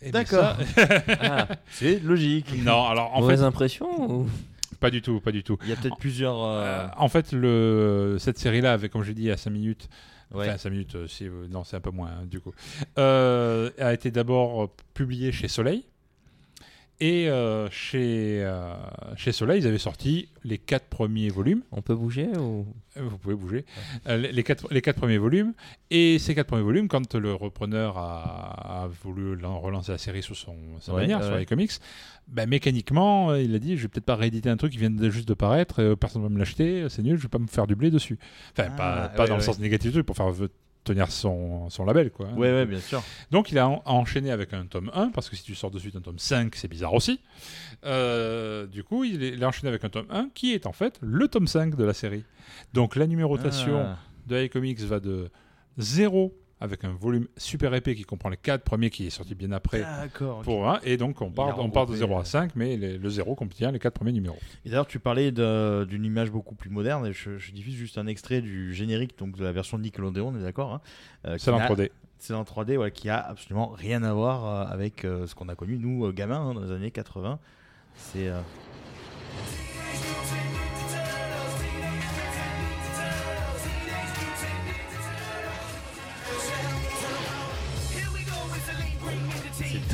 Bien 0.02 0.12
D'accord. 0.12 0.58
ça- 0.76 0.88
Ah, 1.22 1.48
C'est 1.72 2.00
logique. 2.04 2.54
non, 2.64 2.86
alors 2.88 3.16
en 3.16 3.22
mauvaise 3.22 3.40
fait, 3.40 3.46
impression 3.46 4.12
ou... 4.12 4.28
pas 4.80 4.90
du 4.90 5.02
tout, 5.02 5.20
pas 5.22 5.32
du 5.32 5.44
tout. 5.44 5.58
Il 5.64 5.70
y 5.70 5.72
a 5.72 5.76
peut-être 5.76 5.98
plusieurs. 5.98 6.42
euh, 6.44 6.62
Euh, 6.64 6.88
en 6.98 7.08
fait, 7.10 7.32
le, 7.32 8.18
cette 8.20 8.38
série-là, 8.38 8.74
avait, 8.74 8.90
comme 8.90 9.04
j'ai 9.04 9.14
dit, 9.14 9.32
à 9.32 9.38
5 9.38 9.50
minutes, 9.52 9.88
ouais. 10.34 10.48
enfin 10.50 10.58
5 10.58 10.70
minutes, 10.72 10.96
euh, 10.96 11.08
si, 11.08 11.26
euh, 11.28 11.48
non, 11.50 11.64
c'est 11.64 11.78
un 11.78 11.82
peu 11.82 11.92
moins, 11.92 12.10
hein, 12.10 12.26
du 12.26 12.40
coup, 12.42 12.52
euh, 12.98 13.70
a 13.80 13.94
été 13.94 14.12
d'abord 14.12 14.64
euh, 14.64 14.68
publiée 14.94 15.32
chez 15.32 15.48
Soleil. 15.48 15.86
Et 17.06 17.28
euh, 17.28 17.70
chez, 17.70 18.42
euh, 18.46 18.74
chez 19.18 19.34
Soleil, 19.34 19.60
ils 19.62 19.68
avaient 19.68 19.78
sorti 19.78 20.30
les 20.46 20.58
quatre 20.58 20.86
premiers 20.86 21.28
volumes. 21.28 21.62
On 21.74 21.82
peut 21.82 21.96
bouger 21.96 22.30
ou? 22.38 22.66
Euh, 22.96 23.02
Vous 23.04 23.18
pouvez 23.18 23.36
bouger. 23.36 23.66
Euh, 24.08 24.16
les, 24.16 24.32
les 24.32 24.44
quatre, 24.44 24.68
les 24.72 24.82
quatre 24.82 24.96
premiers 25.00 25.18
volumes. 25.18 25.52
Et 25.92 26.18
ces 26.18 26.34
quatre 26.34 26.48
premiers 26.48 26.64
volumes, 26.64 26.88
quand 26.88 27.14
le 27.16 27.34
repreneur 27.34 27.98
a, 27.98 28.84
a 28.84 28.88
voulu 29.04 29.36
lan- 29.36 29.60
relancer 29.60 29.92
la 29.92 29.98
série 29.98 30.24
sous 30.24 30.34
son, 30.36 30.56
sa 30.80 30.94
Ouais, 30.94 31.02
manière, 31.02 31.20
ouais, 31.20 31.26
sur 31.28 31.36
les 31.36 31.46
comics, 31.46 31.72
bah, 32.30 32.46
mécaniquement, 32.46 33.36
il 33.36 33.54
a 33.54 33.60
dit 33.60 33.76
Je 33.76 33.82
vais 33.82 33.88
peut-être 33.90 34.06
pas 34.06 34.16
rééditer 34.16 34.48
un 34.50 34.56
truc 34.56 34.72
qui 34.72 34.78
vient 34.78 34.90
de, 34.90 35.10
juste 35.10 35.28
de 35.28 35.34
paraître, 35.34 35.96
personne 35.96 36.22
ne 36.22 36.28
va 36.30 36.34
me 36.34 36.40
l'acheter, 36.40 36.86
c'est 36.88 37.02
nul, 37.04 37.18
je 37.18 37.24
vais 37.24 37.28
pas 37.28 37.38
me 37.40 37.48
faire 37.48 37.68
du 37.68 37.76
blé 37.76 37.92
dessus. 37.92 38.18
Enfin, 38.58 38.70
Ah, 38.72 38.78
pas, 38.78 39.10
pas 39.10 39.28
dans 39.28 39.36
le 39.36 39.42
sens 39.42 39.60
négatif 39.60 39.88
du 39.92 39.96
truc, 39.96 40.06
pour 40.06 40.16
faire 40.16 40.32
tenir 40.84 41.12
son, 41.12 41.70
son 41.70 41.86
label. 41.86 42.12
Quoi, 42.12 42.28
hein. 42.28 42.34
Ouais, 42.36 42.52
ouais, 42.52 42.66
bien 42.66 42.80
sûr. 42.80 43.02
Donc 43.32 43.52
il 43.52 43.58
a 43.58 43.68
en- 43.68 43.82
enchaîné 43.86 44.32
avec 44.32 44.54
un 44.54 44.66
tome 44.66 44.92
1, 44.94 45.10
parce 45.10 45.30
que 45.30 45.36
si 45.36 45.44
tu 45.44 45.56
sors 45.56 45.72
de 45.72 45.80
suite 45.80 45.96
un 45.96 46.02
tome 46.02 46.20
5, 46.20 46.56
c'est 46.56 46.68
bizarre 46.68 46.94
aussi. 46.94 47.20
Euh, 47.86 48.66
du 48.68 48.84
coup, 48.84 49.04
il, 49.04 49.24
est- 49.24 49.30
il 49.30 49.44
a 49.44 49.48
enchaîné 49.48 49.70
avec 49.70 49.84
un 49.84 49.90
tome 49.90 50.08
1, 50.10 50.30
qui 50.34 50.54
est 50.54 50.66
en 50.66 50.74
fait 50.74 50.98
le 51.02 51.28
tome 51.28 51.48
5 51.48 51.76
de 51.76 51.84
la 51.84 51.94
série. 51.94 52.24
Donc 52.74 52.96
la 52.96 53.08
numérotation 53.08 53.78
Ah. 53.86 53.98
de 54.28 54.36
AI 54.38 54.50
Comics 54.50 54.80
va 54.82 55.00
de 55.00 55.30
0 55.78 56.34
avec 56.64 56.86
un 56.86 56.94
volume 56.94 57.28
super 57.38 57.74
épais 57.74 57.94
qui 57.94 58.04
comprend 58.04 58.30
les 58.30 58.38
4 58.38 58.64
premiers 58.64 58.90
qui 58.90 59.06
est 59.06 59.10
sorti 59.10 59.36
bien 59.36 59.52
après. 59.52 59.82
Pour 60.44 60.70
un, 60.70 60.80
et 60.84 60.96
donc 60.98 61.22
on 61.22 61.30
part, 61.30 61.60
on 61.60 61.70
part 61.70 61.86
de 61.86 61.92
regroupé, 61.92 61.98
0 62.14 62.18
euh, 62.18 62.22
à 62.22 62.26
5, 62.26 62.52
mais 62.56 62.78
les- 62.78 62.98
le 62.98 63.10
0 63.10 63.36
contient 63.36 63.72
les 63.72 63.80
4 63.80 63.94
premiers 63.94 64.14
numéros. 64.14 64.38
Et 64.66 64.70
d'ailleurs, 64.70 64.88
tu 64.88 64.98
parlais 65.00 65.32
de- 65.32 65.86
d'une 65.90 66.06
image 66.06 66.32
beaucoup 66.32 66.56
plus 66.56 66.70
moderne. 66.70 67.06
Et 67.06 67.12
je, 67.14 67.38
je 67.38 67.52
diffuse 67.52 67.76
juste 67.76 67.98
un 67.98 68.08
extrait 68.08 68.42
du 68.42 68.74
générique 68.74 69.18
donc 69.20 69.36
de 69.38 69.44
la 69.44 69.52
version 69.52 69.78
de 69.78 69.84
Nickelodeon, 69.84 70.30
on 70.34 70.40
est 70.40 70.44
d'accord 70.44 70.74
hein, 70.74 70.82
euh, 71.28 71.36
C'est 71.38 71.52
en 71.52 71.58
n'a- 71.60 71.66
3D. 71.68 71.92
C'est 72.18 72.34
en 72.34 72.44
3D, 72.46 72.76
voilà, 72.78 72.92
qui 72.92 73.10
a 73.10 73.18
absolument 73.20 73.68
rien 73.68 74.02
à 74.04 74.14
voir 74.14 74.46
euh, 74.46 74.74
avec 74.74 75.04
euh, 75.04 75.28
ce 75.28 75.36
qu'on 75.36 75.50
a 75.50 75.56
connu, 75.56 75.78
nous, 75.78 76.06
euh, 76.06 76.14
gamins, 76.14 76.40
hein, 76.40 76.54
dans 76.54 76.62
les 76.62 76.72
années 76.72 76.92
80. 76.92 77.38
C'est. 77.98 78.30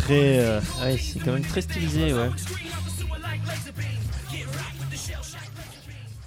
Très. 0.10 0.40
euh, 0.40 0.60
Ouais, 0.82 0.98
c'est 0.98 1.20
quand 1.20 1.34
même 1.34 1.44
très 1.44 1.62
stylisé, 1.62 2.14
ouais. 2.14 2.30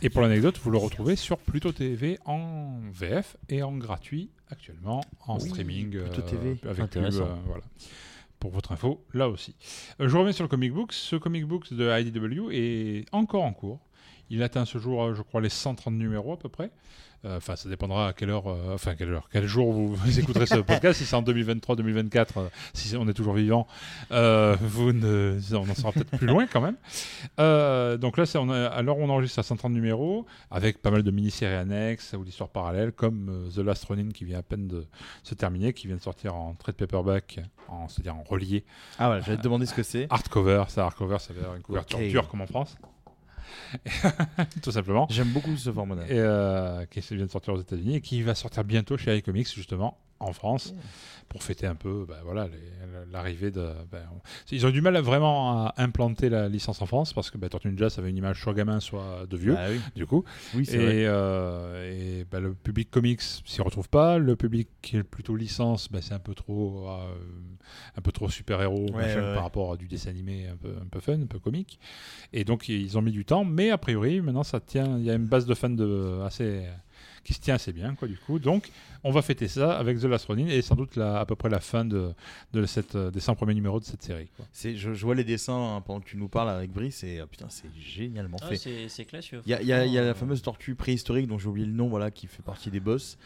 Et 0.04 0.10
pour 0.10 0.20
l'anecdote, 0.22 0.58
vous 0.62 0.70
le 0.70 0.78
retrouvez 0.78 1.14
sur 1.14 1.38
Pluto 1.38 1.70
TV 1.70 2.18
en 2.24 2.80
VF 2.92 3.36
et 3.48 3.62
en 3.62 3.76
gratuit 3.76 4.30
actuellement 4.50 5.00
en 5.26 5.38
Oui, 5.38 5.48
streaming 5.48 5.90
Pluto 6.00 6.22
TV. 6.22 6.48
avec 6.64 6.74
pub, 6.76 6.80
Intéressant. 6.80 7.22
euh, 7.22 7.34
voilà. 7.46 7.62
Pour 8.40 8.50
votre 8.50 8.72
info, 8.72 9.04
là 9.14 9.28
aussi. 9.28 9.54
Euh, 10.00 10.08
je 10.08 10.16
reviens 10.16 10.32
sur 10.32 10.42
le 10.42 10.48
comic 10.48 10.72
book. 10.72 10.92
Ce 10.92 11.14
comic 11.14 11.44
book 11.44 11.72
de 11.72 11.88
IDW 12.00 12.50
est 12.52 13.04
encore 13.12 13.44
en 13.44 13.52
cours. 13.52 13.78
Il 14.30 14.42
atteint 14.42 14.64
ce 14.64 14.78
jour, 14.78 15.04
euh, 15.04 15.14
je 15.14 15.22
crois, 15.22 15.40
les 15.40 15.48
130 15.48 15.94
numéros 15.94 16.32
à 16.32 16.38
peu 16.38 16.48
près. 16.48 16.72
Euh, 17.24 17.36
Enfin, 17.36 17.54
ça 17.56 17.68
dépendra 17.68 18.08
à 18.08 18.12
quelle 18.12 18.30
heure, 18.30 18.48
euh, 18.48 18.74
enfin 18.74 18.94
quelle 18.96 19.10
heure, 19.12 19.28
quel 19.32 19.46
jour 19.46 19.72
vous, 19.72 19.94
vous 19.94 20.18
écouterez 20.18 20.46
ce 20.46 20.56
podcast. 20.62 20.98
si 20.98 21.04
c'est 21.04 21.14
en 21.14 21.22
2023-2024, 21.22 22.26
euh, 22.38 22.48
si 22.74 22.96
on 22.96 23.06
est 23.08 23.12
toujours 23.14 23.34
vivant, 23.34 23.66
euh, 24.10 24.56
vous 24.60 24.92
ne, 24.92 25.38
on 25.52 25.68
en 25.70 25.74
sera 25.74 25.92
peut-être 25.92 26.16
plus 26.16 26.26
loin 26.26 26.46
quand 26.46 26.60
même. 26.60 26.76
Euh, 27.38 27.96
donc 27.96 28.16
là, 28.16 28.26
c'est 28.26 28.38
on 28.38 28.50
a- 28.50 28.66
à 28.66 28.82
l'heure 28.82 28.98
où 28.98 29.02
on 29.02 29.08
enregistre 29.08 29.38
à 29.38 29.42
130 29.42 29.72
numéros, 29.72 30.26
avec 30.50 30.82
pas 30.82 30.90
mal 30.90 31.02
de 31.02 31.10
mini-séries 31.10 31.54
annexes 31.54 32.12
ou 32.18 32.24
d'histoires 32.24 32.48
parallèles, 32.50 32.92
comme 32.92 33.28
euh, 33.28 33.50
The 33.50 33.64
Last 33.64 33.84
Ronin 33.84 34.08
qui 34.10 34.24
vient 34.24 34.38
à 34.38 34.42
peine 34.42 34.66
de 34.66 34.86
se 35.22 35.34
terminer, 35.34 35.72
qui 35.72 35.86
vient 35.86 35.96
de 35.96 36.02
sortir 36.02 36.34
en 36.34 36.54
trade 36.54 36.74
paperback, 36.76 37.40
en, 37.68 37.88
c'est-à-dire 37.88 38.16
en 38.16 38.24
relié, 38.24 38.64
Ah, 38.98 39.06
voilà, 39.06 39.20
j'allais 39.22 39.38
te 39.38 39.42
demander 39.42 39.66
ce 39.66 39.74
que 39.74 39.82
c'est. 39.82 40.06
hardcover. 40.10 40.64
Ça, 40.68 40.84
hardcover, 40.84 41.18
ça 41.20 41.32
veut 41.32 41.40
dire 41.40 41.54
une 41.54 41.62
couverture 41.62 41.98
Ok. 41.98 42.08
dure 42.08 42.28
comme 42.28 42.40
en 42.40 42.46
France, 42.46 42.76
tout 44.62 44.72
simplement. 44.72 45.06
J'aime 45.10 45.28
beaucoup 45.28 45.56
ce 45.56 45.72
format 45.72 45.96
Et 46.08 46.18
euh, 46.18 46.84
qui 46.86 47.00
vient 47.00 47.26
de 47.26 47.30
sortir 47.30 47.54
aux 47.54 47.60
États-Unis 47.60 47.96
et 47.96 48.00
qui 48.00 48.22
va 48.22 48.34
sortir 48.34 48.64
bientôt 48.64 48.96
chez 48.96 49.16
iComics 49.16 49.54
justement 49.54 49.98
en 50.22 50.32
France 50.32 50.74
pour 51.28 51.42
fêter 51.42 51.66
un 51.66 51.74
peu 51.74 52.04
bah, 52.06 52.18
voilà, 52.24 52.46
l'arrivée 53.10 53.50
de. 53.50 53.66
bah, 53.90 54.00
Ils 54.50 54.66
ont 54.66 54.68
eu 54.68 54.72
du 54.72 54.82
mal 54.82 54.94
à 54.96 55.00
vraiment 55.00 55.66
à 55.66 55.74
implanter 55.78 56.28
la 56.28 56.48
licence 56.48 56.82
en 56.82 56.86
France 56.86 57.12
parce 57.14 57.30
que 57.30 57.38
bah, 57.38 57.48
Tortue 57.48 57.68
Ninja 57.68 57.88
ça 57.88 58.00
avait 58.02 58.10
une 58.10 58.18
image 58.18 58.42
soit 58.42 58.52
gamin 58.52 58.80
soit 58.80 59.24
de 59.28 59.36
vieux 59.36 59.54
Ah 59.58 59.68
oui, 59.70 59.80
du 59.96 60.04
coup 60.06 60.24
oui 60.54 60.64
vrai. 60.64 60.76
et, 60.96 61.06
euh, 61.06 62.20
et, 62.30 62.38
le 62.38 62.52
public 62.54 62.90
comics 62.90 63.20
s'y 63.22 63.62
retrouve 63.62 63.88
pas 63.88 64.18
le 64.18 64.36
public 64.36 64.68
qui 64.82 64.96
est 64.98 65.02
plutôt 65.04 65.34
licence 65.36 65.88
c'est 66.02 66.12
un 66.12 66.18
peu 66.18 66.34
trop 66.34 66.86
euh, 66.88 67.14
un 67.96 68.00
peu 68.02 68.12
trop 68.12 68.28
super 68.28 68.60
héros 68.60 68.86
Ouais, 68.92 69.04
ouais, 69.04 69.14
ouais. 69.16 69.34
par 69.34 69.44
rapport 69.44 69.72
à 69.72 69.76
du 69.76 69.86
dessin 69.86 70.10
animé 70.10 70.48
un 70.48 70.56
peu 70.56 70.74
un 70.82 70.86
peu 70.90 71.00
fun 71.00 71.20
un 71.22 71.26
peu 71.26 71.38
comique 71.38 71.78
et 72.32 72.44
donc 72.44 72.68
ils 72.68 72.98
ont 72.98 73.02
mis 73.02 73.12
du 73.12 73.24
temps 73.24 73.44
mais 73.44 73.70
a 73.70 73.78
priori 73.78 74.20
maintenant 74.20 74.42
ça 74.42 74.60
tient 74.60 74.98
il 74.98 75.04
y 75.04 75.10
a 75.10 75.14
une 75.14 75.26
base 75.26 75.46
de 75.46 75.54
fans 75.54 75.70
de 75.70 76.20
assez 76.26 76.64
qui 77.24 77.34
se 77.34 77.40
tient 77.40 77.54
assez 77.54 77.72
bien 77.72 77.94
quoi 77.94 78.08
du 78.08 78.16
coup 78.16 78.38
donc 78.38 78.70
on 79.04 79.10
va 79.12 79.22
fêter 79.22 79.48
ça 79.48 79.76
avec 79.78 79.98
The 80.00 80.04
Last 80.04 80.26
Ronin 80.26 80.46
et 80.46 80.62
sans 80.62 80.74
doute 80.76 80.96
la, 80.96 81.20
à 81.20 81.26
peu 81.26 81.34
près 81.36 81.48
la 81.48 81.60
fin 81.60 81.84
de, 81.84 82.12
de 82.52 82.66
cette, 82.66 82.94
euh, 82.94 83.10
des 83.10 83.20
100 83.20 83.34
premiers 83.34 83.54
numéros 83.54 83.80
de 83.80 83.84
cette 83.84 84.02
série 84.02 84.28
quoi. 84.36 84.44
Je, 84.62 84.74
je 84.94 85.04
vois 85.04 85.14
les 85.14 85.24
dessins 85.24 85.76
hein, 85.76 85.80
pendant 85.80 86.00
que 86.00 86.06
tu 86.08 86.16
nous 86.16 86.28
parles 86.28 86.50
avec 86.50 86.70
Brice 86.72 87.02
et 87.04 87.18
euh, 87.20 87.26
putain, 87.26 87.46
c'est 87.48 87.68
génialement 87.80 88.36
Ah, 88.42 88.46
fait. 88.48 88.56
c'est 88.56 88.88
c'est 88.88 89.04
classieux. 89.04 89.42
Il 89.46 89.52
y 89.58 89.64
y 89.64 89.66
y 89.66 89.72
a 89.72 89.78
la 89.78 89.86
franchement, 89.86 90.14
fameuse 90.14 90.42
tortue 90.42 90.74
préhistorique 90.74 91.26
dont 91.26 91.38
j'ai 91.38 91.48
oublié 91.48 91.66
le 91.66 91.72
nom, 91.72 91.88
voilà, 91.88 92.10
qui 92.10 92.26
fait 92.26 92.42
partie 92.42 92.70
des 92.70 92.80
boss 92.80 93.18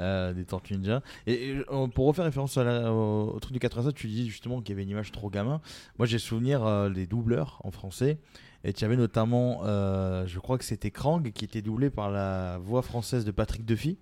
euh, 0.00 0.32
des 0.34 0.44
Tortues 0.44 0.74
Ninja. 0.76 1.02
Et, 1.26 1.50
et, 1.50 1.56
euh, 1.72 1.86
pour 1.86 2.06
refaire 2.06 2.24
référence 2.26 2.56
à 2.58 2.64
la- 2.64 2.92
au, 2.92 3.32
au 3.34 3.40
truc 3.40 3.54
du 3.54 3.58
87, 3.60 3.94
tu 3.94 4.08
dis 4.08 4.28
justement 4.28 4.60
qu'il 4.60 4.70
y 4.70 4.72
avait 4.74 4.82
une 4.82 4.90
image 4.90 5.10
trop 5.10 5.30
gamin. 5.30 5.60
Moi, 5.98 6.06
j'ai 6.06 6.18
souvenir 6.18 6.64
euh, 6.66 6.90
des 6.90 7.06
doubleurs 7.06 7.60
en 7.64 7.70
français. 7.70 8.18
Et 8.66 8.72
tu 8.72 8.84
avais 8.84 8.96
notamment, 8.96 9.60
euh, 9.62 10.26
je 10.26 10.40
crois 10.40 10.58
que 10.58 10.64
c'était 10.64 10.90
Krang 10.90 11.22
qui 11.32 11.44
était 11.44 11.62
doublé 11.62 11.88
par 11.88 12.10
la 12.10 12.58
voix 12.58 12.82
française 12.82 13.24
de 13.24 13.30
Patrick 13.30 13.64
Duffy, 13.64 13.96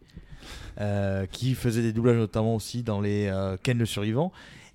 euh, 0.80 1.26
qui 1.26 1.54
faisait 1.54 1.82
des 1.82 1.92
doublages 1.92 2.16
notamment 2.16 2.54
aussi 2.54 2.82
dans 2.82 3.02
les 3.02 3.26
euh, 3.26 3.58
Ken 3.62 3.76
le 3.76 3.84
survivant. 3.84 4.32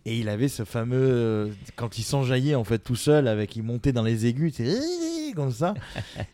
Et 0.09 0.17
il 0.17 0.27
avait 0.27 0.47
ce 0.47 0.65
fameux, 0.65 0.97
euh, 0.97 1.47
quand 1.75 1.99
il 1.99 2.03
s'enjaillait 2.03 2.55
en 2.55 2.63
fait 2.63 2.79
tout 2.79 2.95
seul, 2.95 3.27
avec 3.27 3.55
il 3.55 3.61
montait 3.61 3.91
dans 3.91 4.01
les 4.01 4.25
aigus, 4.25 4.55
c'est 4.55 4.75
comme 5.33 5.51
ça. 5.51 5.73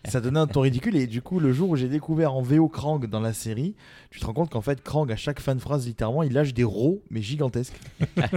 ça 0.06 0.22
donnait 0.22 0.40
un 0.40 0.48
ton 0.48 0.62
ridicule. 0.62 0.96
Et 0.96 1.08
du 1.08 1.22
coup, 1.22 1.40
le 1.40 1.54
jour 1.54 1.70
où 1.70 1.76
j'ai 1.76 1.90
découvert 1.90 2.34
en 2.34 2.42
VO 2.42 2.68
Krang 2.68 3.06
dans 3.06 3.20
la 3.20 3.34
série, 3.34 3.76
tu 4.12 4.20
te 4.20 4.26
rends 4.26 4.34
compte 4.34 4.50
qu'en 4.50 4.62
fait, 4.62 4.82
Krang, 4.82 5.12
à 5.12 5.16
chaque 5.16 5.40
fin 5.40 5.56
de 5.56 5.60
phrase, 5.60 5.86
littéralement, 5.86 6.24
il 6.24 6.34
lâche 6.34 6.54
des 6.54 6.64
rots, 6.64 7.04
mais 7.10 7.22
gigantesques. 7.22 7.76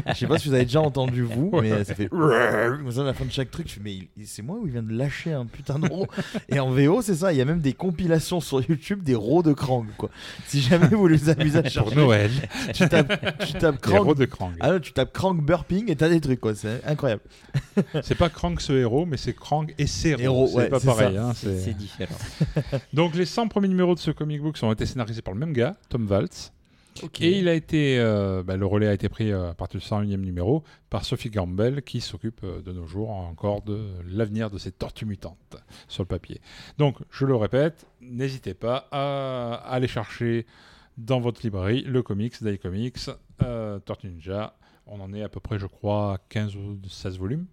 Je 0.09 0.15
sais 0.15 0.27
pas 0.27 0.39
si 0.39 0.49
vous 0.49 0.55
avez 0.55 0.65
déjà 0.65 0.81
entendu, 0.81 1.23
vous, 1.23 1.51
mais 1.61 1.85
ça 1.85 1.95
fait 1.95 2.09
comme 2.09 2.91
ça 2.91 3.03
à 3.03 3.05
la 3.05 3.15
fin 3.15 3.25
de 3.25 3.31
chaque 3.31 3.51
truc. 3.51 3.69
Je 3.69 3.75
fais, 3.75 3.81
mais 3.83 4.25
c'est 4.25 4.43
moi 4.43 4.57
où 4.61 4.67
il 4.67 4.73
vient 4.73 4.83
de 4.83 4.93
lâcher 4.93 5.33
un 5.33 5.47
putain 5.47 5.79
de 5.79 5.89
rot 5.89 6.07
Et 6.49 6.59
en 6.59 6.71
VO, 6.71 7.03
c'est 7.03 7.15
ça. 7.15 7.33
Il 7.33 7.39
y 7.39 7.43
a 7.43 7.45
même 7.45 7.61
des 7.61 7.73
compilations 7.73 8.41
sur 8.41 8.61
YouTube 8.69 9.03
des 9.03 9.15
rots 9.15 9.43
de 9.43 9.53
Krang, 9.53 9.87
quoi. 9.97 10.11
Si 10.47 10.61
jamais 10.61 10.89
vous 10.89 11.07
les 11.07 11.29
amusez 11.29 11.59
à 11.59 11.63
Pour 11.63 11.71
chercher, 11.71 11.97
Noël, 11.97 12.31
tu 12.75 12.89
tapes, 12.89 13.39
tu 13.47 13.53
tapes 13.55 13.85
les 13.87 13.93
héros 13.93 14.05
Krang. 14.05 14.19
de 14.19 14.25
Krang. 14.25 14.53
Ah 14.61 14.73
non, 14.73 14.81
tu 14.81 14.93
tapes 14.93 15.13
Krang 15.13 15.28
burping 15.35 15.91
et 15.91 15.97
t'as 15.97 16.09
des 16.09 16.21
trucs, 16.21 16.41
quoi. 16.41 16.55
C'est 16.55 16.85
incroyable. 16.85 17.23
C'est 18.03 18.15
pas 18.17 18.29
Krang 18.29 18.59
ce 18.59 18.73
héros, 18.73 19.07
mais 19.07 19.17
c'est 19.17 19.35
Krang 19.35 19.67
et 19.79 19.87
ses 19.87 20.11
héros. 20.11 20.23
Héros, 20.23 20.47
c'est 20.49 20.57
ouais, 20.57 20.69
pas 20.69 20.81
pareil. 20.81 21.17
hein, 21.17 21.33
C'est 21.35 21.77
différent. 21.77 22.17
Donc 22.93 23.15
les 23.15 23.27
100 23.27 23.49
premiers 23.49 23.69
numéros 23.69 23.95
de 23.95 24.01
ce 24.01 24.11
comic 24.11 24.41
book 24.43 24.59
ont 24.63 24.73
été 24.73 24.87
scénarisés 24.87 25.23
par 25.23 25.35
le 25.35 25.41
même 25.41 25.53
gars, 25.53 25.77
Tom 25.89 26.07
Waltz. 26.11 26.53
Et 27.21 27.39
il 27.39 27.49
a 27.49 27.55
été, 27.55 27.97
euh, 28.01 28.43
bah, 28.43 28.57
le 28.57 28.67
relais 28.67 28.89
a 28.89 28.93
été 28.93 29.09
pris 29.09 29.31
euh, 29.31 29.51
à 29.51 29.55
partir 29.55 29.79
du 29.79 29.87
101e 29.87 30.17
numéro 30.17 30.65
par 30.91 31.05
Sophie 31.05 31.31
Campbell 31.31 31.83
qui 31.83 32.01
s'occupe 32.01 32.41
euh, 32.43 32.61
de 32.61 32.73
nos 32.73 32.89
jours 32.89 33.11
encore 33.11 33.63
de 33.63 33.87
l'avenir 34.09 34.51
de 34.51 34.59
ces 34.59 34.73
tortues 34.73 35.07
mutantes 35.07 35.57
sur 35.87 36.03
le 36.03 36.09
papier. 36.09 36.41
Donc 36.77 36.97
je 37.13 37.25
le 37.25 37.37
répète, 37.37 37.87
n'hésitez 38.01 38.53
pas 38.55 38.89
à 38.91 39.63
aller 39.71 39.87
chercher 39.87 40.45
dans 40.97 41.21
votre 41.21 41.41
librairie 41.45 41.83
le 41.83 42.03
comics 42.03 42.43
d'iComics, 42.43 43.11
euh, 43.43 43.79
Tortue 43.79 44.09
Ninja. 44.09 44.57
On 44.91 45.01
en 45.01 45.13
est 45.13 45.23
à 45.23 45.29
peu 45.29 45.41
près, 45.41 45.59
je 45.59 45.67
crois, 45.67 46.15
à 46.15 46.19
15 46.29 46.57
ou 46.57 46.79
16 46.89 47.19
volumes. 47.19 47.47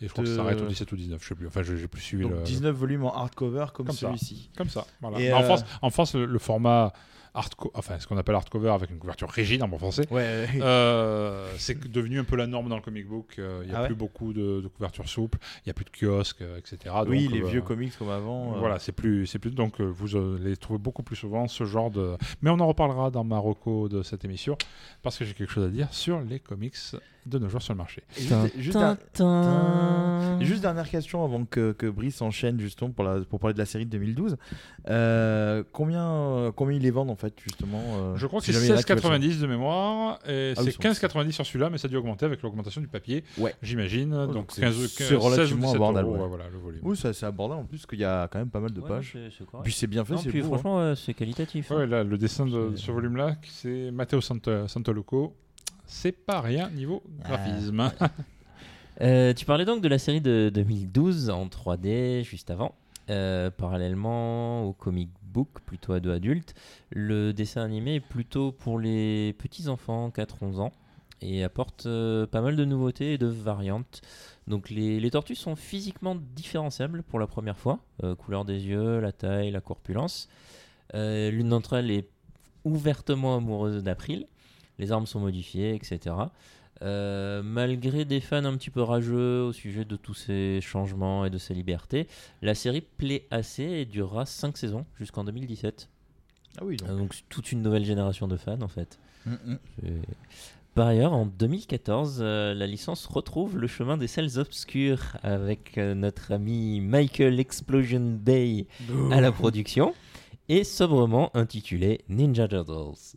Et 0.00 0.08
je 0.08 0.12
crois 0.12 0.24
que 0.24 0.30
ça 0.30 0.36
s'arrête 0.36 0.60
au 0.60 0.66
17 0.66 0.90
ou 0.92 0.96
19, 0.96 1.22
je 1.22 1.28
sais 1.28 1.34
plus. 1.34 1.46
Enfin, 1.46 1.62
je- 1.62 1.76
j'ai 1.76 1.86
plus 1.88 2.00
suivi 2.00 2.24
Donc 2.24 2.32
le, 2.32 2.42
19 2.42 2.74
volumes 2.74 3.04
en 3.04 3.14
hardcover 3.14 3.66
comme, 3.72 3.90
celui-ci. 3.92 4.50
comme 4.56 4.68
ça. 4.68 4.84
Voilà. 5.00 5.18
Et, 5.20 5.28
Mais 5.28 5.32
En 5.32 5.40
euh, 5.42 5.44
France, 5.44 5.64
en 5.80 5.90
France 5.90 6.14
le, 6.16 6.24
le 6.26 6.38
format 6.40 6.92
hardco- 7.34 7.70
enfin 7.74 7.98
ce 8.00 8.06
qu'on 8.06 8.18
appelle 8.18 8.34
hardcover 8.34 8.68
avec 8.70 8.90
une 8.90 8.98
couverture 8.98 9.30
rigide 9.30 9.62
en 9.62 9.68
bon 9.68 9.78
français, 9.78 10.02
Ouais, 10.10 10.48
euh, 10.60 11.50
c'est 11.56 11.88
devenu 11.90 12.18
un 12.18 12.24
peu 12.24 12.36
la 12.36 12.46
norme 12.46 12.68
dans 12.68 12.76
le 12.76 12.82
comic 12.82 13.06
book. 13.06 13.36
euh, 13.38 13.60
Il 13.64 13.68
n'y 13.70 13.74
a 13.74 13.78
Ah 13.78 13.80
ouais 13.82 13.86
plus 13.86 13.94
beaucoup 13.94 14.32
de, 14.32 14.60
de 14.60 14.68
couvertures 14.68 15.08
souples, 15.08 15.38
il 15.58 15.68
n'y 15.68 15.70
a 15.70 15.74
plus 15.74 15.84
de 15.84 15.90
kiosques, 15.90 16.42
etc. 16.58 16.94
oui, 17.06 17.24
Donc, 17.26 17.34
les 17.34 17.42
euh, 17.42 17.46
vieux 17.48 17.62
comics 17.62 17.96
comme 17.96 18.10
avant. 18.10 18.52
Voilà, 18.58 18.78
c'est 18.78 18.92
plus, 18.92 19.26
c'est 19.26 19.38
plus 19.38 19.52
donc 19.52 19.80
vous 19.80 20.08
les 20.42 20.56
trouvez 20.56 20.78
beaucoup 20.78 21.02
plus 21.02 21.16
souvent 21.16 21.46
ce 21.48 21.64
genre 21.64 21.90
de. 21.90 22.16
Mais 22.42 22.50
on 22.50 22.58
en 22.60 22.66
reparlera 22.66 23.10
dans 23.10 23.24
ma 23.24 23.38
reco 23.38 23.88
de 23.88 24.02
cette 24.02 24.24
émission 24.24 24.56
parce 25.02 25.16
que 25.16 25.24
j'ai 25.24 25.34
quelque 25.34 25.52
chose 25.52 25.64
à 25.66 25.70
dire 25.70 25.88
sur 25.94 26.20
les 26.20 26.40
comics 26.40 26.76
de 27.24 27.38
nos 27.38 27.48
jours 27.48 27.62
sur 27.62 27.72
le 27.72 27.78
marché. 27.78 28.02
Juste, 28.16 28.32
juste 28.58 28.76
un- 28.76 28.96
Tintin. 29.12 30.38
Et 30.40 30.44
Juste 30.44 30.60
dernière 30.62 30.88
question 30.90 31.24
avant 31.24 31.44
que, 31.44 31.70
que 31.72 31.86
Brice 31.86 32.20
enchaîne 32.20 32.58
justement 32.58 32.90
pour, 32.90 33.04
la, 33.04 33.20
pour 33.20 33.38
parler 33.38 33.54
de 33.54 33.58
la 33.60 33.64
série 33.66 33.86
de 33.86 33.90
2012. 33.90 34.36
Euh, 34.88 35.62
combien, 35.72 36.52
combien 36.56 36.76
ils 36.76 36.82
les 36.82 36.90
vendent 36.90 37.10
en 37.10 37.16
fait 37.16 37.32
justement 37.44 37.80
euh, 37.96 38.16
Je 38.16 38.26
crois 38.26 38.40
que 38.40 38.46
si 38.46 38.52
c'est 38.52 38.58
jamais 38.58 38.66
il 38.66 38.70
y 38.70 38.72
en 38.72 38.78
a 38.78 38.82
qui 38.82 38.92
veulent 38.92 39.12
16,90 39.20 39.40
de 39.40 39.46
mémoire, 39.46 40.18
et 40.26 40.54
Ah 40.56 40.62
c'est 40.64 40.72
sont- 40.72 40.80
15,90 40.82 41.30
sur 41.32 41.46
celui-là, 41.46 41.70
mais 41.70 41.78
ça 41.78 41.86
a 41.86 41.88
dû 41.90 41.96
augmenter 41.96 42.26
avec 42.26 42.42
l'augmentation 42.42 42.80
du 42.80 42.88
papier, 42.88 43.22
Ouais. 43.38 43.54
j'imagine. 43.62 44.10
donc 44.10 44.32
donc 44.32 44.46
c'est- 44.52 44.62
15, 44.62 44.86
c'est 44.88 45.08
15, 45.08 45.12
relativement 45.24 45.36
16 45.38 45.52
ou 45.52 45.56
17 45.60 45.74
abordable, 45.76 46.08
euros, 46.08 46.16
ouais. 46.16 46.22
ouais, 46.22 46.28
voilà, 46.28 46.44
le 46.50 46.58
volume. 46.58 46.80
Oui, 46.82 46.96
c'est 46.96 47.22
abordable 47.24 47.60
en 47.62 47.64
plus, 47.66 47.86
qu'il 47.86 48.00
y 48.00 48.04
a 48.04 48.26
quand 48.26 48.40
même 48.40 48.50
pas 48.50 48.60
mal 48.60 48.72
de 48.72 48.80
Ouais, 48.80 48.88
pages. 48.88 49.16
Puis 49.62 49.72
c'est 49.72 49.86
bien 49.86 50.04
fait, 50.04 50.14
Non, 50.14 50.18
c'est 50.20 50.28
puis 50.30 50.40
beau. 50.40 50.46
hein. 50.46 50.58
franchement, 50.58 50.94
c'est 50.96 51.14
qualitatif. 51.14 51.70
hein. 51.70 51.76
Ouais, 51.76 51.86
là, 51.86 52.02
le 52.02 52.18
dessin 52.18 52.46
de 52.46 52.72
ce 52.74 52.90
volume-là, 52.90 53.36
c'est 53.48 53.90
Matteo 53.92 54.20
Sant- 54.20 54.66
Santoloco. 54.66 55.36
C'est 55.92 56.12
pas 56.12 56.40
rien 56.40 56.70
niveau 56.70 57.02
Ah. 57.24 57.28
graphisme. 57.28 57.90
Euh, 59.00 59.32
tu 59.32 59.46
parlais 59.46 59.64
donc 59.64 59.80
de 59.80 59.88
la 59.88 59.98
série 59.98 60.20
de 60.20 60.50
2012 60.52 61.30
en 61.30 61.46
3D 61.46 62.22
juste 62.24 62.50
avant. 62.50 62.74
Euh, 63.10 63.50
parallèlement 63.50 64.64
au 64.64 64.74
comic 64.74 65.08
book, 65.22 65.48
plutôt 65.64 65.94
ado 65.94 66.10
adulte, 66.10 66.54
le 66.90 67.32
dessin 67.32 67.62
animé 67.64 67.96
est 67.96 68.00
plutôt 68.00 68.52
pour 68.52 68.78
les 68.78 69.32
petits 69.38 69.68
enfants 69.68 70.10
4-11 70.10 70.60
ans 70.60 70.72
et 71.22 71.42
apporte 71.42 71.86
euh, 71.86 72.26
pas 72.26 72.42
mal 72.42 72.54
de 72.54 72.64
nouveautés 72.66 73.14
et 73.14 73.18
de 73.18 73.26
variantes. 73.26 74.02
Donc 74.46 74.68
les, 74.68 75.00
les 75.00 75.10
tortues 75.10 75.34
sont 75.36 75.56
physiquement 75.56 76.14
différenciables 76.36 77.02
pour 77.02 77.18
la 77.18 77.26
première 77.26 77.58
fois, 77.58 77.78
Euh, 78.04 78.14
couleur 78.14 78.44
des 78.44 78.66
yeux, 78.66 79.00
la 79.00 79.10
taille, 79.10 79.50
la 79.50 79.62
corpulence. 79.62 80.28
L'une 80.94 81.48
d'entre 81.48 81.72
elles 81.78 81.90
est 81.90 82.08
ouvertement 82.64 83.36
amoureuse 83.36 83.82
d'April. 83.82 84.26
Les 84.78 84.92
armes 84.92 85.06
sont 85.06 85.20
modifiées, 85.20 85.74
etc. 85.74 86.14
Euh, 86.82 87.42
malgré 87.44 88.04
des 88.04 88.20
fans 88.20 88.44
un 88.44 88.56
petit 88.56 88.70
peu 88.70 88.82
rageux 88.82 89.42
au 89.42 89.52
sujet 89.52 89.84
de 89.84 89.94
tous 89.94 90.14
ces 90.14 90.60
changements 90.60 91.24
et 91.24 91.30
de 91.30 91.38
ces 91.38 91.54
libertés, 91.54 92.08
la 92.40 92.54
série 92.54 92.80
plaît 92.80 93.26
assez 93.30 93.62
et 93.62 93.84
durera 93.84 94.26
5 94.26 94.56
saisons 94.56 94.84
jusqu'en 94.98 95.22
2017. 95.24 95.88
Ah 96.58 96.64
oui, 96.64 96.76
donc. 96.76 96.88
Euh, 96.88 96.96
Donc 96.98 97.14
toute 97.28 97.52
une 97.52 97.62
nouvelle 97.62 97.84
génération 97.84 98.26
de 98.26 98.36
fans 98.36 98.60
en 98.60 98.68
fait. 98.68 98.98
Mm, 99.26 99.34
mm. 99.46 99.58
Par 100.74 100.88
ailleurs, 100.88 101.12
en 101.12 101.26
2014, 101.26 102.18
euh, 102.20 102.54
la 102.54 102.66
licence 102.66 103.06
retrouve 103.06 103.58
le 103.58 103.66
chemin 103.66 103.96
des 103.96 104.08
salles 104.08 104.38
obscures 104.38 105.18
avec 105.22 105.76
notre 105.76 106.32
ami 106.32 106.80
Michael 106.80 107.38
Explosion 107.38 108.18
Bay 108.18 108.66
à 109.12 109.20
la 109.20 109.30
production 109.30 109.94
et 110.48 110.64
sobrement 110.64 111.30
intitulé 111.36 112.00
Ninja 112.08 112.48
Turtles. 112.48 113.16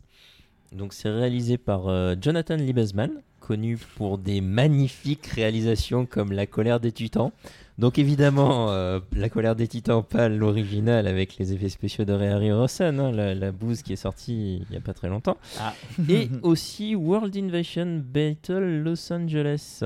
Donc 0.72 0.92
c'est 0.92 1.10
réalisé 1.10 1.58
par 1.58 1.88
euh, 1.88 2.14
Jonathan 2.20 2.56
Liebesman, 2.56 3.10
connu 3.40 3.78
pour 3.96 4.18
des 4.18 4.40
magnifiques 4.40 5.26
réalisations 5.26 6.04
comme 6.06 6.32
La 6.32 6.46
colère 6.46 6.80
des 6.80 6.92
titans. 6.92 7.30
Donc 7.78 7.98
évidemment, 7.98 8.70
euh, 8.70 9.00
La 9.14 9.28
colère 9.28 9.54
des 9.54 9.68
titans, 9.68 10.02
pas 10.02 10.28
l'original 10.28 11.06
avec 11.06 11.36
les 11.36 11.52
effets 11.52 11.68
spéciaux 11.68 12.04
de 12.04 12.12
Ray 12.12 12.28
Harryhausen, 12.30 12.98
hein, 12.98 13.12
la, 13.12 13.34
la 13.34 13.52
bouse 13.52 13.82
qui 13.82 13.92
est 13.92 13.96
sortie 13.96 14.56
il 14.62 14.66
n'y 14.70 14.76
a 14.76 14.80
pas 14.80 14.94
très 14.94 15.08
longtemps. 15.08 15.36
Ah. 15.60 15.74
Et 16.08 16.28
aussi 16.42 16.94
World 16.96 17.36
Invasion 17.36 18.02
Battle 18.02 18.82
Los 18.82 19.12
Angeles. 19.12 19.82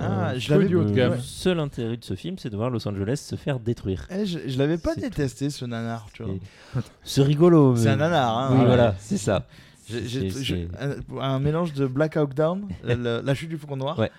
Ah, 0.00 0.30
Euh, 0.30 0.38
je 0.38 0.50
l'avais 0.50 0.68
du 0.68 0.76
haut 0.76 0.84
de 0.84 0.88
vu. 0.88 0.94
gamme. 0.94 1.14
Le 1.14 1.18
seul 1.20 1.58
intérêt 1.60 1.96
de 1.98 2.04
ce 2.04 2.14
film, 2.14 2.36
c'est 2.38 2.48
de 2.48 2.56
voir 2.56 2.70
Los 2.70 2.86
Angeles 2.88 3.16
se 3.16 3.36
faire 3.36 3.60
détruire. 3.60 4.06
Eh, 4.10 4.24
je, 4.24 4.38
je 4.46 4.56
l'avais 4.58 4.78
pas 4.78 4.94
détesté 4.94 5.50
ce 5.50 5.66
nanar, 5.66 6.06
tu 6.14 6.22
vois. 6.22 6.34
C'est 7.02 7.22
rigolo. 7.22 7.76
C'est 7.76 7.88
un 7.88 7.96
nanar, 7.96 8.38
hein. 8.38 8.48
Oui, 8.52 8.60
ouais. 8.60 8.66
voilà, 8.66 8.94
c'est 8.98 9.18
ça. 9.18 9.46
J'ai- 9.88 10.30
j'ai- 10.30 10.68
un, 10.78 11.18
un 11.20 11.38
mélange 11.40 11.72
de 11.72 11.86
Black 11.86 12.16
Hawk 12.16 12.34
Down, 12.34 12.68
la, 12.84 13.34
chute 13.34 13.48
du 13.48 13.58
faucon 13.58 13.76
noir, 13.76 13.98
Ouais. 13.98 14.10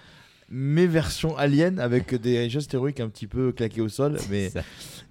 mais 0.50 0.86
version 0.88 1.38
alien 1.38 1.80
avec 1.80 2.14
des 2.16 2.50
gestes 2.50 2.74
héroïques 2.74 3.00
un 3.00 3.10
petit 3.10 3.28
peu 3.28 3.52
claqués 3.52 3.82
au 3.82 3.90
sol. 3.90 4.18
Mais, 4.30 4.52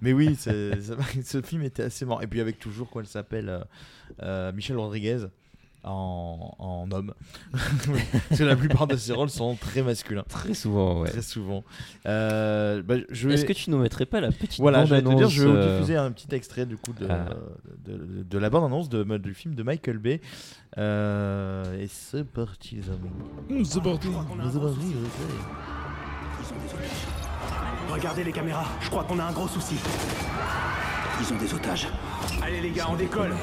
mais 0.01 0.13
oui, 0.13 0.35
ce 0.35 1.41
film 1.43 1.63
était 1.63 1.83
assez 1.83 2.05
marrant. 2.05 2.21
Et 2.21 2.27
puis 2.27 2.39
avec 2.41 2.59
toujours, 2.59 2.89
quoi, 2.89 3.01
elle 3.01 3.07
s'appelle 3.07 3.49
euh, 3.49 3.59
euh, 4.21 4.51
Michel 4.53 4.77
Rodriguez 4.77 5.25
en, 5.83 6.55
en 6.59 6.91
homme. 6.91 7.13
Parce 7.53 8.39
que 8.39 8.43
la 8.43 8.55
plupart 8.55 8.87
de 8.87 8.95
ses 8.95 9.13
rôles 9.13 9.29
sont 9.29 9.55
très 9.55 9.81
masculins. 9.81 10.23
Très 10.29 10.53
souvent, 10.53 11.01
ouais. 11.01 11.09
Très 11.09 11.21
souvent. 11.21 11.63
Euh, 12.05 12.81
bah, 12.83 12.95
je 13.09 13.27
vais... 13.27 13.35
Est-ce 13.35 13.45
que 13.45 13.53
tu 13.53 13.69
nous 13.69 13.77
mettrais 13.77 14.05
pas 14.05 14.21
la 14.21 14.31
petite 14.31 14.59
Voilà, 14.59 14.85
je 14.85 14.95
vais 14.95 15.01
te 15.01 15.13
dire, 15.15 15.29
je 15.29 15.43
vais 15.43 15.49
vous 15.49 15.55
euh, 15.57 15.75
diffuser 15.77 15.95
un 15.97 16.11
petit 16.11 16.33
extrait 16.33 16.65
du 16.65 16.77
coup 16.77 16.93
de, 16.93 17.07
Ah. 17.09 17.25
de, 17.85 17.93
de- 17.97 18.23
de 18.23 18.37
la 18.37 18.49
bande-annonce 18.49 18.89
de, 18.89 19.03
du 19.17 19.33
film 19.33 19.55
de 19.55 19.63
Michael 19.63 19.97
Bay. 19.97 20.21
Euh, 20.77 21.79
et 21.81 21.87
c'est 21.87 22.23
parti, 22.23 22.75
les 22.77 22.89
amis. 22.89 23.65
C'est 23.65 23.81
parti. 23.83 24.07
C'est 24.51 24.59
parti, 24.59 24.95
Regardez 27.91 28.23
les 28.23 28.31
caméras, 28.31 28.65
je 28.81 28.89
crois 28.89 29.03
qu'on 29.03 29.19
a 29.19 29.23
un 29.25 29.31
gros 29.31 29.47
souci. 29.47 29.75
Ils 31.21 31.33
ont 31.33 31.37
des 31.37 31.53
otages. 31.53 31.87
Allez 32.41 32.61
les 32.61 32.71
gars, 32.71 32.87
on 32.89 32.95
décolle. 32.95 33.33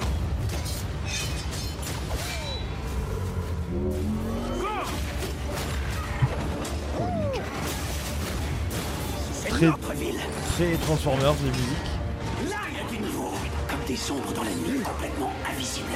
Très- 9.48 9.66
notre 9.66 9.92
ville. 9.94 10.20
Très 10.54 10.72
Transformers 10.76 11.34
de 11.34 11.48
musique. 11.48 12.50
Là, 12.50 12.56
il 12.70 12.76
y 12.76 12.80
a 12.80 12.84
du 12.90 12.98
nouveau. 13.06 13.30
Comme 13.68 13.84
des 13.86 14.10
ombres 14.10 14.32
dans 14.32 14.42
la 14.44 14.50
nuit, 14.50 14.80
complètement 14.82 15.32
invisibles. 15.50 15.86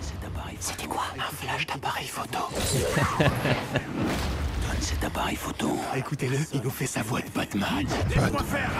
Cet 0.00 0.24
appareil. 0.24 0.56
C'était 0.60 0.86
quoi? 0.86 1.02
Un 1.18 1.34
flash 1.36 1.66
d'appareil 1.66 2.06
photo. 2.08 2.38
Donne 3.18 4.80
cet 4.80 5.04
appareil 5.04 5.36
photo. 5.36 5.78
Écoutez-le, 5.96 6.38
il 6.54 6.60
nous 6.62 6.70
fait 6.70 6.86
sa 6.86 7.02
voix 7.02 7.20
de 7.20 7.28
Batman. 7.34 7.86
Quoi 8.30 8.42
faire 8.44 8.70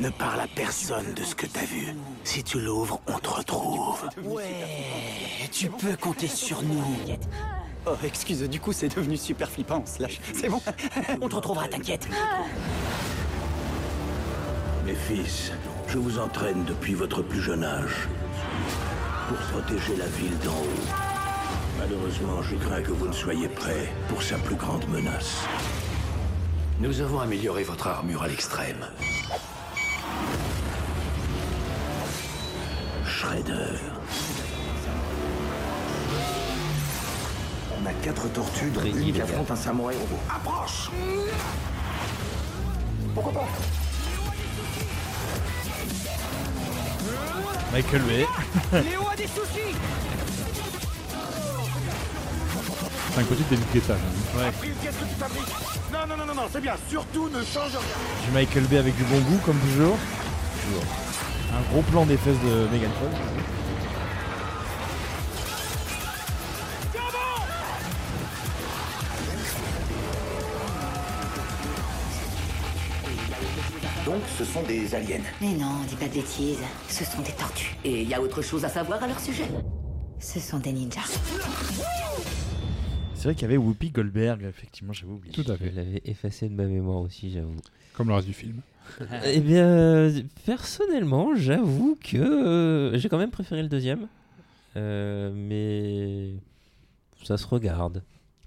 Ne 0.00 0.10
parle 0.10 0.40
à 0.40 0.48
personne 0.48 1.14
de 1.14 1.22
ce 1.22 1.36
que 1.36 1.46
t'as 1.46 1.64
vu. 1.64 1.94
Si 2.24 2.42
tu 2.42 2.60
l'ouvres, 2.60 3.00
on 3.06 3.18
te 3.18 3.28
retrouve. 3.28 4.02
Ouais, 4.24 5.48
tu 5.52 5.70
peux 5.70 5.96
compter 5.96 6.26
sur 6.26 6.62
nous. 6.62 6.84
Oh, 7.86 7.92
excuse, 8.04 8.42
du 8.42 8.58
coup, 8.58 8.72
c'est 8.72 8.94
devenu 8.94 9.16
super 9.16 9.48
flippant, 9.48 9.84
on 9.84 9.86
se 9.86 10.02
lâche. 10.02 10.18
C'est 10.32 10.48
bon 10.48 10.60
On 11.22 11.28
te 11.28 11.36
retrouvera, 11.36 11.68
t'inquiète. 11.68 12.08
Mes 14.84 14.94
fils, 14.94 15.52
je 15.86 15.98
vous 15.98 16.18
entraîne 16.18 16.64
depuis 16.64 16.94
votre 16.94 17.22
plus 17.22 17.40
jeune 17.40 17.62
âge 17.62 18.08
pour 19.28 19.36
protéger 19.36 19.96
la 19.96 20.06
ville 20.06 20.36
d'en 20.38 20.50
haut. 20.50 20.98
Malheureusement, 21.78 22.42
je 22.42 22.56
crains 22.56 22.82
que 22.82 22.90
vous 22.90 23.06
ne 23.06 23.12
soyez 23.12 23.48
prêts 23.48 23.92
pour 24.08 24.22
sa 24.22 24.36
plus 24.38 24.56
grande 24.56 24.88
menace. 24.88 25.44
Nous 26.80 27.00
avons 27.00 27.20
amélioré 27.20 27.62
votre 27.62 27.86
armure 27.86 28.22
à 28.24 28.28
l'extrême. 28.28 28.86
Shredder. 33.06 33.78
On 37.82 37.86
a 37.86 37.92
quatre 38.02 38.28
tortues 38.32 38.70
Très 38.70 38.88
une 38.90 39.12
qui 39.12 39.20
affronte 39.20 39.50
un 39.50 39.56
samouraï 39.56 39.96
robot. 39.96 40.18
Approche 40.34 40.90
Pourquoi 43.14 43.32
pas? 43.32 43.48
Michael 47.72 48.02
Bay. 48.02 48.26
Léo 48.72 49.02
a 49.10 49.16
des 49.16 49.26
soucis 49.26 49.74
C'est 53.12 53.20
un 53.20 53.24
côté 53.24 53.42
de 53.44 53.50
David 53.50 53.66
Guetta. 53.72 53.94
hein. 53.94 54.50
Non, 55.94 56.08
non, 56.08 56.26
non, 56.26 56.34
non, 56.34 56.48
c'est 56.52 56.60
bien. 56.60 56.74
Surtout, 56.88 57.28
ne 57.28 57.40
change 57.44 57.70
rien. 57.70 58.26
Du 58.26 58.32
Michael 58.32 58.64
Bay 58.64 58.78
avec 58.78 58.96
du 58.96 59.04
bon 59.04 59.20
goût, 59.20 59.38
comme 59.46 59.56
toujours. 59.60 59.96
Toujours. 60.60 60.84
Un 61.56 61.62
gros 61.70 61.82
plan 61.82 62.04
des 62.04 62.16
fesses 62.16 62.40
de 62.40 62.66
Megan 62.72 62.90
Fox. 62.98 63.14
Donc, 74.04 74.20
ce 74.36 74.44
sont 74.44 74.62
des 74.62 74.94
aliens. 74.96 75.20
Mais 75.40 75.52
non, 75.52 75.84
dis 75.88 75.94
pas 75.94 76.08
de 76.08 76.14
bêtises. 76.14 76.58
Ce 76.88 77.04
sont 77.04 77.22
des 77.22 77.32
tortues. 77.32 77.76
Et 77.84 78.02
il 78.02 78.08
y 78.08 78.14
a 78.14 78.20
autre 78.20 78.42
chose 78.42 78.64
à 78.64 78.68
savoir 78.68 79.00
à 79.00 79.06
leur 79.06 79.20
sujet? 79.20 79.46
Ce 80.18 80.40
sont 80.40 80.58
des 80.58 80.72
ninjas. 80.72 81.20
C'est 83.24 83.28
vrai 83.30 83.36
qu'il 83.36 83.42
y 83.44 83.44
avait 83.46 83.56
Whoopi 83.56 83.88
Goldberg, 83.88 84.42
effectivement, 84.42 84.92
j'avais 84.92 85.12
oublié. 85.12 85.32
Tout 85.32 85.50
à 85.50 85.54
Je 85.54 85.64
fait. 85.64 85.70
l'avais 85.70 86.02
effacé 86.04 86.46
de 86.46 86.52
ma 86.52 86.64
mémoire 86.66 86.98
aussi, 87.00 87.30
j'avoue. 87.32 87.56
Comme 87.94 88.08
le 88.08 88.14
reste 88.16 88.26
du 88.26 88.34
film. 88.34 88.60
eh 89.24 89.40
bien, 89.40 89.64
euh, 89.66 90.22
personnellement, 90.44 91.34
j'avoue 91.34 91.96
que 92.04 92.18
euh, 92.18 92.98
j'ai 92.98 93.08
quand 93.08 93.16
même 93.16 93.30
préféré 93.30 93.62
le 93.62 93.70
deuxième. 93.70 94.08
Euh, 94.76 95.32
mais 95.34 96.34
ça 97.22 97.38
se 97.38 97.46
regarde. 97.46 98.02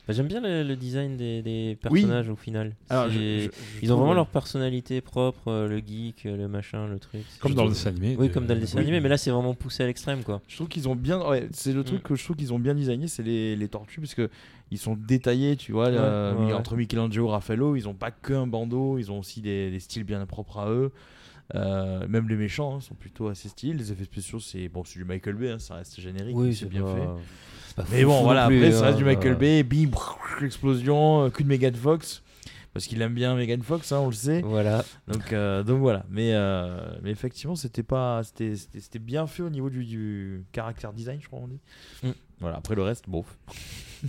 Bah, 0.08 0.14
J'aime 0.14 0.28
bien 0.28 0.40
le, 0.40 0.64
le 0.64 0.76
design 0.78 1.18
des, 1.18 1.42
des 1.42 1.78
personnages 1.82 2.30
au 2.30 2.36
final. 2.38 2.74
Alors, 2.90 3.08
C'est- 3.08 3.14
je- 3.14 3.44
je- 3.46 3.50
je 3.80 3.84
Ils 3.84 3.92
ont 3.92 3.96
vraiment 3.98 4.12
ouais. 4.12 4.16
leur 4.16 4.28
personnalité 4.28 5.02
propre, 5.02 5.50
euh, 5.50 5.68
le 5.68 5.80
geek, 5.80 6.26
euh, 6.26 6.38
le 6.38 6.48
machin, 6.48 6.88
le 6.88 6.98
truc. 6.98 7.22
Comme 7.42 7.54
dans 7.54 7.64
le 7.66 7.70
dessin 7.72 7.90
animé. 7.90 8.16
Oui, 8.18 8.30
de- 8.30 8.34
comme 8.34 8.46
dans 8.48 8.54
le 8.54 8.62
dessin 8.62 8.78
Oui. 8.78 8.84
animé, 8.84 9.02
mais 9.02 9.10
là 9.10 9.18
c'est 9.18 9.32
vraiment 9.32 9.54
poussé 9.54 9.84
à 9.84 9.86
l'extrême 9.88 10.24
quoi. 10.24 10.42
Je 10.48 10.56
trouve 10.56 10.70
qu'ils 10.70 10.88
ont 10.88 10.96
bien. 10.96 11.28
ouais, 11.28 11.50
c'est 11.52 11.74
le 11.74 11.84
truc 11.84 12.00
Mm. 12.00 12.08
que 12.08 12.16
je 12.16 12.24
trouve 12.24 12.36
qu'ils 12.38 12.54
ont 12.54 12.60
bien 12.60 12.74
designé, 12.76 13.08
c'est 13.08 13.24
les, 13.24 13.56
les 13.58 13.68
tortues, 13.68 14.00
parce 14.00 14.16
que 14.16 14.30
ils 14.72 14.78
sont 14.78 14.96
détaillés, 14.96 15.56
tu 15.58 15.72
vois. 15.74 15.90
Ouais, 15.90 15.96
euh, 15.98 16.34
ouais, 16.36 16.46
ouais. 16.48 16.54
Entre 16.54 16.76
Michelangelo 16.78 17.28
et 17.28 17.32
Raffaello, 17.32 17.76
ils 17.76 17.88
ont 17.90 17.94
pas 17.94 18.12
qu'un 18.12 18.48
bandeau, 18.48 18.98
ils 18.98 19.12
ont 19.12 19.20
aussi 19.20 19.42
des, 19.42 19.72
des 19.72 19.80
styles 19.80 20.04
bien 20.06 20.26
propres 20.26 20.60
à 20.60 20.70
eux. 20.72 20.92
Euh, 21.56 22.06
même 22.10 22.28
les 22.28 22.36
méchants 22.36 22.76
hein, 22.76 22.82
sont 22.82 22.94
plutôt 22.96 23.28
assez 23.30 23.48
styles. 23.48 23.78
Les 23.78 23.92
effets 23.94 24.04
spéciaux, 24.04 24.40
c'est 24.42 24.68
bon, 24.68 24.84
c'est 24.84 25.00
du 25.00 25.06
Michael 25.06 25.36
Bay, 25.36 25.52
hein, 25.52 25.60
ça 25.60 25.76
reste 25.76 26.00
générique, 26.02 26.36
mais 26.36 26.52
c'est 26.52 26.66
bien 26.68 26.82
pas- 26.84 26.94
fait. 26.96 27.08
Pas 27.78 27.86
Mais 27.92 28.04
bon, 28.04 28.24
voilà, 28.24 28.48
plus, 28.48 28.58
après, 28.58 28.72
ça 28.72 28.80
hein, 28.80 28.86
reste 28.88 28.98
du 28.98 29.06
Michael 29.06 29.36
Bay, 29.36 29.64
bim, 29.64 29.92
explosion, 30.44 31.24
euh, 31.24 31.30
coup 31.30 31.44
de 31.44 31.48
Megan 31.48 31.76
Fox. 31.76 32.24
Parce 32.74 32.86
qu'il 32.86 33.02
aime 33.02 33.14
bien 33.14 33.36
Megan 33.36 33.62
Fox, 33.64 33.92
hein, 33.92 34.00
on 34.02 34.08
le 34.08 34.14
sait. 34.14 34.42
Voilà. 34.42 34.84
Donc, 35.08 35.34
euh, 35.34 35.64
donc 35.64 35.80
voilà. 35.80 36.06
Mais, 36.10 36.34
euh, 36.34 36.80
mais 37.02 37.12
effectivement, 37.12 37.56
c'était 37.56 37.84
pas, 37.84 38.22
c'était, 38.24 39.00
bien 39.00 39.26
fait 39.26 39.42
au 39.42 39.50
niveau 39.50 39.70
du, 39.70 39.84
du 39.84 40.44
caractère 40.52 40.94
design, 40.94 41.20
je 41.22 41.28
crois 41.28 41.40
on 41.40 41.48
dit. 41.48 41.60
Mm. 42.04 42.12
Voilà. 42.40 42.58
Après 42.58 42.76
le 42.76 42.84
reste, 42.84 43.08
bof. 43.08 43.38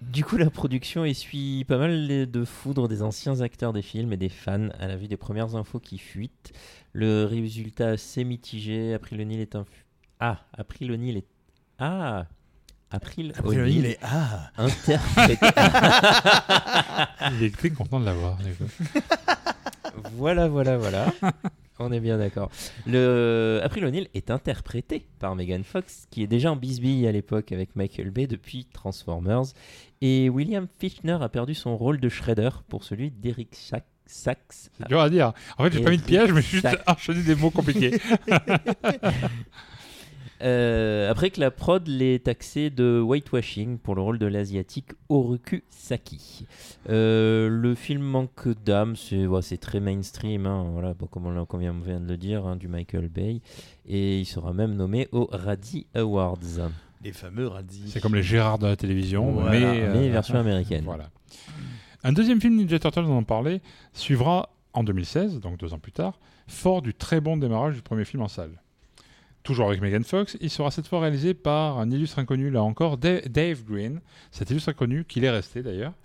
Du 0.00 0.24
coup, 0.24 0.38
la 0.38 0.48
production 0.48 1.04
essuie 1.04 1.64
pas 1.64 1.76
mal 1.76 2.30
de 2.30 2.44
foudre 2.46 2.88
des 2.88 3.02
anciens 3.02 3.42
acteurs 3.42 3.74
des 3.74 3.82
films 3.82 4.14
et 4.14 4.16
des 4.16 4.30
fans 4.30 4.70
à 4.78 4.86
la 4.86 4.96
vue 4.96 5.08
des 5.08 5.18
premières 5.18 5.56
infos 5.56 5.78
qui 5.78 5.98
fuitent. 5.98 6.54
Le 6.94 7.26
résultat 7.26 7.88
assez 7.88 8.24
mitigé. 8.24 8.94
April 8.94 9.20
O'Neil 9.20 9.42
est 9.42 9.56
un. 9.56 9.66
Ah, 10.18 10.40
April 10.56 10.92
O'Neil 10.92 11.18
est. 11.18 11.26
Ah 11.78 12.26
April 12.90 13.32
April 13.38 13.60
O'Neil 13.60 13.86
est- 13.86 13.98
ah. 14.02 14.50
Interprété. 14.58 15.38
Il 17.38 17.44
est 17.44 17.56
très 17.56 17.70
content 17.70 18.00
de 18.00 18.04
l'avoir. 18.06 18.36
voilà, 20.14 20.48
voilà, 20.48 20.76
voilà. 20.76 21.12
On 21.78 21.92
est 21.92 22.00
bien 22.00 22.18
d'accord. 22.18 22.50
Le 22.86 23.60
April 23.62 23.84
O'Neil 23.86 24.08
est 24.14 24.30
interprété 24.30 25.06
par 25.18 25.34
Megan 25.36 25.64
Fox, 25.64 26.06
qui 26.10 26.22
est 26.22 26.26
déjà 26.26 26.52
en 26.52 26.56
bisbille 26.56 27.06
à 27.06 27.12
l'époque 27.12 27.52
avec 27.52 27.74
Michael 27.76 28.10
Bay 28.10 28.26
depuis 28.26 28.66
Transformers. 28.66 29.44
Et 30.02 30.28
William 30.28 30.66
Fichtner 30.78 31.18
a 31.20 31.28
perdu 31.28 31.54
son 31.54 31.76
rôle 31.76 32.00
de 32.00 32.08
Shredder 32.08 32.50
pour 32.68 32.84
celui 32.84 33.10
d'Eric 33.10 33.54
Sach- 33.54 33.82
Sachs. 34.06 34.70
C'est 34.76 34.88
dur 34.88 35.00
à 35.00 35.08
dire. 35.08 35.32
En 35.56 35.64
fait, 35.64 35.72
j'ai 35.72 35.80
pas 35.82 35.90
mis 35.90 35.98
de 35.98 36.02
piège, 36.02 36.32
mais 36.32 36.42
j'ai 36.42 36.48
juste 36.48 36.62
Sac. 36.68 36.82
enchaîné 36.88 37.22
des 37.22 37.34
mots 37.36 37.50
compliqués. 37.50 37.98
Euh, 40.42 41.10
après 41.10 41.30
que 41.30 41.40
la 41.40 41.50
prod 41.50 41.86
l'ait 41.86 42.18
taxé 42.18 42.70
de 42.70 43.00
whitewashing 43.00 43.78
pour 43.78 43.94
le 43.94 44.00
rôle 44.02 44.18
de 44.18 44.26
l'asiatique 44.26 44.92
Oroku 45.08 45.60
Saki. 45.68 46.46
Euh, 46.88 47.48
le 47.48 47.74
film 47.74 48.02
manque 48.02 48.48
d'âme, 48.64 48.96
c'est 48.96 49.26
ouais, 49.26 49.40
très 49.60 49.80
mainstream, 49.80 50.46
hein, 50.46 50.66
voilà, 50.72 50.94
bon, 50.94 51.06
comme 51.06 51.26
on, 51.26 51.44
comme 51.44 51.62
on 51.62 51.80
vient 51.80 52.00
de 52.00 52.08
le 52.08 52.16
dire, 52.16 52.46
hein, 52.46 52.56
du 52.56 52.68
Michael 52.68 53.08
Bay, 53.08 53.40
et 53.86 54.20
il 54.20 54.24
sera 54.24 54.52
même 54.52 54.74
nommé 54.74 55.08
aux 55.12 55.28
Raddy 55.30 55.86
Awards. 55.94 56.38
Les 57.02 57.12
fameux 57.12 57.46
radis. 57.48 57.84
C'est 57.88 58.00
comme 58.00 58.14
les 58.14 58.22
Gérard 58.22 58.58
de 58.58 58.66
la 58.66 58.76
télévision, 58.76 59.32
Voilà. 59.32 59.50
mais, 59.50 59.64
euh, 59.64 59.92
Mais 59.94 60.08
version 60.10 60.34
américaine. 60.38 60.84
Voilà. 60.84 61.10
Un 62.04 62.12
deuxième 62.12 62.40
film 62.40 62.56
Ninja 62.56 62.78
Turtles, 62.78 63.04
on 63.06 63.18
en 63.18 63.22
parlait, 63.24 63.60
suivra 63.92 64.50
en 64.72 64.84
2016, 64.84 65.40
donc 65.40 65.58
deux 65.58 65.72
ans 65.74 65.78
plus 65.78 65.92
tard, 65.92 66.18
fort 66.46 66.82
du 66.82 66.94
très 66.94 67.20
bon 67.20 67.36
démarrage 67.36 67.74
du 67.74 67.82
premier 67.82 68.04
film 68.04 68.22
en 68.22 68.28
salle. 68.28 68.60
Toujours 69.42 69.68
avec 69.68 69.80
Megan 69.80 70.04
Fox, 70.04 70.36
il 70.42 70.50
sera 70.50 70.70
cette 70.70 70.86
fois 70.86 71.00
réalisé 71.00 71.32
par 71.32 71.78
un 71.78 71.90
illustre 71.90 72.18
inconnu, 72.18 72.50
là 72.50 72.62
encore, 72.62 72.98
Da- 72.98 73.22
Dave 73.22 73.64
Green, 73.64 74.00
cet 74.30 74.50
illustre 74.50 74.68
inconnu 74.68 75.04
qu'il 75.06 75.24
est 75.24 75.30
resté 75.30 75.62
d'ailleurs. 75.62 75.92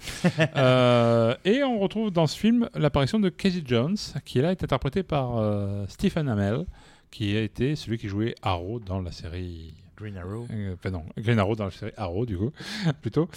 Euh, 0.57 1.36
et 1.43 1.63
on 1.63 1.79
retrouve 1.79 2.11
dans 2.11 2.27
ce 2.27 2.38
film 2.38 2.69
l'apparition 2.75 3.19
de 3.19 3.27
Casey 3.29 3.61
Jones, 3.65 3.97
qui 4.23 4.39
là 4.41 4.51
est 4.51 4.63
interprété 4.63 5.03
par 5.03 5.38
euh, 5.38 5.86
Stephen 5.89 6.29
Amell, 6.29 6.65
qui 7.11 7.36
a 7.36 7.41
été 7.41 7.75
celui 7.75 7.97
qui 7.97 8.07
jouait 8.07 8.36
Arrow 8.41 8.79
dans 8.79 9.01
la 9.01 9.11
série 9.11 9.73
Green 9.97 10.17
Arrow. 10.17 10.45
euh, 10.51 10.75
non, 10.91 11.03
Green 11.17 11.38
Arrow 11.39 11.55
dans 11.55 11.65
la 11.65 11.71
série 11.71 11.91
Arrow, 11.97 12.25
du 12.25 12.38
coup, 12.38 12.51
plutôt. 13.01 13.29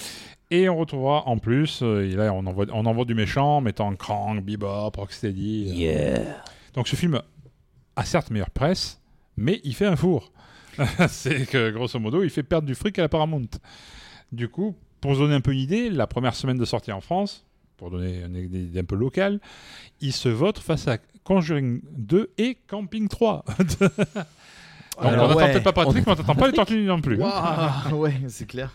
Et 0.51 0.69
on 0.69 0.77
retrouvera 0.77 1.27
en 1.27 1.39
plus, 1.39 1.81
euh, 1.83 2.05
et 2.09 2.13
là 2.15 2.33
on 2.33 2.47
envoie, 2.47 2.67
on 2.73 2.87
envoie 2.87 3.05
du 3.05 3.15
méchant, 3.15 3.61
mettant 3.61 3.93
Krang, 3.97 4.41
Bebop, 4.43 4.93
Rocksteady. 4.97 5.71
euh. 5.71 5.75
Yeah. 5.75 6.43
Donc 6.75 6.87
ce 6.89 6.95
film 6.97 7.21
a 7.97 8.05
certes 8.05 8.31
meilleure 8.31 8.51
presse, 8.51 9.01
mais 9.39 9.61
il 9.65 9.75
fait 9.75 9.87
un 9.87 9.97
four. 9.97 10.33
C'est 11.09 11.49
que 11.49 11.71
grosso 11.71 11.99
modo, 11.99 12.23
il 12.23 12.31
fait 12.31 12.43
perdre 12.43 12.67
du 12.67 12.75
fric 12.75 12.99
à 12.99 13.03
la 13.03 13.09
Paramount. 13.09 13.49
Du 14.33 14.49
coup, 14.49 14.75
pour 15.01 15.15
se 15.15 15.21
donner 15.21 15.35
un 15.35 15.41
peu 15.41 15.53
une 15.53 15.61
idée, 15.61 15.91
la 15.91 16.07
première 16.07 16.35
semaine 16.35 16.59
de 16.59 16.65
sortie 16.65 16.93
en 16.93 17.01
France, 17.01 17.45
pour 17.77 17.91
donner 17.91 18.23
une 18.23 18.37
idée 18.37 18.81
un 18.81 18.85
peu 18.85 18.97
locale, 18.97 19.41
il 20.01 20.13
se 20.13 20.29
vote 20.29 20.59
face 20.59 20.89
à 20.89 20.99
Conjuring 21.25 21.81
2 21.97 22.31
et 22.39 22.59
Camping 22.67 23.09
3. 23.09 23.45
Donc 23.59 23.91
Alors, 24.99 25.27
on 25.27 25.29
n'attend 25.29 25.39
ouais. 25.39 25.53
peut-être 25.53 25.65
pas 25.65 25.73
Patrick, 25.73 26.07
mais 26.07 26.13
on 26.13 26.17
n'attend 26.17 26.35
pas 26.35 26.47
les 26.49 26.53
tortues 26.53 26.83
non 26.83 27.01
plus. 27.01 27.17
Waouh, 27.17 27.95
ouais, 27.95 28.21
c'est 28.29 28.47
clair. 28.47 28.75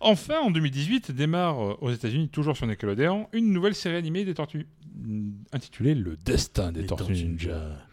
Enfin, 0.00 0.38
en 0.40 0.50
2018, 0.50 1.10
démarre 1.10 1.60
euh, 1.60 1.76
aux 1.80 1.90
États-Unis, 1.90 2.28
toujours 2.28 2.56
sur 2.56 2.66
Nickelodeon, 2.66 3.28
une 3.32 3.52
nouvelle 3.52 3.74
série 3.74 3.96
animée 3.96 4.24
des 4.24 4.34
tortues, 4.34 4.66
intitulée 5.52 5.94
Le 5.94 6.16
Destin 6.16 6.72
des 6.72 6.82
Les 6.82 6.86
Tortues 6.86 7.12
Ninja. 7.12 7.87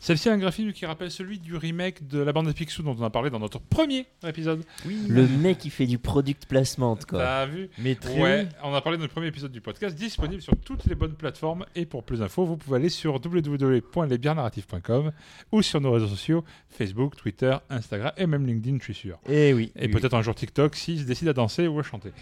Celle-ci 0.00 0.30
a 0.30 0.32
un 0.32 0.38
graphisme 0.38 0.72
qui 0.72 0.86
rappelle 0.86 1.10
celui 1.10 1.38
du 1.38 1.54
remake 1.56 2.08
de 2.08 2.20
la 2.20 2.32
bande 2.32 2.46
de 2.46 2.52
Picsou 2.52 2.82
dont 2.82 2.96
on 2.98 3.02
a 3.02 3.10
parlé 3.10 3.28
dans 3.28 3.38
notre 3.38 3.60
premier 3.60 4.06
épisode. 4.26 4.64
Le 4.86 5.28
mec 5.28 5.58
qui 5.58 5.68
fait 5.68 5.84
du 5.86 5.98
product 5.98 6.46
placement, 6.46 6.96
quoi. 6.96 7.18
T'as 7.18 7.44
vu 7.44 7.68
Mais 7.76 7.94
très 7.96 8.18
Ouais, 8.18 8.48
on 8.64 8.72
a 8.72 8.80
parlé 8.80 8.96
dans 8.96 9.04
le 9.04 9.10
premier 9.10 9.26
épisode 9.26 9.52
du 9.52 9.60
podcast, 9.60 9.94
disponible 9.94 10.40
sur 10.40 10.56
toutes 10.56 10.86
les 10.86 10.94
bonnes 10.94 11.12
plateformes. 11.12 11.66
Et 11.74 11.84
pour 11.84 12.02
plus 12.02 12.20
d'infos, 12.20 12.46
vous 12.46 12.56
pouvez 12.56 12.76
aller 12.76 12.88
sur 12.88 13.14
www.lesbiennarratifs.com 13.22 15.12
ou 15.52 15.60
sur 15.60 15.82
nos 15.82 15.92
réseaux 15.92 16.08
sociaux 16.08 16.44
Facebook, 16.70 17.16
Twitter, 17.16 17.54
Instagram 17.68 18.12
et 18.16 18.26
même 18.26 18.46
LinkedIn, 18.46 18.78
je 18.78 18.84
suis 18.84 18.94
sûr. 18.94 19.18
Et 19.28 19.52
oui. 19.52 19.70
Et 19.76 19.86
oui. 19.86 19.92
peut-être 19.92 20.14
un 20.14 20.22
jour 20.22 20.34
TikTok 20.34 20.76
s'il 20.76 21.00
se 21.00 21.04
décide 21.04 21.28
à 21.28 21.34
danser 21.34 21.66
ou 21.66 21.78
à 21.78 21.82
chanter. 21.82 22.12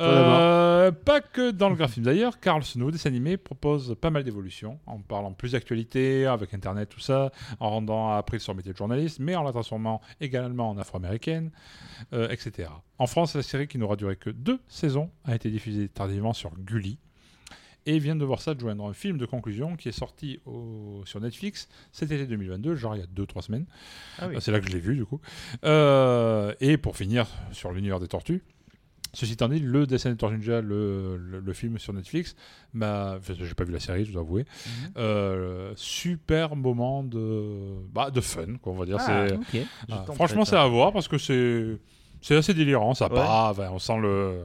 Euh, 0.00 0.92
pas 0.92 1.22
que 1.22 1.50
dans 1.50 1.70
le 1.70 1.76
graphisme 1.76 2.02
d'ailleurs, 2.02 2.40
car 2.40 2.62
ce 2.62 2.78
nouveau 2.78 2.90
dessin 2.90 3.08
animé 3.08 3.38
propose 3.38 3.96
pas 4.00 4.10
mal 4.10 4.22
d'évolutions, 4.24 4.78
en 4.86 4.98
parlant 4.98 5.32
plus 5.32 5.52
d'actualité, 5.52 6.26
avec 6.26 6.52
Internet, 6.52 6.90
tout 6.90 7.00
ça, 7.00 7.21
en 7.60 7.70
rendant 7.70 8.10
April 8.12 8.40
son 8.40 8.54
métier 8.54 8.72
de 8.72 8.76
journaliste, 8.76 9.18
mais 9.20 9.36
en 9.36 9.42
la 9.42 9.52
transformant 9.52 10.00
également 10.20 10.70
en 10.70 10.78
afro-américaine, 10.78 11.50
euh, 12.12 12.28
etc. 12.30 12.68
En 12.98 13.06
France, 13.06 13.34
la 13.36 13.42
série 13.42 13.68
qui 13.68 13.78
n'aura 13.78 13.96
duré 13.96 14.16
que 14.16 14.30
deux 14.30 14.58
saisons 14.68 15.10
a 15.24 15.34
été 15.34 15.50
diffusée 15.50 15.88
tardivement 15.88 16.32
sur 16.32 16.50
Gulli. 16.58 16.98
Et 17.84 17.98
vient 17.98 18.14
de 18.14 18.24
voir 18.24 18.40
ça 18.40 18.54
de 18.54 18.60
joindre 18.60 18.88
un 18.88 18.92
film 18.92 19.18
de 19.18 19.26
conclusion 19.26 19.74
qui 19.76 19.88
est 19.88 19.92
sorti 19.92 20.38
au- 20.46 21.02
sur 21.04 21.20
Netflix 21.20 21.68
cet 21.90 22.12
été 22.12 22.28
2022, 22.28 22.76
genre 22.76 22.94
il 22.94 23.00
y 23.00 23.02
a 23.02 23.06
2-3 23.06 23.42
semaines. 23.42 23.66
Ah 24.20 24.28
oui. 24.28 24.36
C'est 24.38 24.52
là 24.52 24.60
que 24.60 24.68
je 24.68 24.72
l'ai 24.72 24.78
vu 24.78 24.94
du 24.94 25.04
coup. 25.04 25.20
Euh, 25.64 26.54
et 26.60 26.76
pour 26.76 26.96
finir 26.96 27.26
sur 27.50 27.72
l'univers 27.72 27.98
des 27.98 28.06
tortues, 28.06 28.42
ceci 29.12 29.32
étant 29.34 29.48
dit, 29.48 29.58
le 29.58 29.86
des 29.86 29.98
Tortues 30.16 30.36
Ninja, 30.36 30.60
le, 30.60 31.16
le, 31.16 31.40
le 31.40 31.52
film 31.52 31.78
sur 31.78 31.92
Netflix, 31.92 32.34
m'a. 32.72 33.16
Enfin, 33.18 33.34
j'ai 33.38 33.54
pas 33.54 33.64
vu 33.64 33.72
la 33.72 33.80
série, 33.80 34.04
je 34.04 34.12
dois 34.12 34.22
avouer. 34.22 34.44
Mhm. 34.66 34.90
Euh, 34.96 35.72
super 35.76 36.56
moment 36.56 37.02
de, 37.02 37.74
bah, 37.92 38.10
de 38.10 38.20
fun, 38.20 38.56
quoi, 38.60 38.72
on 38.72 38.76
va 38.76 38.86
dire. 38.86 38.96
Ah, 39.00 39.26
ah, 39.90 40.04
franchement, 40.14 40.44
c'est 40.44 40.56
à 40.56 40.66
voir 40.66 40.92
parce 40.92 41.08
que 41.08 41.18
c'est, 41.18 41.78
c'est 42.20 42.36
assez 42.36 42.54
délirant, 42.54 42.94
ça 42.94 43.08
Ouais. 43.08 43.14
part, 43.14 43.50
enfin, 43.50 43.68
on 43.72 43.78
sent 43.78 43.98
le. 44.00 44.44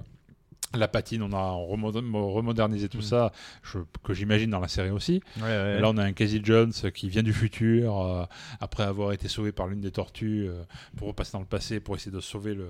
La 0.76 0.90
patine, 0.90 1.22
on 1.24 1.32
a 1.32 1.52
remoder- 1.54 2.02
remodernisé 2.14 2.90
tout 2.90 2.98
Mhm. 2.98 3.04
ça, 3.04 3.32
je- 3.64 3.80
que 4.04 4.14
j'imagine 4.14 4.50
dans 4.50 4.60
la 4.60 4.68
série 4.68 4.90
aussi. 4.90 5.22
Ouais, 5.38 5.44
ouais. 5.44 5.80
Là, 5.80 5.90
on 5.90 5.98
a 5.98 6.04
un 6.04 6.12
Casey 6.12 6.42
Jones 6.44 6.74
qui 6.94 7.08
vient 7.08 7.24
du 7.24 7.32
futur, 7.32 7.98
euh, 8.02 8.26
après 8.60 8.84
avoir 8.84 9.14
été 9.14 9.30
sauvé 9.30 9.54
par 9.54 9.68
l'une 9.68 9.80
des 9.80 9.92
tortues, 9.92 10.46
euh, 10.50 10.64
pour 10.98 11.08
repasser 11.08 11.32
dans 11.34 11.40
le 11.40 11.46
passé, 11.46 11.80
pour 11.80 11.96
essayer 11.96 12.12
de 12.12 12.20
sauver 12.20 12.54
le, 12.54 12.68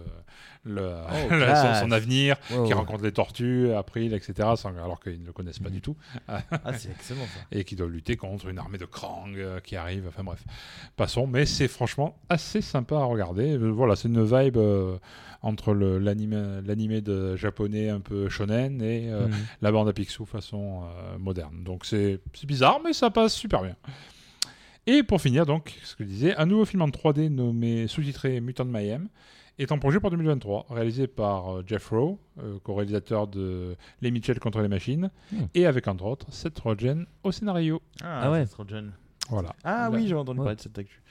le- 0.63 0.91
Oh, 1.09 1.27
son, 1.81 1.85
son 1.87 1.91
avenir, 1.91 2.37
qui 2.67 2.71
rencontre 2.73 3.03
les 3.03 3.11
tortues, 3.11 3.71
April, 3.73 4.13
etc., 4.13 4.49
sans- 4.57 4.69
alors 4.77 4.99
qu'ils 4.99 5.19
ne 5.21 5.25
le 5.25 5.33
connaissent 5.33 5.57
pas 5.59 5.69
du 5.71 5.81
tout, 5.81 5.95
Ah, 6.27 6.41
c'est 6.77 6.91
excellent 6.91 7.25
ça. 7.25 7.39
et 7.51 7.63
qui 7.63 7.75
doivent 7.75 7.89
lutter 7.89 8.15
contre 8.15 8.47
une 8.47 8.59
armée 8.59 8.77
de 8.77 8.85
Krang 8.85 9.31
euh, 9.35 9.59
qui 9.59 9.75
arrive. 9.75 10.05
Enfin 10.07 10.23
bref, 10.23 10.43
passons. 10.97 11.25
Mais 11.25 11.47
c'est 11.47 11.67
franchement 11.67 12.15
assez 12.29 12.61
sympa 12.61 12.95
à 12.97 13.03
regarder. 13.05 13.57
Voilà, 13.57 13.95
c'est 13.95 14.07
une 14.07 14.23
vibe 14.23 14.57
entre 15.47 15.73
l'anime 15.73 16.61
l'animé 16.65 17.01
de 17.01 17.35
japonais 17.35 17.89
un 17.89 17.99
peu 18.01 18.27
shonen 18.29 18.81
et 18.81 19.09
euh, 19.11 19.27
Mhm. 19.27 19.33
la 19.61 19.71
bande 19.71 19.87
à 19.89 19.93
Picsou 19.93 20.25
façon 20.25 20.83
euh, 20.83 21.17
moderne. 21.17 21.63
Donc 21.63 21.85
c'est 21.85 22.19
c'est 22.33 22.45
bizarre, 22.47 22.79
mais 22.83 22.93
ça 22.93 23.09
passe 23.09 23.33
super 23.33 23.61
bien. 23.63 23.75
Et 24.85 25.03
pour 25.03 25.19
finir, 25.21 25.45
donc, 25.45 25.77
ce 25.83 25.95
que 25.95 26.03
je 26.03 26.09
disais, 26.09 26.35
un 26.37 26.45
nouveau 26.45 26.63
film 26.65 26.81
en 26.81 26.87
3D 26.89 27.29
nommé 27.29 27.87
sous-titré 27.87 28.39
Mutant 28.39 28.63
Mayhem 28.65 29.09
est 29.59 29.71
en 29.71 29.79
projet 29.79 29.99
pour 29.99 30.11
2023, 30.11 30.67
réalisé 30.69 31.07
par 31.07 31.57
euh, 31.57 31.63
Jeff 31.65 31.89
Rowe, 31.89 32.19
euh, 32.39 32.57
co-réalisateur 32.63 33.27
de 33.27 33.75
Les 34.01 34.11
Mitchell 34.11 34.39
contre 34.39 34.61
les 34.61 34.67
machines, 34.69 35.09
Hmm. 35.31 35.45
et 35.55 35.65
avec 35.65 35.87
entre 35.87 36.05
autres 36.05 36.27
Seth 36.31 36.59
Rogen 36.59 37.05
au 37.23 37.31
scénario. 37.31 37.81
Ah, 38.01 38.21
Ah 38.23 38.31
ouais. 38.31 38.45
trop 38.45 38.65
jeune. 38.67 38.93
Voilà. 39.29 39.53
Ah 39.63 39.89
Bah, 39.89 39.97
oui, 39.97 40.07
j'ai 40.07 40.15
entendu 40.15 40.39
ouais. 40.39 40.45
parler 40.45 40.55
de 40.57 40.61
cette 40.61 40.77
actu. 40.77 41.01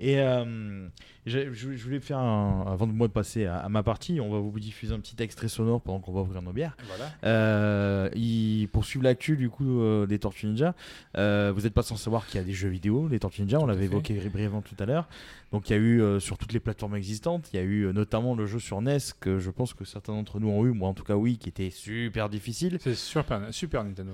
Et 0.00 0.18
euh, 0.18 0.88
je, 1.26 1.52
je 1.52 1.84
voulais 1.84 2.00
faire 2.00 2.18
un, 2.18 2.64
avant 2.66 2.86
de 2.86 2.92
moi 2.92 3.08
de 3.08 3.12
passer 3.12 3.46
à, 3.46 3.58
à 3.58 3.68
ma 3.68 3.82
partie, 3.82 4.20
on 4.20 4.30
va 4.30 4.38
vous 4.38 4.58
diffuser 4.58 4.94
un 4.94 5.00
petit 5.00 5.16
extrait 5.22 5.48
sonore 5.48 5.80
pendant 5.80 6.00
qu'on 6.00 6.12
va 6.12 6.20
ouvrir 6.22 6.42
nos 6.42 6.52
bières. 6.52 6.76
Voilà. 6.86 7.12
Euh, 7.24 8.08
il, 8.14 8.68
pour 8.72 8.84
suivre 8.84 9.04
l'actu 9.04 9.36
du 9.36 9.50
coup 9.50 9.80
euh, 9.80 10.06
des 10.06 10.18
Tortues 10.18 10.46
Ninja, 10.46 10.74
euh, 11.16 11.52
vous 11.54 11.62
n'êtes 11.62 11.74
pas 11.74 11.82
sans 11.82 11.96
savoir 11.96 12.26
qu'il 12.26 12.40
y 12.40 12.42
a 12.42 12.46
des 12.46 12.52
jeux 12.52 12.68
vidéo, 12.68 13.08
les 13.08 13.18
Tortues 13.18 13.42
Ninja, 13.42 13.58
on 13.58 13.62
Tout 13.62 13.66
l'avait 13.68 13.84
évoqué 13.86 14.14
brièvement 14.30 14.62
tout 14.62 14.76
à 14.78 14.86
l'heure. 14.86 15.08
Donc 15.52 15.68
il 15.68 15.72
y 15.72 15.76
a 15.76 15.78
eu 15.80 16.00
euh, 16.00 16.20
sur 16.20 16.38
toutes 16.38 16.52
les 16.52 16.60
plateformes 16.60 16.94
existantes, 16.94 17.50
il 17.52 17.56
y 17.56 17.58
a 17.58 17.64
eu 17.64 17.92
notamment 17.92 18.34
le 18.36 18.46
jeu 18.46 18.60
sur 18.60 18.80
NES 18.80 18.98
que 19.18 19.38
je 19.40 19.50
pense 19.50 19.74
que 19.74 19.84
certains 19.84 20.12
d'entre 20.12 20.38
nous 20.38 20.48
ont 20.48 20.64
eu, 20.64 20.70
moi 20.72 20.88
en 20.88 20.94
tout 20.94 21.02
cas 21.02 21.16
oui, 21.16 21.38
qui 21.38 21.48
était 21.48 21.70
super 21.70 22.28
difficile. 22.28 22.78
C'est 22.80 22.94
Super, 22.94 23.42
Super 23.52 23.82
Nintendo. 23.84 24.12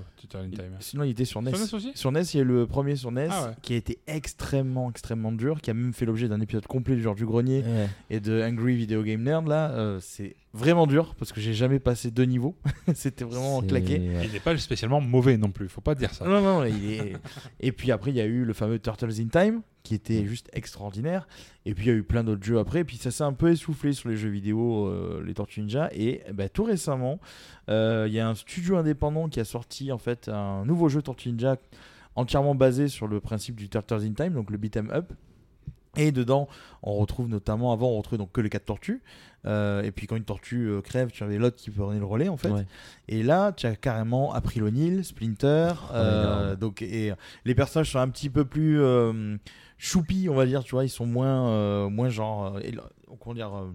Sinon 0.79 1.03
il 1.03 1.11
était 1.11 1.25
sur 1.25 1.41
NES. 1.41 1.51
Sur 1.53 1.59
NES 1.59 1.73
aussi 1.75 1.91
Sur 1.95 2.11
NES, 2.11 2.21
il 2.33 2.37
y 2.37 2.41
a 2.41 2.43
le 2.43 2.65
premier 2.65 2.95
sur 2.95 3.11
NES 3.11 3.27
Ah 3.29 3.45
ouais. 3.49 3.51
qui 3.61 3.73
a 3.73 3.75
été 3.77 3.99
extrêmement, 4.07 4.89
extrêmement 4.89 5.31
dur, 5.31 5.61
qui 5.61 5.69
a 5.69 5.73
même 5.75 5.93
fait 5.93 6.05
l'objet 6.05 6.27
d'un 6.27 6.41
épisode 6.41 6.65
complet 6.65 6.96
du 6.97 7.03
genre 7.03 7.15
du 7.15 7.25
grenier 7.25 7.63
Ouais. 7.63 7.87
et 8.09 8.19
de 8.19 8.41
Angry 8.43 8.75
Video 8.75 9.03
Game 9.03 9.23
Nerd. 9.23 9.47
Là, 9.47 9.71
euh, 9.71 9.99
c'est 10.01 10.35
vraiment 10.53 10.87
dur 10.87 11.15
parce 11.15 11.31
que 11.31 11.39
j'ai 11.39 11.53
jamais 11.53 11.79
passé 11.79 12.11
deux 12.11 12.23
niveaux. 12.25 12.55
C'était 12.95 13.23
vraiment 13.25 13.61
claqué. 13.61 14.01
Il 14.23 14.31
n'est 14.31 14.39
pas 14.39 14.57
spécialement 14.57 14.99
mauvais 15.01 15.37
non 15.37 15.51
plus, 15.51 15.69
faut 15.69 15.81
pas 15.81 15.95
dire 15.95 16.13
ça. 16.13 16.25
Non, 16.25 16.41
non, 16.41 16.65
il 16.65 16.91
est. 16.91 17.13
et 17.59 17.71
puis 17.71 17.91
après, 17.91 18.11
il 18.11 18.17
y 18.17 18.21
a 18.21 18.25
eu 18.25 18.43
le 18.43 18.53
fameux 18.53 18.79
Turtles 18.79 19.21
in 19.21 19.27
Time 19.27 19.61
qui 19.83 19.95
était 19.95 20.25
juste 20.25 20.49
extraordinaire. 20.51 21.27
Et 21.65 21.73
puis 21.73 21.85
il 21.85 21.87
y 21.87 21.91
a 21.91 21.95
eu 21.95 22.03
plein 22.03 22.23
d'autres 22.25 22.43
jeux 22.43 22.59
après. 22.59 22.79
Et 22.79 22.83
puis 22.83 22.97
ça 22.97 23.09
s'est 23.09 23.23
un 23.23 23.31
peu 23.31 23.51
essoufflé 23.51 23.93
sur 23.93 24.09
les 24.09 24.17
jeux 24.17 24.27
vidéo, 24.29 24.87
euh, 24.87 25.23
les 25.25 25.33
Tortues 25.33 25.61
Ninja. 25.61 25.89
Et 25.93 26.23
ben, 26.33 26.49
tout 26.49 26.65
récemment, 26.65 27.19
euh, 27.69 28.05
il 28.07 28.13
y 28.13 28.19
a 28.19 28.27
un 28.27 28.35
studio 28.35 28.75
indépendant 28.75 29.29
qui 29.29 29.39
a 29.39 29.45
sorti 29.45 29.91
en 29.93 29.97
fait 29.97 30.27
un 30.27 30.65
nouveau 30.65 30.89
jeu 30.89 31.01
Tortues 31.01 31.29
Ninja 31.29 31.55
entièrement 32.15 32.55
basé 32.55 32.87
sur 32.89 33.07
le 33.07 33.21
principe 33.21 33.55
du 33.55 33.69
Turtles 33.69 34.01
in 34.03 34.13
Time, 34.13 34.33
donc 34.33 34.49
le 34.49 34.57
beat'em 34.57 34.89
up. 34.91 35.13
Et 35.97 36.11
dedans, 36.11 36.47
on 36.83 36.93
retrouve 36.95 37.27
notamment, 37.27 37.71
avant, 37.73 37.89
on 37.89 37.97
retrouvait 37.97 38.17
donc 38.17 38.31
que 38.31 38.41
les 38.41 38.49
quatre 38.49 38.65
tortues. 38.65 39.01
Euh, 39.45 39.81
et 39.83 39.91
puis 39.91 40.07
quand 40.07 40.15
une 40.15 40.23
tortue 40.25 40.67
euh, 40.67 40.81
crève, 40.81 41.09
tu 41.11 41.23
avais 41.23 41.37
l'autre 41.37 41.55
qui 41.55 41.69
prenait 41.69 41.99
le 41.99 42.05
relais 42.05 42.27
en 42.27 42.37
fait. 42.37 42.49
Ouais. 42.49 42.65
Et 43.07 43.23
là, 43.23 43.51
tu 43.53 43.65
as 43.65 43.75
carrément 43.75 44.33
April 44.33 44.63
O'Neil, 44.63 45.03
Splinter. 45.03 45.73
euh, 45.93 46.43
énorme. 46.49 46.55
donc, 46.59 46.81
et 46.81 47.13
les 47.45 47.55
personnages 47.55 47.91
sont 47.91 47.99
un 47.99 48.09
petit 48.09 48.29
peu 48.29 48.43
plus 48.45 48.81
euh, 48.81 49.37
choupis, 49.77 50.27
on 50.29 50.35
va 50.35 50.45
dire, 50.45 50.63
tu 50.63 50.71
vois. 50.71 50.83
Ils 50.83 50.89
sont 50.89 51.05
moins, 51.05 51.47
euh, 51.49 51.89
moins 51.89 52.09
genre. 52.09 52.55
euh, 52.57 52.59
et 52.61 52.73
comment 53.21 53.35
dire 53.35 53.55
euh, 53.55 53.69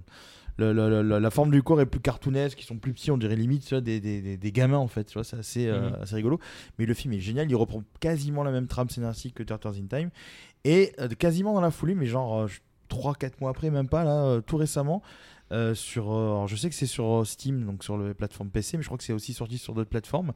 le- 0.58 0.72
le- 0.74 1.02
le- 1.02 1.18
la 1.18 1.30
forme 1.30 1.50
du 1.50 1.62
corps 1.62 1.80
est 1.80 1.86
plus 1.86 2.00
cartoonesque, 2.00 2.60
ils 2.60 2.66
sont 2.66 2.76
plus 2.76 2.92
petits, 2.92 3.10
on 3.10 3.16
dirait 3.16 3.36
limite 3.36 3.64
tu 3.64 3.70
vois, 3.74 3.80
des, 3.80 4.00
des, 4.00 4.52
gamins 4.52 4.76
en 4.76 4.86
fait, 4.86 5.04
tu 5.04 5.14
vois, 5.14 5.24
c'est 5.24 5.38
assez, 5.38 5.66
euh, 5.68 5.88
Mhm. 5.88 5.96
assez 6.02 6.14
rigolo. 6.16 6.38
Mais 6.78 6.84
le 6.84 6.92
film 6.92 7.14
est 7.14 7.20
génial, 7.20 7.50
il 7.50 7.56
reprend 7.56 7.82
quasiment 8.00 8.42
la 8.44 8.50
même 8.50 8.66
trame 8.66 8.90
scénaristique 8.90 9.34
que 9.34 9.42
Turtles 9.42 9.68
in 9.82 9.86
Time. 9.86 10.10
Et 10.64 10.92
euh, 11.00 11.08
quasiment 11.08 11.54
dans 11.54 11.60
la 11.60 11.70
foulée, 11.70 11.94
mais 11.94 12.06
genre 12.06 12.46
3-4 12.90 13.32
mois 13.40 13.50
après, 13.50 13.70
même 13.70 13.88
pas 13.88 14.04
là, 14.04 14.24
euh, 14.24 14.40
tout 14.40 14.56
récemment, 14.56 15.02
euh, 15.50 15.74
sur, 15.74 16.12
euh, 16.12 16.26
alors 16.30 16.48
je 16.48 16.56
sais 16.56 16.68
que 16.70 16.74
c'est 16.74 16.86
sur 16.86 17.04
euh, 17.20 17.24
Steam, 17.24 17.64
donc 17.66 17.84
sur 17.84 17.98
la 17.98 18.14
plateforme 18.14 18.48
PC, 18.48 18.76
mais 18.76 18.82
je 18.82 18.88
crois 18.88 18.96
que 18.96 19.04
c'est 19.04 19.12
aussi 19.12 19.32
sorti 19.34 19.58
sur 19.58 19.74
d'autres 19.74 19.90
plateformes. 19.90 20.32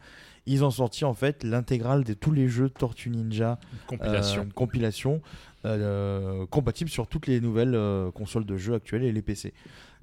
Ils 0.47 0.65
ont 0.65 0.71
sorti 0.71 1.05
en 1.05 1.15
fait 1.15 1.45
l'intégrale 1.45 2.05
de 2.05 2.13
tous 2.13 2.33
les 2.33 2.49
jeux 2.49 2.69
Tortue 2.69 3.11
Ninja, 3.11 3.59
Compilation. 3.87 4.41
euh, 4.41 4.45
une 4.45 4.53
compilation 4.53 5.23
euh, 5.65 6.47
compatible 6.47 6.91
sur 6.91 7.07
toutes 7.07 7.27
les 7.27 7.41
nouvelles 7.41 7.75
euh, 7.75 8.11
consoles 8.11 8.45
de 8.47 8.57
jeux 8.57 8.75
actuelles 8.75 9.05
et 9.05 9.13
les 9.13 9.23
PC. 9.23 9.53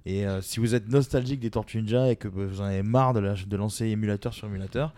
Et 0.05 0.25
euh, 0.27 0.41
si 0.41 0.59
vous 0.59 0.75
êtes 0.75 0.89
nostalgique 0.89 1.39
des 1.39 1.49
Tortues 1.51 1.77
Ninja 1.77 2.09
et 2.11 2.15
que 2.17 2.27
vous 2.27 2.59
en 2.61 2.65
avez 2.65 2.83
marre 2.83 3.13
de, 3.13 3.19
la- 3.21 3.35
de 3.35 3.55
lancer 3.57 3.85
émulateur 3.87 4.33
sur 4.33 4.47
émulateur, 4.47 4.93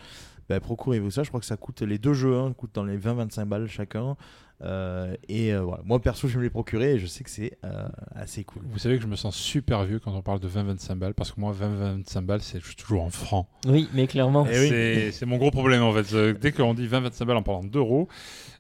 bah, 0.50 0.60
procurez-vous 0.60 1.12
ça. 1.12 1.24
Je 1.24 1.30
crois 1.30 1.40
que 1.40 1.46
ça 1.46 1.58
coûte 1.58 1.82
les 1.82 1.98
deux 1.98 2.14
jeux, 2.14 2.36
hein, 2.38 2.54
coûtent 2.54 2.76
dans 2.76 2.84
les 2.86 2.98
20-25 2.98 3.46
balles 3.46 3.68
chacun. 3.68 4.16
Euh, 4.64 5.14
et 5.28 5.54
euh, 5.54 5.60
voilà, 5.64 5.84
moi 5.84 6.00
perso, 6.02 6.30
je 6.30 6.34
vais 6.34 6.40
me 6.40 6.44
les 6.44 6.50
procurer 6.50 6.94
et 6.94 6.98
je 7.00 7.08
sais 7.08 7.26
que 7.26 7.30
c'est 7.30 7.58
euh, 7.66 7.88
assez 8.16 8.46
cool. 8.46 8.62
Vous 8.70 8.80
savez 8.80 8.96
que 8.96 9.02
je 9.04 9.08
me 9.08 9.18
sens 9.18 9.36
super 9.36 9.84
vieux 9.84 10.00
quand 10.00 10.14
on 10.14 10.22
parle 10.22 10.40
de 10.40 10.48
20-25 10.48 10.96
balles, 10.96 11.14
parce 11.14 11.34
que 11.34 11.42
moi, 11.42 11.54
20-25 11.54 12.22
balles, 12.22 12.42
c'est 12.42 12.62
je 12.62 12.66
suis 12.68 12.76
toujours 12.78 13.04
en 13.04 13.10
francs. 13.10 13.48
Oui, 13.68 13.90
mais 13.94 14.08
clairement. 14.08 14.48
Eh 14.50 14.58
oui. 14.60 15.12
C'est 15.12 15.26
mon 15.26 15.36
gros 15.38 15.52
problème 15.52 15.84
en 15.84 15.92
fait. 15.92 16.16
Dès 16.40 16.54
qu'on 16.54 16.74
dit 16.74 16.88
20-25 16.88 17.26
balles 17.26 17.36
en 17.38 17.44
parlant 17.44 17.66
d'euros, 17.66 18.08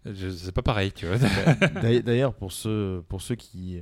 je- 0.05 0.29
c'est 0.31 0.51
pas 0.51 0.61
pareil, 0.63 0.91
tu 0.91 1.05
vois. 1.05 1.15
D'ailleurs- 2.01 2.33
pour 2.33 2.51
ceux, 2.51 3.01
pour 3.07 3.21
ceux 3.21 3.36
qui, 3.36 3.81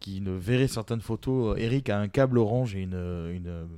qui 0.00 0.20
ne 0.20 0.32
verraient 0.32 0.66
certaines 0.66 1.00
photos, 1.00 1.56
Eric 1.60 1.90
a 1.90 2.00
un 2.00 2.08
câble 2.08 2.38
orange 2.38 2.74
et 2.74 2.80
une. 2.80 2.94
une 3.32 3.68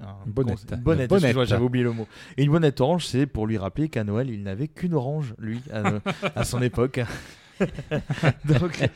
un- 0.00 0.16
Une 0.26 0.32
bonnette. 0.32 0.66
Une 0.72 0.76
bonnette, 0.78 1.10
bonnette. 1.10 1.36
j'avais 1.48 1.62
oublié 1.64 1.84
le 1.84 1.92
mot. 1.92 2.06
Et 2.36 2.44
une 2.44 2.50
bonnette 2.50 2.80
orange, 2.80 3.06
c'est 3.06 3.26
pour 3.26 3.46
lui 3.46 3.58
rappeler 3.58 3.88
qu'à 3.88 4.04
Noël, 4.04 4.30
il 4.30 4.42
n'avait 4.42 4.68
qu'une 4.68 4.94
orange, 4.94 5.34
lui, 5.38 5.60
à, 5.72 5.94
à 6.34 6.44
son 6.44 6.60
époque. 6.62 7.00
Donc, 8.44 8.90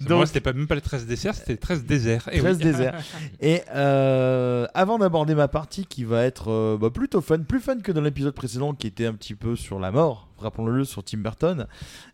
Moi, 0.08 0.26
c'était 0.26 0.40
pas 0.40 0.52
même 0.52 0.66
pas 0.66 0.74
les 0.74 0.80
13 0.80 1.06
desserts, 1.06 1.34
c'était 1.34 1.52
les 1.52 1.58
13 1.58 1.84
déserts. 1.84 2.28
Oui. 2.32 2.38
13 2.38 2.58
déserts. 2.58 2.94
Et 3.40 3.62
euh, 3.74 4.66
avant 4.74 4.98
d'aborder 4.98 5.34
ma 5.34 5.48
partie 5.48 5.86
qui 5.86 6.04
va 6.04 6.24
être 6.24 6.50
euh, 6.50 6.78
bah, 6.78 6.90
plutôt 6.90 7.20
fun, 7.20 7.40
plus 7.40 7.60
fun 7.60 7.80
que 7.80 7.92
dans 7.92 8.00
l'épisode 8.00 8.34
précédent 8.34 8.74
qui 8.74 8.86
était 8.86 9.06
un 9.06 9.14
petit 9.14 9.34
peu 9.34 9.56
sur 9.56 9.78
la 9.78 9.90
mort, 9.90 10.28
rappelons-le, 10.38 10.84
sur 10.84 11.04
Tim 11.04 11.18
Burton, 11.18 11.66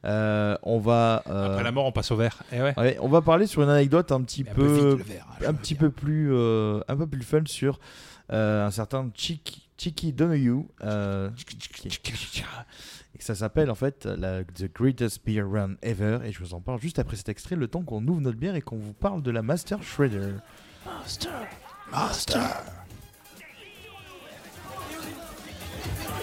euh, 0.05 0.57
on 0.63 0.79
va. 0.79 1.23
Après 1.27 1.65
la 1.65 1.73
mort, 1.73 1.87
on 1.87 1.93
passe 1.93 2.11
au 2.11 2.17
vert. 2.17 2.43
Eh 2.53 2.61
ouais. 2.61 2.75
ouais, 2.79 2.99
on 3.01 3.09
va 3.09 3.23
parler 3.23 3.47
sur 3.47 3.63
une 3.63 3.71
anecdote 3.71 4.13
un 4.13 4.23
petit 4.23 4.45
Mais 4.45 4.51
un 4.51 4.55
peu, 4.55 4.95
vite, 4.95 5.07
je 5.41 5.47
un 5.47 5.55
petit 5.55 5.75
peu 5.75 5.91
plus, 5.91 6.35
un 6.35 6.97
peu 6.97 7.07
plus 7.07 7.23
fun 7.23 7.43
sur 7.47 7.79
un 8.31 8.71
certain 8.71 9.11
Chicky, 9.15 9.68
Chicky 9.79 10.13
Donahue. 10.13 10.67
euh, 10.83 11.31
et 13.15 13.23
ça 13.23 13.35
s'appelle 13.35 13.71
en 13.71 13.75
fait 13.75 14.05
la, 14.07 14.45
The 14.45 14.73
Greatest 14.75 15.25
Beer 15.25 15.43
Run 15.43 15.77
Ever. 15.83 16.19
Et 16.25 16.33
je 16.33 16.41
vous 16.41 16.53
en 16.55 16.61
parle 16.61 16.81
juste 16.81 16.99
après 16.99 17.17
cet 17.17 17.29
extrait, 17.29 17.57
le 17.57 17.69
temps 17.69 17.83
qu'on 17.83 18.07
ouvre 18.07 18.21
notre 18.21 18.39
bière 18.39 18.57
et 18.57 18.61
qu'on 18.61 18.79
vous 18.79 18.93
parle 18.93 19.23
de 19.23 19.31
la 19.31 19.43
Master 19.43 19.83
Shredder. 19.83 20.35
Viens 26.01 26.18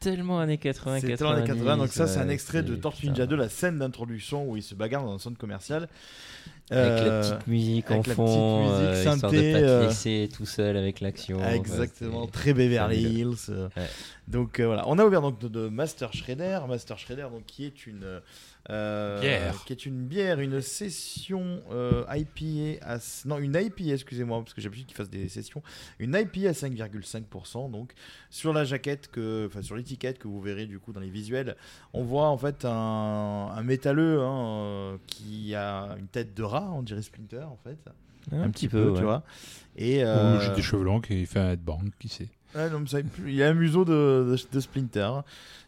tellement 0.00 0.40
années 0.40 0.56
80, 0.58 1.00
C'est 1.00 1.08
90. 1.08 1.16
tellement 1.18 1.32
années 1.34 1.46
80, 1.46 1.76
donc 1.76 1.88
ça, 1.88 2.06
c'est 2.06 2.18
un 2.20 2.28
extrait 2.30 2.62
de 2.62 2.74
Tortue. 2.74 3.06
Ninja 3.06 3.26
2, 3.26 3.36
la 3.36 3.48
scène 3.50 3.78
d'introduction 3.78 4.48
où 4.48 4.56
il 4.56 4.62
se 4.62 4.74
bagarre 4.74 5.04
dans 5.04 5.14
un 5.14 5.18
centre 5.18 5.38
commercial. 5.38 5.88
Avec 6.72 6.88
Euh, 7.02 7.22
la 7.22 7.36
petite 7.36 7.46
musique 7.48 7.90
en 7.90 7.94
avec 7.94 8.06
la 8.06 8.14
fond, 8.14 8.68
euh, 8.70 9.04
de 9.04 9.20
pas 9.20 9.28
te 9.28 9.36
euh, 9.36 10.26
tout 10.28 10.46
seul 10.46 10.76
avec 10.76 11.00
l'action. 11.00 11.38
Enfin, 11.40 11.50
Exactement, 11.50 12.26
très 12.28 12.54
Beverly. 12.54 13.02
Hills. 13.02 13.34
euh. 13.50 13.68
Donc 14.28 14.60
euh, 14.60 14.66
voilà, 14.66 14.84
on 14.86 14.96
a 15.00 15.04
ouvert 15.04 15.20
donc 15.20 15.40
de, 15.40 15.48
de 15.48 15.68
Master 15.68 16.12
Shredder, 16.12 16.60
Master 16.68 16.96
Shredder 16.96 17.26
donc 17.32 17.44
qui 17.46 17.66
est 17.66 17.86
une 17.88 18.20
euh, 18.68 19.20
Bière. 19.20 19.64
qui 19.64 19.72
est 19.72 19.86
une 19.86 20.04
bière, 20.06 20.38
une 20.40 20.60
session 20.60 21.62
euh, 21.72 22.04
IPA 22.10 22.84
à 22.86 22.98
non 23.24 23.38
une 23.38 23.54
IPA 23.54 23.94
excusez-moi 23.94 24.40
parce 24.40 24.52
que 24.52 24.60
j'ai 24.60 24.68
l'habitude 24.68 24.86
qu'ils 24.86 24.96
fassent 24.96 25.10
des 25.10 25.28
sessions, 25.28 25.62
une 25.98 26.14
IPA 26.14 26.50
à 26.50 26.52
5,5% 26.52 27.70
donc 27.70 27.92
sur 28.28 28.52
la 28.52 28.64
jaquette 28.64 29.08
que 29.10 29.46
enfin 29.46 29.62
sur 29.62 29.76
l'étiquette 29.76 30.18
que 30.18 30.28
vous 30.28 30.40
verrez 30.40 30.66
du 30.66 30.78
coup 30.78 30.92
dans 30.92 31.00
les 31.00 31.10
visuels, 31.10 31.56
on 31.94 32.02
voit 32.02 32.28
en 32.28 32.36
fait 32.36 32.64
un, 32.64 33.50
un 33.54 33.62
métalleux 33.62 34.20
hein, 34.20 34.48
euh, 34.48 34.96
qui 35.06 35.54
a 35.54 35.96
une 35.98 36.08
tête 36.08 36.34
de 36.34 36.42
rat, 36.42 36.70
on 36.72 36.82
dirait 36.82 37.02
Splinter 37.02 37.42
en 37.42 37.58
fait. 37.64 37.78
Un, 38.32 38.50
petit 38.50 38.68
peu, 38.68 38.86
tu 38.88 38.98
ouais. 38.98 39.02
vois. 39.02 39.22
Et 39.76 40.04
Ou 40.04 40.06
euh, 40.06 40.40
j'ai 40.40 40.54
des 40.54 40.62
cheveux 40.62 40.84
longs 40.84 41.00
et 41.08 41.20
il 41.20 41.26
fait 41.26 41.40
un 41.40 41.52
headbang, 41.52 41.90
qui 41.98 42.08
sait. 42.08 42.28
Ouais, 42.54 42.68
non, 42.68 42.80
mais 42.80 42.86
ça, 42.86 42.98
il 43.26 43.42
a 43.42 43.48
un 43.48 43.54
museau 43.54 43.84
de, 43.84 44.36
de, 44.36 44.38
de 44.52 44.60
Splinter, 44.60 45.10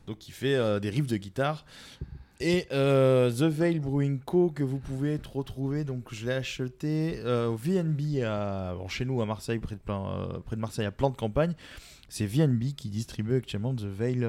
donc 0.07 0.29
il 0.29 0.33
fait 0.33 0.55
euh, 0.55 0.79
des 0.81 0.91
riffs 0.91 1.07
de 1.07 1.17
guitare. 1.17 1.65
Et 2.45 2.67
euh, 2.73 3.31
The 3.31 3.45
Veil 3.45 3.79
Brewing 3.79 4.19
Co. 4.19 4.51
que 4.51 4.65
vous 4.65 4.79
pouvez 4.79 5.21
retrouver, 5.33 5.85
donc 5.85 6.13
je 6.13 6.27
l'ai 6.27 6.33
acheté 6.33 7.21
euh, 7.21 7.47
au 7.47 7.55
VNB 7.55 8.01
chez 8.89 9.05
nous 9.05 9.23
à 9.23 9.27
Marseille, 9.27 9.61
près 9.61 9.77
de, 9.77 9.81
euh, 9.89 10.57
Marseille, 10.57 10.85
à 10.85 10.91
Plan 10.91 11.11
de 11.11 11.17
Campagne. 11.17 11.55
C'est 12.09 12.27
VNB 12.27 12.75
qui 12.77 12.89
distribue 12.89 13.37
actuellement 13.37 13.73
The 13.73 13.85
Veil 13.85 14.27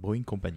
Brewing 0.00 0.24
Company. 0.24 0.56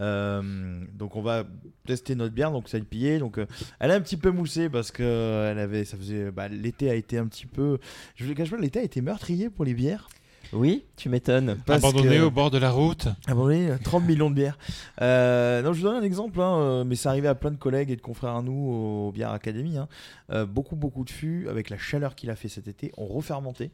Donc 0.00 1.14
on 1.14 1.22
va 1.22 1.44
tester 1.86 2.16
notre 2.16 2.34
bière, 2.34 2.50
donc 2.50 2.68
ça 2.68 2.78
IPA. 2.78 3.20
Donc 3.20 3.38
euh, 3.38 3.46
elle 3.78 3.92
est 3.92 3.94
un 3.94 4.00
petit 4.00 4.16
peu 4.16 4.32
moussée 4.32 4.68
parce 4.68 4.90
que 4.90 5.48
elle 5.50 5.60
avait, 5.60 5.84
ça 5.84 5.96
faisait, 5.96 6.32
bah, 6.32 6.48
l'été 6.48 6.90
a 6.90 6.94
été 6.94 7.16
un 7.16 7.28
petit 7.28 7.46
peu, 7.46 7.78
je 8.16 8.24
vous 8.24 8.30
le 8.30 8.34
cache 8.34 8.50
pas, 8.50 8.56
l'été 8.56 8.80
a 8.80 8.82
été 8.82 9.00
meurtrier 9.02 9.50
pour 9.50 9.64
les 9.64 9.74
bières. 9.74 10.08
Oui, 10.52 10.84
tu 10.96 11.08
m'étonnes. 11.08 11.56
Abandonné 11.68 12.18
que- 12.18 12.22
au 12.22 12.30
bord 12.30 12.50
de 12.50 12.58
la 12.58 12.70
route. 12.70 13.08
Abandonné, 13.26 13.70
30 13.82 14.04
millions 14.04 14.30
de 14.30 14.34
bières. 14.36 14.58
Euh, 15.02 15.62
non, 15.62 15.72
je 15.72 15.80
vous 15.80 15.86
donne 15.88 15.96
un 15.96 16.02
exemple, 16.06 16.40
hein, 16.40 16.56
euh, 16.58 16.84
mais 16.84 16.94
ça 16.96 17.10
arrivait 17.10 17.28
à 17.28 17.34
plein 17.34 17.50
de 17.50 17.56
collègues 17.56 17.90
et 17.90 17.96
de 17.96 18.00
confrères 18.02 18.36
à 18.36 18.42
nous 18.42 18.52
au 18.52 19.12
Bière 19.12 19.30
Academy. 19.30 19.76
hein. 19.78 19.88
Euh, 20.30 20.46
beaucoup, 20.46 20.76
beaucoup 20.76 21.04
de 21.04 21.10
fûts, 21.10 21.46
avec 21.48 21.70
la 21.70 21.78
chaleur 21.78 22.14
qu'il 22.14 22.30
a 22.30 22.36
fait 22.36 22.48
cet 22.48 22.68
été, 22.68 22.92
ont 22.96 23.06
refermenté. 23.06 23.70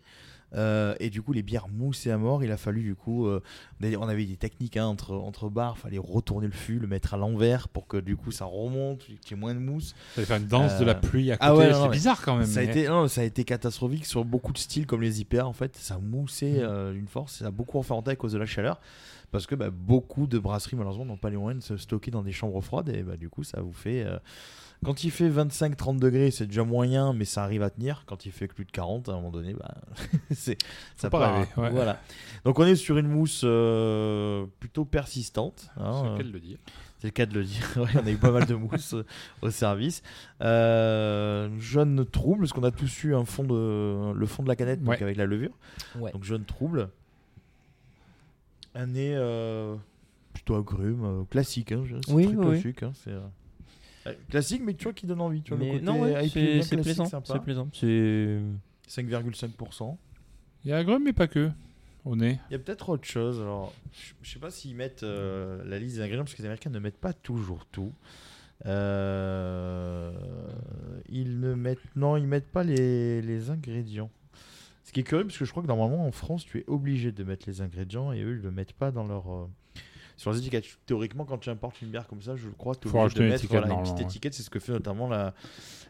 Euh, 0.55 0.95
et 1.01 1.11
du 1.11 1.23
coup, 1.23 1.33
les 1.33 1.43
bières 1.43 1.69
moussaient 1.69 2.11
à 2.11 2.19
mort. 2.19 2.43
Il 2.43 2.51
a 2.51 2.57
fallu, 2.57 2.83
du 2.83 2.95
coup, 2.95 3.27
euh, 3.27 3.41
on 3.83 4.09
avait 4.09 4.25
des 4.25 4.37
techniques 4.37 4.77
hein, 4.77 4.87
entre, 4.87 5.15
entre 5.15 5.49
bars. 5.49 5.75
Il 5.79 5.81
fallait 5.83 5.99
retourner 5.99 6.47
le 6.47 6.53
fût, 6.53 6.79
le 6.79 6.87
mettre 6.87 7.15
à 7.15 7.17
l'envers 7.17 7.69
pour 7.69 7.87
que 7.87 7.97
du 7.97 8.17
coup 8.17 8.31
ça 8.31 8.45
remonte, 8.45 9.05
qu'il 9.05 9.31
y 9.31 9.35
ait 9.35 9.37
moins 9.37 9.55
de 9.55 9.61
mousse. 9.61 9.95
Ça 10.15 10.25
faire 10.25 10.37
une 10.39 10.47
danse 10.47 10.79
de 10.79 10.85
la 10.85 10.95
pluie 10.95 11.31
à 11.31 11.37
côté. 11.37 11.47
ah 11.49 11.57
ouais, 11.57 11.73
c'est 11.73 11.89
bizarre 11.89 12.23
quand 12.23 12.37
même. 12.37 12.47
Ça 12.47 12.61
a, 12.61 12.63
été, 12.65 12.89
non, 12.89 13.09
ça 13.09 13.21
a 13.21 13.25
été 13.25 13.45
catastrophique 13.45 14.07
sur 14.07 14.25
beaucoup 14.25 14.53
de 14.53 14.59
styles 14.59 14.87
comme 14.87 15.03
les 15.03 15.21
IPA 15.21 15.47
en 15.47 15.53
fait. 15.53 15.77
Ça 15.77 15.99
moussait 15.99 16.57
euh, 16.59 16.93
d'une 16.93 17.09
force, 17.09 17.37
ça 17.39 17.47
a 17.47 17.51
beaucoup 17.51 17.79
refermenté 17.79 18.11
à 18.11 18.17
cause 18.17 18.33
de 18.33 18.39
la 18.39 18.47
chaleur. 18.47 18.81
Parce 19.31 19.47
que 19.47 19.55
bah, 19.55 19.71
beaucoup 19.71 20.27
de 20.27 20.41
brasseries 20.41 20.77
malheureusement 20.77 21.05
n'ont 21.05 21.17
pas 21.17 21.31
les 21.31 21.37
moyens 21.37 21.63
de 21.63 21.69
se 21.69 21.77
stocker 21.77 22.11
dans 22.11 22.23
des 22.23 22.33
chambres 22.33 22.61
froides 22.61 22.89
et 22.89 23.03
bah, 23.03 23.17
du 23.17 23.29
coup 23.29 23.45
ça 23.45 23.61
vous 23.61 23.73
fait. 23.73 24.03
euh, 24.05 24.19
Quand 24.85 25.05
il 25.05 25.11
fait 25.11 25.29
25-30 25.29 25.99
degrés, 25.99 26.31
c'est 26.31 26.47
déjà 26.47 26.65
moyen, 26.65 27.13
mais 27.13 27.27
ça 27.27 27.45
arrive 27.45 27.63
à 27.63 27.69
tenir. 27.69 28.05
Quand 28.07 28.25
il 28.25 28.33
fait 28.33 28.47
plus 28.49 28.65
de 28.65 28.71
40, 28.71 29.09
à 29.11 29.13
un 29.13 29.17
moment 29.17 29.31
donné, 29.31 29.53
bah, 29.53 29.75
c'est 30.31 30.57
ça 30.97 31.11
pas 31.11 31.19
part. 31.19 31.35
rêver, 31.35 31.49
ouais. 31.59 31.71
Voilà. 31.71 32.01
Donc 32.47 32.59
on 32.59 32.65
est 32.65 32.77
sur 32.77 32.97
une 32.97 33.09
mousse 33.09 33.43
euh, 33.45 34.47
plutôt 34.59 34.87
persistante. 34.87 35.69
hein, 35.77 36.01
C'est 36.03 36.09
euh, 36.09 36.13
le 36.13 36.17
cas 36.17 36.23
de 36.25 36.33
le 36.33 36.41
dire. 36.41 36.59
c'est 36.99 37.07
le 37.09 37.13
cas 37.13 37.27
de 37.27 37.35
le 37.35 37.45
dire. 37.45 37.63
Ouais, 37.77 37.91
on 38.03 38.07
a 38.07 38.11
eu 38.11 38.17
pas 38.17 38.31
mal 38.31 38.47
de 38.47 38.55
mousse 38.55 38.95
euh, 38.95 39.05
au 39.43 39.51
service. 39.51 40.03
Euh, 40.41 41.51
jaune 41.59 42.07
trouble, 42.07 42.41
parce 42.41 42.55
qu'on 42.55 42.65
a 42.65 42.71
tous 42.71 43.05
eu 43.05 43.15
un 43.15 43.27
fond 43.27 43.45
de, 43.45 44.13
le 44.15 44.27
fond 44.27 44.43
de 44.43 44.49
la 44.49 44.57
canette 44.57 44.81
donc 44.81 44.95
Ouais. 44.95 45.03
avec 45.03 45.19
la 45.19 45.27
levure. 45.27 45.53
Ouais. 45.99 46.11
Donc 46.13 46.25
jaune 46.25 46.45
trouble. 46.47 46.89
Un 48.75 48.87
nez 48.87 49.13
euh, 49.15 49.75
plutôt 50.33 50.55
agrume, 50.57 51.05
euh, 51.05 51.25
classique. 51.29 51.73
Hein, 51.73 51.83
Oui, 52.09 52.27
très 52.29 52.37
oui, 52.37 52.47
classique. 52.63 52.83
hein, 52.83 52.93
c'est, 52.95 53.11
euh, 53.11 53.19
euh, 53.19 53.27
classique, 54.29 54.63
mais 54.65 54.75
tu 54.75 54.85
vois 54.85 54.93
qui 54.93 55.07
donne 55.07 55.21
envie. 55.21 55.43
Tu 55.43 55.55
vois, 55.55 55.65
le 55.65 55.73
côté 55.73 55.85
non, 55.85 56.01
ouais, 56.03 56.29
c'est 56.29 56.77
plaisant. 56.81 57.05
C'est 57.05 57.43
plaisant. 57.43 57.69
C'est 57.73 58.39
5,5%. 58.89 59.97
Il 60.65 60.71
y 60.71 60.73
a 60.73 60.79
agrumes, 60.79 61.05
mais 61.05 61.13
pas 61.13 61.29
que. 61.29 61.51
Au 62.05 62.17
nez. 62.17 62.39
Il 62.49 62.53
y 62.53 62.57
a 62.57 62.59
peut-être 62.59 62.89
autre 62.89 63.05
chose. 63.07 63.41
Alors, 63.41 63.75
je- 64.23 64.31
sais 64.31 64.39
pas 64.39 64.51
s'ils 64.51 64.75
mettent 64.75 65.03
euh, 65.03 65.63
la 65.67 65.79
liste 65.79 65.97
des 65.97 66.03
ingrédients 66.03 66.25
parce 66.25 66.35
que 66.35 66.39
les 66.41 66.47
Américains 66.47 66.71
ne 66.71 66.79
mettent 66.79 66.99
pas 66.99 67.13
toujours 67.13 67.67
tout. 67.67 67.93
Euh, 68.67 70.13
ils 71.09 71.41
ne 71.41 71.55
mettent 71.55 71.79
non, 71.97 72.17
ils 72.17 72.27
mettent 72.27 72.51
pas 72.51 72.65
les, 72.65 73.21
les 73.23 73.51
ingrédients. 73.51 74.11
Ce 74.85 74.93
qui 74.93 75.01
est 75.01 75.05
curieux 75.05 75.25
parce 75.27 75.39
que 75.39 75.45
je 75.45 75.51
crois 75.51 75.63
que 75.63 75.69
normalement 75.69 76.07
en 76.07 76.13
France, 76.13 76.45
tu 76.45 76.59
es 76.59 76.65
obligé 76.67 77.13
de 77.13 77.23
mettre 77.25 77.45
les 77.49 77.61
ingrédients 77.61 78.13
et 78.13 78.23
eux 78.23 78.33
ils 78.37 78.43
le 78.43 78.51
mettent 78.51 78.73
pas 78.73 78.91
dans 78.91 79.07
leur 79.07 79.31
euh, 79.33 79.47
sur 80.21 80.33
les 80.33 80.39
étiquettes. 80.39 80.67
Théoriquement, 80.85 81.25
quand 81.25 81.39
tu 81.39 81.49
importes 81.49 81.81
une 81.81 81.89
bière 81.89 82.07
comme 82.07 82.21
ça, 82.21 82.37
je 82.37 82.49
crois 82.51 82.75
que 82.75 82.81
tu 82.81 82.89
obligé 82.89 83.15
de 83.15 83.23
une 83.23 83.31
mettre 83.31 83.43
étiquette, 83.43 83.61
voilà, 83.61 83.75
une 83.75 83.83
petite 83.83 84.01
étiquette. 84.03 84.35
C'est 84.35 84.43
ce 84.43 84.51
que 84.51 84.61
fait 84.61 84.73
notamment 84.73 85.09
la, 85.09 85.33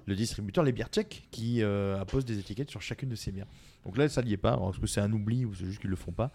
le 0.07 0.15
distributeur, 0.15 0.63
les 0.63 0.71
bières 0.71 0.87
tchèques, 0.87 1.25
qui 1.33 1.65
euh, 1.65 2.01
appose 2.01 2.25
des 2.25 2.39
étiquettes 2.39 2.71
sur 2.71 2.81
chacune 2.81 3.09
de 3.09 3.17
ces 3.17 3.33
bières. 3.33 3.49
Donc 3.85 3.97
là, 3.97 4.09
ça 4.09 4.23
n'y 4.23 4.33
est 4.33 4.37
pas. 4.37 4.53
Alors, 4.53 4.71
Est-ce 4.71 4.79
que 4.79 4.87
c'est 4.87 5.01
un 5.01 5.13
oubli 5.13 5.45
ou 5.45 5.53
c'est 5.53 5.65
juste 5.65 5.81
qu'ils 5.81 5.91
le 5.91 5.97
font 5.97 6.13
pas? 6.13 6.31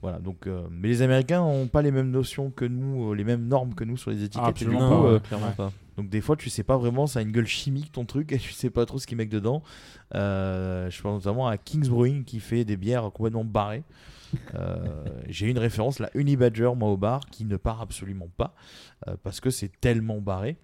Voilà. 0.00 0.20
Donc, 0.20 0.46
euh, 0.46 0.68
mais 0.70 0.86
les 0.86 1.02
Américains 1.02 1.40
n'ont 1.40 1.66
pas 1.66 1.82
les 1.82 1.90
mêmes 1.90 2.12
notions 2.12 2.52
que 2.52 2.64
nous, 2.64 3.10
euh, 3.10 3.14
les 3.16 3.24
mêmes 3.24 3.48
normes 3.48 3.74
que 3.74 3.82
nous 3.82 3.96
sur 3.96 4.12
les 4.12 4.22
étiquettes. 4.22 4.46
absolument 4.46 4.78
Et 4.78 4.82
du 4.82 4.90
pas, 4.90 4.96
coup, 4.96 5.04
ouais. 5.06 5.14
euh, 5.14 5.18
clairement 5.18 5.46
ouais. 5.48 5.54
pas. 5.56 5.72
donc 5.96 6.08
des 6.08 6.20
fois, 6.20 6.36
tu 6.36 6.50
sais 6.50 6.62
pas 6.62 6.76
vraiment, 6.76 7.08
ça 7.08 7.18
a 7.18 7.22
une 7.22 7.32
gueule 7.32 7.48
chimique 7.48 7.90
ton 7.90 8.04
truc 8.04 8.30
et 8.32 8.38
tu 8.38 8.52
sais 8.52 8.70
pas 8.70 8.86
trop 8.86 9.00
ce 9.00 9.08
qu'ils 9.08 9.16
mettent 9.16 9.28
dedans. 9.28 9.64
Euh, 10.14 10.88
je 10.88 11.02
pense 11.02 11.24
notamment 11.24 11.48
à 11.48 11.58
Kings 11.58 11.88
Brewing 11.88 12.22
qui 12.22 12.38
fait 12.38 12.64
des 12.64 12.76
bières 12.76 13.10
complètement 13.12 13.44
barrées. 13.44 13.82
Euh, 14.54 15.04
J'ai 15.28 15.48
une 15.48 15.58
référence, 15.58 15.98
la 15.98 16.10
Unibadger, 16.14 16.70
moi 16.76 16.88
au 16.90 16.96
bar, 16.96 17.20
qui 17.30 17.44
ne 17.44 17.56
part 17.56 17.80
absolument 17.80 18.28
pas 18.36 18.54
euh, 19.08 19.16
parce 19.22 19.40
que 19.40 19.50
c'est 19.50 19.80
tellement 19.80 20.20
barré 20.20 20.56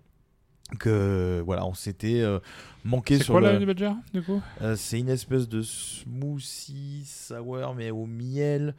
que 0.80 1.42
voilà, 1.44 1.64
on 1.64 1.74
s'était 1.74 2.20
euh, 2.20 2.40
manqué 2.84 3.18
C'est 3.18 3.24
sur 3.24 3.34
quoi 3.34 3.40
le. 3.40 3.48
la 3.48 3.54
Honey 3.54 3.66
Badger, 3.66 3.92
du 4.12 4.22
coup? 4.22 4.42
C'est 4.74 4.98
une 4.98 5.08
espèce 5.08 5.48
de 5.48 5.62
smoothie 5.62 7.04
sour 7.06 7.74
mais 7.76 7.90
au 7.90 8.06
miel. 8.06 8.74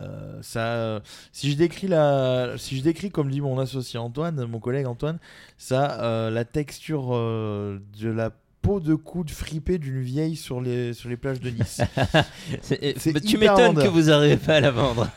Euh, 0.00 0.38
ça, 0.42 1.02
si 1.32 1.50
je 1.50 1.56
décris 1.56 1.88
la, 1.88 2.54
si 2.56 2.76
je 2.76 2.82
décris 2.82 3.10
comme 3.10 3.30
dit 3.30 3.40
mon 3.40 3.58
associé 3.58 3.98
Antoine, 3.98 4.44
mon 4.46 4.60
collègue 4.60 4.86
Antoine, 4.86 5.18
ça, 5.56 6.00
euh, 6.02 6.30
la 6.30 6.44
texture 6.44 7.08
euh, 7.14 7.80
de 8.00 8.08
la 8.08 8.30
peau 8.68 8.80
de 8.80 8.94
coude 8.94 9.30
fripée 9.30 9.78
d'une 9.78 10.00
vieille 10.02 10.36
sur 10.36 10.60
les 10.60 10.92
sur 10.92 11.08
les 11.08 11.16
plages 11.16 11.40
de 11.40 11.48
Nice. 11.50 11.80
C'est- 12.60 12.94
C'est 12.98 13.12
bah, 13.12 13.20
tu 13.20 13.38
m'étonnes 13.38 13.74
que 13.82 13.88
vous 13.88 14.02
n'arrivez 14.02 14.36
pas 14.36 14.56
à 14.56 14.60
la 14.60 14.70
vendre. 14.70 15.08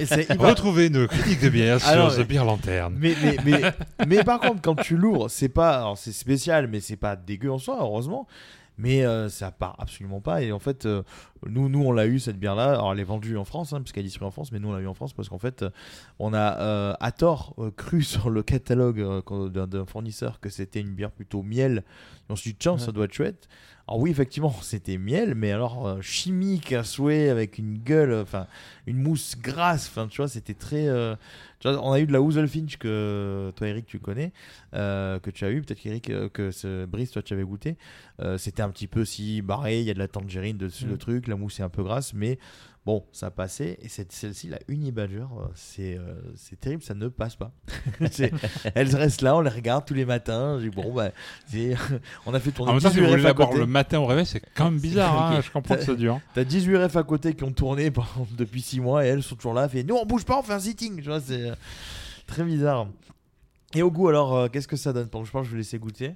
Et 0.00 0.06
c'est 0.06 0.24
hyper- 0.30 0.40
Retrouvez 0.48 0.90
nos 0.90 1.06
critiques 1.06 1.40
de 1.40 1.48
bière 1.50 1.78
Ah 1.86 1.92
sur 1.92 2.14
The 2.14 2.18
mais- 2.18 2.24
Beer 2.24 2.44
Lanterne. 2.44 2.96
Mais, 2.98 3.14
mais, 3.22 3.36
mais, 3.44 3.62
mais 4.08 4.24
par 4.24 4.40
contre, 4.40 4.60
quand 4.60 4.74
tu 4.74 4.96
l'ouvres, 4.96 5.28
c'est 5.28 5.48
pas. 5.48 5.76
Alors, 5.78 5.98
c'est 5.98 6.10
spécial, 6.12 6.66
mais 6.66 6.80
c'est 6.80 6.96
pas 6.96 7.14
dégueu 7.14 7.52
en 7.52 7.58
soi, 7.58 7.78
heureusement. 7.80 8.26
Mais 8.80 9.04
euh, 9.04 9.28
ça 9.28 9.50
part 9.50 9.76
absolument 9.78 10.20
pas. 10.20 10.42
Et 10.42 10.52
en 10.52 10.58
fait, 10.58 10.86
euh, 10.86 11.02
nous, 11.46 11.68
nous, 11.68 11.82
on 11.82 11.92
l'a 11.92 12.06
eu 12.06 12.18
cette 12.18 12.38
bière-là. 12.38 12.70
Alors, 12.70 12.92
elle 12.92 13.00
est 13.00 13.04
vendue 13.04 13.36
en 13.36 13.44
France, 13.44 13.72
hein, 13.72 13.80
parce 13.80 13.92
qu'elle 13.92 14.04
est 14.04 14.04
distribuée 14.04 14.28
en 14.28 14.30
France, 14.30 14.52
mais 14.52 14.58
nous, 14.58 14.68
on 14.68 14.72
l'a 14.72 14.80
eu 14.80 14.86
en 14.86 14.94
France 14.94 15.12
parce 15.12 15.28
qu'en 15.28 15.38
fait, 15.38 15.62
euh, 15.62 15.70
on 16.18 16.32
a 16.32 16.58
euh, 16.60 16.94
à 16.98 17.12
tort 17.12 17.54
cru 17.76 18.02
sur 18.02 18.30
le 18.30 18.42
catalogue 18.42 19.22
d'un 19.50 19.84
fournisseur 19.84 20.40
que 20.40 20.48
c'était 20.48 20.80
une 20.80 20.94
bière 20.94 21.10
plutôt 21.10 21.42
miel. 21.42 21.84
Et 22.28 22.32
on 22.32 22.36
s'est 22.36 22.50
dit, 22.50 22.56
tiens, 22.56 22.78
ça 22.78 22.90
doit 22.90 23.04
être 23.04 23.12
chouette. 23.12 23.48
Alors, 23.86 24.00
oui, 24.00 24.10
effectivement, 24.10 24.54
c'était 24.62 24.96
miel, 24.96 25.34
mais 25.34 25.52
alors 25.52 26.02
chimique 26.02 26.72
à 26.72 26.82
souhait, 26.82 27.28
avec 27.28 27.58
une 27.58 27.76
gueule, 27.76 28.14
enfin, 28.14 28.46
une 28.86 28.96
mousse 28.96 29.36
grasse. 29.38 29.88
Enfin, 29.88 30.08
tu 30.08 30.18
vois, 30.18 30.28
c'était 30.28 30.54
très. 30.54 30.88
Tu 31.60 31.68
vois, 31.68 31.80
on 31.86 31.92
a 31.92 32.00
eu 32.00 32.06
de 32.06 32.12
la 32.12 32.46
Finch 32.48 32.78
que 32.78 33.52
toi, 33.54 33.68
Eric, 33.68 33.86
tu 33.86 33.98
connais, 33.98 34.32
euh, 34.74 35.18
que 35.18 35.30
tu 35.30 35.44
as 35.44 35.50
eu. 35.50 35.60
Peut-être 35.60 35.78
qu'Eric, 35.78 36.08
euh, 36.10 36.28
que 36.28 36.50
ce 36.50 36.86
Brice, 36.86 37.10
toi, 37.10 37.22
tu 37.22 37.34
avais 37.34 37.44
goûté. 37.44 37.76
Euh, 38.20 38.38
c'était 38.38 38.62
un 38.62 38.70
petit 38.70 38.86
peu 38.86 39.04
si 39.04 39.42
barré. 39.42 39.80
Il 39.80 39.86
y 39.86 39.90
a 39.90 39.94
de 39.94 39.98
la 39.98 40.08
tangerine 40.08 40.56
dessus, 40.56 40.86
Mm. 40.86 40.90
le 40.90 40.96
truc. 40.98 41.28
La 41.28 41.36
mousse 41.36 41.60
est 41.60 41.62
un 41.62 41.68
peu 41.68 41.82
grasse, 41.82 42.14
mais 42.14 42.38
bon, 42.86 43.04
ça 43.12 43.30
passait. 43.30 43.78
Et 43.82 43.88
cette- 43.88 44.12
celle-ci, 44.12 44.48
la 44.48 44.58
Unibadger, 44.68 45.18
euh, 45.20 45.46
c'est 45.54 45.96
euh, 45.98 46.14
c'est 46.36 46.58
terrible, 46.58 46.82
ça 46.82 46.94
ne 46.94 47.08
passe 47.08 47.36
pas. 47.36 47.52
C'est- 48.10 48.32
Elles 48.74 48.94
restent 48.96 49.22
là, 49.22 49.36
on 49.36 49.40
les 49.40 49.50
regarde 49.50 49.84
tous 49.84 49.94
les 49.94 50.04
matins. 50.04 50.58
Je 50.58 50.68
dis, 50.68 50.74
bon, 50.74 50.92
bah, 50.92 51.10
c'est- 51.46 51.74
on 52.26 52.34
a 52.34 52.40
fait 52.40 52.50
tourner 52.52 52.70
En 52.70 52.74
même 52.74 52.82
temps, 52.82 52.88
si 52.90 52.94
18 52.96 53.04
vous 53.04 53.10
voulez 53.10 53.22
refs 53.22 53.24
à 53.26 53.28
la 53.28 53.34
boire 53.34 53.48
côté. 53.48 53.60
le 53.60 53.66
matin 53.66 53.98
au 54.00 54.06
réveil, 54.06 54.26
c'est 54.26 54.42
quand 54.54 54.70
même 54.70 54.80
bizarre. 54.80 55.32
hein. 55.32 55.40
Je 55.40 55.50
comprends 55.50 55.76
que 55.76 55.82
c'est 55.84 55.96
dur. 55.96 56.20
T'as 56.34 56.44
18 56.44 56.76
refs 56.76 56.96
à 56.96 57.02
côté 57.02 57.34
qui 57.34 57.44
ont 57.44 57.52
tourné 57.52 57.90
pendant- 57.92 58.26
depuis 58.36 58.62
6 58.62 58.80
mois 58.80 59.04
et 59.04 59.08
elles 59.08 59.22
sont 59.22 59.36
toujours 59.36 59.54
là. 59.54 59.68
Fait, 59.68 59.82
nous 59.84 59.96
on 59.96 60.06
bouge 60.06 60.24
pas, 60.24 60.38
on 60.38 60.42
fait 60.42 60.52
un 60.54 60.58
sitting. 60.60 60.96
Tu 60.96 61.08
vois, 61.08 61.20
c'est 61.20 61.50
euh, 61.50 61.54
très 62.26 62.42
bizarre. 62.44 62.86
Et 63.74 63.82
au 63.82 63.90
goût, 63.92 64.08
alors, 64.08 64.34
euh, 64.36 64.48
qu'est-ce 64.48 64.66
que 64.66 64.76
ça 64.76 64.92
donne? 64.92 65.04
Je 65.06 65.10
pense 65.10 65.28
que 65.28 65.44
je 65.44 65.50
vais 65.52 65.58
laisser 65.58 65.78
goûter. 65.78 66.14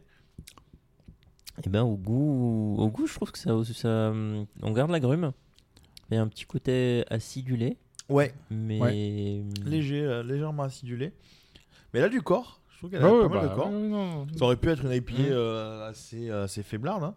Et 1.65 1.69
ben 1.69 1.83
au 1.83 1.97
goût, 1.97 2.75
au 2.79 2.89
goût, 2.89 3.07
je 3.07 3.15
trouve 3.15 3.31
que 3.31 3.39
ça, 3.39 3.51
ça, 3.75 3.89
hum, 4.11 4.45
on 4.63 4.73
garde 4.73 4.91
l'agrume. 4.91 5.31
Il 5.31 5.44
y 6.13 6.17
a 6.17 6.23
un 6.23 6.29
petit 6.29 6.45
côté 6.45 7.05
acidulé. 7.11 7.77
Ouais. 8.09 8.35
Mais 8.51 8.81
Ouais. 8.81 9.43
Léger, 9.65 10.03
euh, 10.05 10.23
légèrement 10.23 10.65
acidulé. 10.65 11.13
Mais 11.93 12.01
là, 12.01 12.09
du 12.09 12.21
corps. 12.23 12.61
Je 12.71 12.79
trouve 12.79 12.91
qu'elle 12.91 13.03
a 13.03 13.07
Ah 13.07 13.11
pas 13.23 13.29
mal 13.29 13.47
bah, 13.47 13.49
de 13.49 13.55
corps. 13.55 13.71
ouais, 13.71 13.89
non. 13.89 14.27
Ça 14.37 14.45
aurait 14.45 14.57
pu 14.57 14.69
être 14.69 14.85
une 14.85 14.93
IPA 14.93 15.13
Mm. 15.15 15.27
euh, 15.31 15.89
assez, 15.89 16.31
assez 16.31 16.63
faiblarde. 16.63 17.05
hein. 17.05 17.15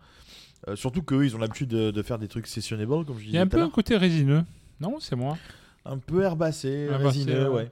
Euh, 0.68 0.76
surtout 0.76 1.02
qu'eux, 1.04 1.26
ils 1.26 1.36
ont 1.36 1.40
l'habitude 1.40 1.70
de, 1.70 1.92
de 1.92 2.02
faire 2.02 2.18
des 2.18 2.28
trucs 2.28 2.48
sessionnables, 2.48 3.06
comme 3.06 3.18
je 3.18 3.24
Il 3.24 3.26
disais 3.28 3.36
y 3.38 3.40
a 3.40 3.44
un 3.44 3.48
peu 3.48 3.62
un 3.62 3.70
côté 3.70 3.96
résineux. 3.98 4.44
Non, 4.80 5.00
c'est 5.00 5.16
moi. 5.16 5.38
Un 5.86 5.98
peu 5.98 6.24
herbacé, 6.24 6.88
Herbacé, 6.90 7.06
résineux, 7.20 7.50
ouais. 7.50 7.56
ouais. 7.56 7.72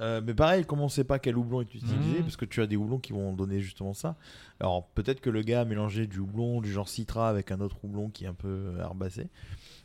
Euh, 0.00 0.20
mais 0.24 0.32
pareil, 0.32 0.64
comme 0.64 0.80
on 0.80 0.88
sait 0.88 1.04
pas 1.04 1.18
quel 1.18 1.36
houblon 1.36 1.60
est 1.60 1.74
utilisé, 1.74 2.16
Mhm. 2.18 2.22
parce 2.22 2.36
que 2.36 2.46
tu 2.46 2.62
as 2.62 2.66
des 2.66 2.76
houblons 2.76 2.98
qui 2.98 3.12
vont 3.12 3.32
donner 3.34 3.60
justement 3.60 3.92
ça. 3.92 4.16
Alors 4.58 4.86
peut-être 4.88 5.20
que 5.20 5.28
le 5.28 5.42
gars 5.42 5.60
a 5.60 5.64
mélangé 5.66 6.06
du 6.06 6.18
houblon 6.18 6.60
du 6.62 6.72
genre 6.72 6.88
citra 6.88 7.28
avec 7.28 7.50
un 7.52 7.60
autre 7.60 7.76
houblon 7.84 8.08
qui 8.08 8.24
est 8.24 8.28
un 8.28 8.32
peu 8.34 8.72
herbacé. 8.80 9.26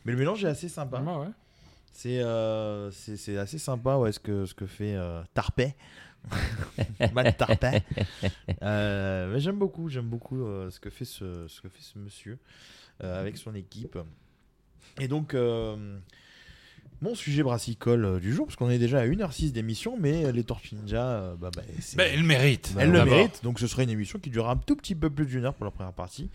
Mais 0.08 0.12
le 0.12 0.18
mélange 0.20 0.42
est 0.42 0.48
assez 0.48 0.70
sympa. 0.70 1.02
Ouais, 1.02 1.16
ouais. 1.16 1.32
C'est 1.92 2.22
euh, 2.22 2.90
c'est 2.90 3.36
assez 3.36 3.58
sympa 3.58 3.98
ouais, 3.98 4.10
ce, 4.10 4.18
que, 4.18 4.46
ce 4.46 4.54
que 4.54 4.64
fait 4.64 4.94
euh, 4.94 5.22
Tarpey. 5.34 5.76
Matt 7.12 7.36
Tarpey. 7.36 7.82
Euh, 8.62 9.30
mais 9.30 9.38
j'aime 9.38 9.58
beaucoup, 9.58 9.90
j'aime 9.90 10.08
beaucoup 10.08 10.46
euh, 10.46 10.70
ce, 10.70 10.80
que 10.80 10.88
fait 10.88 11.04
ce, 11.04 11.46
ce 11.46 11.60
que 11.60 11.68
fait 11.68 11.82
ce 11.82 11.98
monsieur 11.98 12.38
avec 13.00 13.36
son 13.36 13.54
équipe. 13.54 13.98
Et 14.98 15.08
donc, 15.08 15.36
mon 17.00 17.14
sujet 17.14 17.42
brassicole 17.42 18.04
euh, 18.04 18.18
du 18.18 18.32
jour, 18.34 18.46
parce 18.46 18.56
qu'on 18.56 18.70
est 18.70 18.78
déjà 18.78 19.00
à 19.00 19.06
1h06 19.06 19.52
d'émission, 19.52 19.96
mais 20.00 20.32
les 20.32 20.42
Tortues 20.44 20.74
Ninja, 20.74 21.02
euh, 21.04 21.34
bah, 21.40 21.50
bah, 21.54 21.62
c'est- 21.80 21.96
Bah, 21.96 22.04
elles 22.06 22.22
méritent, 22.24 22.74
Elles 22.78 22.90
le 22.90 23.04
méritent, 23.04 23.40
donc 23.44 23.60
ce 23.60 23.66
sera 23.66 23.82
une 23.84 23.90
émission 23.90 24.18
qui 24.18 24.30
durera 24.30 24.52
un 24.52 24.56
tout 24.56 24.74
petit 24.76 24.94
peu 24.94 25.08
plus 25.10 25.26
d'une 25.26 25.44
heure 25.44 25.54
pour 25.54 25.64
la 25.64 25.70
première 25.70 25.92
partie. 25.92 26.28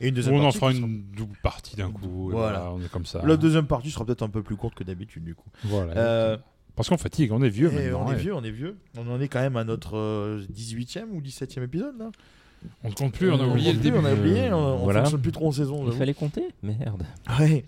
Et 0.00 0.08
une 0.08 0.14
deuxième 0.14 0.34
On 0.36 0.44
en 0.44 0.52
fera 0.52 0.72
sera- 0.72 0.78
une 0.86 1.02
double 1.16 1.36
partie 1.42 1.76
d'un 1.76 1.90
coup. 1.90 2.30
Voilà. 2.30 2.60
voilà, 2.60 2.72
on 2.72 2.80
est 2.84 2.88
comme 2.88 3.06
ça. 3.06 3.20
La 3.24 3.36
deuxième 3.36 3.66
partie 3.66 3.90
sera 3.90 4.04
peut-être 4.04 4.22
un 4.22 4.28
peu 4.28 4.42
plus 4.42 4.56
courte 4.56 4.74
que 4.74 4.84
d'habitude, 4.84 5.24
du 5.24 5.34
coup. 5.34 5.48
Voilà. 5.64 5.92
Euh, 5.96 6.36
Parce 6.76 6.88
qu'on 6.88 6.98
fatigue, 6.98 7.32
on 7.32 7.42
est 7.42 7.48
vieux 7.48 7.72
et 7.72 7.74
maintenant. 7.90 8.04
on 8.06 8.08
est 8.12 8.14
ouais. 8.14 8.20
vieux, 8.20 8.34
on 8.34 8.44
est 8.44 8.50
vieux. 8.52 8.76
On 8.96 9.08
en 9.10 9.20
est 9.20 9.26
quand 9.28 9.40
même 9.40 9.56
à 9.56 9.64
notre 9.64 9.96
euh, 9.96 10.44
18e 10.52 11.10
ou 11.12 11.20
17e 11.20 11.64
épisode, 11.64 11.98
là. 11.98 12.10
On 12.84 12.88
ne 12.88 12.94
compte 12.94 13.12
plus, 13.14 13.30
on 13.30 13.40
a 13.40 13.46
oublié 13.46 13.72
le 13.72 13.78
début. 13.78 13.98
On 13.98 14.04
a 14.04 14.12
oublié, 14.14 14.52
on, 14.52 14.76
Voilà. 14.78 15.00
fonctionne 15.00 15.20
plus 15.22 15.32
trop 15.32 15.48
en 15.48 15.52
saison. 15.52 15.84
Il 15.86 15.92
fallait 15.92 16.14
compter 16.14 16.48
Merde. 16.62 17.04
Ouais. 17.38 17.64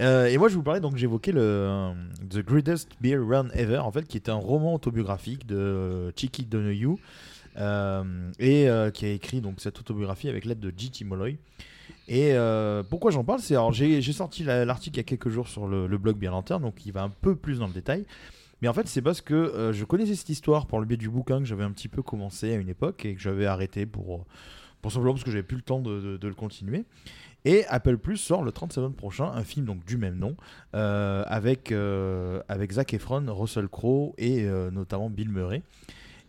Euh, 0.00 0.26
et 0.26 0.38
moi, 0.38 0.48
je 0.48 0.54
vous 0.54 0.62
parlais 0.62 0.80
donc 0.80 0.96
j'évoquais 0.96 1.32
le 1.32 1.40
euh, 1.42 1.92
The 2.30 2.38
Greatest 2.38 2.88
Beer 3.00 3.18
Run 3.18 3.48
Ever, 3.54 3.78
en 3.78 3.90
fait, 3.90 4.06
qui 4.06 4.16
est 4.16 4.28
un 4.28 4.34
roman 4.34 4.74
autobiographique 4.74 5.46
de 5.46 5.56
euh, 5.56 6.10
Chiki 6.16 6.44
Donoghue 6.44 6.96
euh, 7.58 8.02
et 8.38 8.68
euh, 8.68 8.90
qui 8.90 9.04
a 9.06 9.10
écrit 9.10 9.40
donc 9.40 9.56
cette 9.58 9.78
autobiographie 9.80 10.28
avec 10.28 10.44
l'aide 10.44 10.60
de 10.60 10.72
J.T. 10.76 11.04
Molloy. 11.04 11.38
Et 12.08 12.32
euh, 12.32 12.82
pourquoi 12.88 13.10
j'en 13.10 13.24
parle? 13.24 13.40
C'est 13.40 13.54
alors 13.54 13.72
j'ai 13.72 14.00
sorti 14.12 14.42
la- 14.42 14.64
l'article 14.64 14.96
il 14.96 14.98
y 14.98 15.00
a 15.00 15.04
quelques 15.04 15.28
jours 15.28 15.48
sur 15.48 15.66
le, 15.66 15.86
le 15.86 15.98
blog 15.98 16.16
Bien 16.16 16.30
Lanterne, 16.32 16.62
donc 16.62 16.84
il 16.86 16.92
va 16.92 17.02
un 17.02 17.08
peu 17.10 17.34
plus 17.36 17.58
dans 17.58 17.66
le 17.66 17.72
détail. 17.72 18.04
Mais 18.62 18.68
en 18.68 18.72
fait, 18.72 18.86
c'est 18.88 19.02
parce 19.02 19.20
que 19.20 19.34
euh, 19.34 19.72
je 19.72 19.84
connaissais 19.84 20.14
cette 20.14 20.28
histoire 20.28 20.66
par 20.66 20.80
le 20.80 20.86
biais 20.86 20.96
du 20.96 21.08
bouquin 21.08 21.38
que 21.38 21.44
j'avais 21.44 21.64
un 21.64 21.70
petit 21.70 21.88
peu 21.88 22.02
commencé 22.02 22.52
à 22.52 22.56
une 22.56 22.68
époque 22.68 23.04
et 23.04 23.14
que 23.14 23.20
j'avais 23.20 23.46
arrêté 23.46 23.86
pour, 23.86 24.26
pour 24.82 24.92
simplement 24.92 25.14
parce 25.14 25.24
que 25.24 25.30
j'avais 25.30 25.42
plus 25.42 25.56
le 25.56 25.62
temps 25.62 25.80
de, 25.80 26.18
le 26.22 26.34
continuer. 26.34 26.84
Et 27.46 27.64
Apple 27.68 27.96
Plus 27.96 28.18
sort 28.18 28.42
le 28.42 28.52
30 28.52 28.72
septembre 28.74 28.96
prochain 28.96 29.32
un 29.32 29.44
film 29.44 29.64
donc 29.64 29.82
du 29.86 29.96
même 29.96 30.18
nom 30.18 30.36
euh, 30.74 31.24
avec, 31.26 31.72
euh, 31.72 32.42
avec 32.48 32.92
Efron, 32.92 33.24
Russell 33.28 33.68
Crowe 33.68 34.12
et 34.18 34.44
euh, 34.44 34.70
notamment 34.70 35.08
Bill 35.08 35.30
Murray. 35.30 35.62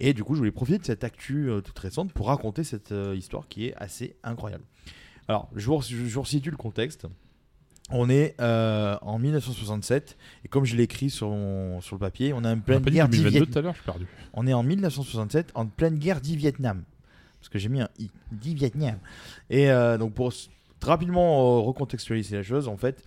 Et 0.04 0.16
du 0.16 0.24
coup, 0.24 0.34
je 0.34 0.40
voulais 0.40 0.52
profiter 0.52 0.80
de 0.80 0.84
cette 0.84 1.04
actu 1.04 1.48
euh, 1.48 1.62
toute 1.62 1.78
récente 1.78 2.12
pour 2.12 2.28
raconter 2.28 2.64
cette 2.64 2.92
euh, 2.92 3.16
histoire 3.16 3.48
qui 3.48 3.68
est 3.68 3.76
assez 3.76 4.16
incroyable. 4.24 4.64
Alors, 5.28 5.48
je 5.56 5.68
vous, 5.68 5.80
je 5.80 6.50
le 6.50 6.58
contexte. 6.58 7.06
On 7.92 8.10
est 8.10 8.36
euh, 8.40 8.98
en 9.02 9.20
1967 9.20 10.18
et 10.46 10.48
comme 10.48 10.66
je 10.66 10.76
l'ai 10.76 10.84
écrit 10.84 11.10
sur, 11.10 11.30
mon- 11.30 11.82
sur 11.82 11.96
le 11.96 12.00
papier, 12.00 12.34
on 12.34 12.44
est 12.44 12.48
en 12.48 12.60
pleine 12.60 12.82
dit 12.82 12.92
guerre 12.92 13.10
du 13.10 13.18
2022 13.18 13.30
Vietnam. 13.40 13.52
tout 13.54 13.60
à 13.60 13.62
l'heure, 13.62 13.74
je 13.74 13.78
suis 13.80 13.86
perdu. 13.86 14.08
On 14.34 14.48
est 14.48 14.54
en 14.54 14.64
1967, 14.64 15.52
en 15.56 15.66
pleine 15.66 15.98
guerre 15.98 16.22
du 16.22 16.36
Vietnam. 16.36 16.84
Parce 17.40 17.50
que 17.50 17.60
j'ai 17.60 17.70
mis 17.70 17.82
un 17.82 17.90
i, 18.00 18.10
du 18.32 18.54
Vietnam. 18.54 18.98
Et 19.50 19.70
euh, 19.72 19.98
donc 19.98 20.14
pour 20.14 20.32
rapidement 20.82 21.58
euh, 21.58 21.60
recontextualiser 21.62 22.38
la 22.38 22.44
chose, 22.44 22.68
en 22.68 22.78
fait, 22.78 23.04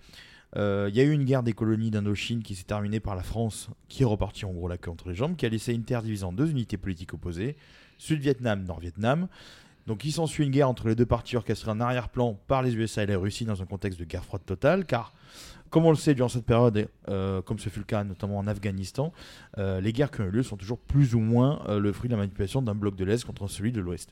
il 0.57 0.95
y 0.95 1.01
a 1.01 1.03
eu 1.03 1.11
une 1.11 1.25
guerre 1.25 1.43
des 1.43 1.51
colonies 1.51 1.91
d'Indochine 1.91 2.41
qui 2.41 2.55
s'est 2.55 2.63
terminée 2.63 3.01
par 3.01 3.15
la 3.15 3.23
France, 3.23 3.67
qui 3.89 4.03
est 4.03 4.05
repartie 4.05 4.45
en 4.45 4.51
gros 4.53 4.69
la 4.69 4.77
queue 4.77 4.89
entre 4.91 5.09
les 5.09 5.15
jambes, 5.15 5.35
qui 5.35 5.45
a 5.45 5.49
laissé 5.49 5.73
une 5.73 5.83
terre 5.83 6.01
divisée 6.01 6.23
en 6.23 6.31
deux 6.31 6.49
unités 6.49 6.77
politiques 6.77 7.13
opposées, 7.13 7.57
Sud-Vietnam, 7.97 8.63
Nord-Vietnam. 8.63 9.27
Donc 9.87 10.03
il 10.03 10.11
s'ensuit 10.11 10.45
une 10.45 10.51
guerre 10.51 10.69
entre 10.69 10.87
les 10.87 10.95
deux 10.95 11.05
parties 11.05 11.37
orchestrée 11.37 11.69
en 11.69 11.79
arrière-plan 11.79 12.39
par 12.47 12.63
les 12.63 12.75
USA 12.75 13.03
et 13.03 13.05
la 13.05 13.17
Russie 13.17 13.45
dans 13.45 13.61
un 13.61 13.65
contexte 13.65 13.99
de 13.99 14.05
guerre 14.05 14.25
froide 14.25 14.43
totale, 14.45 14.85
car 14.85 15.13
comme 15.69 15.85
on 15.85 15.91
le 15.91 15.97
sait 15.97 16.15
durant 16.15 16.29
cette 16.29 16.45
période, 16.45 16.87
euh, 17.09 17.41
comme 17.41 17.59
ce 17.59 17.69
fut 17.69 17.79
le 17.79 17.85
cas 17.85 18.03
notamment 18.03 18.37
en 18.37 18.47
Afghanistan, 18.47 19.11
euh, 19.57 19.81
les 19.81 19.93
guerres 19.93 20.09
qui 20.09 20.21
ont 20.21 20.25
eu 20.25 20.31
lieu 20.31 20.43
sont 20.43 20.57
toujours 20.57 20.79
plus 20.79 21.13
ou 21.13 21.19
moins 21.19 21.61
euh, 21.67 21.79
le 21.79 21.91
fruit 21.91 22.07
de 22.07 22.15
la 22.15 22.19
manipulation 22.19 22.61
d'un 22.61 22.75
bloc 22.75 22.95
de 22.95 23.05
l'Est 23.05 23.25
contre 23.25 23.47
celui 23.47 23.71
de 23.71 23.81
l'Ouest. 23.81 24.11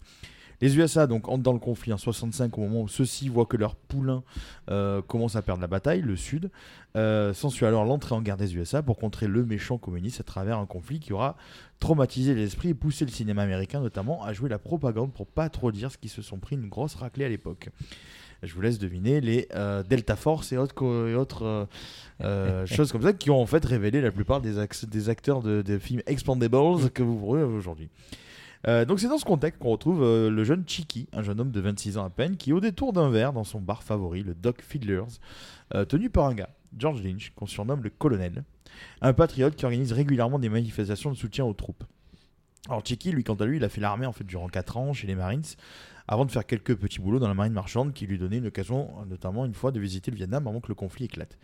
Les 0.62 0.78
USA 0.78 1.08
donc 1.08 1.28
entrent 1.28 1.44
dans 1.44 1.54
le 1.54 1.60
conflit 1.60 1.92
en 1.94 1.98
65 1.98 2.58
au 2.58 2.62
moment 2.62 2.82
où 2.84 2.88
ceux-ci 2.88 3.28
voient 3.30 3.46
que 3.46 3.58
leur 3.58 3.76
poulain 3.76 4.24
euh, 4.70 5.02
commence 5.02 5.36
à 5.36 5.42
perdre 5.42 5.62
la 5.62 5.68
bataille, 5.68 6.02
le 6.02 6.16
Sud. 6.16 6.50
Euh, 6.96 7.34
S'ensuit 7.34 7.66
alors 7.66 7.86
l'entrée 7.86 8.16
en 8.16 8.22
guerre 8.22 8.38
des 8.38 8.56
USA 8.56 8.82
pour 8.82 8.98
contrer 8.98 9.28
le 9.28 9.44
méchant 9.46 9.78
communiste 9.78 10.20
à 10.20 10.24
travers 10.24 10.60
un 10.60 10.66
conflit 10.66 11.00
qui 11.00 11.12
aura 11.12 11.36
traumatisé 11.80 12.34
les 12.36 12.44
esprits 12.44 12.70
et 12.70 12.74
poussé 12.74 13.04
le 13.04 13.12
cinéma 13.12 13.42
américain 13.42 13.82
notamment 13.82 14.24
à 14.24 14.32
jouer 14.32 14.48
la 14.50 14.60
propagande 14.60 15.12
pour 15.12 15.28
pas 15.28 15.50
trop 15.50 15.72
dire 15.72 15.92
ce 15.92 15.98
qui 15.98 16.08
se 16.08 16.22
sont 16.22 16.38
pris 16.38 16.56
une 16.56 16.70
grosse 16.70 16.96
raclée 16.96 17.26
à 17.26 17.30
l'époque. 17.30 17.70
Je 18.42 18.54
vous 18.54 18.62
laisse 18.62 18.78
deviner 18.78 19.22
les 19.22 19.48
euh, 19.56 19.84
Delta 19.84 20.16
Force 20.18 20.52
et 20.52 20.58
autres, 20.58 20.76
co- 20.76 21.08
et 21.08 21.16
autres 21.16 21.44
euh, 21.46 21.66
euh, 22.22 22.66
choses 22.68 22.92
comme 22.92 23.02
ça 23.02 23.14
qui 23.14 23.30
ont 23.32 23.40
en 23.42 23.46
fait 23.46 23.64
révélé 23.66 24.02
la 24.02 24.12
plupart 24.12 24.42
des 24.42 24.60
acteurs 25.10 25.42
de, 25.42 25.62
des 25.62 25.80
films 25.80 26.02
Expandables 26.08 26.90
que 26.94 27.04
vous 27.04 27.18
voyez 27.18 27.44
aujourd'hui. 27.46 27.90
Euh, 28.68 28.86
donc 28.86 29.00
c'est 29.00 29.10
dans 29.10 29.18
ce 29.18 29.26
contexte 29.26 29.62
qu'on 29.62 29.72
retrouve 29.72 30.04
euh, 30.04 30.30
le 30.30 30.44
jeune 30.44 30.64
Chiki, 30.66 31.08
un 31.12 31.22
jeune 31.22 31.40
homme 31.42 31.52
de 31.52 31.60
26 31.60 31.98
ans 31.98 32.06
à 32.06 32.10
peine, 32.10 32.38
qui 32.38 32.54
au 32.54 32.62
détour 32.62 32.94
d'un 32.94 33.10
verre 33.10 33.34
dans 33.34 33.44
son 33.44 33.60
bar 33.60 33.84
favori, 33.84 34.24
le 34.24 34.34
Doc 34.34 34.62
Fiddlers, 34.62 35.20
euh, 35.76 35.84
tenu 35.84 36.10
par 36.10 36.26
un 36.26 36.34
gars, 36.34 36.50
George 36.78 37.04
Lynch, 37.04 37.34
qu'on 37.36 37.46
surnomme 37.46 37.84
le 37.84 37.90
colonel, 37.90 38.44
un 39.02 39.14
patriote 39.14 39.56
qui 39.56 39.66
organise 39.66 39.92
régulièrement 39.92 40.40
des 40.40 40.50
manifestations 40.50 41.12
de 41.12 41.18
soutien 41.18 41.44
aux 41.44 41.54
troupes. 41.54 41.84
Alors 42.70 42.86
Chiki, 42.86 43.12
lui, 43.12 43.26
quant 43.26 43.36
à 43.36 43.46
lui, 43.46 43.58
il 43.58 43.64
a 43.66 43.70
fait 43.70 43.82
l'armée 43.82 44.06
en 44.06 44.14
fait 44.14 44.24
durant 44.24 44.48
4 44.48 44.78
ans 44.78 44.94
chez 44.94 45.08
les 45.08 45.16
Marines, 45.16 45.44
avant 46.08 46.24
de 46.24 46.32
faire 46.32 46.46
quelques 46.46 46.76
petits 46.76 47.00
boulots 47.00 47.20
dans 47.20 47.28
la 47.28 47.34
marine 47.34 47.54
marchande 47.54 47.94
qui 47.94 48.08
lui 48.08 48.18
donnaient 48.18 48.38
une 48.38 48.48
occasion, 48.48 48.90
notamment 49.10 49.46
une 49.46 49.54
fois, 49.54 49.72
de 49.72 49.80
visiter 49.80 50.12
le 50.12 50.18
Vietnam 50.18 50.48
avant 50.48 50.62
que 50.62 50.70
le 50.70 50.76
conflit 50.76 51.06
éclate. 51.06 51.38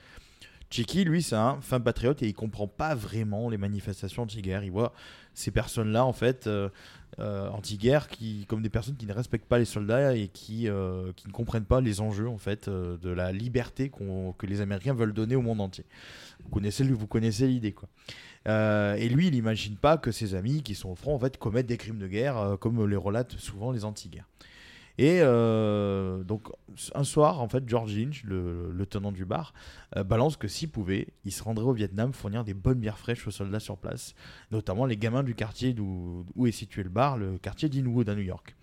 Chiki, 0.70 1.04
lui, 1.04 1.24
c'est 1.24 1.36
un 1.36 1.60
fin 1.62 1.80
patriote 1.80 2.22
et 2.22 2.28
il 2.28 2.34
comprend 2.34 2.68
pas 2.68 2.94
vraiment 2.94 3.50
les 3.50 3.58
manifestations 3.58 4.24
anti-guerre. 4.24 4.64
Il 4.64 4.72
voit 4.72 4.94
ces 5.34 5.50
personnes-là, 5.50 6.06
en 6.06 6.14
fait, 6.14 6.48
euh, 7.20 7.50
anti-guerre, 7.50 8.08
qui, 8.08 8.46
comme 8.48 8.62
des 8.62 8.70
personnes 8.70 8.96
qui 8.96 9.06
ne 9.06 9.14
respectent 9.14 9.48
pas 9.48 9.60
les 9.60 9.66
soldats 9.66 10.16
et 10.16 10.30
qui, 10.30 10.70
euh, 10.70 11.12
qui 11.16 11.28
ne 11.28 11.34
comprennent 11.34 11.66
pas 11.66 11.82
les 11.82 12.00
enjeux, 12.00 12.30
en 12.30 12.38
fait, 12.38 12.68
euh, 12.68 12.98
de 12.98 13.10
la 13.10 13.32
liberté 13.34 13.90
que 14.38 14.46
les 14.46 14.62
Américains 14.62 14.94
veulent 14.94 15.14
donner 15.14 15.36
au 15.36 15.42
monde 15.42 15.60
entier. 15.60 15.84
Vous 16.44 16.50
connaissez, 16.50 16.84
vous 16.86 17.08
connaissez 17.08 17.48
l'idée, 17.48 17.74
quoi. 17.74 17.90
Et 18.46 19.10
lui, 19.10 19.28
il 19.28 19.34
n'imagine 19.34 19.76
pas 19.76 19.98
que 19.98 20.12
ses 20.12 20.34
amis 20.34 20.64
qui 20.64 20.74
sont 20.74 20.90
au 20.90 20.96
front, 20.96 21.14
en 21.14 21.20
commettent 21.38 21.68
des 21.68 21.78
crimes 21.78 22.00
de 22.00 22.08
guerre, 22.08 22.58
comme 22.60 22.88
les 22.88 22.96
relatent 22.96 23.38
souvent 23.38 23.72
les 23.72 23.86
anti-guerres. 23.86 24.28
Et 25.00 25.22
euh, 25.22 26.26
donc, 26.26 26.50
un 26.94 27.06
soir, 27.06 27.40
en 27.40 27.48
fait, 27.48 27.64
George 27.66 27.96
Lynch, 27.96 28.26
le, 28.26 28.86
tenant 28.86 29.14
du 29.14 29.24
bar, 29.24 29.54
euh, 29.96 30.04
balance 30.04 30.36
que 30.36 30.50
s'il 30.50 30.68
pouvait, 30.68 31.08
il 31.24 31.32
se 31.32 31.42
rendrait 31.42 31.64
au 31.64 31.72
Vietnam 31.72 32.12
fournir 32.12 32.44
des 32.44 32.54
bonnes 32.54 32.80
bières 32.80 32.98
fraîches 32.98 33.26
aux 33.26 33.32
soldats 33.32 33.62
sur 33.62 33.78
place, 33.78 34.14
notamment 34.52 34.86
les 34.86 34.98
gamins 34.98 35.24
du 35.24 35.36
quartier 35.36 35.74
où 35.80 36.48
est 36.48 36.52
situé 36.52 36.84
le 36.84 36.90
bar, 36.90 37.18
le 37.18 37.38
quartier 37.38 37.70
d'Inwood 37.70 38.10
à 38.10 38.16
New 38.16 38.24
York. 38.24 38.58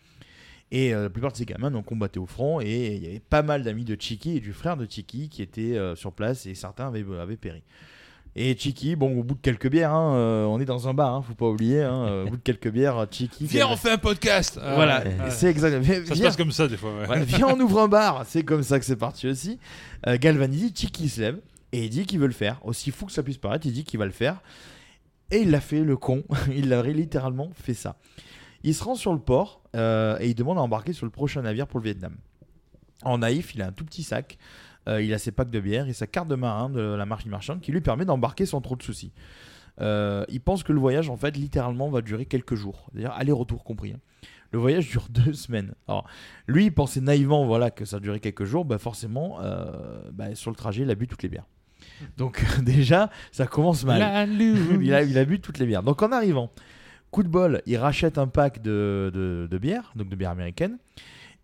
Et 0.70 0.94
euh, 0.94 1.04
la 1.04 1.10
plupart 1.10 1.32
de 1.32 1.38
ces 1.38 1.46
gamins 1.46 1.74
ont 1.74 1.82
combatté 1.82 2.18
au 2.18 2.26
front, 2.26 2.60
et 2.60 2.96
il 2.96 3.02
y 3.02 3.06
avait 3.06 3.18
pas 3.18 3.40
mal 3.40 3.62
d'amis 3.62 3.86
de 3.86 3.96
Chiki 3.98 4.36
et 4.36 4.40
du 4.40 4.52
frère 4.52 4.76
de 4.76 4.84
Chiki 4.84 5.30
qui 5.30 5.40
étaient 5.40 5.80
sur 5.96 6.12
place, 6.12 6.44
et 6.44 6.54
certains 6.54 6.88
avaient 6.88 7.36
péri. 7.38 7.62
Et 8.38 8.54
Chiki, 8.54 8.96
bon, 8.96 9.18
au 9.18 9.24
bout 9.24 9.34
de 9.34 9.40
quelques 9.40 9.70
bières, 9.70 9.94
hein, 9.94 10.14
euh, 10.14 10.44
on 10.44 10.60
est 10.60 10.66
dans 10.66 10.88
un 10.88 10.92
bar, 10.92 11.14
hein, 11.14 11.22
faut 11.26 11.34
pas 11.34 11.46
oublier, 11.46 11.82
hein, 11.82 12.04
euh, 12.06 12.26
au 12.26 12.28
bout 12.30 12.36
de 12.36 12.42
quelques 12.42 12.68
bières, 12.70 13.06
Chiki. 13.10 13.46
Viens, 13.46 13.66
on 13.66 13.76
fait 13.76 13.92
un 13.92 13.96
podcast 13.96 14.60
Voilà, 14.62 15.02
c'est 15.30 15.46
exact. 15.48 15.74
Viens- 15.78 16.00
Ça 16.04 16.08
se 16.08 16.14
viens- 16.14 16.24
passe 16.26 16.36
comme 16.36 16.52
ça, 16.52 16.68
des 16.68 16.76
fois, 16.76 16.90
ouais. 17.08 17.24
Viens, 17.24 17.46
on 17.48 17.58
ouvre 17.58 17.80
un 17.80 17.88
bar, 17.88 18.24
c'est 18.26 18.42
comme 18.42 18.62
ça 18.62 18.78
que 18.78 18.84
c'est 18.84 18.96
parti 18.96 19.26
aussi. 19.26 19.58
Euh, 20.06 20.18
galvanisé, 20.18 20.68
Chiki 20.74 21.08
se 21.08 21.22
lève 21.22 21.38
et 21.72 21.84
il 21.84 21.88
dit 21.88 22.04
qu'il 22.04 22.18
veut 22.18 22.26
le 22.26 22.34
faire. 22.34 22.60
Aussi 22.62 22.90
fou 22.90 23.06
que 23.06 23.12
ça 23.12 23.22
puisse 23.22 23.38
paraître, 23.38 23.64
il 23.64 23.72
dit 23.72 23.84
qu'il 23.84 23.98
va 23.98 24.04
le 24.04 24.12
faire. 24.12 24.42
Et 25.30 25.38
il 25.38 25.50
l'a 25.50 25.62
fait, 25.62 25.80
le 25.80 25.96
con. 25.96 26.22
il 26.54 26.70
a 26.74 26.82
littéralement 26.82 27.48
fait 27.54 27.72
ça. 27.74 27.96
Il 28.64 28.74
se 28.74 28.84
rend 28.84 28.96
sur 28.96 29.14
le 29.14 29.18
port 29.18 29.62
et 29.74 30.26
il 30.28 30.34
demande 30.34 30.58
à 30.58 30.60
embarquer 30.60 30.92
sur 30.92 31.06
le 31.06 31.10
prochain 31.10 31.40
navire 31.40 31.66
pour 31.66 31.80
le 31.80 31.84
Vietnam. 31.84 32.14
En 33.02 33.18
naïf, 33.18 33.54
il 33.54 33.62
a 33.62 33.68
un 33.68 33.72
tout 33.72 33.84
petit 33.86 34.02
sac. 34.02 34.36
Euh, 34.88 35.02
il 35.02 35.12
a 35.14 35.18
ses 35.18 35.32
packs 35.32 35.50
de 35.50 35.60
bière 35.60 35.88
et 35.88 35.92
sa 35.92 36.06
carte 36.06 36.28
de 36.28 36.34
marin 36.34 36.70
de 36.70 36.80
la 36.80 37.06
marine 37.06 37.30
marchande 37.30 37.60
qui 37.60 37.72
lui 37.72 37.80
permet 37.80 38.04
d'embarquer 38.04 38.46
sans 38.46 38.60
trop 38.60 38.76
de 38.76 38.82
soucis. 38.82 39.12
Euh, 39.80 40.24
il 40.28 40.40
pense 40.40 40.62
que 40.62 40.72
le 40.72 40.80
voyage, 40.80 41.10
en 41.10 41.16
fait, 41.16 41.36
littéralement, 41.36 41.90
va 41.90 42.00
durer 42.00 42.24
quelques 42.26 42.54
jours. 42.54 42.86
C'est-à-dire 42.92 43.12
aller-retour 43.12 43.62
compris. 43.64 43.92
hein. 43.92 44.00
Le 44.52 44.58
voyage 44.58 44.88
dure 44.88 45.06
deux 45.10 45.32
semaines. 45.34 45.74
Alors, 45.88 46.06
lui, 46.46 46.66
il 46.66 46.72
pensait 46.72 47.00
naïvement 47.00 47.44
voilà, 47.46 47.70
que 47.70 47.84
ça 47.84 48.00
durait 48.00 48.20
quelques 48.20 48.44
jours. 48.44 48.64
Bah, 48.64 48.78
forcément, 48.78 49.38
euh, 49.42 49.64
bah, 50.12 50.34
sur 50.34 50.50
le 50.50 50.56
trajet, 50.56 50.82
il 50.82 50.90
a 50.90 50.94
bu 50.94 51.06
toutes 51.08 51.22
les 51.22 51.28
bières. 51.28 51.46
Donc 52.16 52.42
déjà, 52.62 53.10
ça 53.32 53.46
commence 53.46 53.84
mal. 53.84 54.00
A, 54.94 55.02
il 55.02 55.18
a 55.18 55.24
bu 55.24 55.40
toutes 55.40 55.58
les 55.58 55.66
bières. 55.66 55.82
Donc 55.82 56.02
en 56.02 56.10
arrivant, 56.12 56.50
coup 57.10 57.22
de 57.22 57.28
bol, 57.28 57.60
il 57.66 57.76
rachète 57.76 58.18
un 58.18 58.28
pack 58.28 58.62
de, 58.62 59.10
de, 59.12 59.46
de 59.50 59.58
bière, 59.58 59.92
donc 59.94 60.08
de 60.08 60.16
bière 60.16 60.30
américaine, 60.30 60.78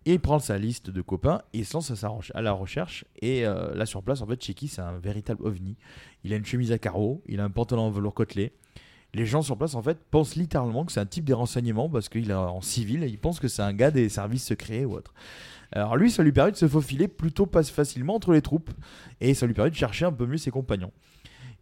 et 0.05 0.13
il 0.13 0.19
prend 0.19 0.39
sa 0.39 0.57
liste 0.57 0.89
de 0.89 1.01
copains 1.01 1.41
et 1.53 1.63
se 1.63 1.73
lance 1.73 2.03
à, 2.03 2.17
à 2.33 2.41
la 2.41 2.51
recherche. 2.51 3.05
Et 3.21 3.45
euh, 3.45 3.73
là 3.73 3.85
sur 3.85 4.03
place, 4.03 4.21
en 4.21 4.27
fait, 4.27 4.41
Checky, 4.41 4.67
c'est 4.67 4.81
un 4.81 4.97
véritable 4.97 5.45
ovni. 5.45 5.77
Il 6.23 6.33
a 6.33 6.35
une 6.35 6.45
chemise 6.45 6.71
à 6.71 6.77
carreaux, 6.77 7.21
il 7.27 7.39
a 7.39 7.43
un 7.43 7.49
pantalon 7.49 7.83
en 7.83 7.91
velours 7.91 8.13
côtelé. 8.13 8.53
Les 9.13 9.25
gens 9.25 9.43
sur 9.43 9.57
place, 9.57 9.75
en 9.75 9.81
fait, 9.81 9.99
pensent 10.09 10.35
littéralement 10.35 10.85
que 10.85 10.91
c'est 10.91 10.99
un 10.99 11.05
type 11.05 11.25
des 11.25 11.33
renseignements 11.33 11.87
parce 11.87 12.09
qu'il 12.09 12.31
est 12.31 12.33
en 12.33 12.61
civil 12.61 13.03
et 13.03 13.07
ils 13.07 13.19
pensent 13.19 13.39
que 13.39 13.47
c'est 13.47 13.61
un 13.61 13.73
gars 13.73 13.91
des 13.91 14.09
services 14.09 14.45
secrets 14.45 14.85
ou 14.85 14.93
autre. 14.93 15.13
Alors 15.71 15.95
lui, 15.97 16.11
ça 16.11 16.23
lui 16.23 16.31
permet 16.31 16.51
de 16.51 16.57
se 16.57 16.67
faufiler 16.67 17.07
plutôt 17.07 17.45
pas 17.45 17.63
facilement 17.63 18.15
entre 18.15 18.33
les 18.33 18.41
troupes 18.41 18.71
et 19.21 19.33
ça 19.33 19.45
lui 19.45 19.53
permet 19.53 19.71
de 19.71 19.75
chercher 19.75 20.05
un 20.05 20.11
peu 20.11 20.25
mieux 20.25 20.37
ses 20.37 20.51
compagnons. 20.51 20.91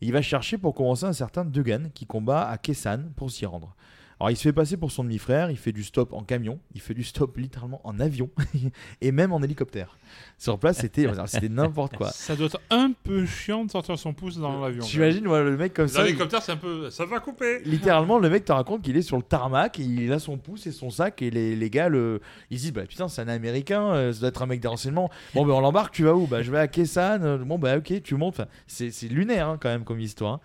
Il 0.02 0.12
va 0.14 0.22
chercher 0.22 0.58
pour 0.58 0.74
commencer 0.74 1.06
un 1.06 1.14
certain 1.14 1.46
Dugan 1.46 1.90
qui 1.94 2.06
combat 2.06 2.48
à 2.50 2.58
Kessan 2.58 3.12
pour 3.16 3.32
s'y 3.32 3.46
rendre. 3.46 3.76
Alors 4.22 4.30
il 4.30 4.38
se 4.38 4.44
fait 4.44 4.54
passer 4.54 4.78
pour 4.78 4.92
son 4.92 5.04
demi-frère, 5.04 5.50
il 5.50 5.58
fait 5.58 5.72
du 5.72 5.84
stop 5.84 6.14
en 6.14 6.22
camion, 6.22 6.60
il 6.76 6.82
fait 6.82 6.94
du 6.94 7.04
stop 7.04 7.38
littéralement 7.38 7.82
en 7.84 8.00
avion 8.00 8.30
et 9.02 9.12
même 9.12 9.34
en 9.34 9.42
hélicoptère. 9.42 9.98
Sur 10.38 10.60
place, 10.60 10.78
c'était 10.78 11.08
c'était 11.26 11.50
n'importe 11.50 11.98
quoi. 11.98 12.12
Ça 12.12 12.36
doit 12.36 12.46
être 12.46 12.62
un 12.70 12.92
peu 13.04 13.26
chiant 13.26 13.66
de 13.66 13.72
sortir 13.72 13.98
son 13.98 14.14
pouce 14.14 14.38
dans 14.38 14.62
l'avion. 14.62 14.86
J'imagine 14.86 15.26
voilà, 15.26 15.50
le 15.50 15.58
mec 15.58 15.74
comme 15.74 15.88
ça. 15.88 16.04
L'hélicoptère, 16.04 16.44
c'est 16.44 16.52
un 16.52 16.58
peu. 16.58 16.92
Ça 16.92 17.06
va 17.06 17.20
couper. 17.20 17.64
Littéralement, 17.66 18.20
le 18.20 18.30
mec 18.30 18.46
te 18.46 18.52
raconte 18.52 18.84
qu'il 18.84 18.96
est 18.96 19.02
sur 19.02 19.18
le 19.18 19.24
tarmac, 19.24 19.80
et 19.80 19.84
il 19.84 20.14
a 20.14 20.20
son 20.20 20.38
pouce 20.38 20.68
et 20.68 20.72
son 20.72 20.92
sac, 20.92 21.24
et 21.24 21.32
les, 21.32 21.56
les 21.56 21.70
gars, 21.72 21.90
le... 21.90 22.22
ils 22.52 22.60
se 22.60 22.64
disent 22.66 22.74
bah, 22.74 22.86
Putain, 22.86 23.08
c'est 23.08 23.24
un 23.24 23.28
américain, 23.28 23.88
euh, 23.88 24.14
ça 24.14 24.20
doit 24.20 24.30
être 24.30 24.44
un 24.44 24.46
mec 24.46 24.60
des 24.60 24.68
renseignements. 24.68 25.10
Bon, 25.34 25.48
ben 25.48 25.54
on 25.54 25.62
l'embarque, 25.62 25.96
tu 25.96 26.04
vas 26.04 26.14
où? 26.14 26.28
Bah, 26.28 26.44
je 26.44 26.52
vais 26.52 26.60
à 26.60 26.68
Kessan. 26.68 27.38
Bon, 27.44 27.58
bah, 27.58 27.78
ok, 27.78 28.04
tu 28.04 28.14
montes. 28.14 28.36
Enfin, 28.36 28.50
c'est 28.68 28.92
c'est 28.92 29.08
lunaire 29.08 29.48
hein, 29.48 29.58
quand 29.60 29.70
même 29.70 29.84
comme 29.84 30.00
histoire. 30.00 30.42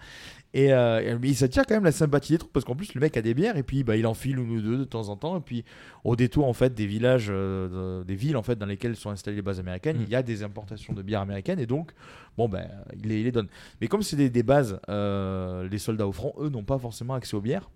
Et 0.58 0.72
euh, 0.72 1.18
mais 1.20 1.28
il 1.28 1.34
s'attire 1.36 1.66
quand 1.66 1.74
même 1.74 1.84
la 1.84 1.92
sympathie 1.92 2.32
des 2.32 2.38
troupes 2.38 2.52
parce 2.52 2.64
qu'en 2.64 2.74
plus 2.74 2.94
le 2.94 3.00
mec 3.02 3.14
a 3.18 3.20
des 3.20 3.34
bières 3.34 3.58
et 3.58 3.62
puis 3.62 3.84
bah, 3.84 3.94
il 3.94 4.06
enfile 4.06 4.38
une 4.38 4.50
ou 4.52 4.62
deux 4.62 4.78
de 4.78 4.84
temps 4.84 5.10
en 5.10 5.16
temps 5.16 5.36
et 5.36 5.40
puis 5.42 5.64
au 6.02 6.16
détour 6.16 6.46
en 6.48 6.54
fait 6.54 6.72
des 6.72 6.86
villages, 6.86 7.26
euh, 7.28 8.00
de- 8.00 8.04
des 8.04 8.14
villes 8.14 8.38
en 8.38 8.42
fait 8.42 8.56
dans 8.56 8.64
lesquelles 8.64 8.96
sont 8.96 9.10
installées 9.10 9.36
les 9.36 9.42
bases 9.42 9.60
américaines, 9.60 9.98
Mm. 9.98 10.02
il 10.04 10.08
y 10.08 10.14
a 10.14 10.22
des 10.22 10.42
importations 10.42 10.94
de 10.94 11.02
bières 11.02 11.20
américaines 11.20 11.58
et 11.60 11.66
donc 11.66 11.92
bon 12.38 12.48
ben 12.48 12.66
il 12.96 13.06
les, 13.08 13.18
il 13.18 13.24
les 13.24 13.32
donne. 13.32 13.48
Mais 13.82 13.88
comme 13.88 14.00
c'est 14.02 14.16
des, 14.16 14.30
des 14.30 14.42
bases, 14.42 14.80
euh, 14.88 15.68
les 15.68 15.78
soldats 15.78 16.06
au 16.06 16.12
front 16.12 16.32
eux 16.40 16.48
n'ont 16.48 16.64
pas 16.64 16.78
forcément 16.78 17.12
accès 17.14 17.36
aux 17.36 17.42
bières. 17.42 17.68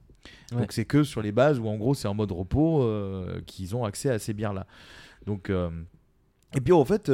Ouais. 0.53 0.61
Donc 0.61 0.73
c'est 0.73 0.87
que 0.87 1.03
sur 1.05 1.21
les 1.21 1.33
bases 1.33 1.59
où 1.59 1.69
en 1.69 1.77
gros 1.77 1.93
c'est 1.95 2.09
en 2.09 2.15
mode 2.15 2.33
repos 2.33 2.83
euh, 2.83 3.43
qu'ils 3.47 3.77
ont 3.77 3.85
accès 3.85 4.09
à 4.09 4.19
ces 4.19 4.33
bières 4.33 4.55
là. 4.55 4.67
Donc 5.27 5.51
et 6.57 6.61
puis 6.63 6.73
en 6.73 6.85
fait 6.87 7.13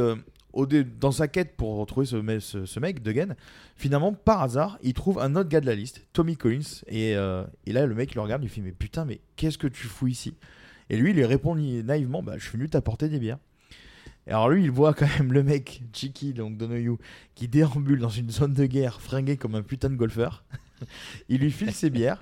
au 0.56 0.66
dans 0.66 1.12
sa 1.12 1.28
quête 1.28 1.54
pour 1.56 1.76
retrouver 1.76 2.06
ce, 2.06 2.16
me- 2.16 2.40
ce, 2.40 2.64
ce 2.64 2.80
mec 2.80 3.02
Duggan, 3.02 3.34
finalement 3.76 4.12
par 4.12 4.42
hasard 4.42 4.78
il 4.82 4.94
trouve 4.94 5.18
un 5.20 5.36
autre 5.36 5.48
gars 5.48 5.60
de 5.60 5.66
la 5.66 5.74
liste, 5.74 6.06
Tommy 6.12 6.36
Collins 6.36 6.82
et, 6.88 7.14
euh, 7.14 7.44
là 7.66 7.86
le 7.86 7.94
mec 7.94 8.14
le 8.14 8.20
regarde 8.22 8.42
il 8.42 8.48
fait 8.48 8.62
mais 8.62 8.72
putain 8.72 9.04
mais 9.04 9.20
qu'est-ce 9.36 9.58
que 9.58 9.66
tu 9.68 9.86
fous 9.86 10.08
ici? 10.08 10.34
Et 10.88 10.96
lui 10.96 11.10
il 11.10 11.16
lui 11.16 11.24
répond 11.24 11.54
naïvement 11.54 12.22
bah 12.22 12.34
je 12.38 12.42
suis 12.48 12.56
venu 12.56 12.68
t'apporter 12.68 13.08
des 13.08 13.18
bières. 13.18 13.38
Et 14.26 14.30
alors 14.30 14.48
lui 14.48 14.64
il 14.64 14.70
voit 14.70 14.94
quand 14.94 15.06
même 15.18 15.32
le 15.32 15.42
mec 15.42 15.82
Chiki 15.92 16.32
donc 16.32 16.56
Donohue 16.56 16.96
qui 17.34 17.48
déambule 17.48 17.98
dans 18.00 18.08
une 18.08 18.30
zone 18.30 18.54
de 18.54 18.66
guerre 18.66 19.00
fringué 19.00 19.36
comme 19.36 19.54
un 19.54 19.62
putain 19.62 19.90
de 19.90 19.96
golfeur. 19.96 20.44
il 21.28 21.40
lui 21.40 21.50
file 21.50 21.72
ses 21.72 21.90
bières 21.90 22.20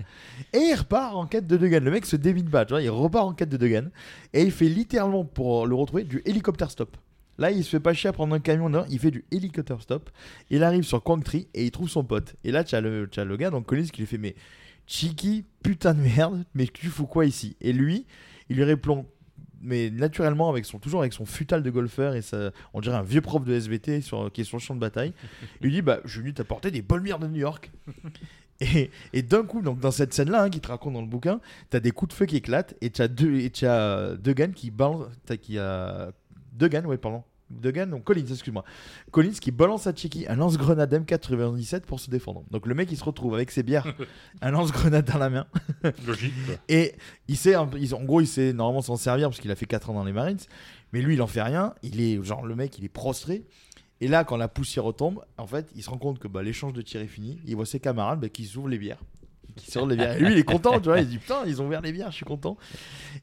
et 0.53 0.59
il 0.59 0.75
repart 0.75 1.15
en 1.15 1.27
quête 1.27 1.47
de 1.47 1.57
Duggan. 1.57 1.81
Le 1.81 1.91
mec 1.91 2.05
se 2.07 2.17
débite 2.17 2.51
pas, 2.51 2.65
il 2.81 2.91
repart 2.91 3.27
en 3.27 3.33
quête 3.33 3.49
de 3.49 3.57
Duggan 3.57 3.89
et 4.33 4.43
il 4.43 4.51
fait 4.53 4.69
littéralement 4.69 5.25
pour 5.25 5.67
le 5.67 5.75
retrouver 5.75 6.05
du 6.05 6.23
hélicoptère 6.25 6.71
stop. 6.71 6.97
Là, 7.39 7.51
il 7.51 7.65
se 7.65 7.71
fait 7.71 7.81
pas 7.81 7.95
chier 7.95 8.09
à 8.09 8.13
prendre 8.13 8.35
un 8.35 8.41
camion, 8.41 8.69
non, 8.69 8.85
il 8.91 8.99
fait 8.99 9.11
du 9.11 9.25
hélicoptère 9.31 9.81
stop. 9.83 10.11
Il 10.51 10.63
arrive 10.63 10.85
sur 10.85 11.03
Quangtri 11.03 11.49
et 11.55 11.65
il 11.65 11.71
trouve 11.71 11.89
son 11.89 12.05
pote. 12.05 12.37
Et 12.45 12.53
là, 12.53 12.65
tu 12.65 12.75
as 12.75 12.81
le, 12.81 13.09
t'as 13.11 13.25
le 13.25 13.37
gars, 13.37 13.51
donc 13.51 13.67
Collins, 13.67 13.87
qui 13.87 14.03
lui 14.03 14.07
fait 14.07 14.19
Mais 14.19 14.35
Chiki, 14.87 15.45
putain 15.63 15.95
de 15.95 16.01
merde, 16.01 16.45
mais 16.55 16.67
tu 16.67 16.87
fous 16.89 17.07
quoi 17.07 17.27
ici? 17.27 17.57
Et 17.61 17.73
lui, 17.73 18.07
il 18.49 18.57
lui 18.57 18.65
répond 18.65 19.07
mais 19.65 19.91
naturellement 19.91 20.51
avec 20.51 20.67
son 20.67 20.79
toujours 20.79 21.01
avec 21.01 21.15
son 21.15 21.25
futal 21.25 21.63
de 21.63 21.71
golfeur 21.71 22.15
et 22.15 22.23
ça 22.23 22.51
on 22.75 22.83
dirait 22.83 22.97
un 22.97 23.03
vieux 23.03 23.23
prof 23.23 23.45
de 23.45 23.55
SVT 23.55 24.03
sur, 24.03 24.31
qui 24.31 24.43
est 24.43 24.45
sur 24.45 24.59
le 24.59 24.63
champ 24.63 24.75
de 24.75 24.81
bataille 24.81 25.15
il 25.61 25.65
lui 25.65 25.73
dit 25.73 25.81
bah 25.83 26.01
je 26.05 26.11
suis 26.11 26.21
venu 26.21 26.35
t'apporter 26.35 26.71
des 26.71 26.83
bonnes 26.83 27.03
bières 27.03 27.19
de 27.19 27.27
New 27.27 27.41
York 27.41 27.73
et, 28.61 28.91
et 29.15 29.23
d'un 29.23 29.43
coup 29.43 29.63
donc 29.63 29.81
dans 29.81 29.91
cette 29.91 30.13
scène 30.13 30.31
là 30.31 30.51
qui 30.51 30.61
te 30.61 30.69
raconte 30.69 30.93
dans 30.93 31.01
le 31.01 31.07
bouquin 31.07 31.41
t'as 31.71 31.81
des 31.81 31.93
coups 31.93 32.11
de 32.11 32.15
feu 32.15 32.27
qui 32.27 32.37
éclatent 32.37 32.75
et 32.83 32.91
t'as 32.91 33.09
deux 33.09 33.37
et 33.37 33.49
t'as 33.49 34.15
Degan 34.17 34.53
qui 34.53 34.71
balance 34.71 35.07
t'as 35.25 35.39
qui 35.39 35.59
a 35.59 36.13
Degan 36.55 36.87
ouais 36.87 36.99
pardon 36.99 37.23
Degan 37.51 37.91
donc 37.91 38.05
Collins 38.05 38.27
excuse-moi 38.31 38.65
Collins 39.11 39.33
qui 39.41 39.51
balance 39.51 39.87
à 39.87 39.95
Chiki 39.95 40.27
un 40.29 40.37
lance-grenade 40.37 40.93
M97 40.93 41.81
pour 41.81 42.01
se 42.01 42.11
défendre 42.11 42.45
donc 42.51 42.67
le 42.67 42.75
mec 42.75 42.91
il 42.91 42.97
se 42.97 43.05
retrouve 43.05 43.35
avec 43.35 43.51
ses 43.51 43.63
bières 43.63 43.95
un 44.41 44.51
lance-grenade 44.51 45.05
dans 45.05 45.19
la 45.19 45.29
main 45.29 45.47
Logique. 46.07 46.33
et 46.69 46.95
il 47.29 47.37
sait, 47.37 47.57
en 47.57 47.67
gros, 47.67 48.21
il 48.21 48.27
sait 48.27 48.53
normalement 48.53 48.83
s'en 48.83 48.97
servir 48.97 49.29
parce 49.29 49.41
qu'il 49.41 49.51
a 49.51 49.55
fait 49.55 49.67
4 49.67 49.91
ans 49.91 49.95
dans 49.95 50.05
les 50.05 50.13
Marines. 50.13 50.39
Mais 50.93 51.01
lui, 51.01 51.15
il 51.15 51.23
en 51.23 51.27
fait 51.27 51.43
rien. 51.43 51.75
Il 51.83 52.01
est, 52.01 52.23
genre, 52.23 52.45
le 52.47 52.55
mec, 52.55 52.79
il 52.79 52.85
est 52.85 52.89
prostré. 52.89 53.45
Et 54.01 54.09
là, 54.09 54.25
quand 54.25 54.37
la 54.37 54.49
poussière 54.49 54.85
retombe, 54.85 55.25
en 55.39 55.47
fait, 55.47 55.71
il 55.75 55.83
se 55.83 55.91
rend 55.91 55.99
compte 55.99 56.19
que 56.19 56.29
bah, 56.29 56.43
l'échange 56.43 56.73
de 56.73 56.83
tir 56.83 57.01
est 57.01 57.07
fini. 57.07 57.41
Il 57.47 57.57
voit 57.57 57.67
ses 57.67 57.81
camarades 57.81 58.21
bah, 58.21 58.29
qui 58.29 58.45
s'ouvrent 58.45 58.69
les 58.69 58.79
bières. 58.79 59.01
Qui 59.57 59.71
s'ouvrent 59.71 59.89
les 59.89 59.97
bières. 59.97 60.17
Et 60.17 60.21
lui, 60.21 60.33
il 60.33 60.39
est 60.39 60.45
content, 60.45 60.79
tu 60.81 60.89
vois. 60.89 61.01
Il 61.01 61.09
dit 61.09 61.19
Putain, 61.19 61.45
ils 61.47 61.63
ont 61.63 61.67
ouvert 61.67 61.81
les 61.81 61.93
bières, 61.93 62.11
je 62.11 62.17
suis 62.17 62.25
content. 62.25 62.57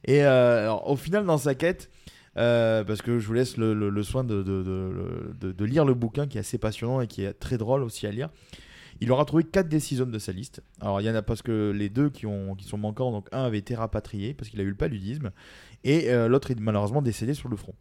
Et 0.04 0.24
euh, 0.24 0.62
alors, 0.62 0.88
au 0.90 0.96
final, 0.96 1.24
dans 1.24 1.38
sa 1.38 1.54
quête, 1.54 1.90
euh, 2.36 2.84
parce 2.84 3.02
que 3.02 3.18
je 3.18 3.26
vous 3.26 3.34
laisse 3.34 3.56
le, 3.56 4.02
soin 4.02 4.24
de, 4.24 5.64
lire 5.64 5.84
le 5.84 5.94
bouquin 5.94 6.26
qui 6.26 6.38
est 6.38 6.40
assez 6.40 6.58
passionnant 6.58 7.00
et 7.00 7.06
qui 7.06 7.24
est 7.24 7.32
très 7.34 7.58
drôle 7.58 7.82
aussi 7.82 8.06
à 8.06 8.10
lire. 8.10 8.30
Il 9.00 9.10
aura 9.10 9.24
trouvé 9.24 9.42
4 9.42 9.68
décisions 9.68 10.06
de 10.06 10.18
sa 10.18 10.30
liste. 10.32 10.62
Alors 10.80 11.00
il 11.00 11.04
y 11.04 11.10
en 11.10 11.14
a 11.14 11.22
parce 11.22 11.42
que 11.42 11.72
les 11.74 11.88
deux 11.88 12.08
qui, 12.08 12.26
ont, 12.26 12.54
qui 12.54 12.64
sont 12.64 12.78
manquants, 12.78 13.10
donc 13.10 13.28
un 13.32 13.42
avait 13.42 13.58
été 13.58 13.74
rapatrié 13.74 14.32
parce 14.32 14.48
qu'il 14.48 14.60
a 14.60 14.62
eu 14.62 14.68
le 14.68 14.76
paludisme, 14.76 15.32
et 15.84 16.10
euh, 16.10 16.28
l'autre 16.28 16.50
est 16.50 16.60
malheureusement 16.60 17.02
décédé 17.02 17.34
sur 17.34 17.48
le 17.48 17.56
front. 17.56 17.74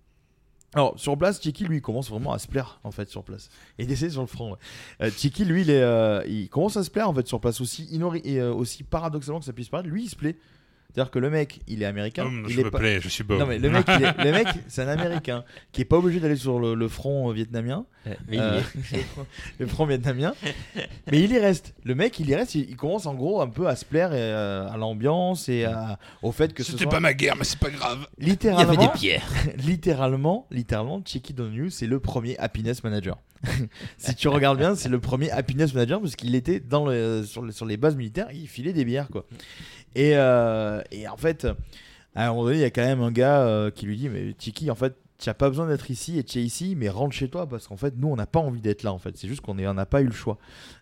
Alors 0.73 0.97
sur 0.97 1.15
place, 1.17 1.41
Chiki 1.41 1.65
lui 1.65 1.81
commence 1.81 2.09
vraiment 2.09 2.33
à 2.33 2.39
se 2.39 2.47
plaire 2.47 2.79
en 2.83 2.91
fait 2.91 3.07
sur 3.09 3.23
place. 3.23 3.49
Et 3.77 3.85
décédé 3.85 4.11
sur 4.11 4.21
le 4.21 4.27
front. 4.27 4.53
ouais. 4.53 4.57
Euh, 5.01 5.11
Chiki 5.11 5.45
lui 5.45 5.65
euh, 5.69 6.23
il 6.27 6.49
commence 6.49 6.75
à 6.77 6.83
se 6.83 6.89
plaire 6.89 7.09
en 7.09 7.13
fait 7.13 7.27
sur 7.27 7.39
place 7.39 7.61
aussi, 7.61 7.87
et 8.23 8.41
aussi 8.41 8.83
paradoxalement 8.83 9.39
que 9.39 9.45
ça 9.45 9.53
puisse 9.53 9.69
paraître, 9.69 9.89
lui 9.89 10.05
il 10.05 10.09
se 10.09 10.15
plaît. 10.15 10.37
C'est-à-dire 10.93 11.11
que 11.11 11.19
le 11.19 11.29
mec, 11.29 11.59
il 11.67 11.81
est 11.81 11.85
américain. 11.85 12.25
Hum, 12.25 12.45
il 12.47 12.53
je 12.53 12.61
est 12.61 12.63
me 12.65 12.71
pas- 12.71 12.79
plais, 12.79 12.99
je 12.99 13.07
suis 13.09 13.23
beau. 13.23 13.37
Non 13.37 13.45
mais 13.45 13.57
le 13.59 13.69
mec, 13.69 13.85
il 13.87 14.03
est- 14.03 14.23
le 14.25 14.31
mec, 14.43 14.47
c'est 14.67 14.81
un 14.81 14.87
américain 14.87 15.43
qui 15.71 15.81
est 15.81 15.85
pas 15.85 15.97
obligé 15.97 16.19
d'aller 16.19 16.35
sur 16.35 16.59
le, 16.59 16.73
le 16.75 16.87
front 16.87 17.29
euh, 17.29 17.33
vietnamien. 17.33 17.85
Euh, 18.07 18.13
mais 18.27 18.37
il 18.37 18.39
y 18.39 18.43
Euh, 18.43 18.59
est. 18.93 19.05
le 19.59 19.67
front 19.67 19.85
vietnamien. 19.85 20.33
Mais 21.11 21.21
il 21.21 21.31
y 21.31 21.39
reste. 21.39 21.73
Le 21.83 21.95
mec, 21.95 22.19
il 22.19 22.29
y 22.29 22.35
reste. 22.35 22.55
Il, 22.55 22.75
commence 22.75 23.05
en 23.05 23.13
gros 23.13 23.41
un 23.41 23.47
peu 23.47 23.67
à 23.67 23.75
se 23.75 23.85
plaire 23.85 24.09
euh, 24.11 24.67
à 24.69 24.75
l'ambiance 24.77 25.47
et 25.49 25.65
à- 25.65 25.97
au 26.23 26.31
fait 26.31 26.53
que 26.53 26.63
ce 26.63 26.71
C'était 26.71 26.83
soit 26.83 26.91
pas 26.91 26.99
ma 26.99 27.13
guerre, 27.13 27.35
mais 27.37 27.43
c'est 27.45 27.59
pas 27.59 27.69
grave. 27.69 28.05
littéralement. 28.19 28.71
Il 28.73 28.75
y 28.75 28.77
avait 28.79 28.87
des 28.91 28.97
pierres. 28.99 29.27
littéralement, 29.57 30.47
littéralement, 30.51 31.01
Donahue, 31.33 31.69
c'est 31.69 31.87
le 31.87 31.99
premier 31.99 32.37
happiness 32.37 32.83
manager. 32.83 33.17
si 33.97 34.15
tu 34.15 34.27
regardes 34.27 34.57
bien, 34.57 34.75
c'est 34.75 34.89
le 34.89 34.99
premier 34.99 35.31
happiness 35.31 35.73
manager 35.73 35.99
parce 36.01 36.15
qu'il 36.15 36.35
était 36.35 36.59
dans 36.59 36.85
le, 36.85 37.23
sur, 37.25 37.41
le- 37.41 37.51
sur 37.51 37.65
les 37.65 37.77
bases 37.77 37.95
militaires, 37.95 38.27
il 38.33 38.47
filait 38.47 38.73
des 38.73 38.85
bières 38.85 39.09
quoi. 39.09 39.25
Et, 39.95 40.11
euh, 40.15 40.81
et 40.91 41.07
en 41.07 41.17
fait, 41.17 41.47
à 42.15 42.25
un 42.27 42.29
moment 42.29 42.45
donné, 42.45 42.57
il 42.57 42.61
y 42.61 42.65
a 42.65 42.71
quand 42.71 42.85
même 42.85 43.01
un 43.01 43.11
gars 43.11 43.41
euh, 43.41 43.71
qui 43.71 43.85
lui 43.85 43.97
dit 43.97 44.09
Mais 44.09 44.35
Cheeky, 44.39 44.71
en 44.71 44.75
fait, 44.75 44.95
tu 45.21 45.29
n'as 45.29 45.33
pas 45.35 45.49
besoin 45.49 45.67
d'être 45.67 45.91
ici 45.91 46.17
et 46.17 46.23
tu 46.23 46.39
es 46.39 46.43
ici, 46.43 46.75
mais 46.75 46.89
rentre 46.89 47.13
chez 47.13 47.29
toi 47.29 47.47
parce 47.47 47.67
qu'en 47.67 47.77
fait, 47.77 47.93
nous, 47.95 48.07
on 48.07 48.15
n'a 48.15 48.25
pas 48.25 48.39
envie 48.39 48.59
d'être 48.59 48.81
là. 48.83 48.91
En 48.91 48.97
fait, 48.97 49.15
c'est 49.17 49.27
juste 49.27 49.41
qu'on 49.41 49.53
n'a 49.53 49.85
pas 49.85 50.01
eu 50.01 50.05
le 50.07 50.11
choix. 50.11 50.37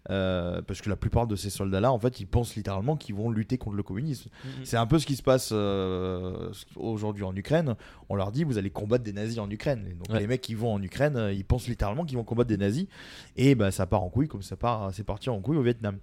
Euh, 0.10 0.62
parce 0.62 0.82
que 0.82 0.90
la 0.90 0.96
plupart 0.96 1.28
de 1.28 1.36
ces 1.36 1.50
soldats-là, 1.50 1.92
en 1.92 2.00
fait, 2.00 2.20
ils 2.22 2.26
pensent 2.26 2.56
littéralement 2.56 2.96
qu'ils 2.96 3.16
vont 3.16 3.30
lutter 3.30 3.58
contre 3.58 3.76
le 3.76 3.84
communisme. 3.84 4.30
C'est 4.64 4.78
un 4.78 4.88
peu 4.88 4.98
ce 4.98 5.06
qui 5.06 5.16
se 5.18 5.24
passe 5.24 5.50
euh, 5.52 6.50
aujourd'hui 6.78 7.24
en 7.24 7.36
Ukraine. 7.36 7.76
On 8.08 8.16
leur 8.16 8.32
dit 8.32 8.44
vous 8.46 8.58
allez 8.58 8.70
combattre 8.70 9.04
des 9.04 9.14
nazis 9.14 9.40
en 9.40 9.50
Ukraine. 9.50 9.86
Et 9.90 9.94
donc 9.94 10.10
Ouais. 10.10 10.20
les 10.20 10.28
mecs 10.28 10.42
qui 10.42 10.56
vont 10.56 10.74
en 10.74 10.82
Ukraine, 10.82 11.18
euh, 11.18 11.34
ils 11.34 11.44
pensent 11.46 11.68
littéralement 11.68 12.06
qu'ils 12.06 12.18
vont 12.18 12.24
combattre 12.24 12.48
des 12.48 12.58
nazis. 12.58 12.88
Et 13.36 13.56
bah 13.56 13.72
ça 13.72 13.86
part 13.86 14.02
en 14.04 14.10
couille 14.10 14.28
comme 14.30 14.42
ça 14.42 14.56
part, 14.56 14.90
c'est 14.94 15.04
parti 15.04 15.30
en 15.30 15.40
couille 15.42 15.58
au 15.58 15.62
Vietnam. 15.64 15.98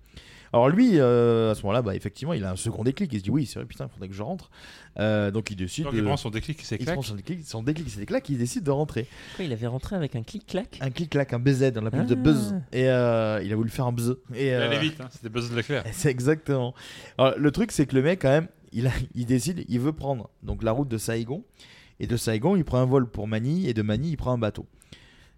Alors 0.52 0.68
lui, 0.68 0.92
euh, 0.94 1.50
à 1.50 1.54
ce 1.54 1.62
moment-là, 1.62 1.82
bah, 1.82 1.94
effectivement, 1.94 2.32
il 2.32 2.44
a 2.44 2.50
un 2.52 2.56
second 2.56 2.84
déclic. 2.84 3.12
Il 3.12 3.18
se 3.18 3.24
dit 3.24 3.30
oui, 3.30 3.46
c'est 3.46 3.58
vrai, 3.58 3.66
putain, 3.66 3.86
il 3.90 3.92
faudrait 3.92 4.08
que 4.08 4.14
je 4.14 4.22
rentre. 4.22 4.50
Euh, 4.98 5.30
donc 5.30 5.50
il 5.50 5.56
décide. 5.56 5.84
Donc 5.84 5.94
de- 5.94 5.98
il 5.98 6.04
prend 6.04 6.16
son 6.16 6.30
déclic, 6.30 6.60
c'est 6.62 6.76
il 6.76 6.84
clac. 6.84 6.94
prend 6.94 7.02
son 7.02 7.14
déclic, 7.14 7.44
son 7.46 7.62
déclic, 7.62 7.88
c'est 7.90 8.06
clac, 8.06 8.28
il 8.28 8.38
décide 8.38 8.62
de 8.64 8.70
rentrer. 8.70 9.06
Quoi, 9.36 9.44
il 9.44 9.52
avait 9.52 9.66
rentré 9.66 9.96
avec 9.96 10.16
un 10.16 10.22
clic-clac? 10.22 10.78
Un 10.80 10.90
clic-clac, 10.90 11.32
un 11.32 11.38
BZ, 11.38 11.72
on 11.76 11.80
l'appelle 11.82 12.06
de 12.06 12.14
Ah. 12.14 12.22
buzz. 12.22 12.54
Et 12.72 12.88
euh, 12.88 13.42
il 13.44 13.52
a 13.52 13.56
voulu 13.56 13.70
faire 13.70 13.86
un 13.86 13.92
buzz. 13.92 14.16
Et, 14.34 14.46
Il 14.46 14.50
euh, 14.52 14.66
allait 14.66 14.78
vite, 14.78 15.00
hein, 15.00 15.08
c'était 15.10 15.28
Buzz 15.28 15.52
Leclerc. 15.54 15.84
c'est 15.92 16.10
exactement. 16.10 16.74
Alors, 17.18 17.34
le 17.38 17.50
truc, 17.50 17.72
c'est 17.72 17.86
que 17.86 17.94
le 17.94 18.02
mec, 18.02 18.22
quand 18.22 18.30
même, 18.30 18.48
il, 18.72 18.86
a- 18.86 18.92
il 19.14 19.26
décide, 19.26 19.64
il 19.68 19.80
veut 19.80 19.92
prendre 19.92 20.30
donc 20.42 20.62
la 20.62 20.72
route 20.72 20.88
de 20.88 20.98
Saigon. 20.98 21.44
Et 22.00 22.06
de 22.06 22.16
Saigon, 22.16 22.56
il 22.56 22.64
prend 22.64 22.78
un 22.78 22.84
vol 22.86 23.06
pour 23.10 23.26
Manille. 23.26 23.68
Et 23.68 23.74
de 23.74 23.82
Manille, 23.82 24.12
il 24.12 24.16
prend 24.16 24.32
un 24.32 24.38
bateau. 24.38 24.66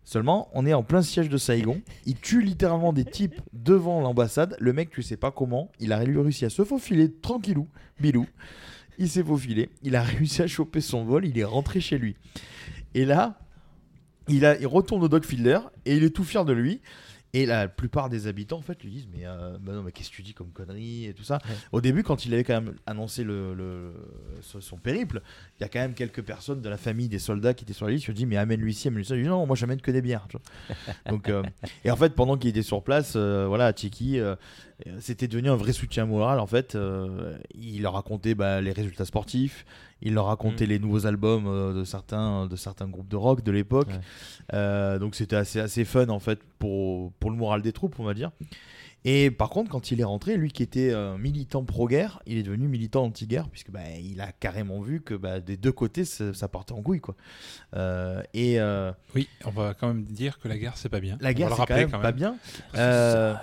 Seulement, 0.09 0.49
on 0.55 0.65
est 0.65 0.73
en 0.73 0.83
plein 0.83 1.03
siège 1.03 1.29
de 1.29 1.37
Saigon. 1.37 1.83
Il 2.07 2.15
tue 2.15 2.41
littéralement 2.41 2.95
des 2.95 3.05
types 3.05 3.43
devant 3.53 4.01
l'ambassade. 4.01 4.57
Le 4.59 4.73
mec, 4.73 4.89
tu 4.89 5.03
sais 5.03 5.19
pas 5.19 5.31
comment, 5.31 5.71
il 5.81 5.93
a 5.93 5.99
réussi 5.99 6.47
à 6.47 6.49
se 6.49 6.65
faufiler 6.65 7.13
tranquillou, 7.13 7.69
bilou. 8.01 8.25
Il 8.97 9.11
s'est 9.11 9.23
faufilé. 9.23 9.69
Il 9.83 9.97
a 9.97 10.03
réussi 10.05 10.41
à 10.41 10.47
choper 10.47 10.81
son 10.81 11.05
vol. 11.05 11.27
Il 11.27 11.39
est 11.39 11.45
rentré 11.45 11.83
chez 11.83 11.99
lui. 11.99 12.17
Et 12.95 13.05
là, 13.05 13.39
il, 14.29 14.57
il 14.59 14.67
retourne 14.67 15.05
au 15.05 15.09
Dogfielder 15.09 15.59
et 15.85 15.99
il 15.99 16.03
est 16.03 16.17
tout 16.17 16.25
fier 16.25 16.47
de 16.47 16.55
lui. 16.55 16.81
Et 17.35 17.45
la 17.45 17.69
plupart 17.69 18.09
des 18.09 18.27
habitants, 18.27 18.57
en 18.57 18.63
fait, 18.63 18.83
lui 18.83 18.91
disent 18.91 19.09
Mais, 19.13 19.27
euh, 19.27 19.59
bah 19.61 19.73
non, 19.73 19.83
mais 19.83 19.93
qu'est-ce 19.93 20.09
que 20.11 20.15
tu 20.17 20.23
dis 20.23 20.33
comme 20.33 20.51
connerie 20.51 21.05
et 21.07 21.13
tout 21.13 21.25
ça. 21.25 21.39
Au 21.73 21.81
début, 21.83 22.03
quand 22.03 22.25
il 22.25 22.33
avait 22.33 22.43
quand 22.45 22.55
même 22.55 22.75
annoncé 22.87 23.23
le, 23.23 23.53
le- 23.55 23.93
son 24.61 24.77
périple, 24.79 25.21
il 25.59 25.63
y 25.63 25.65
a 25.65 25.69
quand 25.69 25.79
même 25.81 25.93
quelques 25.93 26.23
personnes 26.23 26.63
de 26.63 26.69
la 26.71 26.79
famille 26.79 27.09
des 27.09 27.19
soldats 27.19 27.53
qui 27.53 27.65
étaient 27.65 27.75
sur 27.75 27.85
la 27.87 27.93
liste. 27.93 28.07
Je 28.07 28.13
dis 28.13 28.25
Mais 28.25 28.39
amène-lui 28.39 28.73
ici, 28.73 28.89
amène-lui 28.89 29.05
ça. 29.05 29.15
Il 29.15 29.25
dit 29.25 29.29
Non, 29.29 29.45
moi, 29.47 29.57
j'amène 29.57 29.81
que 29.83 29.91
des 29.91 30.01
bières. 30.01 30.27
tu 30.31 30.39
vois. 30.39 30.95
Donc, 31.11 31.29
euh, 31.29 31.43
et 31.85 31.91
en 31.91 31.97
fait, 31.97 32.15
pendant 32.15 32.39
qu'il 32.39 32.49
était 32.49 32.63
sur 32.63 32.83
place, 32.83 33.13
euh, 33.17 33.47
voilà, 33.47 33.73
Tchiki, 33.73 34.19
euh, 34.19 34.35
c'était 35.01 35.29
devenu 35.29 35.49
un 35.51 35.57
vrai 35.57 35.73
soutien 35.73 36.07
moral. 36.07 36.39
En 36.41 36.47
fait, 36.47 36.75
Euh, 36.75 37.37
il 37.55 37.83
leur 37.83 37.95
racontait 37.95 38.35
bah, 38.35 38.61
les 38.61 38.73
résultats 38.73 39.05
sportifs. 39.05 39.65
Il 40.03 40.15
leur 40.15 40.27
racontait 40.27 40.67
Mm. 40.67 40.69
les 40.69 40.79
nouveaux 40.79 41.07
albums 41.07 41.47
euh, 41.49 41.73
de 41.75 41.85
certains 41.85 42.47
de 42.47 42.55
certains 42.57 42.87
groupes 42.89 43.09
de 43.09 43.17
rock 43.17 43.43
de 43.43 43.51
l'époque. 43.51 43.89
Ouais. 43.89 44.01
Euh, 44.55 44.99
donc 45.01 45.15
c'était 45.17 45.37
assez 45.37 45.59
assez 45.61 45.85
fun 45.85 46.09
en 46.09 46.21
fait 46.21 46.39
pour 46.61 47.13
pour 47.15 47.31
le 47.31 47.37
moral 47.37 47.63
des 47.63 47.73
troupes, 47.73 47.99
on 47.99 48.05
va 48.05 48.15
dire. 48.15 48.31
Et 49.05 49.31
par 49.31 49.49
contre, 49.51 49.71
quand 49.71 49.93
il 49.93 50.01
est 50.01 50.05
rentré, 50.05 50.37
lui 50.37 50.51
qui 50.51 50.63
était 50.63 50.91
euh, 50.93 51.17
militant 51.17 51.65
pro-guerre, 51.65 52.21
il 52.27 52.37
est 52.37 52.43
devenu 52.43 52.67
militant 52.67 53.05
anti-guerre, 53.05 53.49
puisque 53.49 53.71
bah, 53.71 53.81
il 54.03 54.21
a 54.21 54.33
carrément 54.33 54.81
vu 54.81 55.01
que 55.01 55.15
bah, 55.15 55.39
des 55.39 55.57
deux 55.57 55.71
côtés, 55.71 56.05
ça, 56.05 56.35
ça 56.35 56.49
partait 56.49 56.73
en 56.73 56.83
couille. 56.83 57.01
Quoi. 57.01 57.15
Euh, 57.77 58.21
et 58.35 58.59
euh, 58.61 58.91
Oui, 59.15 59.29
on 59.45 59.51
va 59.51 59.75
quand 59.75 59.87
même 59.87 60.03
dire 60.05 60.41
que 60.41 60.49
la 60.49 60.59
guerre, 60.59 60.77
c'est 60.77 60.89
pas 60.89 60.99
bien. 61.01 61.17
la 61.21 61.33
guerre, 61.33 61.51
c'est 61.55 61.67
quand 61.67 61.77
même 61.77 61.91
pas 61.91 62.11
bien. 62.13 62.37
Euh, 62.75 63.35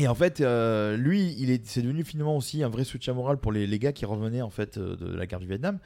et 0.00 0.08
en 0.08 0.14
fait, 0.14 0.40
euh, 0.40 0.96
lui, 0.96 1.36
il 1.38 1.50
est, 1.50 1.66
c'est 1.66 1.82
devenu 1.82 2.04
finalement 2.04 2.34
aussi 2.34 2.62
un 2.62 2.70
vrai 2.70 2.84
soutien 2.84 3.12
moral 3.12 3.36
pour 3.36 3.52
les, 3.52 3.66
les 3.66 3.78
gars 3.78 3.92
qui 3.92 4.06
revenaient 4.06 4.40
en 4.40 4.48
fait 4.48 4.78
euh, 4.78 4.96
de 4.96 5.14
la 5.14 5.26
guerre 5.26 5.40
du 5.40 5.46
Vietnam, 5.46 5.78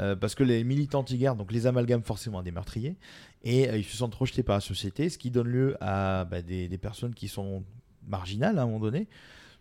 euh, 0.00 0.14
parce 0.14 0.34
que 0.34 0.44
les 0.44 0.64
militants 0.64 0.98
anti-guerre, 0.98 1.34
donc 1.34 1.50
les 1.50 1.66
amalgames 1.66 2.02
forcément 2.02 2.40
à 2.40 2.42
des 2.42 2.50
meurtriers, 2.50 2.96
et 3.42 3.74
ils 3.74 3.84
se 3.84 3.96
sentent 3.96 4.14
rejetés 4.14 4.42
par 4.42 4.56
la 4.56 4.60
société, 4.60 5.08
ce 5.08 5.16
qui 5.16 5.30
donne 5.30 5.48
lieu 5.48 5.78
à 5.80 6.26
bah, 6.26 6.42
des, 6.42 6.68
des 6.68 6.76
personnes 6.76 7.14
qui 7.14 7.26
sont 7.26 7.64
marginales 8.06 8.58
à 8.58 8.64
un 8.64 8.66
moment 8.66 8.80
donné. 8.80 9.08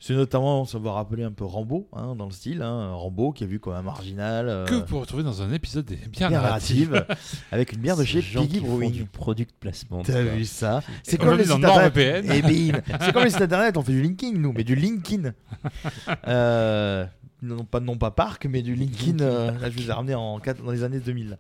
C'est 0.06 0.16
notamment, 0.16 0.66
ça 0.66 0.80
va 0.80 0.92
rappeler 0.92 1.24
un 1.24 1.32
peu 1.32 1.46
Rambo, 1.46 1.88
hein, 1.94 2.14
dans 2.18 2.26
le 2.26 2.32
style, 2.32 2.62
hein, 2.62 2.92
Rambo 2.92 3.32
qui 3.32 3.46
a 3.46 3.48
vu 3.48 3.62
comme 3.62 3.72
un 3.72 3.82
marginal. 3.82 4.50
euh, 4.50 4.66
Que 4.66 4.74
vous 4.74 4.84
pouvez 4.84 5.00
retrouver 5.00 5.24
dans 5.24 5.42
un 5.42 5.54
épisode 5.54 5.86
des 5.86 5.96
bières 5.96 6.28
bière 6.28 6.42
narratives. 6.42 6.92
narrative, 6.92 7.16
avec 7.54 7.72
une 7.72 7.80
bière 7.80 7.96
de 7.96 8.04
chez 8.04 8.20
gens 8.20 8.42
Piggy 8.42 8.56
qui 8.56 8.66
font 8.66 8.72
Brewing. 8.76 8.92
du 8.92 9.06
product 9.06 9.56
placement. 9.62 10.04
T'as 10.04 10.22
vu 10.24 10.44
ça 10.44 10.84
C'est 11.04 11.18
comme 11.18 11.38
les 11.38 11.46
sites 11.46 11.54
internet. 11.54 12.26
Et 12.30 12.42
bim 12.42 12.82
C'est 13.00 13.14
comme 13.14 13.24
les 13.24 13.30
sites 13.30 13.44
internet, 13.44 13.78
on 13.78 13.82
fait 13.82 13.94
du 13.94 14.02
linking 14.02 14.38
nous, 14.42 14.52
mais 14.52 14.66
du 14.66 14.76
linkin. 14.76 15.34
Euh, 16.28 17.06
non, 17.44 17.66
pas, 17.66 17.80
non 17.80 17.98
pas 17.98 18.12
parc, 18.12 18.46
mais 18.46 18.62
du 18.62 18.74
linkin. 18.76 19.20
euh, 19.22 19.52
là, 19.60 19.70
je 19.70 19.78
vous 19.78 19.90
ai 19.90 19.94
ramené 19.94 20.16
en, 20.16 20.40
quatre- 20.40 20.64
dans 20.64 20.72
les 20.72 20.84
années 20.84 21.00
2000. 21.00 21.38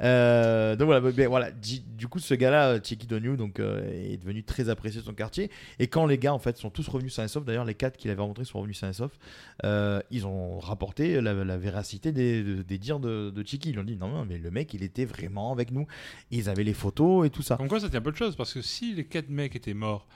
Euh, 0.00 0.76
donc 0.76 0.86
voilà, 0.86 1.00
ben, 1.10 1.28
voilà. 1.28 1.50
Du 1.50 2.08
coup, 2.08 2.18
ce 2.18 2.34
gars-là, 2.34 2.78
Chiki 2.82 3.06
Donyu, 3.06 3.36
donc 3.36 3.60
euh, 3.60 4.12
est 4.12 4.16
devenu 4.18 4.42
très 4.42 4.68
apprécié 4.68 5.00
de 5.00 5.06
son 5.06 5.14
quartier. 5.14 5.50
Et 5.78 5.86
quand 5.86 6.06
les 6.06 6.18
gars, 6.18 6.34
en 6.34 6.38
fait, 6.38 6.56
sont 6.58 6.70
tous 6.70 6.86
revenus 6.88 7.14
sains 7.14 7.24
et 7.24 7.28
saufs, 7.28 7.44
d'ailleurs, 7.44 7.64
les 7.64 7.74
quatre 7.74 7.96
qu'il 7.96 8.10
avait 8.10 8.20
rencontrés 8.20 8.44
sont 8.44 8.58
revenus 8.58 8.78
sains 8.78 8.90
et 8.90 8.94
saufs, 8.94 9.18
euh, 9.64 10.00
ils 10.10 10.26
ont 10.26 10.58
rapporté 10.58 11.20
la, 11.20 11.32
la 11.32 11.56
véracité 11.56 12.12
des, 12.12 12.42
de- 12.42 12.62
des 12.62 12.78
dires 12.78 13.00
de, 13.00 13.30
de 13.30 13.46
Chiki. 13.46 13.70
Ils 13.70 13.78
ont 13.78 13.84
dit 13.84 13.96
non, 13.96 14.08
non, 14.08 14.24
mais 14.24 14.38
le 14.38 14.50
mec, 14.50 14.74
il 14.74 14.82
était 14.82 15.04
vraiment 15.04 15.52
avec 15.52 15.70
nous. 15.70 15.86
Ils 16.30 16.48
avaient 16.48 16.64
les 16.64 16.74
photos 16.74 17.26
et 17.26 17.30
tout 17.30 17.42
ça. 17.42 17.56
Comme 17.56 17.68
quoi, 17.68 17.80
ça 17.80 17.88
tient 17.88 18.00
peu 18.00 18.12
de 18.12 18.16
choses, 18.16 18.36
parce 18.36 18.52
que 18.52 18.62
si 18.62 18.94
les 18.94 19.04
quatre 19.04 19.30
mecs 19.30 19.56
étaient 19.56 19.74
morts, 19.74 20.06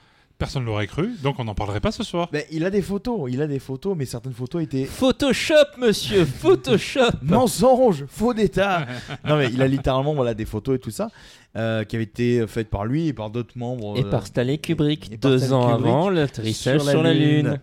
personne 0.41 0.62
ne 0.62 0.67
l'aurait 0.67 0.89
cru, 0.89 1.11
donc 1.23 1.39
on 1.39 1.45
n'en 1.45 1.55
parlerait 1.55 1.79
pas 1.79 1.93
ce 1.93 2.03
soir. 2.03 2.29
Ben, 2.33 2.43
il 2.51 2.65
a 2.65 2.71
des 2.71 2.83
photos, 2.83 3.31
il 3.33 3.41
a 3.41 3.47
des 3.47 3.61
photos, 3.61 3.95
mais 3.97 4.07
certaines 4.07 4.33
photos 4.33 4.62
étaient 4.65 4.85
Photoshop, 4.87 5.55
monsieur, 5.79 6.25
Photoshop. 6.43 7.12
mensonges, 7.23 8.05
faux 8.09 8.35
d'état. 8.35 8.87
non 9.25 9.37
mais 9.37 9.49
il 9.53 9.62
a 9.62 9.69
littéralement 9.69 10.15
voilà 10.15 10.35
des 10.35 10.47
photos 10.47 10.75
et 10.77 10.79
tout 10.81 10.91
ça 10.91 11.09
euh, 11.57 11.85
qui 11.85 11.95
avaient 11.95 12.05
été 12.05 12.45
faites 12.49 12.69
par 12.71 12.85
lui 12.85 13.07
et 13.07 13.12
par 13.12 13.31
d'autres 13.31 13.57
membres. 13.57 13.97
Et 13.97 14.03
euh, 14.05 14.11
par 14.11 14.27
Stanley 14.27 14.59
Kubrick, 14.59 15.12
et 15.12 15.17
deux 15.17 15.39
Stanley 15.39 15.53
ans 15.55 15.77
Kubrick 15.77 15.87
avant 15.93 16.11
l'atterrissage 16.11 16.81
sur, 16.81 17.03
la 17.03 17.15
Lune. 17.15 17.61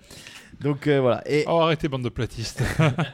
Donc 0.61 0.87
euh, 0.87 0.99
voilà. 1.01 1.21
Et 1.29 1.43
Oh, 1.47 1.59
arrêtez, 1.61 1.87
bande 1.87 2.03
de 2.03 2.09
platistes. 2.09 2.63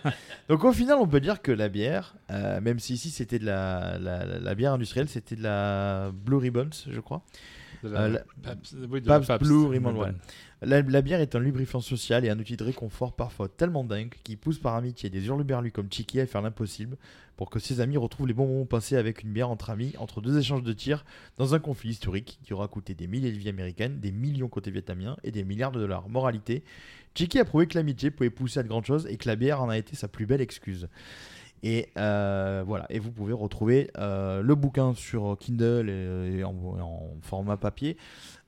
donc 0.49 0.63
au 0.63 0.71
final, 0.71 0.97
on 0.99 1.07
peut 1.07 1.19
dire 1.19 1.41
que 1.41 1.51
la 1.51 1.67
bière, 1.69 2.15
euh, 2.31 2.61
même 2.61 2.79
si 2.79 2.93
ici 2.93 3.09
c'était 3.09 3.39
de 3.39 3.45
la, 3.45 3.97
la, 3.99 4.25
la- 4.25 4.39
la 4.39 4.55
bière 4.55 4.73
industrielle, 4.73 5.09
c'était 5.09 5.35
de 5.35 5.43
la 5.43 6.11
Blue 6.13 6.37
Ribbons, 6.37 6.69
je 6.89 6.99
crois. 6.99 7.21
La- 7.87 8.01
Euh, 8.01 8.07
la- 8.09 8.23
Pabst- 8.41 8.75
oui, 8.89 9.01
de 9.01 9.07
la 9.07 9.15
Pabst 9.15 9.27
Pabst, 9.27 9.45
Blue 9.45 9.65
Ribbon, 9.67 9.93
la 10.61 11.01
bière 11.01 11.19
est 11.19 11.35
un 11.35 11.39
lubrifiant 11.39 11.81
social 11.81 12.23
et 12.25 12.29
un 12.29 12.39
outil 12.39 12.55
de 12.57 12.63
réconfort 12.63 13.13
parfois 13.15 13.49
tellement 13.49 13.83
dingue 13.83 14.13
qui 14.23 14.35
pousse 14.37 14.59
par 14.59 14.75
amitié 14.75 15.09
des 15.09 15.25
hurluberlus 15.27 15.71
comme 15.71 15.91
Chiki 15.91 16.19
à 16.19 16.25
faire 16.25 16.41
l'impossible 16.41 16.97
pour 17.35 17.49
que 17.49 17.59
ses 17.59 17.81
amis 17.81 17.97
retrouvent 17.97 18.27
les 18.27 18.33
bons 18.33 18.47
moments 18.47 18.65
passés 18.65 18.95
avec 18.95 19.23
une 19.23 19.31
bière 19.33 19.49
entre 19.49 19.71
amis, 19.71 19.93
entre 19.97 20.21
deux 20.21 20.37
échanges 20.37 20.63
de 20.63 20.71
tirs, 20.71 21.03
dans 21.37 21.53
un 21.55 21.59
conflit 21.59 21.89
historique 21.89 22.39
qui 22.43 22.53
aura 22.53 22.67
coûté 22.67 22.93
des 22.93 23.07
milliers 23.07 23.31
de 23.31 23.37
vies 23.37 23.49
américaines, 23.49 23.99
des 23.99 24.11
millions 24.11 24.47
côté 24.47 24.69
vietnamien 24.71 25.17
et 25.23 25.31
des 25.31 25.43
milliards 25.43 25.71
de 25.71 25.79
dollars. 25.79 26.07
Moralité, 26.09 26.63
Chiki 27.15 27.39
a 27.39 27.45
prouvé 27.45 27.67
que 27.67 27.75
l'amitié 27.77 28.11
pouvait 28.11 28.29
pousser 28.29 28.59
à 28.59 28.63
de 28.63 28.67
grandes 28.67 28.85
choses 28.85 29.07
et 29.07 29.17
que 29.17 29.27
la 29.27 29.35
bière 29.35 29.61
en 29.61 29.69
a 29.69 29.77
été 29.77 29.95
sa 29.95 30.07
plus 30.07 30.25
belle 30.25 30.41
excuse. 30.41 30.87
Et 31.65 31.89
euh, 31.97 32.63
voilà, 32.67 32.85
et 32.89 32.99
vous 32.99 33.11
pouvez 33.11 33.31
retrouver 33.33 33.89
euh, 33.97 34.41
le 34.41 34.53
bouquin 34.55 34.93
sur 34.93 35.37
Kindle 35.39 35.89
et, 35.89 36.39
et 36.39 36.43
en, 36.43 36.49
en 36.51 37.09
format 37.21 37.57
papier, 37.57 37.97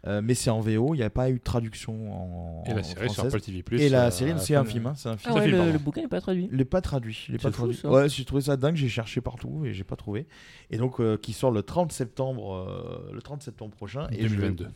Euh, 0.08 0.22
mais 0.24 0.36
c'est 0.36 0.52
en 0.52 0.60
VO, 0.60 0.94
il 0.94 0.98
n'y 0.98 1.04
a 1.04 1.10
pas 1.10 1.32
eu 1.32 1.40
de 1.40 1.44
traduction 1.44 2.14
en 2.14 2.64
Et 2.66 2.76
la 2.76 2.84
série 2.84 3.10
sur 3.10 3.24
française. 3.24 3.34
Apple 3.34 3.42
TV+. 3.44 3.64
Et 3.84 3.90
la 3.90 4.06
euh, 4.08 4.12
série, 4.12 4.34
c'est 4.38 4.54
un 4.54 4.64
film, 4.64 4.86
hein, 4.86 4.94
c'est 4.96 5.10
un 5.10 5.18
film. 5.18 5.34
Ah 5.36 5.40
C'est 5.40 5.40
un 5.40 5.42
ouais, 5.52 5.58
film, 5.64 5.72
le, 5.74 5.80
bouquin 5.80 6.02
n'est 6.02 6.08
pas 6.08 6.22
traduit. 6.22 6.48
Il 6.52 6.58
n'est 6.58 6.64
pas 6.66 6.82
traduit. 6.82 7.26
Il 7.28 7.34
est 7.36 7.38
pas 7.40 7.50
fou, 7.50 7.58
traduit. 7.64 7.76
ça. 7.78 7.90
Ouais, 7.90 8.08
j'ai 8.08 8.24
trouvé 8.24 8.44
ça 8.44 8.56
dingue. 8.56 8.76
J'ai 8.76 8.88
cherché 8.88 9.20
partout 9.22 9.64
et 9.66 9.74
j'ai 9.74 9.84
pas 9.84 9.96
trouvé. 9.96 10.28
Et 10.70 10.78
donc, 10.78 11.00
euh, 11.00 11.18
qui 11.18 11.34
sort 11.34 11.50
le 11.50 11.64
30 11.64 11.92
septembre, 11.92 12.54
euh, 12.54 13.12
le 13.14 13.22
30 13.24 13.42
septembre 13.42 13.74
prochain. 13.76 14.08
Et 14.12 14.28
je- 14.28 14.36
2022. 14.36 14.68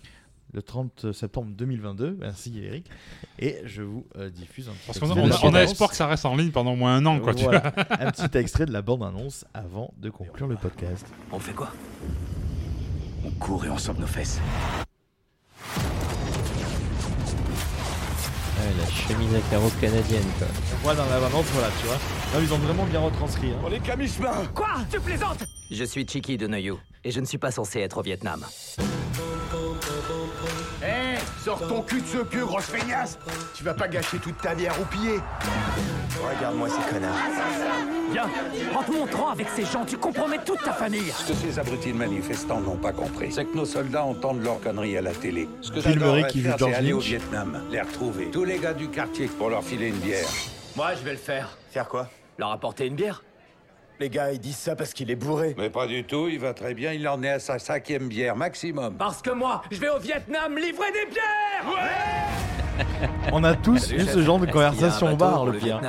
Le 0.53 0.61
30 0.61 1.11
septembre 1.11 1.49
2022. 1.51 2.17
Merci 2.19 2.59
Eric. 2.63 2.85
Et 3.37 3.57
je 3.65 3.81
vous 3.83 4.05
euh, 4.17 4.29
diffuse 4.29 4.67
un 4.67 4.71
petit 4.73 4.85
Parce 4.87 4.99
qu'on 4.99 5.05
a, 5.11 5.15
extrait 5.15 5.21
on 5.21 5.27
de 5.27 5.29
a- 5.29 5.29
la 5.29 5.35
on 5.35 5.39
a 5.39 5.51
bande-annonce. 5.51 5.71
espoir 5.71 5.89
que 5.91 5.95
ça 5.95 6.07
reste 6.07 6.25
en 6.25 6.35
ligne 6.35 6.51
pendant 6.51 6.73
au 6.73 6.75
moins 6.75 6.95
un 6.95 7.05
an, 7.05 7.19
quoi. 7.19 7.33
tu 7.33 7.43
Voilà. 7.43 7.59
vois. 7.75 7.85
un 7.99 8.11
petit 8.11 8.37
extrait 8.37 8.65
de 8.65 8.71
la 8.73 8.81
bande-annonce 8.81 9.45
avant 9.53 9.93
de 9.97 10.09
conclure 10.09 10.47
le 10.47 10.55
podcast. 10.55 11.05
On 11.31 11.39
fait 11.39 11.53
quoi? 11.53 11.69
On 13.25 13.31
court 13.31 13.65
et 13.65 13.69
on 13.69 13.77
sort 13.77 13.99
nos 13.99 14.07
fesses. 14.07 14.39
Ouais, 18.57 18.73
la 18.77 18.89
chemise 18.91 19.35
à 19.35 19.39
carreaux 19.49 19.69
canadienne, 19.79 20.25
quoi. 20.37 20.47
Voilà 20.83 21.03
dans 21.03 21.09
la 21.09 21.19
bande-annonce, 21.19 21.45
voilà, 21.53 21.69
tu 21.79 21.85
vois. 21.87 21.95
Là, 21.95 22.39
ils 22.41 22.53
ont 22.53 22.57
vraiment 22.57 22.85
bien 22.85 22.99
retranscrit. 22.99 23.51
hein. 23.51 23.59
On 23.65 23.71
est 23.71 23.79
qu'à 23.79 23.95
mi-chemin 23.95 24.45
Quoi? 24.53 24.67
Tu 24.91 24.99
plaisantes? 24.99 25.43
Je 25.71 25.83
suis 25.83 26.05
Chiki 26.07 26.37
de 26.37 26.47
Noyou 26.47 26.77
et 27.03 27.11
je 27.11 27.19
ne 27.19 27.25
suis 27.25 27.37
pas 27.37 27.51
censé 27.51 27.79
être 27.79 27.99
au 27.99 28.01
Vietnam. 28.01 28.43
Sors 31.49 31.67
ton 31.67 31.81
cul 31.81 31.99
de 31.99 32.05
ce 32.05 32.17
queue, 32.19 32.45
grosse 32.45 32.65
feignasse 32.65 33.17
Tu 33.55 33.63
vas 33.63 33.73
pas 33.73 33.87
gâcher 33.87 34.19
toute 34.19 34.37
ta 34.37 34.53
vie 34.53 34.67
à 34.67 34.73
roupiller 34.73 35.19
Regarde-moi 36.23 36.67
ces 36.69 36.93
connards. 36.93 37.15
Viens, 38.11 38.29
en 38.75 38.83
te 38.83 38.91
montrant 38.91 39.29
avec 39.29 39.47
ces 39.55 39.65
gens, 39.65 39.83
tu 39.83 39.97
compromets 39.97 40.37
toute 40.45 40.61
ta 40.61 40.73
famille 40.73 41.09
Ce 41.09 41.31
que 41.31 41.33
ces 41.33 41.57
abrutis 41.57 41.91
de 41.91 41.97
manifestants 41.97 42.61
n'ont 42.61 42.75
pas 42.75 42.91
compris, 42.91 43.31
c'est 43.31 43.45
que 43.45 43.57
nos 43.57 43.65
soldats 43.65 44.03
entendent 44.03 44.43
leurs 44.43 44.61
conneries 44.61 44.95
à 44.97 45.01
la 45.01 45.11
télé. 45.11 45.49
Ce 45.61 45.71
que 45.71 45.81
j'adorerais 45.81 46.29
faire, 46.29 46.55
c'est 46.59 46.73
aller 46.75 46.93
au. 46.93 46.99
Vietnam, 46.99 47.63
les 47.71 47.81
retrouver. 47.81 48.29
Tous 48.29 48.43
les 48.43 48.59
gars 48.59 48.73
du 48.73 48.89
quartier 48.89 49.25
pour 49.25 49.49
leur 49.49 49.63
filer 49.63 49.87
une 49.87 49.97
bière. 49.97 50.27
Moi, 50.75 50.93
je 50.93 51.03
vais 51.03 51.13
le 51.13 51.17
faire. 51.17 51.57
Faire 51.71 51.87
quoi? 51.87 52.11
Leur 52.37 52.51
apporter 52.51 52.85
une 52.85 52.95
bière 52.95 53.23
Les 53.99 54.09
gars, 54.09 54.31
ils 54.31 54.39
disent 54.39 54.55
ça 54.55 54.77
parce 54.77 54.93
qu'il 54.93 55.11
est 55.11 55.15
bourré. 55.15 55.55
Mais 55.57 55.69
pas 55.69 55.85
du 55.85 56.05
tout, 56.05 56.29
il 56.29 56.39
va 56.39 56.53
très 56.53 56.73
bien, 56.73 56.93
il 56.93 57.05
en 57.05 57.21
est 57.21 57.31
à 57.31 57.39
sa 57.39 57.59
cinquième 57.59 58.07
bière 58.07 58.33
maximum. 58.37 58.95
Parce 58.95 59.21
que 59.21 59.31
moi, 59.31 59.61
je 59.69 59.77
vais 59.77 59.89
au 59.89 59.99
Vietnam 59.99 60.57
livrer 60.57 60.87
des 60.93 61.11
bières 61.11 63.09
On 63.33 63.43
a 63.43 63.55
tous 63.55 63.91
eu 63.91 63.99
ce 63.99 64.21
genre 64.21 64.39
de 64.39 64.45
conversation 64.45 65.11
au 65.11 65.15
bar, 65.17 65.45
le 65.45 65.59
pire. 65.59 65.81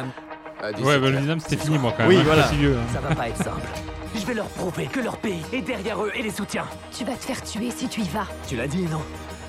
Ouais, 0.62 0.99
bah, 0.99 1.09
le 1.09 1.11
Vietnam, 1.11 1.39
c'était 1.39 1.57
fini, 1.57 1.78
moi, 1.78 1.93
quand 1.97 2.03
même. 2.03 2.09
Oui, 2.09 2.16
hein, 2.16 2.24
voilà. 2.24 2.49
vieux, 2.49 2.77
hein. 2.77 2.93
Ça 2.93 3.01
va 3.01 3.15
pas 3.15 3.28
être 3.28 3.37
simple. 3.37 3.69
Je 4.16 4.27
vais 4.27 4.35
leur 4.35 4.49
prouver 4.49 4.87
que 4.87 4.99
leur 4.99 5.16
pays 5.16 5.43
est 5.53 5.62
derrière 5.62 6.03
eux 6.03 6.11
et 6.16 6.23
les 6.23 6.32
soutient. 6.32 6.66
Tu 6.91 7.05
vas 7.05 7.15
te 7.15 7.24
faire 7.24 7.41
tuer 7.43 7.70
si 7.70 7.89
tu 7.89 8.01
y 8.01 8.09
vas. 8.09 8.27
Tu 8.49 8.57
l'as 8.57 8.66
dit, 8.66 8.82
non? 8.82 9.03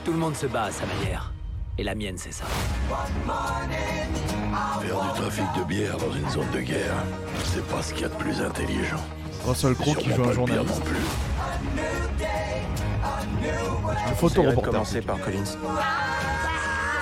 Tout 0.05 0.11
le 0.11 0.19
monde 0.19 0.35
se 0.35 0.45
bat 0.45 0.65
à 0.65 0.71
sa 0.71 0.85
manière. 0.85 1.31
Et 1.77 1.83
la 1.83 1.95
mienne, 1.95 2.17
c'est 2.17 2.33
ça. 2.33 2.45
Faire 4.81 5.01
du 5.01 5.19
trafic 5.19 5.45
de 5.57 5.63
bière 5.63 5.97
dans 5.97 6.11
une 6.13 6.29
zone 6.29 6.49
de 6.53 6.61
guerre, 6.61 6.95
c'est 7.45 7.65
pas 7.67 7.81
ce 7.81 7.93
qu'il 7.93 8.03
y 8.03 8.05
a 8.05 8.09
de 8.09 8.15
plus 8.15 8.41
intelligent. 8.41 9.03
Russell 9.45 9.73
Crowe 9.75 9.95
qui 9.95 10.11
joue 10.11 10.23
un 10.23 10.33
journaliste. 10.33 10.79
non 10.79 10.85
plus. 10.85 10.97
Un 14.07 14.15
photo-reporter. 14.15 14.71
Commencer 14.71 15.01
par 15.01 15.19
Collins. 15.19 15.57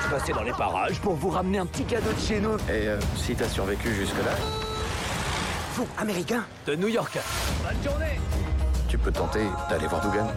Je 0.04 0.10
passais 0.10 0.34
dans 0.34 0.44
les 0.44 0.54
parages 0.54 1.00
pour 1.00 1.16
vous 1.16 1.30
ramener 1.30 1.58
un 1.58 1.66
petit 1.66 1.84
cadeau 1.84 2.12
de 2.12 2.20
chez 2.20 2.40
nous. 2.40 2.56
Et 2.70 2.88
euh, 2.88 3.00
si 3.16 3.36
t'as 3.36 3.50
survécu 3.50 3.94
jusque-là, 3.94 4.32
Vous, 5.76 5.88
américain 5.98 6.46
De 6.66 6.76
New 6.76 6.88
York. 6.88 7.18
Bonne 7.64 7.84
journée 7.84 8.20
tu 8.90 8.98
peux 8.98 9.12
tenter 9.12 9.46
d'aller 9.70 9.86
voir 9.86 10.02
Dugan. 10.02 10.28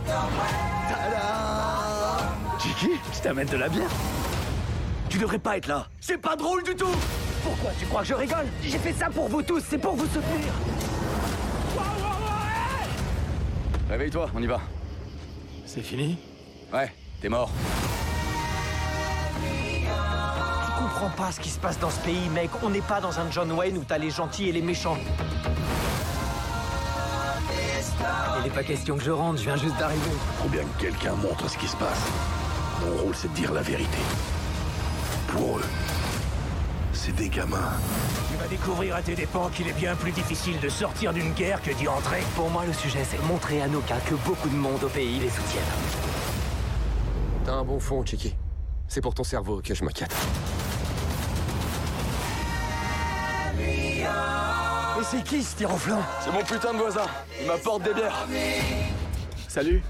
Kiki 2.58 2.90
Je 3.14 3.20
t'amène 3.20 3.48
de 3.48 3.56
la 3.56 3.68
bière. 3.68 3.88
Tu 5.12 5.18
devrais 5.18 5.38
pas 5.38 5.58
être 5.58 5.66
là. 5.66 5.88
C'est 6.00 6.16
pas 6.16 6.36
drôle 6.36 6.62
du 6.62 6.74
tout 6.74 6.88
Pourquoi 7.44 7.70
tu 7.78 7.84
crois 7.84 8.00
que 8.00 8.06
je 8.06 8.14
rigole? 8.14 8.46
J'ai 8.62 8.78
fait 8.78 8.94
ça 8.94 9.10
pour 9.10 9.28
vous 9.28 9.42
tous, 9.42 9.62
c'est 9.68 9.76
pour 9.76 9.94
vous 9.94 10.06
soutenir. 10.06 10.50
Réveille-toi, 13.90 14.30
on 14.34 14.42
y 14.42 14.46
va. 14.46 14.58
C'est 15.66 15.82
fini? 15.82 16.16
Ouais, 16.72 16.90
t'es 17.20 17.28
mort. 17.28 17.50
comprends 20.78 21.10
pas 21.10 21.30
ce 21.30 21.40
qui 21.40 21.50
se 21.50 21.58
passe 21.58 21.78
dans 21.78 21.90
ce 21.90 22.00
pays, 22.00 22.30
mec. 22.30 22.48
On 22.62 22.70
n'est 22.70 22.80
pas 22.80 23.02
dans 23.02 23.20
un 23.20 23.30
John 23.30 23.52
Wayne 23.52 23.76
où 23.76 23.84
t'as 23.84 23.98
les 23.98 24.10
gentils 24.10 24.48
et 24.48 24.52
les 24.52 24.62
méchants. 24.62 24.96
Il 28.38 28.44
n'est 28.44 28.50
pas 28.50 28.64
question 28.64 28.96
que 28.96 29.04
je 29.04 29.10
rentre, 29.10 29.40
je 29.40 29.44
viens 29.44 29.56
juste 29.56 29.76
d'arriver. 29.78 30.10
Faut 30.42 30.48
bien 30.48 30.62
que 30.62 30.80
quelqu'un 30.80 31.12
montre 31.16 31.50
ce 31.50 31.58
qui 31.58 31.68
se 31.68 31.76
passe. 31.76 32.00
Mon 32.80 32.96
rôle, 33.02 33.14
c'est 33.14 33.28
de 33.28 33.34
dire 33.34 33.52
la 33.52 33.60
vérité. 33.60 33.98
Pour 35.32 35.58
eux, 35.58 35.64
c'est 36.92 37.14
des 37.16 37.30
gamins. 37.30 37.72
Tu 38.30 38.36
vas 38.36 38.48
découvrir 38.48 38.96
à 38.96 39.02
tes 39.02 39.14
dépens 39.14 39.48
qu'il 39.48 39.66
est 39.66 39.72
bien 39.72 39.96
plus 39.96 40.12
difficile 40.12 40.60
de 40.60 40.68
sortir 40.68 41.14
d'une 41.14 41.32
guerre 41.32 41.62
que 41.62 41.70
d'y 41.70 41.88
entrer. 41.88 42.20
Pour 42.36 42.50
moi, 42.50 42.66
le 42.66 42.72
sujet, 42.74 43.02
c'est 43.08 43.20
montrer 43.22 43.62
à 43.62 43.66
nos 43.66 43.80
gars 43.80 44.00
que 44.06 44.14
beaucoup 44.26 44.50
de 44.50 44.54
monde 44.54 44.84
au 44.84 44.88
pays 44.88 45.18
les 45.20 45.30
soutiennent. 45.30 45.62
T'as 47.46 47.52
un 47.52 47.64
bon 47.64 47.80
fond, 47.80 48.04
Chiki. 48.04 48.34
C'est 48.88 49.00
pour 49.00 49.14
ton 49.14 49.24
cerveau 49.24 49.62
que 49.64 49.74
je 49.74 49.82
m'inquiète. 49.84 50.14
Et 53.58 55.04
c'est 55.10 55.24
qui 55.24 55.42
ce 55.42 55.56
tiroflin 55.56 56.00
C'est 56.22 56.30
mon 56.30 56.42
putain 56.42 56.74
de 56.74 56.78
voisin. 56.78 57.06
Il 57.40 57.46
m'apporte 57.46 57.82
des 57.84 57.94
bières. 57.94 58.26
Salut. 59.48 59.82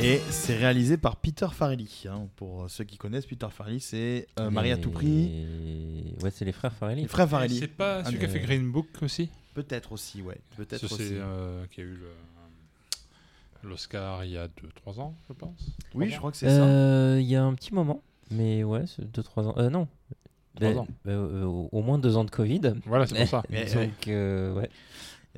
Et 0.00 0.20
c'est 0.30 0.56
réalisé 0.56 0.96
par 0.96 1.16
Peter 1.16 1.48
Farrelly. 1.52 2.04
hein. 2.08 2.28
Pour 2.36 2.70
ceux 2.70 2.84
qui 2.84 2.96
connaissent, 2.96 3.26
Peter 3.26 3.48
Farrelly, 3.50 3.80
c'est 3.80 4.28
euh, 4.38 4.48
Marie 4.50 4.70
à 4.70 4.76
tout 4.76 4.90
prix. 4.90 5.30
Ouais, 6.22 6.30
c'est 6.30 6.44
les 6.44 6.52
frères 6.52 6.72
Farrelly. 6.72 7.02
Les 7.02 7.08
frères 7.08 7.28
Farrelly. 7.28 7.58
C'est 7.58 7.66
pas 7.66 8.04
celui 8.04 8.16
Ah, 8.16 8.20
qui 8.20 8.24
a 8.26 8.28
fait 8.28 8.40
Green 8.40 8.70
Book 8.70 8.86
aussi? 9.02 9.28
Peut-être 9.54 9.90
aussi, 9.92 10.22
ouais. 10.22 10.38
Peut-être 10.56 10.84
aussi. 10.84 10.96
C'est 10.96 11.14
euh, 11.14 11.64
qui 11.70 11.80
a 11.80 11.84
eu 11.84 11.94
le- 11.96 13.68
l'Oscar 13.68 14.24
il 14.24 14.30
y 14.32 14.38
a 14.38 14.46
2-3 14.46 15.00
ans, 15.00 15.14
je 15.28 15.32
pense. 15.34 15.58
Oui, 15.94 16.08
je 16.10 16.16
crois 16.18 16.30
que 16.30 16.36
c'est 16.36 16.46
ça. 16.48 16.62
Euh, 16.64 17.18
Il 17.20 17.26
y 17.26 17.34
a 17.34 17.42
un 17.42 17.54
petit 17.54 17.74
moment, 17.74 18.00
mais 18.30 18.62
ouais, 18.62 18.84
2-3 19.12 19.46
ans. 19.48 19.54
Euh, 19.58 19.68
non. 19.68 19.88
Ben, 20.60 20.76
ans. 20.78 20.88
ben, 21.04 21.12
euh, 21.12 21.44
au 21.44 21.82
moins 21.82 21.98
2 21.98 22.16
ans 22.16 22.24
de 22.24 22.30
Covid. 22.30 22.60
Voilà, 22.86 23.06
c'est 23.06 23.16
pour 23.16 23.28
ça. 23.28 23.42
Mais, 23.50 23.64
Donc, 23.74 24.08
euh, 24.08 24.54
ouais. 24.54 24.70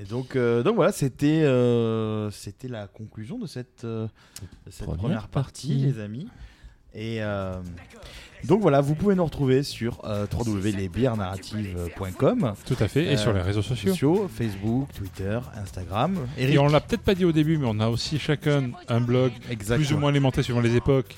Et 0.00 0.04
donc, 0.04 0.34
euh, 0.34 0.62
donc 0.62 0.76
voilà, 0.76 0.92
c'était 0.92 1.42
euh, 1.42 2.30
c'était 2.30 2.68
la 2.68 2.86
conclusion 2.86 3.38
de 3.38 3.46
cette, 3.46 3.84
euh, 3.84 4.06
de 4.66 4.70
cette 4.70 4.86
Première 4.86 5.00
première, 5.02 5.28
partie, 5.28 5.68
partie. 5.68 5.84
les 5.84 6.00
amis. 6.00 6.26
Et 6.94 7.20
donc 8.44 8.62
voilà, 8.62 8.80
vous 8.80 8.96
pouvez 8.96 9.14
nous 9.14 9.24
retrouver 9.24 9.62
sur 9.62 10.00
www.lesbièresnarratives.com. 10.04 12.54
Tout 12.66 12.76
à 12.80 12.88
fait, 12.88 13.12
et 13.12 13.16
sur 13.16 13.32
les 13.32 13.42
réseaux 13.42 13.62
sociaux. 13.62 14.28
Facebook, 14.28 14.88
Twitter, 14.92 15.38
Instagram. 15.54 16.18
Eric, 16.36 16.52
Et 16.54 16.58
on 16.58 16.66
l'a 16.66 16.80
peut-être 16.80 17.02
pas 17.02 17.14
dit 17.14 17.24
au 17.24 17.30
début, 17.30 17.58
mais 17.58 17.66
on 17.68 17.78
a 17.78 17.86
aussi 17.88 18.18
chacun 18.18 18.72
un 18.88 19.00
blog 19.00 19.30
plus 19.76 19.92
ou 19.92 19.98
moins 19.98 20.08
alimenté 20.10 20.42
suivant 20.42 20.60
les 20.60 20.74
époques. 20.74 21.14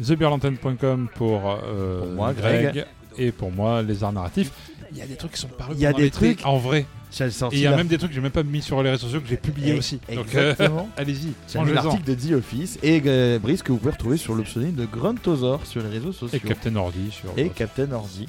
TheBeerLantern.com 0.00 1.08
pour, 1.16 1.40
Pour 1.40 2.06
moi, 2.08 2.32
Greg, 2.32 2.72
Greg. 2.72 2.86
et 3.18 3.32
pour 3.32 3.50
moi 3.50 3.82
les 3.82 4.04
arts 4.04 4.12
narratifs. 4.12 4.52
Il 4.92 4.98
y 4.98 5.02
a 5.02 5.06
des 5.06 5.16
trucs 5.16 5.32
qui 5.32 5.40
sont 5.40 5.48
parus. 5.48 5.74
Il 5.76 5.82
y 5.82 5.86
a 5.86 5.92
des 5.92 6.10
trucs- 6.10 6.46
en 6.46 6.58
vrai. 6.58 6.86
Sorti 7.12 7.56
Et 7.56 7.58
il 7.60 7.62
y 7.62 7.66
a 7.66 7.70
la- 7.72 7.76
même 7.76 7.86
des 7.86 7.98
trucs 7.98 8.10
que 8.10 8.14
j'ai 8.14 8.20
même 8.20 8.30
pas 8.32 8.42
mis 8.42 8.62
sur 8.62 8.82
les 8.82 8.90
réseaux 8.90 9.06
sociaux 9.06 9.20
que 9.20 9.28
j'ai 9.28 9.36
publiés 9.36 9.72
Eh, 9.74 9.78
aussi. 9.78 10.00
Donc, 10.14 10.34
euh, 10.34 10.52
Exactement. 10.52 10.88
allez-y, 10.96 11.32
J'ai 11.52 11.60
mis 11.60 11.72
l'article 11.72 12.04
de 12.04 12.14
The 12.14 12.32
Office 12.38 12.78
et 12.82 13.02
euh, 13.06 13.38
Brice 13.38 13.62
que 13.62 13.72
vous 13.72 13.78
pouvez 13.78 13.92
retrouver 13.92 14.16
sur 14.16 14.34
le 14.34 14.42
pseudonyme 14.42 14.74
de 14.74 14.86
Gruntosaur 14.86 15.64
sur 15.66 15.82
les 15.82 15.88
réseaux 15.90 16.12
sociaux. 16.12 16.38
Et 16.42 16.46
Captain 16.46 16.74
Ordi 16.76 17.10
sur. 17.10 17.30
Et 17.36 17.48
Captain 17.50 17.90
Ordi. 17.92 18.26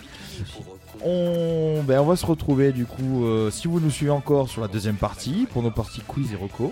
On, 1.06 1.82
ben, 1.86 2.00
on 2.00 2.06
va 2.06 2.16
se 2.16 2.26
retrouver 2.26 2.72
du 2.72 2.86
coup, 2.86 3.26
euh, 3.26 3.50
si 3.52 3.68
vous 3.68 3.80
nous 3.80 3.90
suivez 3.90 4.12
encore, 4.12 4.48
sur 4.50 4.62
la 4.62 4.68
deuxième 4.68 4.96
partie 4.96 5.48
pour 5.52 5.64
nos 5.64 5.72
parties 5.72 6.02
quiz 6.08 6.32
et 6.32 6.36
reco. 6.36 6.72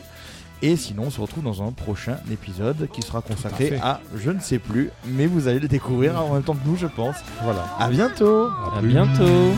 Et 0.64 0.76
sinon, 0.76 1.06
on 1.08 1.10
se 1.10 1.20
retrouve 1.20 1.44
dans 1.44 1.64
un 1.68 1.72
prochain 1.72 2.18
épisode 2.32 2.88
qui 2.94 3.02
sera 3.02 3.22
consacré 3.22 3.80
à 3.82 4.00
je 4.16 4.30
ne 4.30 4.40
sais 4.40 4.60
plus, 4.60 4.92
mais 5.08 5.26
vous 5.26 5.48
allez 5.48 5.60
le 5.60 5.68
découvrir 5.68 6.22
en 6.24 6.34
même 6.36 6.44
temps 6.44 6.54
que 6.54 6.68
nous, 6.68 6.76
je 6.76 6.86
pense. 6.86 7.16
Voilà. 7.44 7.66
À 7.80 7.90
bientôt. 7.90 8.46
À 8.72 8.78
À 8.78 8.82
bientôt. 8.84 9.54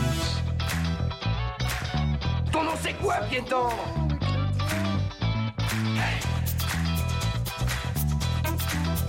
Quoi, 3.04 3.16
piéton 3.28 3.68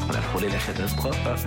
On 0.01 0.13
a 0.13 0.21
frôlé 0.21 0.49
la 0.49 0.57
catastrophe. 0.57 1.45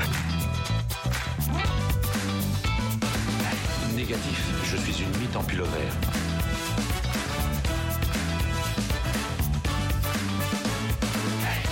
Négatif, 3.95 4.43
je 4.65 4.77
suis 4.79 5.05
une 5.05 5.19
mythe 5.19 5.37
en 5.37 5.43
pullover. 5.43 5.69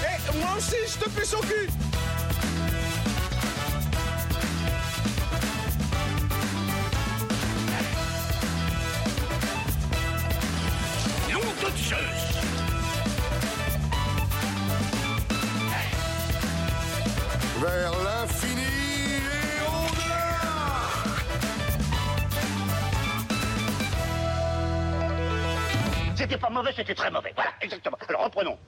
Eh, 0.04 0.38
moi 0.38 0.50
aussi, 0.58 0.76
je 0.86 0.98
te 1.02 1.08
fais 1.08 1.24
son 1.24 1.40
cul 1.40 1.70
Vers 17.60 17.92
l'infini 18.04 18.62
et 18.62 19.60
au-delà 19.62 20.24
C'était 26.16 26.38
pas 26.38 26.50
mauvais, 26.50 26.72
c'était 26.74 26.94
très 26.94 27.10
mauvais. 27.10 27.32
Voilà, 27.34 27.50
exactement. 27.60 27.98
Alors 28.08 28.24
reprenons. 28.24 28.58